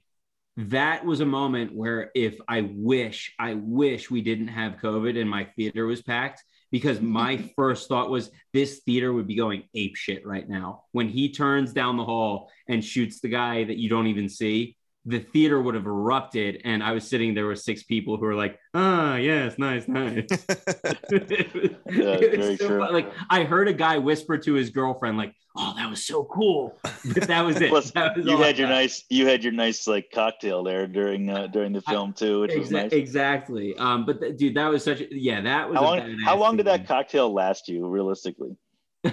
That 0.57 1.05
was 1.05 1.21
a 1.21 1.25
moment 1.25 1.73
where 1.73 2.11
if 2.13 2.37
I 2.47 2.69
wish, 2.73 3.33
I 3.39 3.53
wish 3.53 4.11
we 4.11 4.21
didn't 4.21 4.49
have 4.49 4.81
COVID 4.83 5.19
and 5.19 5.29
my 5.29 5.45
theater 5.55 5.85
was 5.85 6.01
packed 6.01 6.43
because 6.71 7.01
my 7.01 7.37
mm-hmm. 7.37 7.47
first 7.55 7.87
thought 7.87 8.09
was 8.09 8.29
this 8.53 8.79
theater 8.79 9.13
would 9.13 9.27
be 9.27 9.35
going 9.35 9.63
ape 9.73 9.95
shit 9.95 10.25
right 10.25 10.47
now. 10.47 10.83
When 10.91 11.09
he 11.09 11.31
turns 11.31 11.73
down 11.73 11.97
the 11.97 12.05
hall 12.05 12.49
and 12.67 12.83
shoots 12.83 13.19
the 13.19 13.29
guy 13.29 13.63
that 13.63 13.77
you 13.77 13.89
don't 13.89 14.07
even 14.07 14.29
see, 14.29 14.75
the 15.05 15.19
theater 15.19 15.61
would 15.61 15.75
have 15.75 15.85
erupted. 15.85 16.61
And 16.63 16.83
I 16.83 16.91
was 16.91 17.07
sitting 17.07 17.33
there 17.33 17.47
with 17.47 17.59
six 17.59 17.83
people 17.83 18.17
who 18.17 18.25
were 18.25 18.35
like, 18.35 18.59
ah, 18.73 19.15
yes, 19.15 19.57
nice, 19.57 19.87
nice. 19.87 20.27
yeah, 21.11 21.47
very 21.89 22.57
so 22.57 22.67
true. 22.67 22.91
Like 22.91 23.11
I 23.29 23.43
heard 23.43 23.67
a 23.67 23.73
guy 23.73 23.97
whisper 23.97 24.37
to 24.37 24.53
his 24.53 24.69
girlfriend, 24.69 25.17
like, 25.17 25.33
oh, 25.57 25.73
that 25.75 25.89
was 25.89 26.05
so 26.05 26.23
cool. 26.25 26.77
But 26.83 27.27
that 27.27 27.41
was 27.41 27.59
it. 27.59 27.69
Plus, 27.69 27.91
that 27.95 28.15
was 28.15 28.25
you 28.25 28.37
had 28.37 28.57
your 28.57 28.67
nice, 28.67 29.03
you 29.09 29.25
had 29.25 29.43
your 29.43 29.53
nice 29.53 29.87
like 29.87 30.11
cocktail 30.13 30.63
there 30.63 30.87
during 30.87 31.29
uh, 31.29 31.47
during 31.47 31.73
the 31.73 31.81
film 31.81 32.13
too, 32.13 32.41
which 32.41 32.51
exa- 32.51 32.59
was 32.59 32.71
nice. 32.71 32.91
Exactly. 32.91 33.75
Um, 33.77 34.05
but 34.05 34.21
th- 34.21 34.37
dude, 34.37 34.55
that 34.55 34.69
was 34.69 34.83
such 34.83 35.01
a 35.01 35.07
yeah, 35.11 35.41
that 35.41 35.69
was 35.69 35.79
how 35.79 35.83
long, 35.83 36.19
how 36.19 36.37
long 36.37 36.57
did 36.57 36.67
that 36.67 36.87
cocktail 36.87 37.33
last 37.33 37.67
you 37.67 37.87
realistically? 37.87 38.55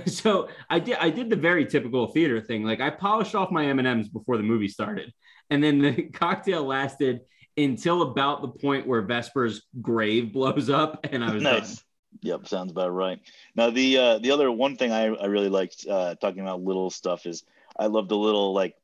so 0.07 0.49
I 0.69 0.81
did 0.81 0.99
I 0.99 1.09
did 1.09 1.31
the 1.31 1.37
very 1.37 1.65
typical 1.65 2.09
theater 2.09 2.41
thing. 2.41 2.63
Like 2.63 2.81
I 2.81 2.91
polished 2.91 3.35
off 3.35 3.51
my 3.51 3.67
M 3.67 3.79
and 3.79 3.89
M's 3.89 4.09
before 4.09 4.37
the 4.37 4.43
movie 4.43 4.69
started, 4.69 5.13
and 5.51 5.63
then 5.63 5.79
the 5.79 6.03
cocktail 6.13 6.65
lasted 6.65 7.21
until 7.57 8.03
about 8.03 8.43
the 8.43 8.49
point 8.49 8.87
where 8.87 9.03
Vesper's 9.03 9.63
grave 9.81 10.33
blows 10.33 10.71
up, 10.71 11.07
and 11.11 11.25
I 11.25 11.33
was 11.33 11.43
nice. 11.43 11.77
Done. 11.77 11.85
Yep, 12.23 12.49
sounds 12.49 12.73
about 12.73 12.91
right. 12.91 13.21
Now 13.55 13.71
the 13.71 13.99
uh, 13.99 14.19
the 14.19 14.31
other 14.31 14.51
one 14.51 14.77
thing 14.77 14.93
I, 14.93 15.07
I 15.07 15.27
really 15.27 15.51
liked 15.51 15.87
uh, 15.89 16.15
talking 16.17 16.41
about 16.41 16.63
little 16.63 16.91
stuff 16.91 17.27
is 17.27 17.45
I 17.79 17.87
love 17.87 18.09
the 18.09 18.17
little 18.17 18.53
like 18.53 18.75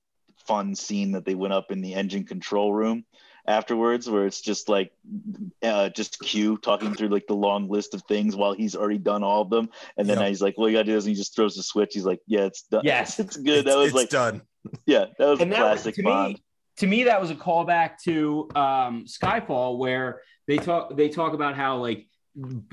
fun 0.46 0.74
scene 0.74 1.12
that 1.12 1.24
they 1.24 1.34
went 1.34 1.54
up 1.54 1.72
in 1.72 1.80
the 1.80 1.94
engine 1.94 2.24
control 2.24 2.72
room 2.72 3.04
afterwards 3.46 4.08
where 4.08 4.24
it's 4.24 4.40
just 4.40 4.68
like 4.68 4.92
uh, 5.62 5.88
just 5.90 6.18
Q 6.20 6.56
talking 6.56 6.94
through 6.94 7.08
like 7.08 7.26
the 7.26 7.34
long 7.34 7.68
list 7.68 7.94
of 7.94 8.02
things 8.02 8.34
while 8.34 8.54
he's 8.54 8.74
already 8.74 8.98
done 8.98 9.22
all 9.22 9.42
of 9.42 9.50
them 9.50 9.68
and 9.96 10.08
then 10.08 10.18
yep. 10.18 10.28
he's 10.28 10.40
like 10.40 10.56
well 10.56 10.68
you 10.68 10.76
gotta 10.76 10.86
do 10.86 10.92
this 10.92 11.04
and 11.04 11.10
he 11.10 11.16
just 11.16 11.36
throws 11.36 11.54
the 11.54 11.62
switch 11.62 11.90
he's 11.92 12.06
like 12.06 12.20
yeah 12.26 12.44
it's 12.44 12.62
done 12.62 12.82
yes 12.84 13.18
it's 13.20 13.36
good 13.36 13.58
it's, 13.58 13.68
that 13.68 13.76
was 13.76 13.88
it's 13.88 13.94
like 13.94 14.08
done 14.08 14.40
yeah 14.86 15.06
that 15.18 15.28
was 15.28 15.40
and 15.40 15.52
a 15.52 15.56
classic 15.56 15.96
was, 15.98 16.04
Bond. 16.04 16.34
Me, 16.34 16.43
to 16.78 16.86
me 16.86 17.04
that 17.04 17.20
was 17.20 17.30
a 17.30 17.34
callback 17.34 17.98
to 18.04 18.48
um, 18.54 19.04
Skyfall 19.06 19.78
where 19.78 20.20
they 20.46 20.56
talk 20.56 20.96
they 20.96 21.08
talk 21.08 21.32
about 21.32 21.54
how 21.54 21.76
like 21.76 22.06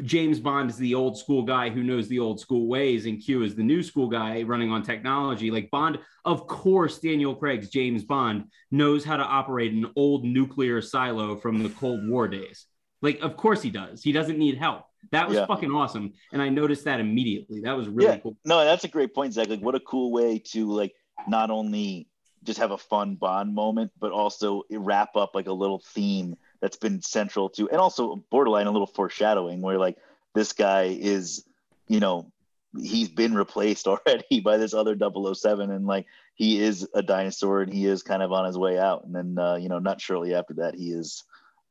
James 0.04 0.39
Bond 0.39 0.72
is 0.72 0.78
the 0.78 0.95
old 0.95 1.18
school 1.18 1.43
guy 1.43 1.70
who 1.70 1.84
knows 1.84 2.08
the 2.08 2.18
old 2.18 2.39
school 2.39 2.68
ways, 2.68 3.06
and 3.06 3.24
Q 3.24 3.43
is 3.43 3.56
the 3.56 3.64
new 3.64 3.84
school 3.84 4.08
guy 4.08 4.41
running 4.41 4.72
on 4.72 4.82
technology. 4.82 5.52
Like 5.52 5.70
Bond, 5.70 5.99
of 6.26 6.47
course, 6.47 6.97
Daniel 6.97 7.36
Craig's 7.36 7.70
James 7.70 8.04
Bond 8.04 8.45
knows 8.72 9.04
how 9.04 9.18
to 9.18 9.24
operate 9.24 9.74
an 9.74 9.91
old 9.95 10.26
nuclear 10.26 10.82
silo 10.82 11.36
from 11.36 11.62
the 11.62 11.70
Cold 11.70 12.08
War 12.08 12.28
days. 12.28 12.66
Like, 13.04 13.20
of 13.22 13.38
course 13.38 13.62
he 13.62 13.70
does. 13.70 14.04
He 14.04 14.12
doesn't 14.12 14.38
need 14.38 14.58
help. 14.58 14.86
That 15.12 15.28
was 15.28 15.38
yeah. 15.38 15.45
fucking 15.45 15.72
awesome, 15.72 16.14
and 16.32 16.41
I 16.41 16.49
noticed 16.49 16.86
that 16.86 16.99
immediately. 16.99 17.62
That 17.62 17.78
was 17.78 17.88
really 17.88 18.14
yeah. 18.14 18.20
cool. 18.20 18.38
No, 18.45 18.64
that's 18.64 18.84
a 18.84 18.88
great 18.88 19.14
point, 19.14 19.34
Zach. 19.34 19.47
Like, 19.47 19.62
what 19.62 19.76
a 19.76 19.80
cool 19.80 20.12
way 20.12 20.39
to 20.54 20.72
like 20.72 20.93
not 21.28 21.52
only 21.52 22.08
just 22.44 22.60
have 22.60 22.72
a 22.72 22.78
fun 22.78 23.16
Bond 23.16 23.54
moment, 23.54 23.92
but 24.00 24.12
also 24.12 24.64
wrap 24.72 25.16
up 25.16 25.36
like 25.36 25.48
a 25.48 25.54
little 25.54 25.80
theme 25.94 26.36
that's 26.62 26.78
been 26.78 27.02
central 27.02 27.50
to, 27.50 27.70
and 27.70 27.80
also 27.80 28.24
borderline 28.30 28.68
a 28.68 28.72
little 28.72 28.88
foreshadowing 28.88 29.62
where 29.62 29.78
like 29.78 29.98
this 30.34 30.54
guy 30.54 30.84
is, 30.84 31.46
you 31.88 32.00
know, 32.00 32.32
he's 32.80 33.10
been 33.10 33.36
replaced 33.36 33.88
already 33.88 34.39
by 34.39 34.58
this 34.58 34.74
other 34.74 34.96
007 34.98 35.72
and 35.72 35.86
like 35.86 36.06
he 36.36 36.62
is 36.62 36.88
a 36.94 37.04
dinosaur 37.04 37.62
and 37.62 37.74
he 37.74 37.86
is 37.86 38.04
kind 38.04 38.24
of 38.24 38.32
on 38.32 38.46
his 38.46 38.58
way 38.58 38.80
out. 38.80 39.04
And 39.04 39.14
then, 39.14 39.38
uh, 39.38 39.56
you 39.56 39.70
know, 39.70 39.80
not 39.80 40.02
shortly 40.02 40.34
after 40.34 40.56
that, 40.56 40.76
he 40.76 40.92
is 40.92 41.24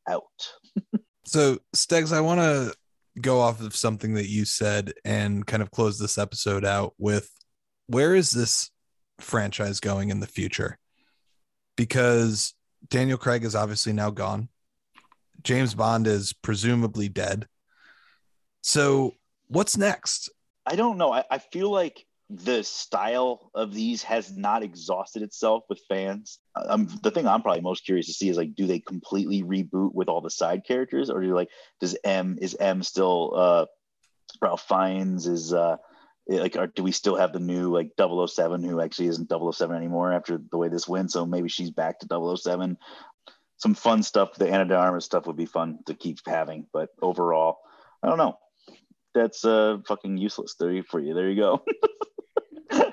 out. 0.08 0.24
so, 1.24 1.58
Stegs, 1.74 2.12
I 2.12 2.20
want 2.20 2.40
to 2.40 2.74
go 3.20 3.40
off 3.40 3.60
of 3.60 3.74
something 3.74 4.14
that 4.14 4.28
you 4.28 4.44
said 4.44 4.92
and 5.04 5.46
kind 5.46 5.62
of 5.62 5.70
close 5.70 5.98
this 5.98 6.18
episode 6.18 6.64
out 6.64 6.94
with 6.98 7.30
where 7.86 8.14
is 8.14 8.30
this 8.30 8.70
franchise 9.22 9.80
going 9.80 10.10
in 10.10 10.20
the 10.20 10.26
future? 10.26 10.78
because 11.80 12.52
Daniel 12.90 13.16
Craig 13.16 13.42
is 13.42 13.54
obviously 13.54 13.94
now 13.94 14.10
gone. 14.10 14.50
James 15.42 15.74
Bond 15.74 16.06
is 16.06 16.34
presumably 16.34 17.08
dead. 17.08 17.46
So 18.60 19.14
what's 19.48 19.78
next? 19.78 20.28
I 20.66 20.76
don't 20.76 20.98
know. 20.98 21.10
I, 21.10 21.24
I 21.30 21.38
feel 21.38 21.70
like 21.70 22.04
the 22.28 22.62
style 22.64 23.50
of 23.54 23.72
these 23.72 24.02
has 24.02 24.36
not 24.36 24.62
exhausted 24.62 25.22
itself 25.22 25.64
with 25.70 25.80
fans. 25.88 26.38
Um, 26.54 26.86
the 27.02 27.10
thing 27.10 27.26
I'm 27.26 27.40
probably 27.40 27.62
most 27.62 27.86
curious 27.86 28.08
to 28.08 28.12
see 28.12 28.28
is 28.28 28.36
like, 28.36 28.54
do 28.54 28.66
they 28.66 28.80
completely 28.80 29.42
reboot 29.42 29.94
with 29.94 30.10
all 30.10 30.20
the 30.20 30.28
side 30.28 30.64
characters, 30.66 31.08
or 31.08 31.22
do 31.22 31.34
like, 31.34 31.48
does 31.80 31.96
M 32.04 32.36
is 32.42 32.54
M 32.60 32.82
still 32.82 33.32
uh, 33.34 33.66
Ralph 34.42 34.68
Fiennes 34.68 35.26
is 35.26 35.54
uh, 35.54 35.78
like, 36.28 36.56
or 36.56 36.66
do 36.66 36.82
we 36.82 36.92
still 36.92 37.16
have 37.16 37.32
the 37.32 37.40
new 37.40 37.72
like 37.72 37.92
007 37.98 38.62
who 38.62 38.80
actually 38.80 39.08
isn't 39.08 39.30
007 39.30 39.76
anymore 39.76 40.12
after 40.12 40.38
the 40.50 40.56
way 40.56 40.68
this 40.68 40.88
went? 40.88 41.10
So 41.10 41.26
maybe 41.26 41.48
she's 41.48 41.70
back 41.70 41.98
to 42.00 42.36
007. 42.36 42.76
Some 43.56 43.74
fun 43.74 44.02
stuff. 44.02 44.34
The 44.34 44.48
Ana 44.48 44.64
de 44.64 44.76
Armas 44.76 45.04
stuff 45.04 45.26
would 45.26 45.36
be 45.36 45.46
fun 45.46 45.80
to 45.86 45.94
keep 45.94 46.18
having, 46.26 46.66
but 46.72 46.90
overall, 47.02 47.58
I 48.02 48.08
don't 48.08 48.18
know. 48.18 48.38
That's 49.12 49.44
uh 49.44 49.78
fucking 49.86 50.16
useless 50.16 50.54
theory 50.54 50.82
for 50.82 51.00
you. 51.00 51.14
There 51.14 51.28
you 51.28 51.36
go. 51.36 51.64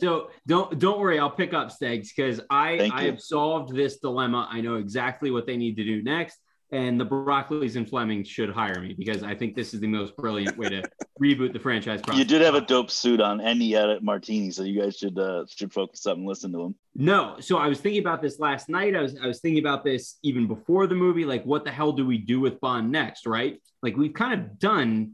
so 0.00 0.30
don't 0.46 0.78
don't 0.78 0.98
worry, 0.98 1.18
I'll 1.18 1.30
pick 1.30 1.52
up 1.52 1.70
Stegs 1.70 2.12
because 2.14 2.40
I 2.50 2.90
I 2.92 3.04
have 3.04 3.20
solved 3.20 3.74
this 3.74 3.98
dilemma. 3.98 4.48
I 4.50 4.62
know 4.62 4.76
exactly 4.76 5.30
what 5.30 5.46
they 5.46 5.56
need 5.56 5.76
to 5.76 5.84
do 5.84 6.02
next, 6.02 6.38
and 6.72 6.98
the 6.98 7.04
Broccoli's 7.04 7.76
and 7.76 7.86
Fleming 7.86 8.24
should 8.24 8.48
hire 8.48 8.80
me 8.80 8.94
because 8.94 9.22
I 9.22 9.34
think 9.34 9.54
this 9.54 9.74
is 9.74 9.80
the 9.80 9.86
most 9.86 10.16
brilliant 10.16 10.56
way 10.56 10.70
to 10.70 10.82
reboot 11.20 11.52
the 11.52 11.58
franchise. 11.58 12.00
Process. 12.00 12.18
You 12.18 12.24
did 12.24 12.40
have 12.40 12.54
a 12.54 12.62
dope 12.62 12.90
suit 12.90 13.20
on, 13.20 13.42
and 13.42 13.60
he 13.60 13.72
had 13.72 13.90
a 13.90 14.00
martini, 14.00 14.50
so 14.50 14.62
you 14.62 14.80
guys 14.80 14.96
should 14.96 15.18
uh, 15.18 15.44
should 15.46 15.70
focus 15.70 16.06
up 16.06 16.16
and 16.16 16.26
listen 16.26 16.50
to 16.52 16.62
him. 16.62 16.74
No, 16.94 17.36
so 17.40 17.58
I 17.58 17.68
was 17.68 17.78
thinking 17.78 18.00
about 18.00 18.22
this 18.22 18.40
last 18.40 18.70
night. 18.70 18.96
I 18.96 19.02
was 19.02 19.16
I 19.22 19.26
was 19.26 19.40
thinking 19.40 19.62
about 19.62 19.84
this 19.84 20.18
even 20.22 20.48
before 20.48 20.86
the 20.86 20.94
movie. 20.94 21.26
Like, 21.26 21.44
what 21.44 21.64
the 21.64 21.70
hell 21.70 21.92
do 21.92 22.06
we 22.06 22.16
do 22.16 22.40
with 22.40 22.58
Bond 22.60 22.90
next? 22.90 23.26
Right? 23.26 23.60
Like, 23.82 23.96
we've 23.96 24.14
kind 24.14 24.32
of 24.32 24.58
done 24.58 25.12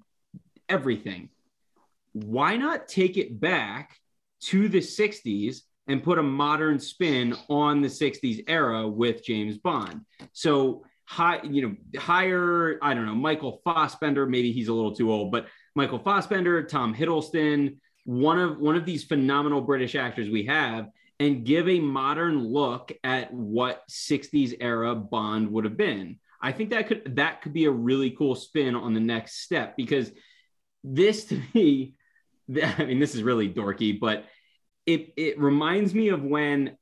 everything. 0.68 1.28
Why 2.12 2.56
not 2.56 2.86
take 2.86 3.16
it 3.16 3.40
back 3.40 3.96
to 4.40 4.68
the 4.68 4.78
60s 4.78 5.62
and 5.88 6.02
put 6.02 6.18
a 6.18 6.22
modern 6.22 6.78
spin 6.78 7.34
on 7.48 7.80
the 7.80 7.88
60s 7.88 8.44
era 8.46 8.86
with 8.86 9.24
James 9.24 9.58
Bond? 9.58 10.02
So 10.32 10.84
high, 11.08 11.40
you 11.42 11.62
know, 11.62 11.98
hire, 11.98 12.78
I 12.82 12.92
don't 12.92 13.06
know, 13.06 13.14
Michael 13.14 13.62
Fassbender, 13.64 14.26
maybe 14.26 14.52
he's 14.52 14.68
a 14.68 14.74
little 14.74 14.94
too 14.94 15.10
old, 15.10 15.32
but 15.32 15.46
Michael 15.74 15.98
Fassbender, 15.98 16.62
Tom 16.64 16.94
Hiddleston, 16.94 17.78
one 18.04 18.38
of 18.38 18.58
one 18.58 18.76
of 18.76 18.84
these 18.84 19.04
phenomenal 19.04 19.62
British 19.62 19.94
actors 19.94 20.28
we 20.28 20.44
have 20.44 20.88
and 21.18 21.44
give 21.44 21.68
a 21.68 21.80
modern 21.80 22.38
look 22.44 22.92
at 23.02 23.32
what 23.32 23.82
60s 23.90 24.54
era 24.60 24.94
Bond 24.94 25.50
would 25.50 25.64
have 25.64 25.76
been. 25.76 26.18
I 26.42 26.52
think 26.52 26.70
that 26.70 26.86
could 26.86 27.16
that 27.16 27.40
could 27.42 27.54
be 27.54 27.64
a 27.64 27.70
really 27.70 28.10
cool 28.10 28.34
spin 28.34 28.74
on 28.74 28.92
the 28.92 29.00
next 29.00 29.40
step 29.40 29.76
because 29.78 30.12
this 30.84 31.24
to 31.26 31.40
me, 31.54 31.94
I 32.62 32.84
mean, 32.84 33.00
this 33.00 33.14
is 33.14 33.22
really 33.22 33.48
dorky, 33.48 33.98
but 33.98 34.26
it 34.84 35.14
it 35.16 35.40
reminds 35.40 35.94
me 35.94 36.08
of 36.08 36.22
when 36.22 36.77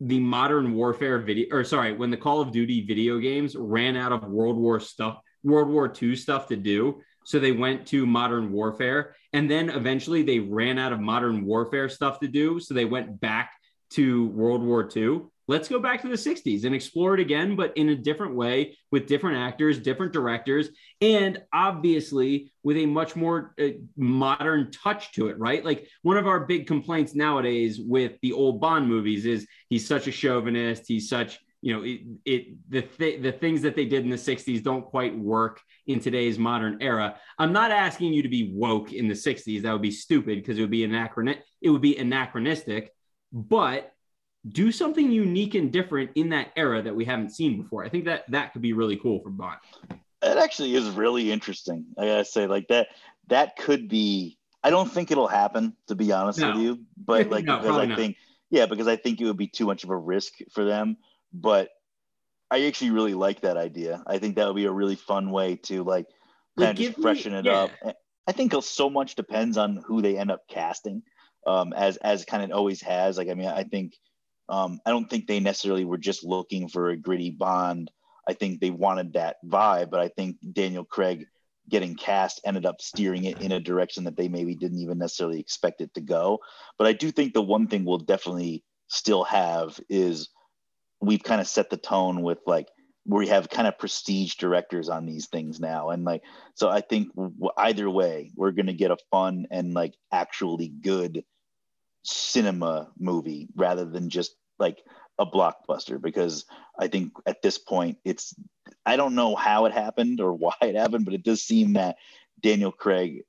the 0.00 0.18
modern 0.18 0.74
warfare 0.74 1.18
video 1.18 1.54
or 1.54 1.64
sorry, 1.64 1.92
when 1.92 2.10
the 2.10 2.16
Call 2.16 2.40
of 2.40 2.52
Duty 2.52 2.84
video 2.86 3.18
games 3.18 3.54
ran 3.54 3.96
out 3.96 4.12
of 4.12 4.24
World 4.24 4.56
War 4.56 4.80
stuff, 4.80 5.20
World 5.42 5.68
War 5.68 5.92
II 6.00 6.16
stuff 6.16 6.48
to 6.48 6.56
do. 6.56 7.02
So 7.24 7.38
they 7.38 7.52
went 7.52 7.86
to 7.88 8.06
modern 8.06 8.50
warfare. 8.50 9.14
And 9.32 9.50
then 9.50 9.70
eventually 9.70 10.22
they 10.22 10.38
ran 10.38 10.78
out 10.78 10.92
of 10.92 11.00
modern 11.00 11.44
warfare 11.44 11.88
stuff 11.88 12.18
to 12.20 12.28
do. 12.28 12.58
So 12.60 12.74
they 12.74 12.86
went 12.86 13.20
back 13.20 13.52
to 13.90 14.28
World 14.28 14.62
War 14.62 14.88
II 14.94 15.22
let's 15.50 15.68
go 15.68 15.80
back 15.80 16.00
to 16.00 16.06
the 16.06 16.14
60s 16.14 16.64
and 16.64 16.72
explore 16.72 17.14
it 17.14 17.18
again, 17.18 17.56
but 17.56 17.76
in 17.76 17.88
a 17.88 17.96
different 17.96 18.36
way 18.36 18.78
with 18.92 19.08
different 19.08 19.36
actors, 19.36 19.80
different 19.80 20.12
directors, 20.12 20.68
and 21.00 21.42
obviously 21.52 22.52
with 22.62 22.76
a 22.76 22.86
much 22.86 23.16
more 23.16 23.52
uh, 23.60 23.70
modern 23.96 24.70
touch 24.70 25.10
to 25.10 25.26
it, 25.26 25.36
right? 25.40 25.64
Like 25.64 25.88
one 26.02 26.16
of 26.16 26.28
our 26.28 26.46
big 26.46 26.68
complaints 26.68 27.16
nowadays 27.16 27.80
with 27.80 28.12
the 28.22 28.32
old 28.32 28.60
Bond 28.60 28.86
movies 28.86 29.26
is 29.26 29.44
he's 29.68 29.84
such 29.84 30.06
a 30.06 30.12
chauvinist. 30.12 30.84
He's 30.86 31.08
such, 31.08 31.40
you 31.62 31.74
know, 31.74 31.82
it, 31.82 32.02
it 32.24 32.70
the, 32.70 32.82
th- 32.82 33.20
the 33.20 33.32
things 33.32 33.60
that 33.62 33.74
they 33.74 33.86
did 33.86 34.04
in 34.04 34.10
the 34.10 34.16
60s 34.16 34.62
don't 34.62 34.86
quite 34.86 35.18
work 35.18 35.60
in 35.88 35.98
today's 35.98 36.38
modern 36.38 36.78
era. 36.80 37.16
I'm 37.40 37.52
not 37.52 37.72
asking 37.72 38.12
you 38.12 38.22
to 38.22 38.28
be 38.28 38.52
woke 38.54 38.92
in 38.92 39.08
the 39.08 39.14
60s. 39.14 39.62
That 39.62 39.72
would 39.72 39.82
be 39.82 39.90
stupid 39.90 40.38
because 40.38 40.58
it 40.58 40.60
would 40.60 40.70
be 40.70 40.84
anachronistic. 40.84 41.44
It 41.60 41.70
would 41.70 41.82
be 41.82 41.96
anachronistic, 41.96 42.92
but 43.32 43.92
do 44.48 44.72
something 44.72 45.10
unique 45.10 45.54
and 45.54 45.70
different 45.70 46.10
in 46.14 46.30
that 46.30 46.48
era 46.56 46.82
that 46.82 46.94
we 46.94 47.04
haven't 47.04 47.30
seen 47.30 47.60
before. 47.60 47.84
I 47.84 47.88
think 47.88 48.06
that 48.06 48.30
that 48.30 48.52
could 48.52 48.62
be 48.62 48.72
really 48.72 48.96
cool 48.96 49.20
for 49.20 49.30
Bond. 49.30 49.58
That 50.22 50.38
actually 50.38 50.74
is 50.74 50.88
really 50.90 51.30
interesting. 51.30 51.86
I 51.98 52.06
gotta 52.06 52.24
say, 52.24 52.46
like 52.46 52.68
that, 52.68 52.88
that 53.28 53.56
could 53.56 53.88
be. 53.88 54.38
I 54.62 54.68
don't 54.68 54.90
think 54.90 55.10
it'll 55.10 55.28
happen, 55.28 55.74
to 55.88 55.94
be 55.94 56.12
honest 56.12 56.38
no. 56.38 56.52
with 56.52 56.60
you. 56.60 56.80
But 56.96 57.30
like, 57.30 57.44
no, 57.44 57.58
because 57.58 57.76
I 57.76 57.86
not. 57.86 57.98
think, 57.98 58.16
yeah, 58.50 58.66
because 58.66 58.88
I 58.88 58.96
think 58.96 59.20
it 59.20 59.24
would 59.24 59.38
be 59.38 59.46
too 59.46 59.66
much 59.66 59.84
of 59.84 59.90
a 59.90 59.96
risk 59.96 60.34
for 60.52 60.64
them. 60.64 60.98
But 61.32 61.70
I 62.50 62.66
actually 62.66 62.90
really 62.90 63.14
like 63.14 63.42
that 63.42 63.56
idea. 63.56 64.02
I 64.06 64.18
think 64.18 64.36
that 64.36 64.46
would 64.46 64.56
be 64.56 64.66
a 64.66 64.72
really 64.72 64.96
fun 64.96 65.30
way 65.30 65.56
to 65.64 65.84
like 65.84 66.06
kind 66.58 66.70
of 66.70 66.76
just 66.76 67.00
freshen 67.00 67.32
me, 67.32 67.38
it 67.38 67.44
yeah. 67.46 67.52
up. 67.52 67.70
I 68.26 68.32
think 68.32 68.52
so 68.62 68.90
much 68.90 69.14
depends 69.14 69.56
on 69.56 69.82
who 69.86 70.02
they 70.02 70.18
end 70.18 70.30
up 70.30 70.42
casting, 70.48 71.02
um, 71.46 71.72
as 71.72 71.96
as 71.98 72.24
kind 72.24 72.42
of 72.42 72.56
always 72.56 72.82
has. 72.82 73.16
Like, 73.16 73.28
I 73.28 73.34
mean, 73.34 73.48
I 73.48 73.64
think 73.64 73.94
um, 74.50 74.80
I 74.84 74.90
don't 74.90 75.08
think 75.08 75.26
they 75.26 75.40
necessarily 75.40 75.84
were 75.84 75.98
just 75.98 76.24
looking 76.24 76.68
for 76.68 76.90
a 76.90 76.96
gritty 76.96 77.30
Bond. 77.30 77.90
I 78.28 78.34
think 78.34 78.60
they 78.60 78.70
wanted 78.70 79.14
that 79.14 79.36
vibe, 79.46 79.90
but 79.90 80.00
I 80.00 80.08
think 80.08 80.36
Daniel 80.52 80.84
Craig 80.84 81.26
getting 81.68 81.94
cast 81.94 82.40
ended 82.44 82.66
up 82.66 82.80
steering 82.80 83.24
it 83.24 83.40
in 83.40 83.52
a 83.52 83.60
direction 83.60 84.04
that 84.04 84.16
they 84.16 84.28
maybe 84.28 84.54
didn't 84.54 84.80
even 84.80 84.98
necessarily 84.98 85.38
expect 85.38 85.80
it 85.80 85.94
to 85.94 86.00
go. 86.00 86.40
But 86.76 86.88
I 86.88 86.92
do 86.92 87.10
think 87.10 87.32
the 87.32 87.42
one 87.42 87.68
thing 87.68 87.84
we'll 87.84 87.98
definitely 87.98 88.64
still 88.88 89.24
have 89.24 89.78
is 89.88 90.28
we've 91.00 91.22
kind 91.22 91.40
of 91.40 91.46
set 91.46 91.70
the 91.70 91.76
tone 91.76 92.22
with 92.22 92.38
like 92.46 92.68
we 93.06 93.28
have 93.28 93.48
kind 93.48 93.66
of 93.66 93.78
prestige 93.78 94.34
directors 94.34 94.88
on 94.88 95.06
these 95.06 95.28
things 95.28 95.58
now 95.58 95.88
and 95.88 96.04
like 96.04 96.22
so 96.54 96.68
i 96.68 96.80
think 96.80 97.08
either 97.56 97.88
way 97.88 98.30
we're 98.36 98.50
going 98.50 98.66
to 98.66 98.74
get 98.74 98.90
a 98.90 98.98
fun 99.10 99.46
and 99.50 99.72
like 99.72 99.94
actually 100.12 100.68
good 100.68 101.24
cinema 102.02 102.90
movie 102.98 103.48
rather 103.54 103.84
than 103.84 104.10
just 104.10 104.34
like 104.60 104.82
a 105.18 105.26
blockbuster 105.26 106.00
because 106.00 106.46
I 106.78 106.88
think 106.88 107.12
at 107.26 107.42
this 107.42 107.58
point 107.58 107.98
it's 108.04 108.34
I 108.86 108.96
don't 108.96 109.14
know 109.14 109.34
how 109.34 109.66
it 109.66 109.72
happened 109.72 110.20
or 110.20 110.32
why 110.44 110.54
it 110.62 110.76
happened, 110.76 111.04
but 111.04 111.14
it 111.14 111.24
does 111.24 111.42
seem 111.42 111.74
that 111.74 111.96
Daniel 112.40 112.72
Craig 112.72 113.24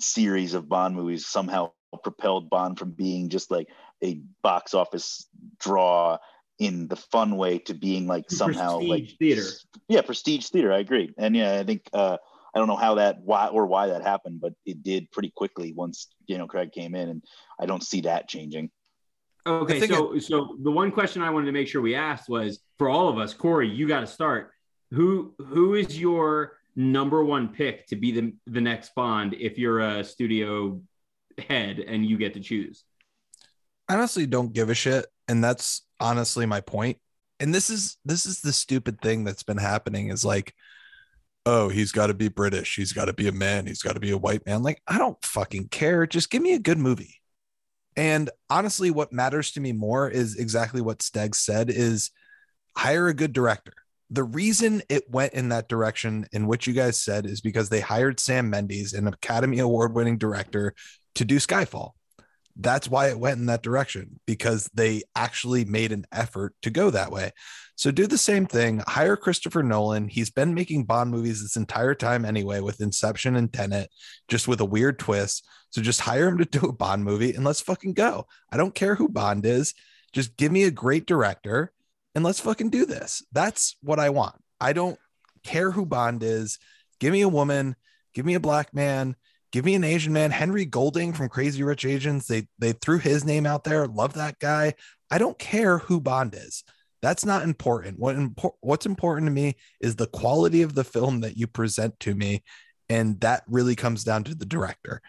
series 0.00 0.54
of 0.54 0.68
Bond 0.68 0.96
movies 0.96 1.26
somehow 1.26 1.72
propelled 2.02 2.48
Bond 2.48 2.78
from 2.78 2.92
being 2.92 3.28
just 3.28 3.50
like 3.50 3.68
a 4.02 4.20
box 4.42 4.74
office 4.74 5.28
draw 5.58 6.18
in 6.58 6.88
the 6.88 6.96
fun 6.96 7.36
way 7.36 7.58
to 7.58 7.74
being 7.74 8.06
like 8.06 8.30
somehow 8.30 8.78
prestige 8.78 8.90
like 8.90 9.18
theater. 9.18 9.46
Yeah, 9.88 10.02
prestige 10.02 10.46
theater. 10.46 10.72
I 10.72 10.78
agree, 10.78 11.12
and 11.18 11.34
yeah, 11.34 11.58
I 11.58 11.64
think 11.64 11.88
uh, 11.92 12.18
I 12.54 12.58
don't 12.58 12.68
know 12.68 12.76
how 12.76 12.96
that 12.96 13.20
why 13.22 13.48
or 13.48 13.66
why 13.66 13.88
that 13.88 14.02
happened, 14.02 14.40
but 14.40 14.52
it 14.66 14.82
did 14.82 15.10
pretty 15.10 15.32
quickly 15.34 15.72
once 15.72 16.08
Daniel 16.28 16.48
Craig 16.48 16.72
came 16.72 16.94
in, 16.94 17.08
and 17.08 17.24
I 17.58 17.66
don't 17.66 17.82
see 17.82 18.02
that 18.02 18.28
changing. 18.28 18.70
Okay, 19.46 19.86
so 19.86 20.14
it, 20.14 20.22
so 20.22 20.56
the 20.62 20.70
one 20.70 20.90
question 20.90 21.22
I 21.22 21.30
wanted 21.30 21.46
to 21.46 21.52
make 21.52 21.68
sure 21.68 21.80
we 21.80 21.94
asked 21.94 22.28
was 22.28 22.60
for 22.78 22.88
all 22.88 23.08
of 23.08 23.18
us, 23.18 23.32
Corey, 23.32 23.68
you 23.68 23.88
got 23.88 24.00
to 24.00 24.06
start. 24.06 24.50
Who 24.92 25.34
who 25.38 25.74
is 25.74 25.98
your 25.98 26.58
number 26.76 27.24
one 27.24 27.48
pick 27.48 27.86
to 27.86 27.96
be 27.96 28.12
the 28.12 28.34
the 28.46 28.60
next 28.60 28.94
Bond 28.94 29.34
if 29.34 29.58
you're 29.58 29.80
a 29.80 30.04
studio 30.04 30.80
head 31.38 31.78
and 31.78 32.04
you 32.04 32.18
get 32.18 32.34
to 32.34 32.40
choose? 32.40 32.84
I 33.88 33.94
honestly 33.94 34.26
don't 34.26 34.52
give 34.52 34.70
a 34.70 34.74
shit, 34.74 35.06
and 35.28 35.42
that's 35.42 35.82
honestly 35.98 36.46
my 36.46 36.60
point. 36.60 36.98
And 37.38 37.54
this 37.54 37.70
is 37.70 37.96
this 38.04 38.26
is 38.26 38.40
the 38.40 38.52
stupid 38.52 39.00
thing 39.00 39.24
that's 39.24 39.42
been 39.42 39.56
happening 39.56 40.08
is 40.10 40.24
like, 40.24 40.54
oh, 41.46 41.68
he's 41.68 41.92
got 41.92 42.08
to 42.08 42.14
be 42.14 42.28
British, 42.28 42.76
he's 42.76 42.92
got 42.92 43.06
to 43.06 43.12
be 43.12 43.28
a 43.28 43.32
man, 43.32 43.66
he's 43.66 43.82
got 43.82 43.94
to 43.94 44.00
be 44.00 44.10
a 44.10 44.18
white 44.18 44.44
man. 44.44 44.62
Like, 44.62 44.82
I 44.86 44.98
don't 44.98 45.22
fucking 45.24 45.68
care. 45.68 46.06
Just 46.06 46.30
give 46.30 46.42
me 46.42 46.54
a 46.54 46.58
good 46.58 46.78
movie. 46.78 47.19
And 47.96 48.30
honestly, 48.48 48.90
what 48.90 49.12
matters 49.12 49.52
to 49.52 49.60
me 49.60 49.72
more 49.72 50.08
is 50.08 50.36
exactly 50.36 50.80
what 50.80 50.98
Steg 50.98 51.34
said 51.34 51.70
is 51.70 52.10
hire 52.76 53.08
a 53.08 53.14
good 53.14 53.32
director. 53.32 53.72
The 54.10 54.24
reason 54.24 54.82
it 54.88 55.08
went 55.10 55.34
in 55.34 55.50
that 55.50 55.68
direction 55.68 56.26
in 56.32 56.46
which 56.46 56.66
you 56.66 56.72
guys 56.72 57.00
said 57.00 57.26
is 57.26 57.40
because 57.40 57.68
they 57.68 57.80
hired 57.80 58.18
Sam 58.18 58.50
Mendes, 58.50 58.92
an 58.92 59.06
Academy 59.06 59.60
Award 59.60 59.94
winning 59.94 60.18
director, 60.18 60.74
to 61.14 61.24
do 61.24 61.36
Skyfall. 61.36 61.92
That's 62.60 62.88
why 62.88 63.08
it 63.08 63.18
went 63.18 63.38
in 63.38 63.46
that 63.46 63.62
direction 63.62 64.20
because 64.26 64.68
they 64.74 65.02
actually 65.16 65.64
made 65.64 65.92
an 65.92 66.04
effort 66.12 66.54
to 66.62 66.70
go 66.70 66.90
that 66.90 67.10
way. 67.10 67.32
So 67.76 67.90
do 67.90 68.06
the 68.06 68.18
same 68.18 68.44
thing. 68.44 68.82
Hire 68.86 69.16
Christopher 69.16 69.62
Nolan. 69.62 70.08
He's 70.08 70.30
been 70.30 70.52
making 70.52 70.84
Bond 70.84 71.10
movies 71.10 71.40
this 71.40 71.56
entire 71.56 71.94
time 71.94 72.26
anyway, 72.26 72.60
with 72.60 72.82
Inception 72.82 73.36
and 73.36 73.50
Tenet, 73.50 73.90
just 74.28 74.46
with 74.46 74.60
a 74.60 74.66
weird 74.66 74.98
twist. 74.98 75.46
So 75.70 75.80
just 75.80 76.02
hire 76.02 76.28
him 76.28 76.38
to 76.38 76.44
do 76.44 76.68
a 76.68 76.72
Bond 76.72 77.04
movie 77.04 77.32
and 77.32 77.44
let's 77.44 77.62
fucking 77.62 77.94
go. 77.94 78.26
I 78.52 78.58
don't 78.58 78.74
care 78.74 78.96
who 78.96 79.08
Bond 79.08 79.46
is. 79.46 79.72
Just 80.12 80.36
give 80.36 80.52
me 80.52 80.64
a 80.64 80.70
great 80.70 81.06
director 81.06 81.72
and 82.14 82.22
let's 82.24 82.40
fucking 82.40 82.70
do 82.70 82.84
this. 82.84 83.24
That's 83.32 83.76
what 83.82 83.98
I 83.98 84.10
want. 84.10 84.36
I 84.60 84.74
don't 84.74 84.98
care 85.44 85.70
who 85.70 85.86
Bond 85.86 86.22
is. 86.22 86.58
Give 86.98 87.12
me 87.12 87.22
a 87.22 87.28
woman, 87.28 87.76
give 88.12 88.26
me 88.26 88.34
a 88.34 88.40
black 88.40 88.74
man, 88.74 89.16
give 89.52 89.64
me 89.64 89.74
an 89.74 89.84
Asian 89.84 90.12
man. 90.12 90.30
Henry 90.30 90.64
Golding 90.64 91.12
from 91.12 91.28
Crazy 91.28 91.62
Rich 91.62 91.84
Asians. 91.84 92.26
They 92.26 92.46
they 92.58 92.72
threw 92.72 92.98
his 92.98 93.24
name 93.24 93.46
out 93.46 93.64
there. 93.64 93.86
Love 93.86 94.14
that 94.14 94.38
guy. 94.38 94.74
I 95.10 95.18
don't 95.18 95.38
care 95.38 95.78
who 95.78 96.00
Bond 96.00 96.34
is. 96.34 96.64
That's 97.02 97.24
not 97.24 97.42
important. 97.42 97.98
What 97.98 98.16
impor- 98.16 98.54
what's 98.60 98.86
important 98.86 99.26
to 99.26 99.32
me 99.32 99.56
is 99.80 99.96
the 99.96 100.06
quality 100.06 100.62
of 100.62 100.74
the 100.74 100.84
film 100.84 101.20
that 101.20 101.36
you 101.36 101.46
present 101.46 101.98
to 102.00 102.14
me, 102.14 102.42
and 102.88 103.20
that 103.20 103.42
really 103.48 103.74
comes 103.74 104.04
down 104.04 104.24
to 104.24 104.34
the 104.34 104.44
director. 104.44 105.00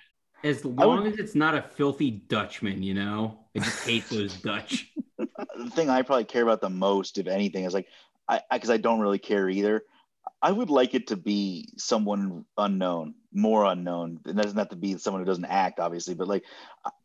As 0.43 0.65
long 0.65 1.03
would, 1.03 1.13
as 1.13 1.19
it's 1.19 1.35
not 1.35 1.55
a 1.55 1.61
filthy 1.61 2.09
Dutchman, 2.11 2.81
you 2.81 2.93
know, 2.93 3.39
I 3.55 3.59
just 3.59 3.85
hate 3.85 4.09
those 4.09 4.33
Dutch. 4.41 4.91
the 5.17 5.69
thing 5.71 5.89
I 5.89 6.01
probably 6.01 6.23
care 6.25 6.43
about 6.43 6.61
the 6.61 6.69
most, 6.69 7.17
if 7.17 7.27
anything, 7.27 7.65
is 7.65 7.73
like 7.73 7.87
I 8.27 8.41
because 8.51 8.69
I, 8.69 8.75
I 8.75 8.77
don't 8.77 9.01
really 9.01 9.19
care 9.19 9.49
either. 9.49 9.83
I 10.41 10.51
would 10.51 10.69
like 10.69 10.93
it 10.93 11.07
to 11.07 11.17
be 11.17 11.69
someone 11.77 12.45
unknown, 12.57 13.15
more 13.33 13.65
unknown. 13.65 14.19
It 14.25 14.35
doesn't 14.35 14.57
have 14.57 14.69
to 14.69 14.75
be 14.75 14.97
someone 14.97 15.21
who 15.21 15.27
doesn't 15.27 15.45
act, 15.45 15.79
obviously, 15.79 16.15
but 16.15 16.27
like 16.27 16.43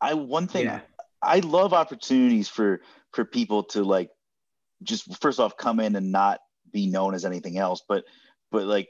I 0.01 0.13
one 0.15 0.47
thing 0.47 0.65
yeah. 0.65 0.81
I 1.21 1.39
love 1.39 1.73
opportunities 1.73 2.47
for 2.47 2.81
for 3.11 3.25
people 3.25 3.63
to 3.65 3.83
like 3.83 4.09
just 4.83 5.19
first 5.21 5.39
off 5.39 5.57
come 5.57 5.79
in 5.79 5.95
and 5.95 6.11
not 6.11 6.39
be 6.71 6.87
known 6.87 7.13
as 7.13 7.25
anything 7.25 7.57
else, 7.57 7.83
but 7.87 8.05
but 8.51 8.65
like 8.65 8.89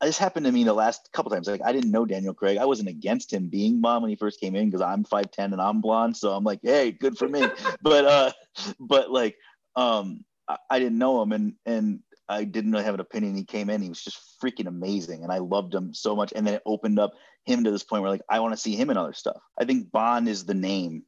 this 0.00 0.18
happened 0.18 0.44
to 0.46 0.52
me 0.52 0.64
the 0.64 0.74
last 0.74 1.10
couple 1.12 1.30
times. 1.30 1.48
Like 1.48 1.62
I 1.64 1.72
didn't 1.72 1.90
know 1.90 2.04
Daniel 2.04 2.34
Craig. 2.34 2.58
I 2.58 2.66
wasn't 2.66 2.88
against 2.88 3.32
him 3.32 3.48
being 3.48 3.80
Bond 3.80 4.02
when 4.02 4.10
he 4.10 4.16
first 4.16 4.40
came 4.40 4.54
in 4.54 4.66
because 4.66 4.82
I'm 4.82 5.04
5'10 5.04 5.52
and 5.52 5.60
I'm 5.60 5.80
blonde. 5.80 6.16
So 6.16 6.32
I'm 6.32 6.44
like, 6.44 6.60
hey, 6.62 6.92
good 6.92 7.16
for 7.16 7.28
me. 7.28 7.48
but 7.82 8.04
uh 8.04 8.32
but 8.78 9.10
like 9.10 9.36
um 9.74 10.24
I, 10.48 10.58
I 10.70 10.78
didn't 10.78 10.98
know 10.98 11.22
him 11.22 11.32
and 11.32 11.54
and 11.64 12.00
I 12.28 12.44
didn't 12.44 12.72
really 12.72 12.84
have 12.84 12.94
an 12.94 13.00
opinion. 13.00 13.36
He 13.36 13.44
came 13.44 13.70
in, 13.70 13.82
he 13.82 13.88
was 13.88 14.02
just 14.02 14.40
freaking 14.42 14.66
amazing, 14.66 15.22
and 15.22 15.32
I 15.32 15.38
loved 15.38 15.74
him 15.74 15.94
so 15.94 16.16
much. 16.16 16.32
And 16.34 16.46
then 16.46 16.54
it 16.54 16.62
opened 16.66 16.98
up 16.98 17.12
him 17.44 17.64
to 17.64 17.70
this 17.70 17.84
point 17.84 18.02
where 18.02 18.10
like 18.10 18.22
I 18.28 18.40
want 18.40 18.52
to 18.52 18.60
see 18.60 18.74
him 18.74 18.90
in 18.90 18.96
other 18.96 19.12
stuff. 19.12 19.40
I 19.58 19.64
think 19.64 19.90
Bond 19.92 20.28
is 20.28 20.44
the 20.44 20.54
name, 20.54 21.04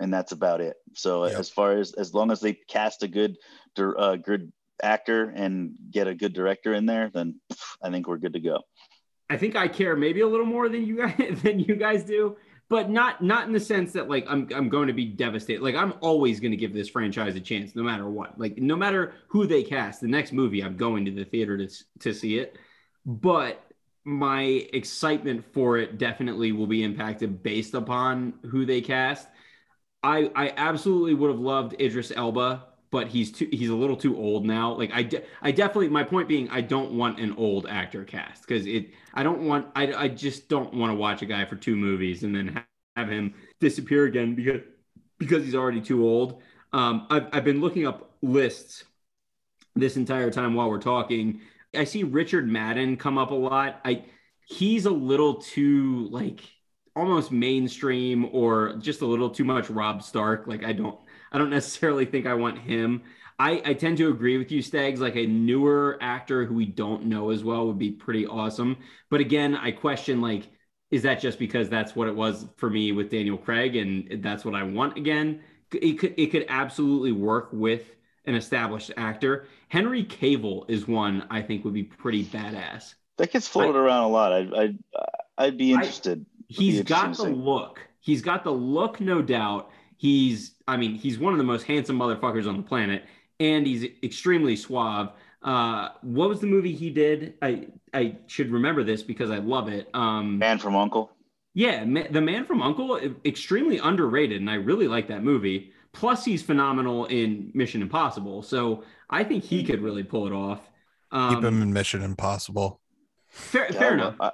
and 0.00 0.12
that's 0.12 0.32
about 0.32 0.60
it. 0.60 0.76
So 0.94 1.26
yep. 1.26 1.38
as 1.38 1.48
far 1.48 1.72
as 1.72 1.92
as 1.94 2.14
long 2.14 2.30
as 2.30 2.40
they 2.40 2.54
cast 2.54 3.02
a 3.02 3.08
good, 3.08 3.36
uh, 3.78 4.16
good 4.16 4.52
actor 4.82 5.32
and 5.34 5.76
get 5.90 6.08
a 6.08 6.14
good 6.14 6.32
director 6.32 6.74
in 6.74 6.86
there, 6.86 7.10
then 7.12 7.40
I 7.82 7.90
think 7.90 8.08
we're 8.08 8.18
good 8.18 8.34
to 8.34 8.40
go. 8.40 8.62
I 9.30 9.36
think 9.36 9.56
I 9.56 9.68
care 9.68 9.94
maybe 9.94 10.20
a 10.20 10.26
little 10.26 10.46
more 10.46 10.68
than 10.68 10.86
you 10.86 10.96
guys 10.96 11.40
than 11.42 11.60
you 11.60 11.76
guys 11.76 12.04
do 12.04 12.36
but 12.68 12.90
not 12.90 13.22
not 13.22 13.46
in 13.46 13.52
the 13.52 13.60
sense 13.60 13.92
that 13.92 14.08
like 14.08 14.26
I'm 14.28 14.48
I'm 14.54 14.68
going 14.68 14.88
to 14.88 14.92
be 14.92 15.06
devastated. 15.06 15.62
Like 15.62 15.74
I'm 15.74 15.94
always 16.00 16.40
going 16.40 16.50
to 16.50 16.56
give 16.56 16.74
this 16.74 16.88
franchise 16.88 17.34
a 17.34 17.40
chance, 17.40 17.74
no 17.74 17.82
matter 17.82 18.08
what. 18.08 18.38
Like 18.38 18.58
no 18.58 18.76
matter 18.76 19.14
who 19.28 19.46
they 19.46 19.62
cast, 19.62 20.00
the 20.00 20.08
next 20.08 20.32
movie 20.32 20.62
I'm 20.62 20.76
going 20.76 21.04
to 21.06 21.10
the 21.10 21.24
theater 21.24 21.56
to 21.56 21.68
to 22.00 22.12
see 22.12 22.38
it. 22.38 22.58
But 23.06 23.64
my 24.04 24.42
excitement 24.42 25.44
for 25.52 25.78
it 25.78 25.98
definitely 25.98 26.52
will 26.52 26.66
be 26.66 26.82
impacted 26.82 27.42
based 27.42 27.74
upon 27.74 28.34
who 28.50 28.66
they 28.66 28.80
cast. 28.80 29.28
I 30.02 30.30
I 30.34 30.52
absolutely 30.56 31.14
would 31.14 31.30
have 31.30 31.40
loved 31.40 31.80
Idris 31.80 32.12
Elba 32.14 32.67
but 32.90 33.08
he's 33.08 33.30
too 33.32 33.48
he's 33.50 33.68
a 33.70 33.74
little 33.74 33.96
too 33.96 34.16
old 34.16 34.46
now. 34.46 34.72
Like 34.72 34.90
I 34.92 35.02
de- 35.02 35.22
I 35.42 35.50
definitely 35.52 35.88
my 35.88 36.04
point 36.04 36.28
being 36.28 36.48
I 36.50 36.60
don't 36.60 36.92
want 36.92 37.20
an 37.20 37.34
old 37.36 37.66
actor 37.68 38.04
cast 38.04 38.46
because 38.46 38.66
it 38.66 38.90
I 39.14 39.22
don't 39.22 39.42
want 39.42 39.68
I 39.76 39.92
I 39.92 40.08
just 40.08 40.48
don't 40.48 40.72
want 40.74 40.90
to 40.90 40.94
watch 40.94 41.22
a 41.22 41.26
guy 41.26 41.44
for 41.44 41.56
two 41.56 41.76
movies 41.76 42.22
and 42.22 42.34
then 42.34 42.62
have 42.96 43.08
him 43.08 43.34
disappear 43.60 44.04
again 44.06 44.34
because 44.34 44.60
because 45.18 45.44
he's 45.44 45.54
already 45.54 45.80
too 45.80 46.06
old. 46.06 46.42
Um, 46.72 47.06
I've 47.10 47.26
I've 47.32 47.44
been 47.44 47.60
looking 47.60 47.86
up 47.86 48.12
lists 48.22 48.84
this 49.74 49.96
entire 49.96 50.30
time 50.30 50.54
while 50.54 50.70
we're 50.70 50.78
talking. 50.78 51.40
I 51.74 51.84
see 51.84 52.02
Richard 52.02 52.48
Madden 52.48 52.96
come 52.96 53.18
up 53.18 53.30
a 53.30 53.34
lot. 53.34 53.80
I 53.84 54.04
he's 54.46 54.86
a 54.86 54.90
little 54.90 55.34
too 55.34 56.08
like 56.10 56.40
almost 56.96 57.30
mainstream 57.30 58.28
or 58.32 58.74
just 58.78 59.02
a 59.02 59.06
little 59.06 59.30
too 59.30 59.44
much 59.44 59.70
Rob 59.70 60.02
Stark. 60.02 60.46
Like 60.46 60.64
I 60.64 60.72
don't 60.72 60.98
I 61.32 61.38
don't 61.38 61.50
necessarily 61.50 62.04
think 62.04 62.26
I 62.26 62.34
want 62.34 62.58
him. 62.58 63.02
I, 63.38 63.62
I 63.64 63.74
tend 63.74 63.98
to 63.98 64.08
agree 64.08 64.36
with 64.36 64.50
you, 64.50 64.62
Stags. 64.62 65.00
Like 65.00 65.16
a 65.16 65.26
newer 65.26 65.96
actor 66.00 66.44
who 66.44 66.54
we 66.54 66.66
don't 66.66 67.06
know 67.06 67.30
as 67.30 67.44
well 67.44 67.66
would 67.66 67.78
be 67.78 67.90
pretty 67.92 68.26
awesome. 68.26 68.76
But 69.10 69.20
again, 69.20 69.54
I 69.54 69.70
question 69.70 70.20
like, 70.20 70.48
is 70.90 71.02
that 71.02 71.20
just 71.20 71.38
because 71.38 71.68
that's 71.68 71.94
what 71.94 72.08
it 72.08 72.16
was 72.16 72.46
for 72.56 72.70
me 72.70 72.92
with 72.92 73.10
Daniel 73.10 73.36
Craig 73.36 73.76
and 73.76 74.22
that's 74.22 74.44
what 74.44 74.54
I 74.54 74.62
want 74.62 74.96
again? 74.96 75.42
It 75.70 75.98
could 75.98 76.14
it 76.16 76.28
could 76.28 76.46
absolutely 76.48 77.12
work 77.12 77.50
with 77.52 77.94
an 78.24 78.34
established 78.34 78.90
actor. 78.96 79.46
Henry 79.68 80.02
Cavill 80.02 80.68
is 80.68 80.88
one 80.88 81.26
I 81.30 81.42
think 81.42 81.64
would 81.64 81.74
be 81.74 81.84
pretty 81.84 82.24
badass. 82.24 82.94
That 83.18 83.30
gets 83.30 83.46
floated 83.46 83.78
I, 83.78 83.82
around 83.82 84.04
a 84.04 84.08
lot. 84.08 84.32
I'd 84.32 84.54
I'd, 84.54 84.78
I'd 85.36 85.58
be 85.58 85.72
interested. 85.72 86.24
I, 86.24 86.44
he's 86.48 86.82
got 86.82 87.14
the 87.16 87.24
look. 87.24 87.80
He's 88.00 88.22
got 88.22 88.44
the 88.44 88.50
look, 88.50 88.98
no 88.98 89.20
doubt. 89.20 89.70
He's, 89.98 90.52
I 90.66 90.76
mean, 90.76 90.94
he's 90.94 91.18
one 91.18 91.34
of 91.34 91.38
the 91.38 91.44
most 91.44 91.64
handsome 91.64 91.98
motherfuckers 91.98 92.48
on 92.48 92.56
the 92.56 92.62
planet, 92.62 93.04
and 93.38 93.66
he's 93.66 93.84
extremely 94.02 94.56
suave. 94.56 95.10
Uh, 95.42 95.90
what 96.02 96.28
was 96.28 96.40
the 96.40 96.46
movie 96.46 96.72
he 96.74 96.90
did? 96.90 97.34
I 97.42 97.66
I 97.92 98.16
should 98.26 98.50
remember 98.50 98.82
this 98.82 99.02
because 99.02 99.30
I 99.30 99.38
love 99.38 99.68
it. 99.68 99.88
Um, 99.94 100.38
Man 100.38 100.58
from 100.58 100.74
Uncle. 100.74 101.10
Yeah, 101.54 101.84
the 101.84 102.20
Man 102.20 102.44
from 102.44 102.62
Uncle, 102.62 102.98
extremely 103.24 103.78
underrated, 103.78 104.40
and 104.40 104.48
I 104.48 104.54
really 104.54 104.88
like 104.88 105.08
that 105.08 105.22
movie. 105.24 105.72
Plus, 105.92 106.24
he's 106.24 106.42
phenomenal 106.42 107.06
in 107.06 107.50
Mission 107.54 107.82
Impossible, 107.82 108.42
so 108.42 108.84
I 109.10 109.24
think 109.24 109.42
he 109.42 109.64
could 109.64 109.82
really 109.82 110.04
pull 110.04 110.26
it 110.26 110.32
off. 110.32 110.60
Um, 111.10 111.34
Keep 111.34 111.44
him 111.44 111.62
in 111.62 111.72
Mission 111.72 112.02
Impossible. 112.02 112.80
Fair, 113.28 113.66
yeah, 113.72 113.78
fair 113.78 113.94
enough. 113.94 114.14
I, 114.20 114.32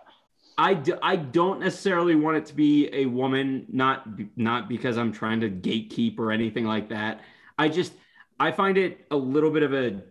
I, 0.56 0.74
d- 0.74 0.94
I 1.02 1.16
don't 1.16 1.60
necessarily 1.60 2.14
want 2.14 2.36
it 2.36 2.46
to 2.46 2.54
be 2.54 2.88
a 2.92 3.06
woman, 3.06 3.66
not 3.70 4.06
not 4.36 4.68
because 4.68 4.96
I'm 4.98 5.12
trying 5.12 5.40
to 5.40 5.50
gatekeep 5.50 6.18
or 6.18 6.30
anything 6.30 6.64
like 6.64 6.88
that. 6.90 7.20
I 7.58 7.68
just 7.68 7.92
I 8.38 8.52
find 8.52 8.78
it 8.78 9.06
a 9.10 9.16
little 9.16 9.50
bit 9.50 9.62
of 9.62 9.72
a 9.74 10.02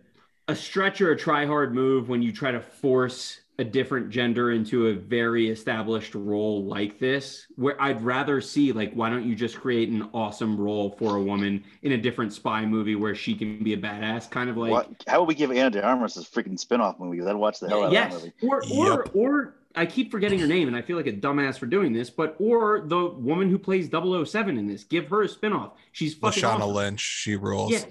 a 0.48 0.54
stretch 0.54 1.00
or 1.00 1.12
a 1.12 1.16
try 1.16 1.46
hard 1.46 1.74
move 1.74 2.08
when 2.08 2.22
you 2.22 2.32
try 2.32 2.50
to 2.50 2.60
force 2.60 3.40
a 3.58 3.64
different 3.64 4.10
gender 4.10 4.50
into 4.50 4.88
a 4.88 4.94
very 4.94 5.48
established 5.48 6.14
role 6.14 6.64
like 6.64 6.98
this 6.98 7.46
where 7.54 7.80
i'd 7.80 8.02
rather 8.02 8.40
see 8.40 8.72
like 8.72 8.92
why 8.94 9.08
don't 9.08 9.24
you 9.24 9.34
just 9.36 9.56
create 9.56 9.88
an 9.88 10.08
awesome 10.12 10.60
role 10.60 10.90
for 10.98 11.16
a 11.16 11.22
woman 11.22 11.62
in 11.82 11.92
a 11.92 11.96
different 11.98 12.32
spy 12.32 12.66
movie 12.66 12.96
where 12.96 13.14
she 13.14 13.32
can 13.34 13.62
be 13.62 13.72
a 13.72 13.76
badass 13.76 14.28
kind 14.28 14.50
of 14.50 14.56
like 14.56 14.72
what? 14.72 15.04
how 15.06 15.20
would 15.20 15.28
we 15.28 15.34
give 15.34 15.52
Ana 15.52 15.70
de 15.70 15.82
Armas 15.82 16.16
a 16.16 16.20
freaking 16.20 16.58
spin-off 16.58 16.98
movie 16.98 17.22
i'd 17.22 17.36
watch 17.36 17.60
the 17.60 17.68
hell 17.68 17.84
out 17.84 17.92
yes. 17.92 18.14
of 18.16 18.22
that 18.22 18.32
movie 18.42 18.52
or 18.52 18.56
or, 18.56 18.88
yep. 18.88 19.10
or 19.14 19.54
I 19.74 19.86
keep 19.86 20.10
forgetting 20.10 20.38
her 20.38 20.46
name 20.46 20.68
and 20.68 20.76
I 20.76 20.82
feel 20.82 20.96
like 20.96 21.06
a 21.06 21.12
dumbass 21.12 21.58
for 21.58 21.66
doing 21.66 21.92
this, 21.92 22.08
but 22.10 22.36
or 22.38 22.84
the 22.86 23.06
woman 23.06 23.50
who 23.50 23.58
plays 23.58 23.90
007 23.90 24.56
in 24.56 24.66
this, 24.66 24.84
give 24.84 25.08
her 25.08 25.22
a 25.22 25.28
spinoff. 25.28 25.72
She's 25.92 26.14
fucking 26.14 26.42
Lashana 26.42 26.60
awesome. 26.60 26.74
Lynch, 26.74 27.00
she 27.00 27.36
rules. 27.36 27.72
Yeah. 27.72 27.84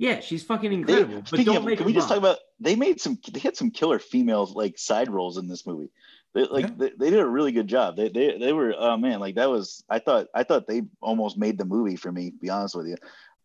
Yeah, 0.00 0.20
she's 0.20 0.44
fucking 0.44 0.72
incredible. 0.72 1.22
They, 1.22 1.38
but 1.38 1.44
don't 1.44 1.56
of, 1.56 1.64
make 1.64 1.78
can 1.78 1.86
we 1.86 1.92
just 1.92 2.08
talk 2.08 2.18
about 2.18 2.38
they 2.60 2.76
made 2.76 3.00
some 3.00 3.18
they 3.32 3.40
had 3.40 3.56
some 3.56 3.72
killer 3.72 3.98
females 3.98 4.54
like 4.54 4.78
side 4.78 5.10
roles 5.10 5.38
in 5.38 5.48
this 5.48 5.66
movie. 5.66 5.90
They 6.34 6.44
like 6.44 6.66
yeah. 6.66 6.74
they, 6.76 6.92
they, 6.96 7.10
did 7.10 7.18
a 7.18 7.26
really 7.26 7.50
good 7.50 7.66
job. 7.66 7.96
They, 7.96 8.08
they 8.08 8.38
they 8.38 8.52
were 8.52 8.72
oh 8.78 8.96
man, 8.96 9.18
like 9.18 9.34
that 9.34 9.50
was 9.50 9.82
I 9.90 9.98
thought 9.98 10.28
I 10.32 10.44
thought 10.44 10.68
they 10.68 10.82
almost 11.00 11.36
made 11.36 11.58
the 11.58 11.64
movie 11.64 11.96
for 11.96 12.12
me, 12.12 12.30
be 12.30 12.48
honest 12.48 12.76
with 12.76 12.86
you. 12.86 12.94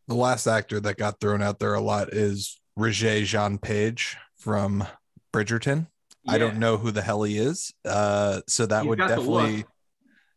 The 0.08 0.14
last 0.14 0.46
actor 0.46 0.80
that 0.80 0.98
got 0.98 1.20
thrown 1.20 1.42
out 1.42 1.58
there 1.58 1.74
a 1.74 1.82
lot 1.82 2.14
is 2.14 2.62
Regé-Jean 2.78 3.58
Page 3.58 4.18
from 4.36 4.86
Bridgerton. 5.34 5.88
Yeah. 6.26 6.34
I 6.34 6.38
don't 6.38 6.58
know 6.58 6.78
who 6.78 6.92
the 6.92 7.02
hell 7.02 7.24
he 7.24 7.38
is. 7.38 7.74
Uh, 7.86 8.42
so 8.48 8.66
that 8.66 8.82
He's 8.82 8.90
would 8.90 9.00
definitely. 9.00 9.66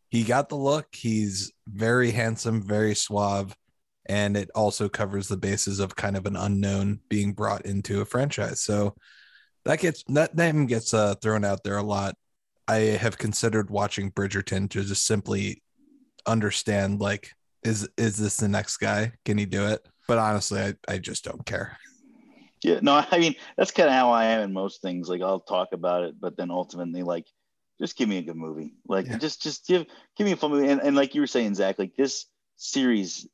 He 0.09 0.23
got 0.23 0.49
the 0.49 0.55
look. 0.55 0.87
He's 0.93 1.51
very 1.67 2.11
handsome, 2.11 2.61
very 2.61 2.95
suave, 2.95 3.55
and 4.05 4.37
it 4.37 4.49
also 4.55 4.87
covers 4.87 5.27
the 5.27 5.37
bases 5.37 5.79
of 5.79 5.95
kind 5.95 6.15
of 6.15 6.25
an 6.25 6.37
unknown 6.37 7.01
being 7.09 7.33
brought 7.33 7.65
into 7.65 7.99
a 8.01 8.05
franchise. 8.05 8.61
So 8.61 8.95
that 9.65 9.79
gets 9.79 10.03
that 10.07 10.35
name 10.35 10.65
gets 10.65 10.93
uh, 10.93 11.15
thrown 11.15 11.43
out 11.43 11.63
there 11.63 11.77
a 11.77 11.83
lot. 11.83 12.15
I 12.69 12.75
have 12.75 13.17
considered 13.17 13.69
watching 13.69 14.11
Bridgerton 14.11 14.69
to 14.71 14.83
just 14.83 15.05
simply 15.05 15.61
understand 16.25 16.99
like 16.99 17.31
is 17.63 17.87
is 17.97 18.17
this 18.17 18.37
the 18.37 18.47
next 18.47 18.77
guy? 18.77 19.13
Can 19.25 19.37
he 19.37 19.45
do 19.45 19.67
it? 19.67 19.85
But 20.07 20.19
honestly, 20.19 20.61
I, 20.61 20.73
I 20.87 20.97
just 20.99 21.25
don't 21.25 21.45
care. 21.45 21.77
Yeah, 22.63 22.79
no, 22.81 23.03
I 23.11 23.19
mean 23.19 23.35
that's 23.57 23.71
kind 23.71 23.89
of 23.89 23.95
how 23.95 24.11
I 24.11 24.25
am 24.25 24.41
in 24.41 24.53
most 24.53 24.81
things. 24.81 25.09
Like 25.09 25.21
I'll 25.21 25.39
talk 25.39 25.69
about 25.73 26.03
it, 26.03 26.15
but 26.19 26.37
then 26.37 26.51
ultimately, 26.51 27.03
like, 27.03 27.27
just 27.79 27.97
give 27.97 28.09
me 28.09 28.17
a 28.17 28.23
good 28.23 28.35
movie. 28.35 28.73
Like, 28.87 29.07
yeah. 29.07 29.17
just 29.17 29.41
just 29.41 29.67
give 29.67 29.85
give 30.17 30.25
me 30.25 30.31
a 30.31 30.37
fun 30.37 30.51
movie. 30.51 30.67
And, 30.69 30.81
and 30.81 30.95
like 30.95 31.15
you 31.15 31.21
were 31.21 31.27
saying, 31.27 31.55
Zach, 31.55 31.77
like 31.79 31.95
this 31.95 32.25
series 32.55 33.27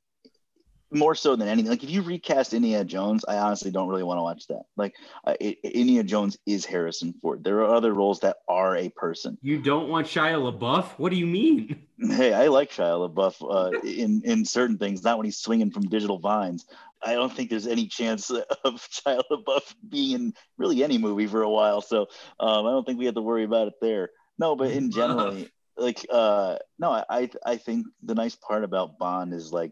more 0.94 1.16
so 1.16 1.36
than 1.36 1.48
anything. 1.48 1.70
Like 1.70 1.84
if 1.84 1.90
you 1.90 2.02
recast 2.02 2.54
Indiana 2.54 2.86
Jones, 2.86 3.26
I 3.28 3.38
honestly 3.38 3.72
don't 3.72 3.88
really 3.88 4.04
want 4.04 4.18
to 4.18 4.24
watch 4.24 4.48
that. 4.48 4.64
Like 4.78 4.96
uh, 5.26 5.36
it, 5.40 5.60
Indiana 5.64 6.04
Jones 6.04 6.38
is 6.46 6.66
Harrison 6.66 7.14
Ford. 7.22 7.44
There 7.44 7.60
are 7.60 7.74
other 7.74 7.94
roles 7.94 8.20
that 8.22 8.38
are 8.48 8.76
a 8.78 8.90
person. 8.90 9.38
You 9.42 9.60
don't 9.60 9.90
want 9.90 10.08
Shia 10.08 10.36
LaBeouf? 10.36 10.86
What 10.98 11.10
do 11.10 11.18
you 11.18 11.28
mean? 11.28 11.82
Hey, 12.04 12.34
I 12.34 12.48
like 12.48 12.70
Shia 12.70 13.10
LaBeouf 13.10 13.36
uh, 13.50 13.80
in 13.88 14.24
in 14.26 14.44
certain 14.44 14.78
things. 14.78 15.04
Not 15.04 15.18
when 15.18 15.24
he's 15.24 15.38
swinging 15.38 15.72
from 15.72 15.84
digital 15.84 16.20
vines. 16.20 16.66
I 17.02 17.14
don't 17.14 17.32
think 17.32 17.50
there's 17.50 17.68
any 17.68 17.88
chance 17.88 18.30
of 18.30 18.46
Shia 18.66 19.22
LaBeouf 19.32 19.74
being 19.88 20.12
in 20.12 20.34
really 20.58 20.84
any 20.84 20.98
movie 20.98 21.28
for 21.28 21.44
a 21.44 21.50
while. 21.50 21.80
So 21.80 22.08
um, 22.42 22.66
I 22.66 22.72
don't 22.72 22.86
think 22.86 23.00
we 23.00 23.06
have 23.06 23.16
to 23.16 23.22
worry 23.22 23.46
about 23.46 23.68
it 23.70 23.76
there. 23.80 24.10
No, 24.38 24.56
but 24.56 24.72
in 24.72 24.92
generally, 24.92 25.50
like 25.78 26.06
uh, 26.12 26.58
no, 26.80 26.92
I 26.92 27.30
I 27.46 27.58
think 27.58 27.86
the 28.04 28.16
nice 28.16 28.36
part 28.36 28.64
about 28.64 28.98
Bond 28.98 29.34
is 29.34 29.54
like 29.54 29.72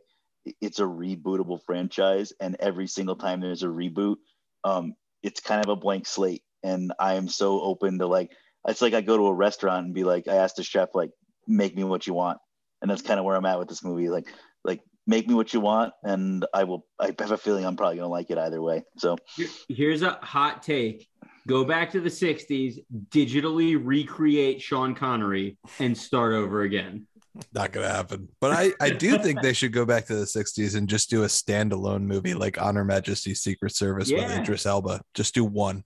it's 0.60 0.80
a 0.80 0.84
rebootable 0.84 1.62
franchise, 1.66 2.34
and 2.40 2.56
every 2.60 2.88
single 2.88 3.16
time 3.16 3.42
there's 3.42 3.64
a 3.64 3.68
reboot, 3.68 4.18
um, 4.64 4.96
it's 5.24 5.40
kind 5.40 5.64
of 5.64 5.70
a 5.70 5.76
blank 5.76 6.08
slate. 6.08 6.44
And 6.64 6.94
I 7.00 7.16
am 7.16 7.28
so 7.28 7.62
open 7.62 8.00
to 8.00 8.08
like, 8.08 8.32
it's 8.68 8.82
like 8.82 8.94
I 8.94 9.02
go 9.02 9.18
to 9.18 9.28
a 9.28 9.34
restaurant 9.34 9.86
and 9.86 9.96
be 9.96 10.04
like, 10.04 10.28
I 10.28 10.36
ask 10.36 10.56
the 10.56 10.64
chef 10.64 10.90
like, 10.94 11.12
make 11.48 11.76
me 11.76 11.84
what 11.84 12.06
you 12.08 12.14
want, 12.14 12.40
and 12.82 12.90
that's 12.90 13.02
kind 13.02 13.20
of 13.20 13.26
where 13.26 13.36
I'm 13.36 13.46
at 13.46 13.60
with 13.60 13.68
this 13.68 13.84
movie. 13.84 14.10
Like, 14.10 14.28
like 14.64 14.82
make 15.08 15.28
me 15.28 15.34
what 15.34 15.54
you 15.54 15.60
want, 15.60 15.94
and 16.04 16.46
I 16.54 16.64
will. 16.64 16.86
I 17.00 17.08
have 17.20 17.32
a 17.32 17.38
feeling 17.38 17.66
I'm 17.66 17.76
probably 17.76 17.98
gonna 17.98 18.10
like 18.10 18.30
it 18.30 18.38
either 18.38 18.62
way. 18.62 18.84
So 18.98 19.18
here's 19.68 20.02
a 20.02 20.12
hot 20.22 20.64
take. 20.64 21.08
Go 21.48 21.64
back 21.66 21.92
to 21.92 22.00
the 22.00 22.10
60s, 22.10 22.78
digitally 23.10 23.80
recreate 23.82 24.62
Sean 24.62 24.94
Connery, 24.94 25.58
and 25.80 25.98
start 25.98 26.34
over 26.34 26.62
again. 26.62 27.08
Not 27.54 27.72
gonna 27.72 27.90
happen. 27.90 28.28
But 28.40 28.52
I, 28.52 28.72
I 28.82 28.90
do 28.90 29.18
think 29.18 29.42
they 29.42 29.54
should 29.54 29.72
go 29.72 29.86
back 29.86 30.06
to 30.08 30.16
the 30.16 30.26
60s 30.26 30.76
and 30.76 30.88
just 30.88 31.10
do 31.10 31.24
a 31.24 31.28
standalone 31.28 32.04
movie 32.04 32.34
like 32.34 32.62
On 32.62 32.76
Her 32.76 32.84
Majesty's 32.84 33.42
Secret 33.42 33.74
Service 33.76 34.10
yeah. 34.10 34.28
with 34.28 34.40
Idris 34.40 34.66
Elba. 34.66 35.02
Just 35.14 35.34
do 35.34 35.46
one. 35.46 35.84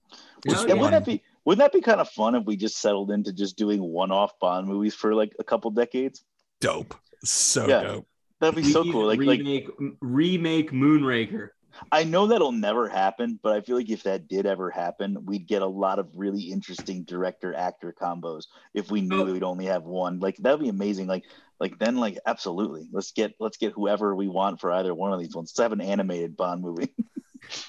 Just 0.48 0.66
yeah, 0.66 0.74
one. 0.74 0.82
Wouldn't 0.82 1.04
that 1.04 1.10
be 1.10 1.22
wouldn't 1.44 1.60
that 1.60 1.72
be 1.72 1.80
kind 1.80 2.00
of 2.00 2.08
fun 2.10 2.34
if 2.34 2.44
we 2.44 2.56
just 2.56 2.78
settled 2.78 3.12
into 3.12 3.32
just 3.32 3.56
doing 3.56 3.80
one-off 3.80 4.32
Bond 4.40 4.66
movies 4.66 4.94
for 4.94 5.14
like 5.14 5.34
a 5.38 5.44
couple 5.44 5.70
decades? 5.70 6.24
Dope. 6.60 6.94
So 7.24 7.68
yeah, 7.68 7.82
dope. 7.82 8.08
That'd 8.40 8.56
be 8.56 8.70
so 8.70 8.82
cool. 8.82 9.06
Like 9.06 9.20
remake, 9.20 9.68
like 9.68 9.92
remake 10.00 10.72
Moonraker. 10.72 11.50
I 11.92 12.04
know 12.04 12.26
that'll 12.26 12.52
never 12.52 12.88
happen, 12.88 13.38
but 13.42 13.52
I 13.54 13.60
feel 13.60 13.76
like 13.76 13.90
if 13.90 14.02
that 14.04 14.28
did 14.28 14.46
ever 14.46 14.70
happen, 14.70 15.24
we'd 15.24 15.46
get 15.46 15.62
a 15.62 15.66
lot 15.66 15.98
of 15.98 16.08
really 16.14 16.42
interesting 16.42 17.04
director 17.04 17.54
actor 17.54 17.94
combos 17.98 18.46
if 18.74 18.90
we 18.90 19.00
knew 19.00 19.22
oh. 19.22 19.32
we'd 19.32 19.42
only 19.42 19.66
have 19.66 19.84
one. 19.84 20.20
Like 20.20 20.36
that'd 20.38 20.60
be 20.60 20.68
amazing. 20.68 21.06
Like 21.06 21.24
like 21.60 21.78
then 21.78 21.96
like 21.96 22.18
absolutely. 22.26 22.88
Let's 22.92 23.12
get 23.12 23.34
let's 23.40 23.56
get 23.56 23.72
whoever 23.72 24.14
we 24.14 24.28
want 24.28 24.60
for 24.60 24.72
either 24.72 24.94
one 24.94 25.12
of 25.12 25.20
these 25.20 25.34
ones. 25.34 25.52
Let's 25.52 25.64
have 25.64 25.72
an 25.72 25.80
animated 25.80 26.36
Bond 26.36 26.62
movie. 26.62 26.92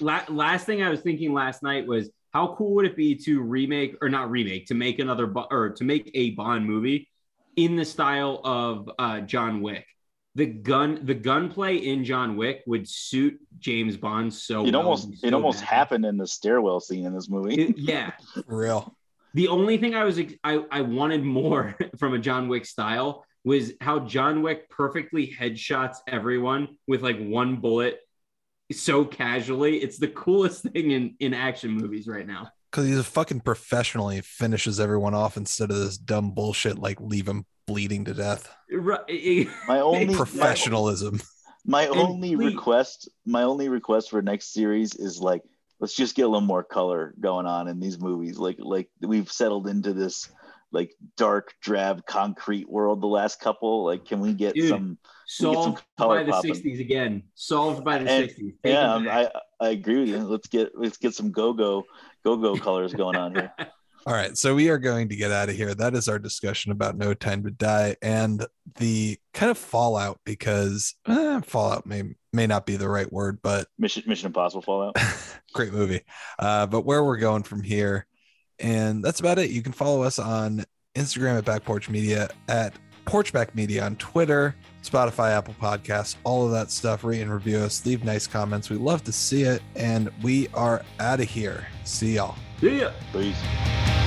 last 0.00 0.66
thing 0.66 0.82
I 0.82 0.90
was 0.90 1.00
thinking 1.00 1.32
last 1.32 1.62
night 1.62 1.86
was 1.86 2.10
how 2.32 2.54
cool 2.56 2.74
would 2.74 2.84
it 2.84 2.96
be 2.96 3.14
to 3.14 3.40
remake 3.40 3.96
or 4.02 4.08
not 4.08 4.30
remake 4.30 4.66
to 4.66 4.74
make 4.74 4.98
another 4.98 5.32
or 5.50 5.70
to 5.70 5.84
make 5.84 6.10
a 6.14 6.30
Bond 6.30 6.66
movie 6.66 7.08
in 7.56 7.76
the 7.76 7.84
style 7.84 8.40
of 8.44 8.90
uh, 8.98 9.20
John 9.20 9.60
Wick 9.62 9.86
the 10.34 10.46
gun 10.46 11.00
the 11.04 11.14
gunplay 11.14 11.76
in 11.76 12.04
John 12.04 12.36
Wick 12.36 12.62
would 12.66 12.88
suit 12.88 13.38
James 13.58 13.96
Bond 13.96 14.32
so 14.32 14.64
it 14.64 14.72
well 14.72 14.82
almost 14.82 15.18
so 15.18 15.26
it 15.26 15.34
almost 15.34 15.60
bad. 15.60 15.68
happened 15.68 16.04
in 16.04 16.16
the 16.16 16.26
stairwell 16.26 16.80
scene 16.80 17.06
in 17.06 17.14
this 17.14 17.28
movie. 17.28 17.54
It, 17.54 17.78
yeah, 17.78 18.12
real. 18.46 18.94
The 19.34 19.48
only 19.48 19.76
thing 19.78 19.94
I 19.94 20.04
was 20.04 20.20
I, 20.44 20.64
I 20.70 20.80
wanted 20.82 21.24
more 21.24 21.76
from 21.98 22.14
a 22.14 22.18
John 22.18 22.48
Wick 22.48 22.66
style 22.66 23.24
was 23.44 23.72
how 23.80 24.00
John 24.00 24.42
Wick 24.42 24.68
perfectly 24.70 25.26
headshots 25.26 25.96
everyone 26.06 26.76
with 26.86 27.02
like 27.02 27.18
one 27.18 27.56
bullet 27.56 28.00
so 28.70 29.04
casually. 29.04 29.78
It's 29.78 29.98
the 29.98 30.08
coolest 30.08 30.62
thing 30.62 30.90
in 30.90 31.16
in 31.20 31.34
action 31.34 31.72
movies 31.72 32.06
right 32.06 32.26
now. 32.26 32.50
Because 32.70 32.86
he's 32.86 32.98
a 32.98 33.04
fucking 33.04 33.40
professional. 33.40 34.10
He 34.10 34.20
finishes 34.20 34.78
everyone 34.78 35.14
off 35.14 35.36
instead 35.36 35.70
of 35.70 35.78
this 35.78 35.96
dumb 35.96 36.32
bullshit 36.32 36.78
like 36.78 37.00
leave 37.00 37.26
him 37.26 37.46
bleeding 37.68 38.06
to 38.06 38.14
death. 38.14 38.52
My 38.72 38.98
only 39.68 40.14
professionalism. 40.14 41.20
My, 41.64 41.86
my 41.86 42.00
only 42.00 42.34
request, 42.34 43.08
my 43.26 43.42
only 43.42 43.68
request 43.68 44.10
for 44.10 44.22
next 44.22 44.54
series 44.54 44.94
is 44.94 45.20
like, 45.20 45.42
let's 45.78 45.94
just 45.94 46.16
get 46.16 46.22
a 46.22 46.28
little 46.28 46.40
more 46.40 46.64
color 46.64 47.14
going 47.20 47.46
on 47.46 47.68
in 47.68 47.78
these 47.78 48.00
movies. 48.00 48.38
Like, 48.38 48.56
like 48.58 48.88
we've 49.02 49.30
settled 49.30 49.68
into 49.68 49.92
this 49.92 50.30
like 50.72 50.94
dark, 51.16 51.52
drab, 51.60 52.04
concrete 52.06 52.68
world 52.68 53.02
the 53.02 53.06
last 53.06 53.38
couple. 53.40 53.84
Like, 53.84 54.06
can 54.06 54.20
we 54.20 54.32
get 54.32 54.54
Dude, 54.54 54.70
some 54.70 54.98
solved 55.26 55.76
get 55.76 55.84
some 55.98 56.08
by 56.08 56.24
the 56.24 56.32
popping? 56.32 56.54
60s 56.54 56.80
again? 56.80 57.22
Solved 57.34 57.84
by 57.84 57.98
the 57.98 58.10
and, 58.10 58.30
60s. 58.30 58.36
Take 58.36 58.54
yeah, 58.64 58.94
I 58.96 59.30
I 59.60 59.68
agree 59.70 60.00
with 60.00 60.08
you. 60.08 60.18
Let's 60.18 60.48
get 60.48 60.72
let's 60.74 60.96
get 60.96 61.14
some 61.14 61.32
go 61.32 61.52
go 61.52 61.84
go 62.24 62.36
go 62.36 62.56
colors 62.56 62.94
going 62.94 63.16
on 63.16 63.34
here. 63.34 63.52
All 64.06 64.14
right, 64.14 64.36
so 64.38 64.54
we 64.54 64.70
are 64.70 64.78
going 64.78 65.08
to 65.08 65.16
get 65.16 65.32
out 65.32 65.48
of 65.48 65.56
here. 65.56 65.74
That 65.74 65.94
is 65.94 66.08
our 66.08 66.18
discussion 66.18 66.72
about 66.72 66.96
No 66.96 67.14
Time 67.14 67.42
to 67.44 67.50
Die 67.50 67.96
and 68.00 68.46
the 68.76 69.18
kind 69.34 69.50
of 69.50 69.58
fallout 69.58 70.20
because 70.24 70.94
eh, 71.06 71.40
fallout 71.42 71.84
may 71.84 72.04
may 72.32 72.46
not 72.46 72.64
be 72.64 72.76
the 72.76 72.88
right 72.88 73.12
word, 73.12 73.40
but 73.42 73.66
Mission 73.78 74.04
Mission 74.06 74.26
Impossible 74.26 74.62
Fallout, 74.62 74.96
great 75.52 75.72
movie. 75.72 76.02
Uh, 76.38 76.66
but 76.66 76.82
where 76.82 77.04
we're 77.04 77.18
going 77.18 77.42
from 77.42 77.62
here, 77.62 78.06
and 78.58 79.04
that's 79.04 79.20
about 79.20 79.38
it. 79.38 79.50
You 79.50 79.62
can 79.62 79.72
follow 79.72 80.02
us 80.02 80.18
on 80.18 80.64
Instagram 80.94 81.36
at 81.38 81.44
Back 81.44 81.64
Porch 81.64 81.90
Media, 81.90 82.28
at 82.48 82.74
Porchback 83.04 83.54
Media 83.54 83.84
on 83.84 83.96
Twitter, 83.96 84.54
Spotify, 84.82 85.32
Apple 85.32 85.54
Podcasts, 85.60 86.16
all 86.24 86.44
of 86.44 86.52
that 86.52 86.70
stuff. 86.70 87.04
Rate 87.04 87.22
and 87.22 87.32
review 87.32 87.58
us. 87.58 87.84
Leave 87.84 88.04
nice 88.04 88.26
comments. 88.26 88.70
We 88.70 88.76
love 88.76 89.02
to 89.04 89.12
see 89.12 89.42
it, 89.42 89.62
and 89.76 90.10
we 90.22 90.48
are 90.48 90.82
out 91.00 91.20
of 91.20 91.28
here. 91.28 91.66
See 91.84 92.14
y'all. 92.14 92.36
Cheia! 92.60 92.92
Beijo! 93.12 93.97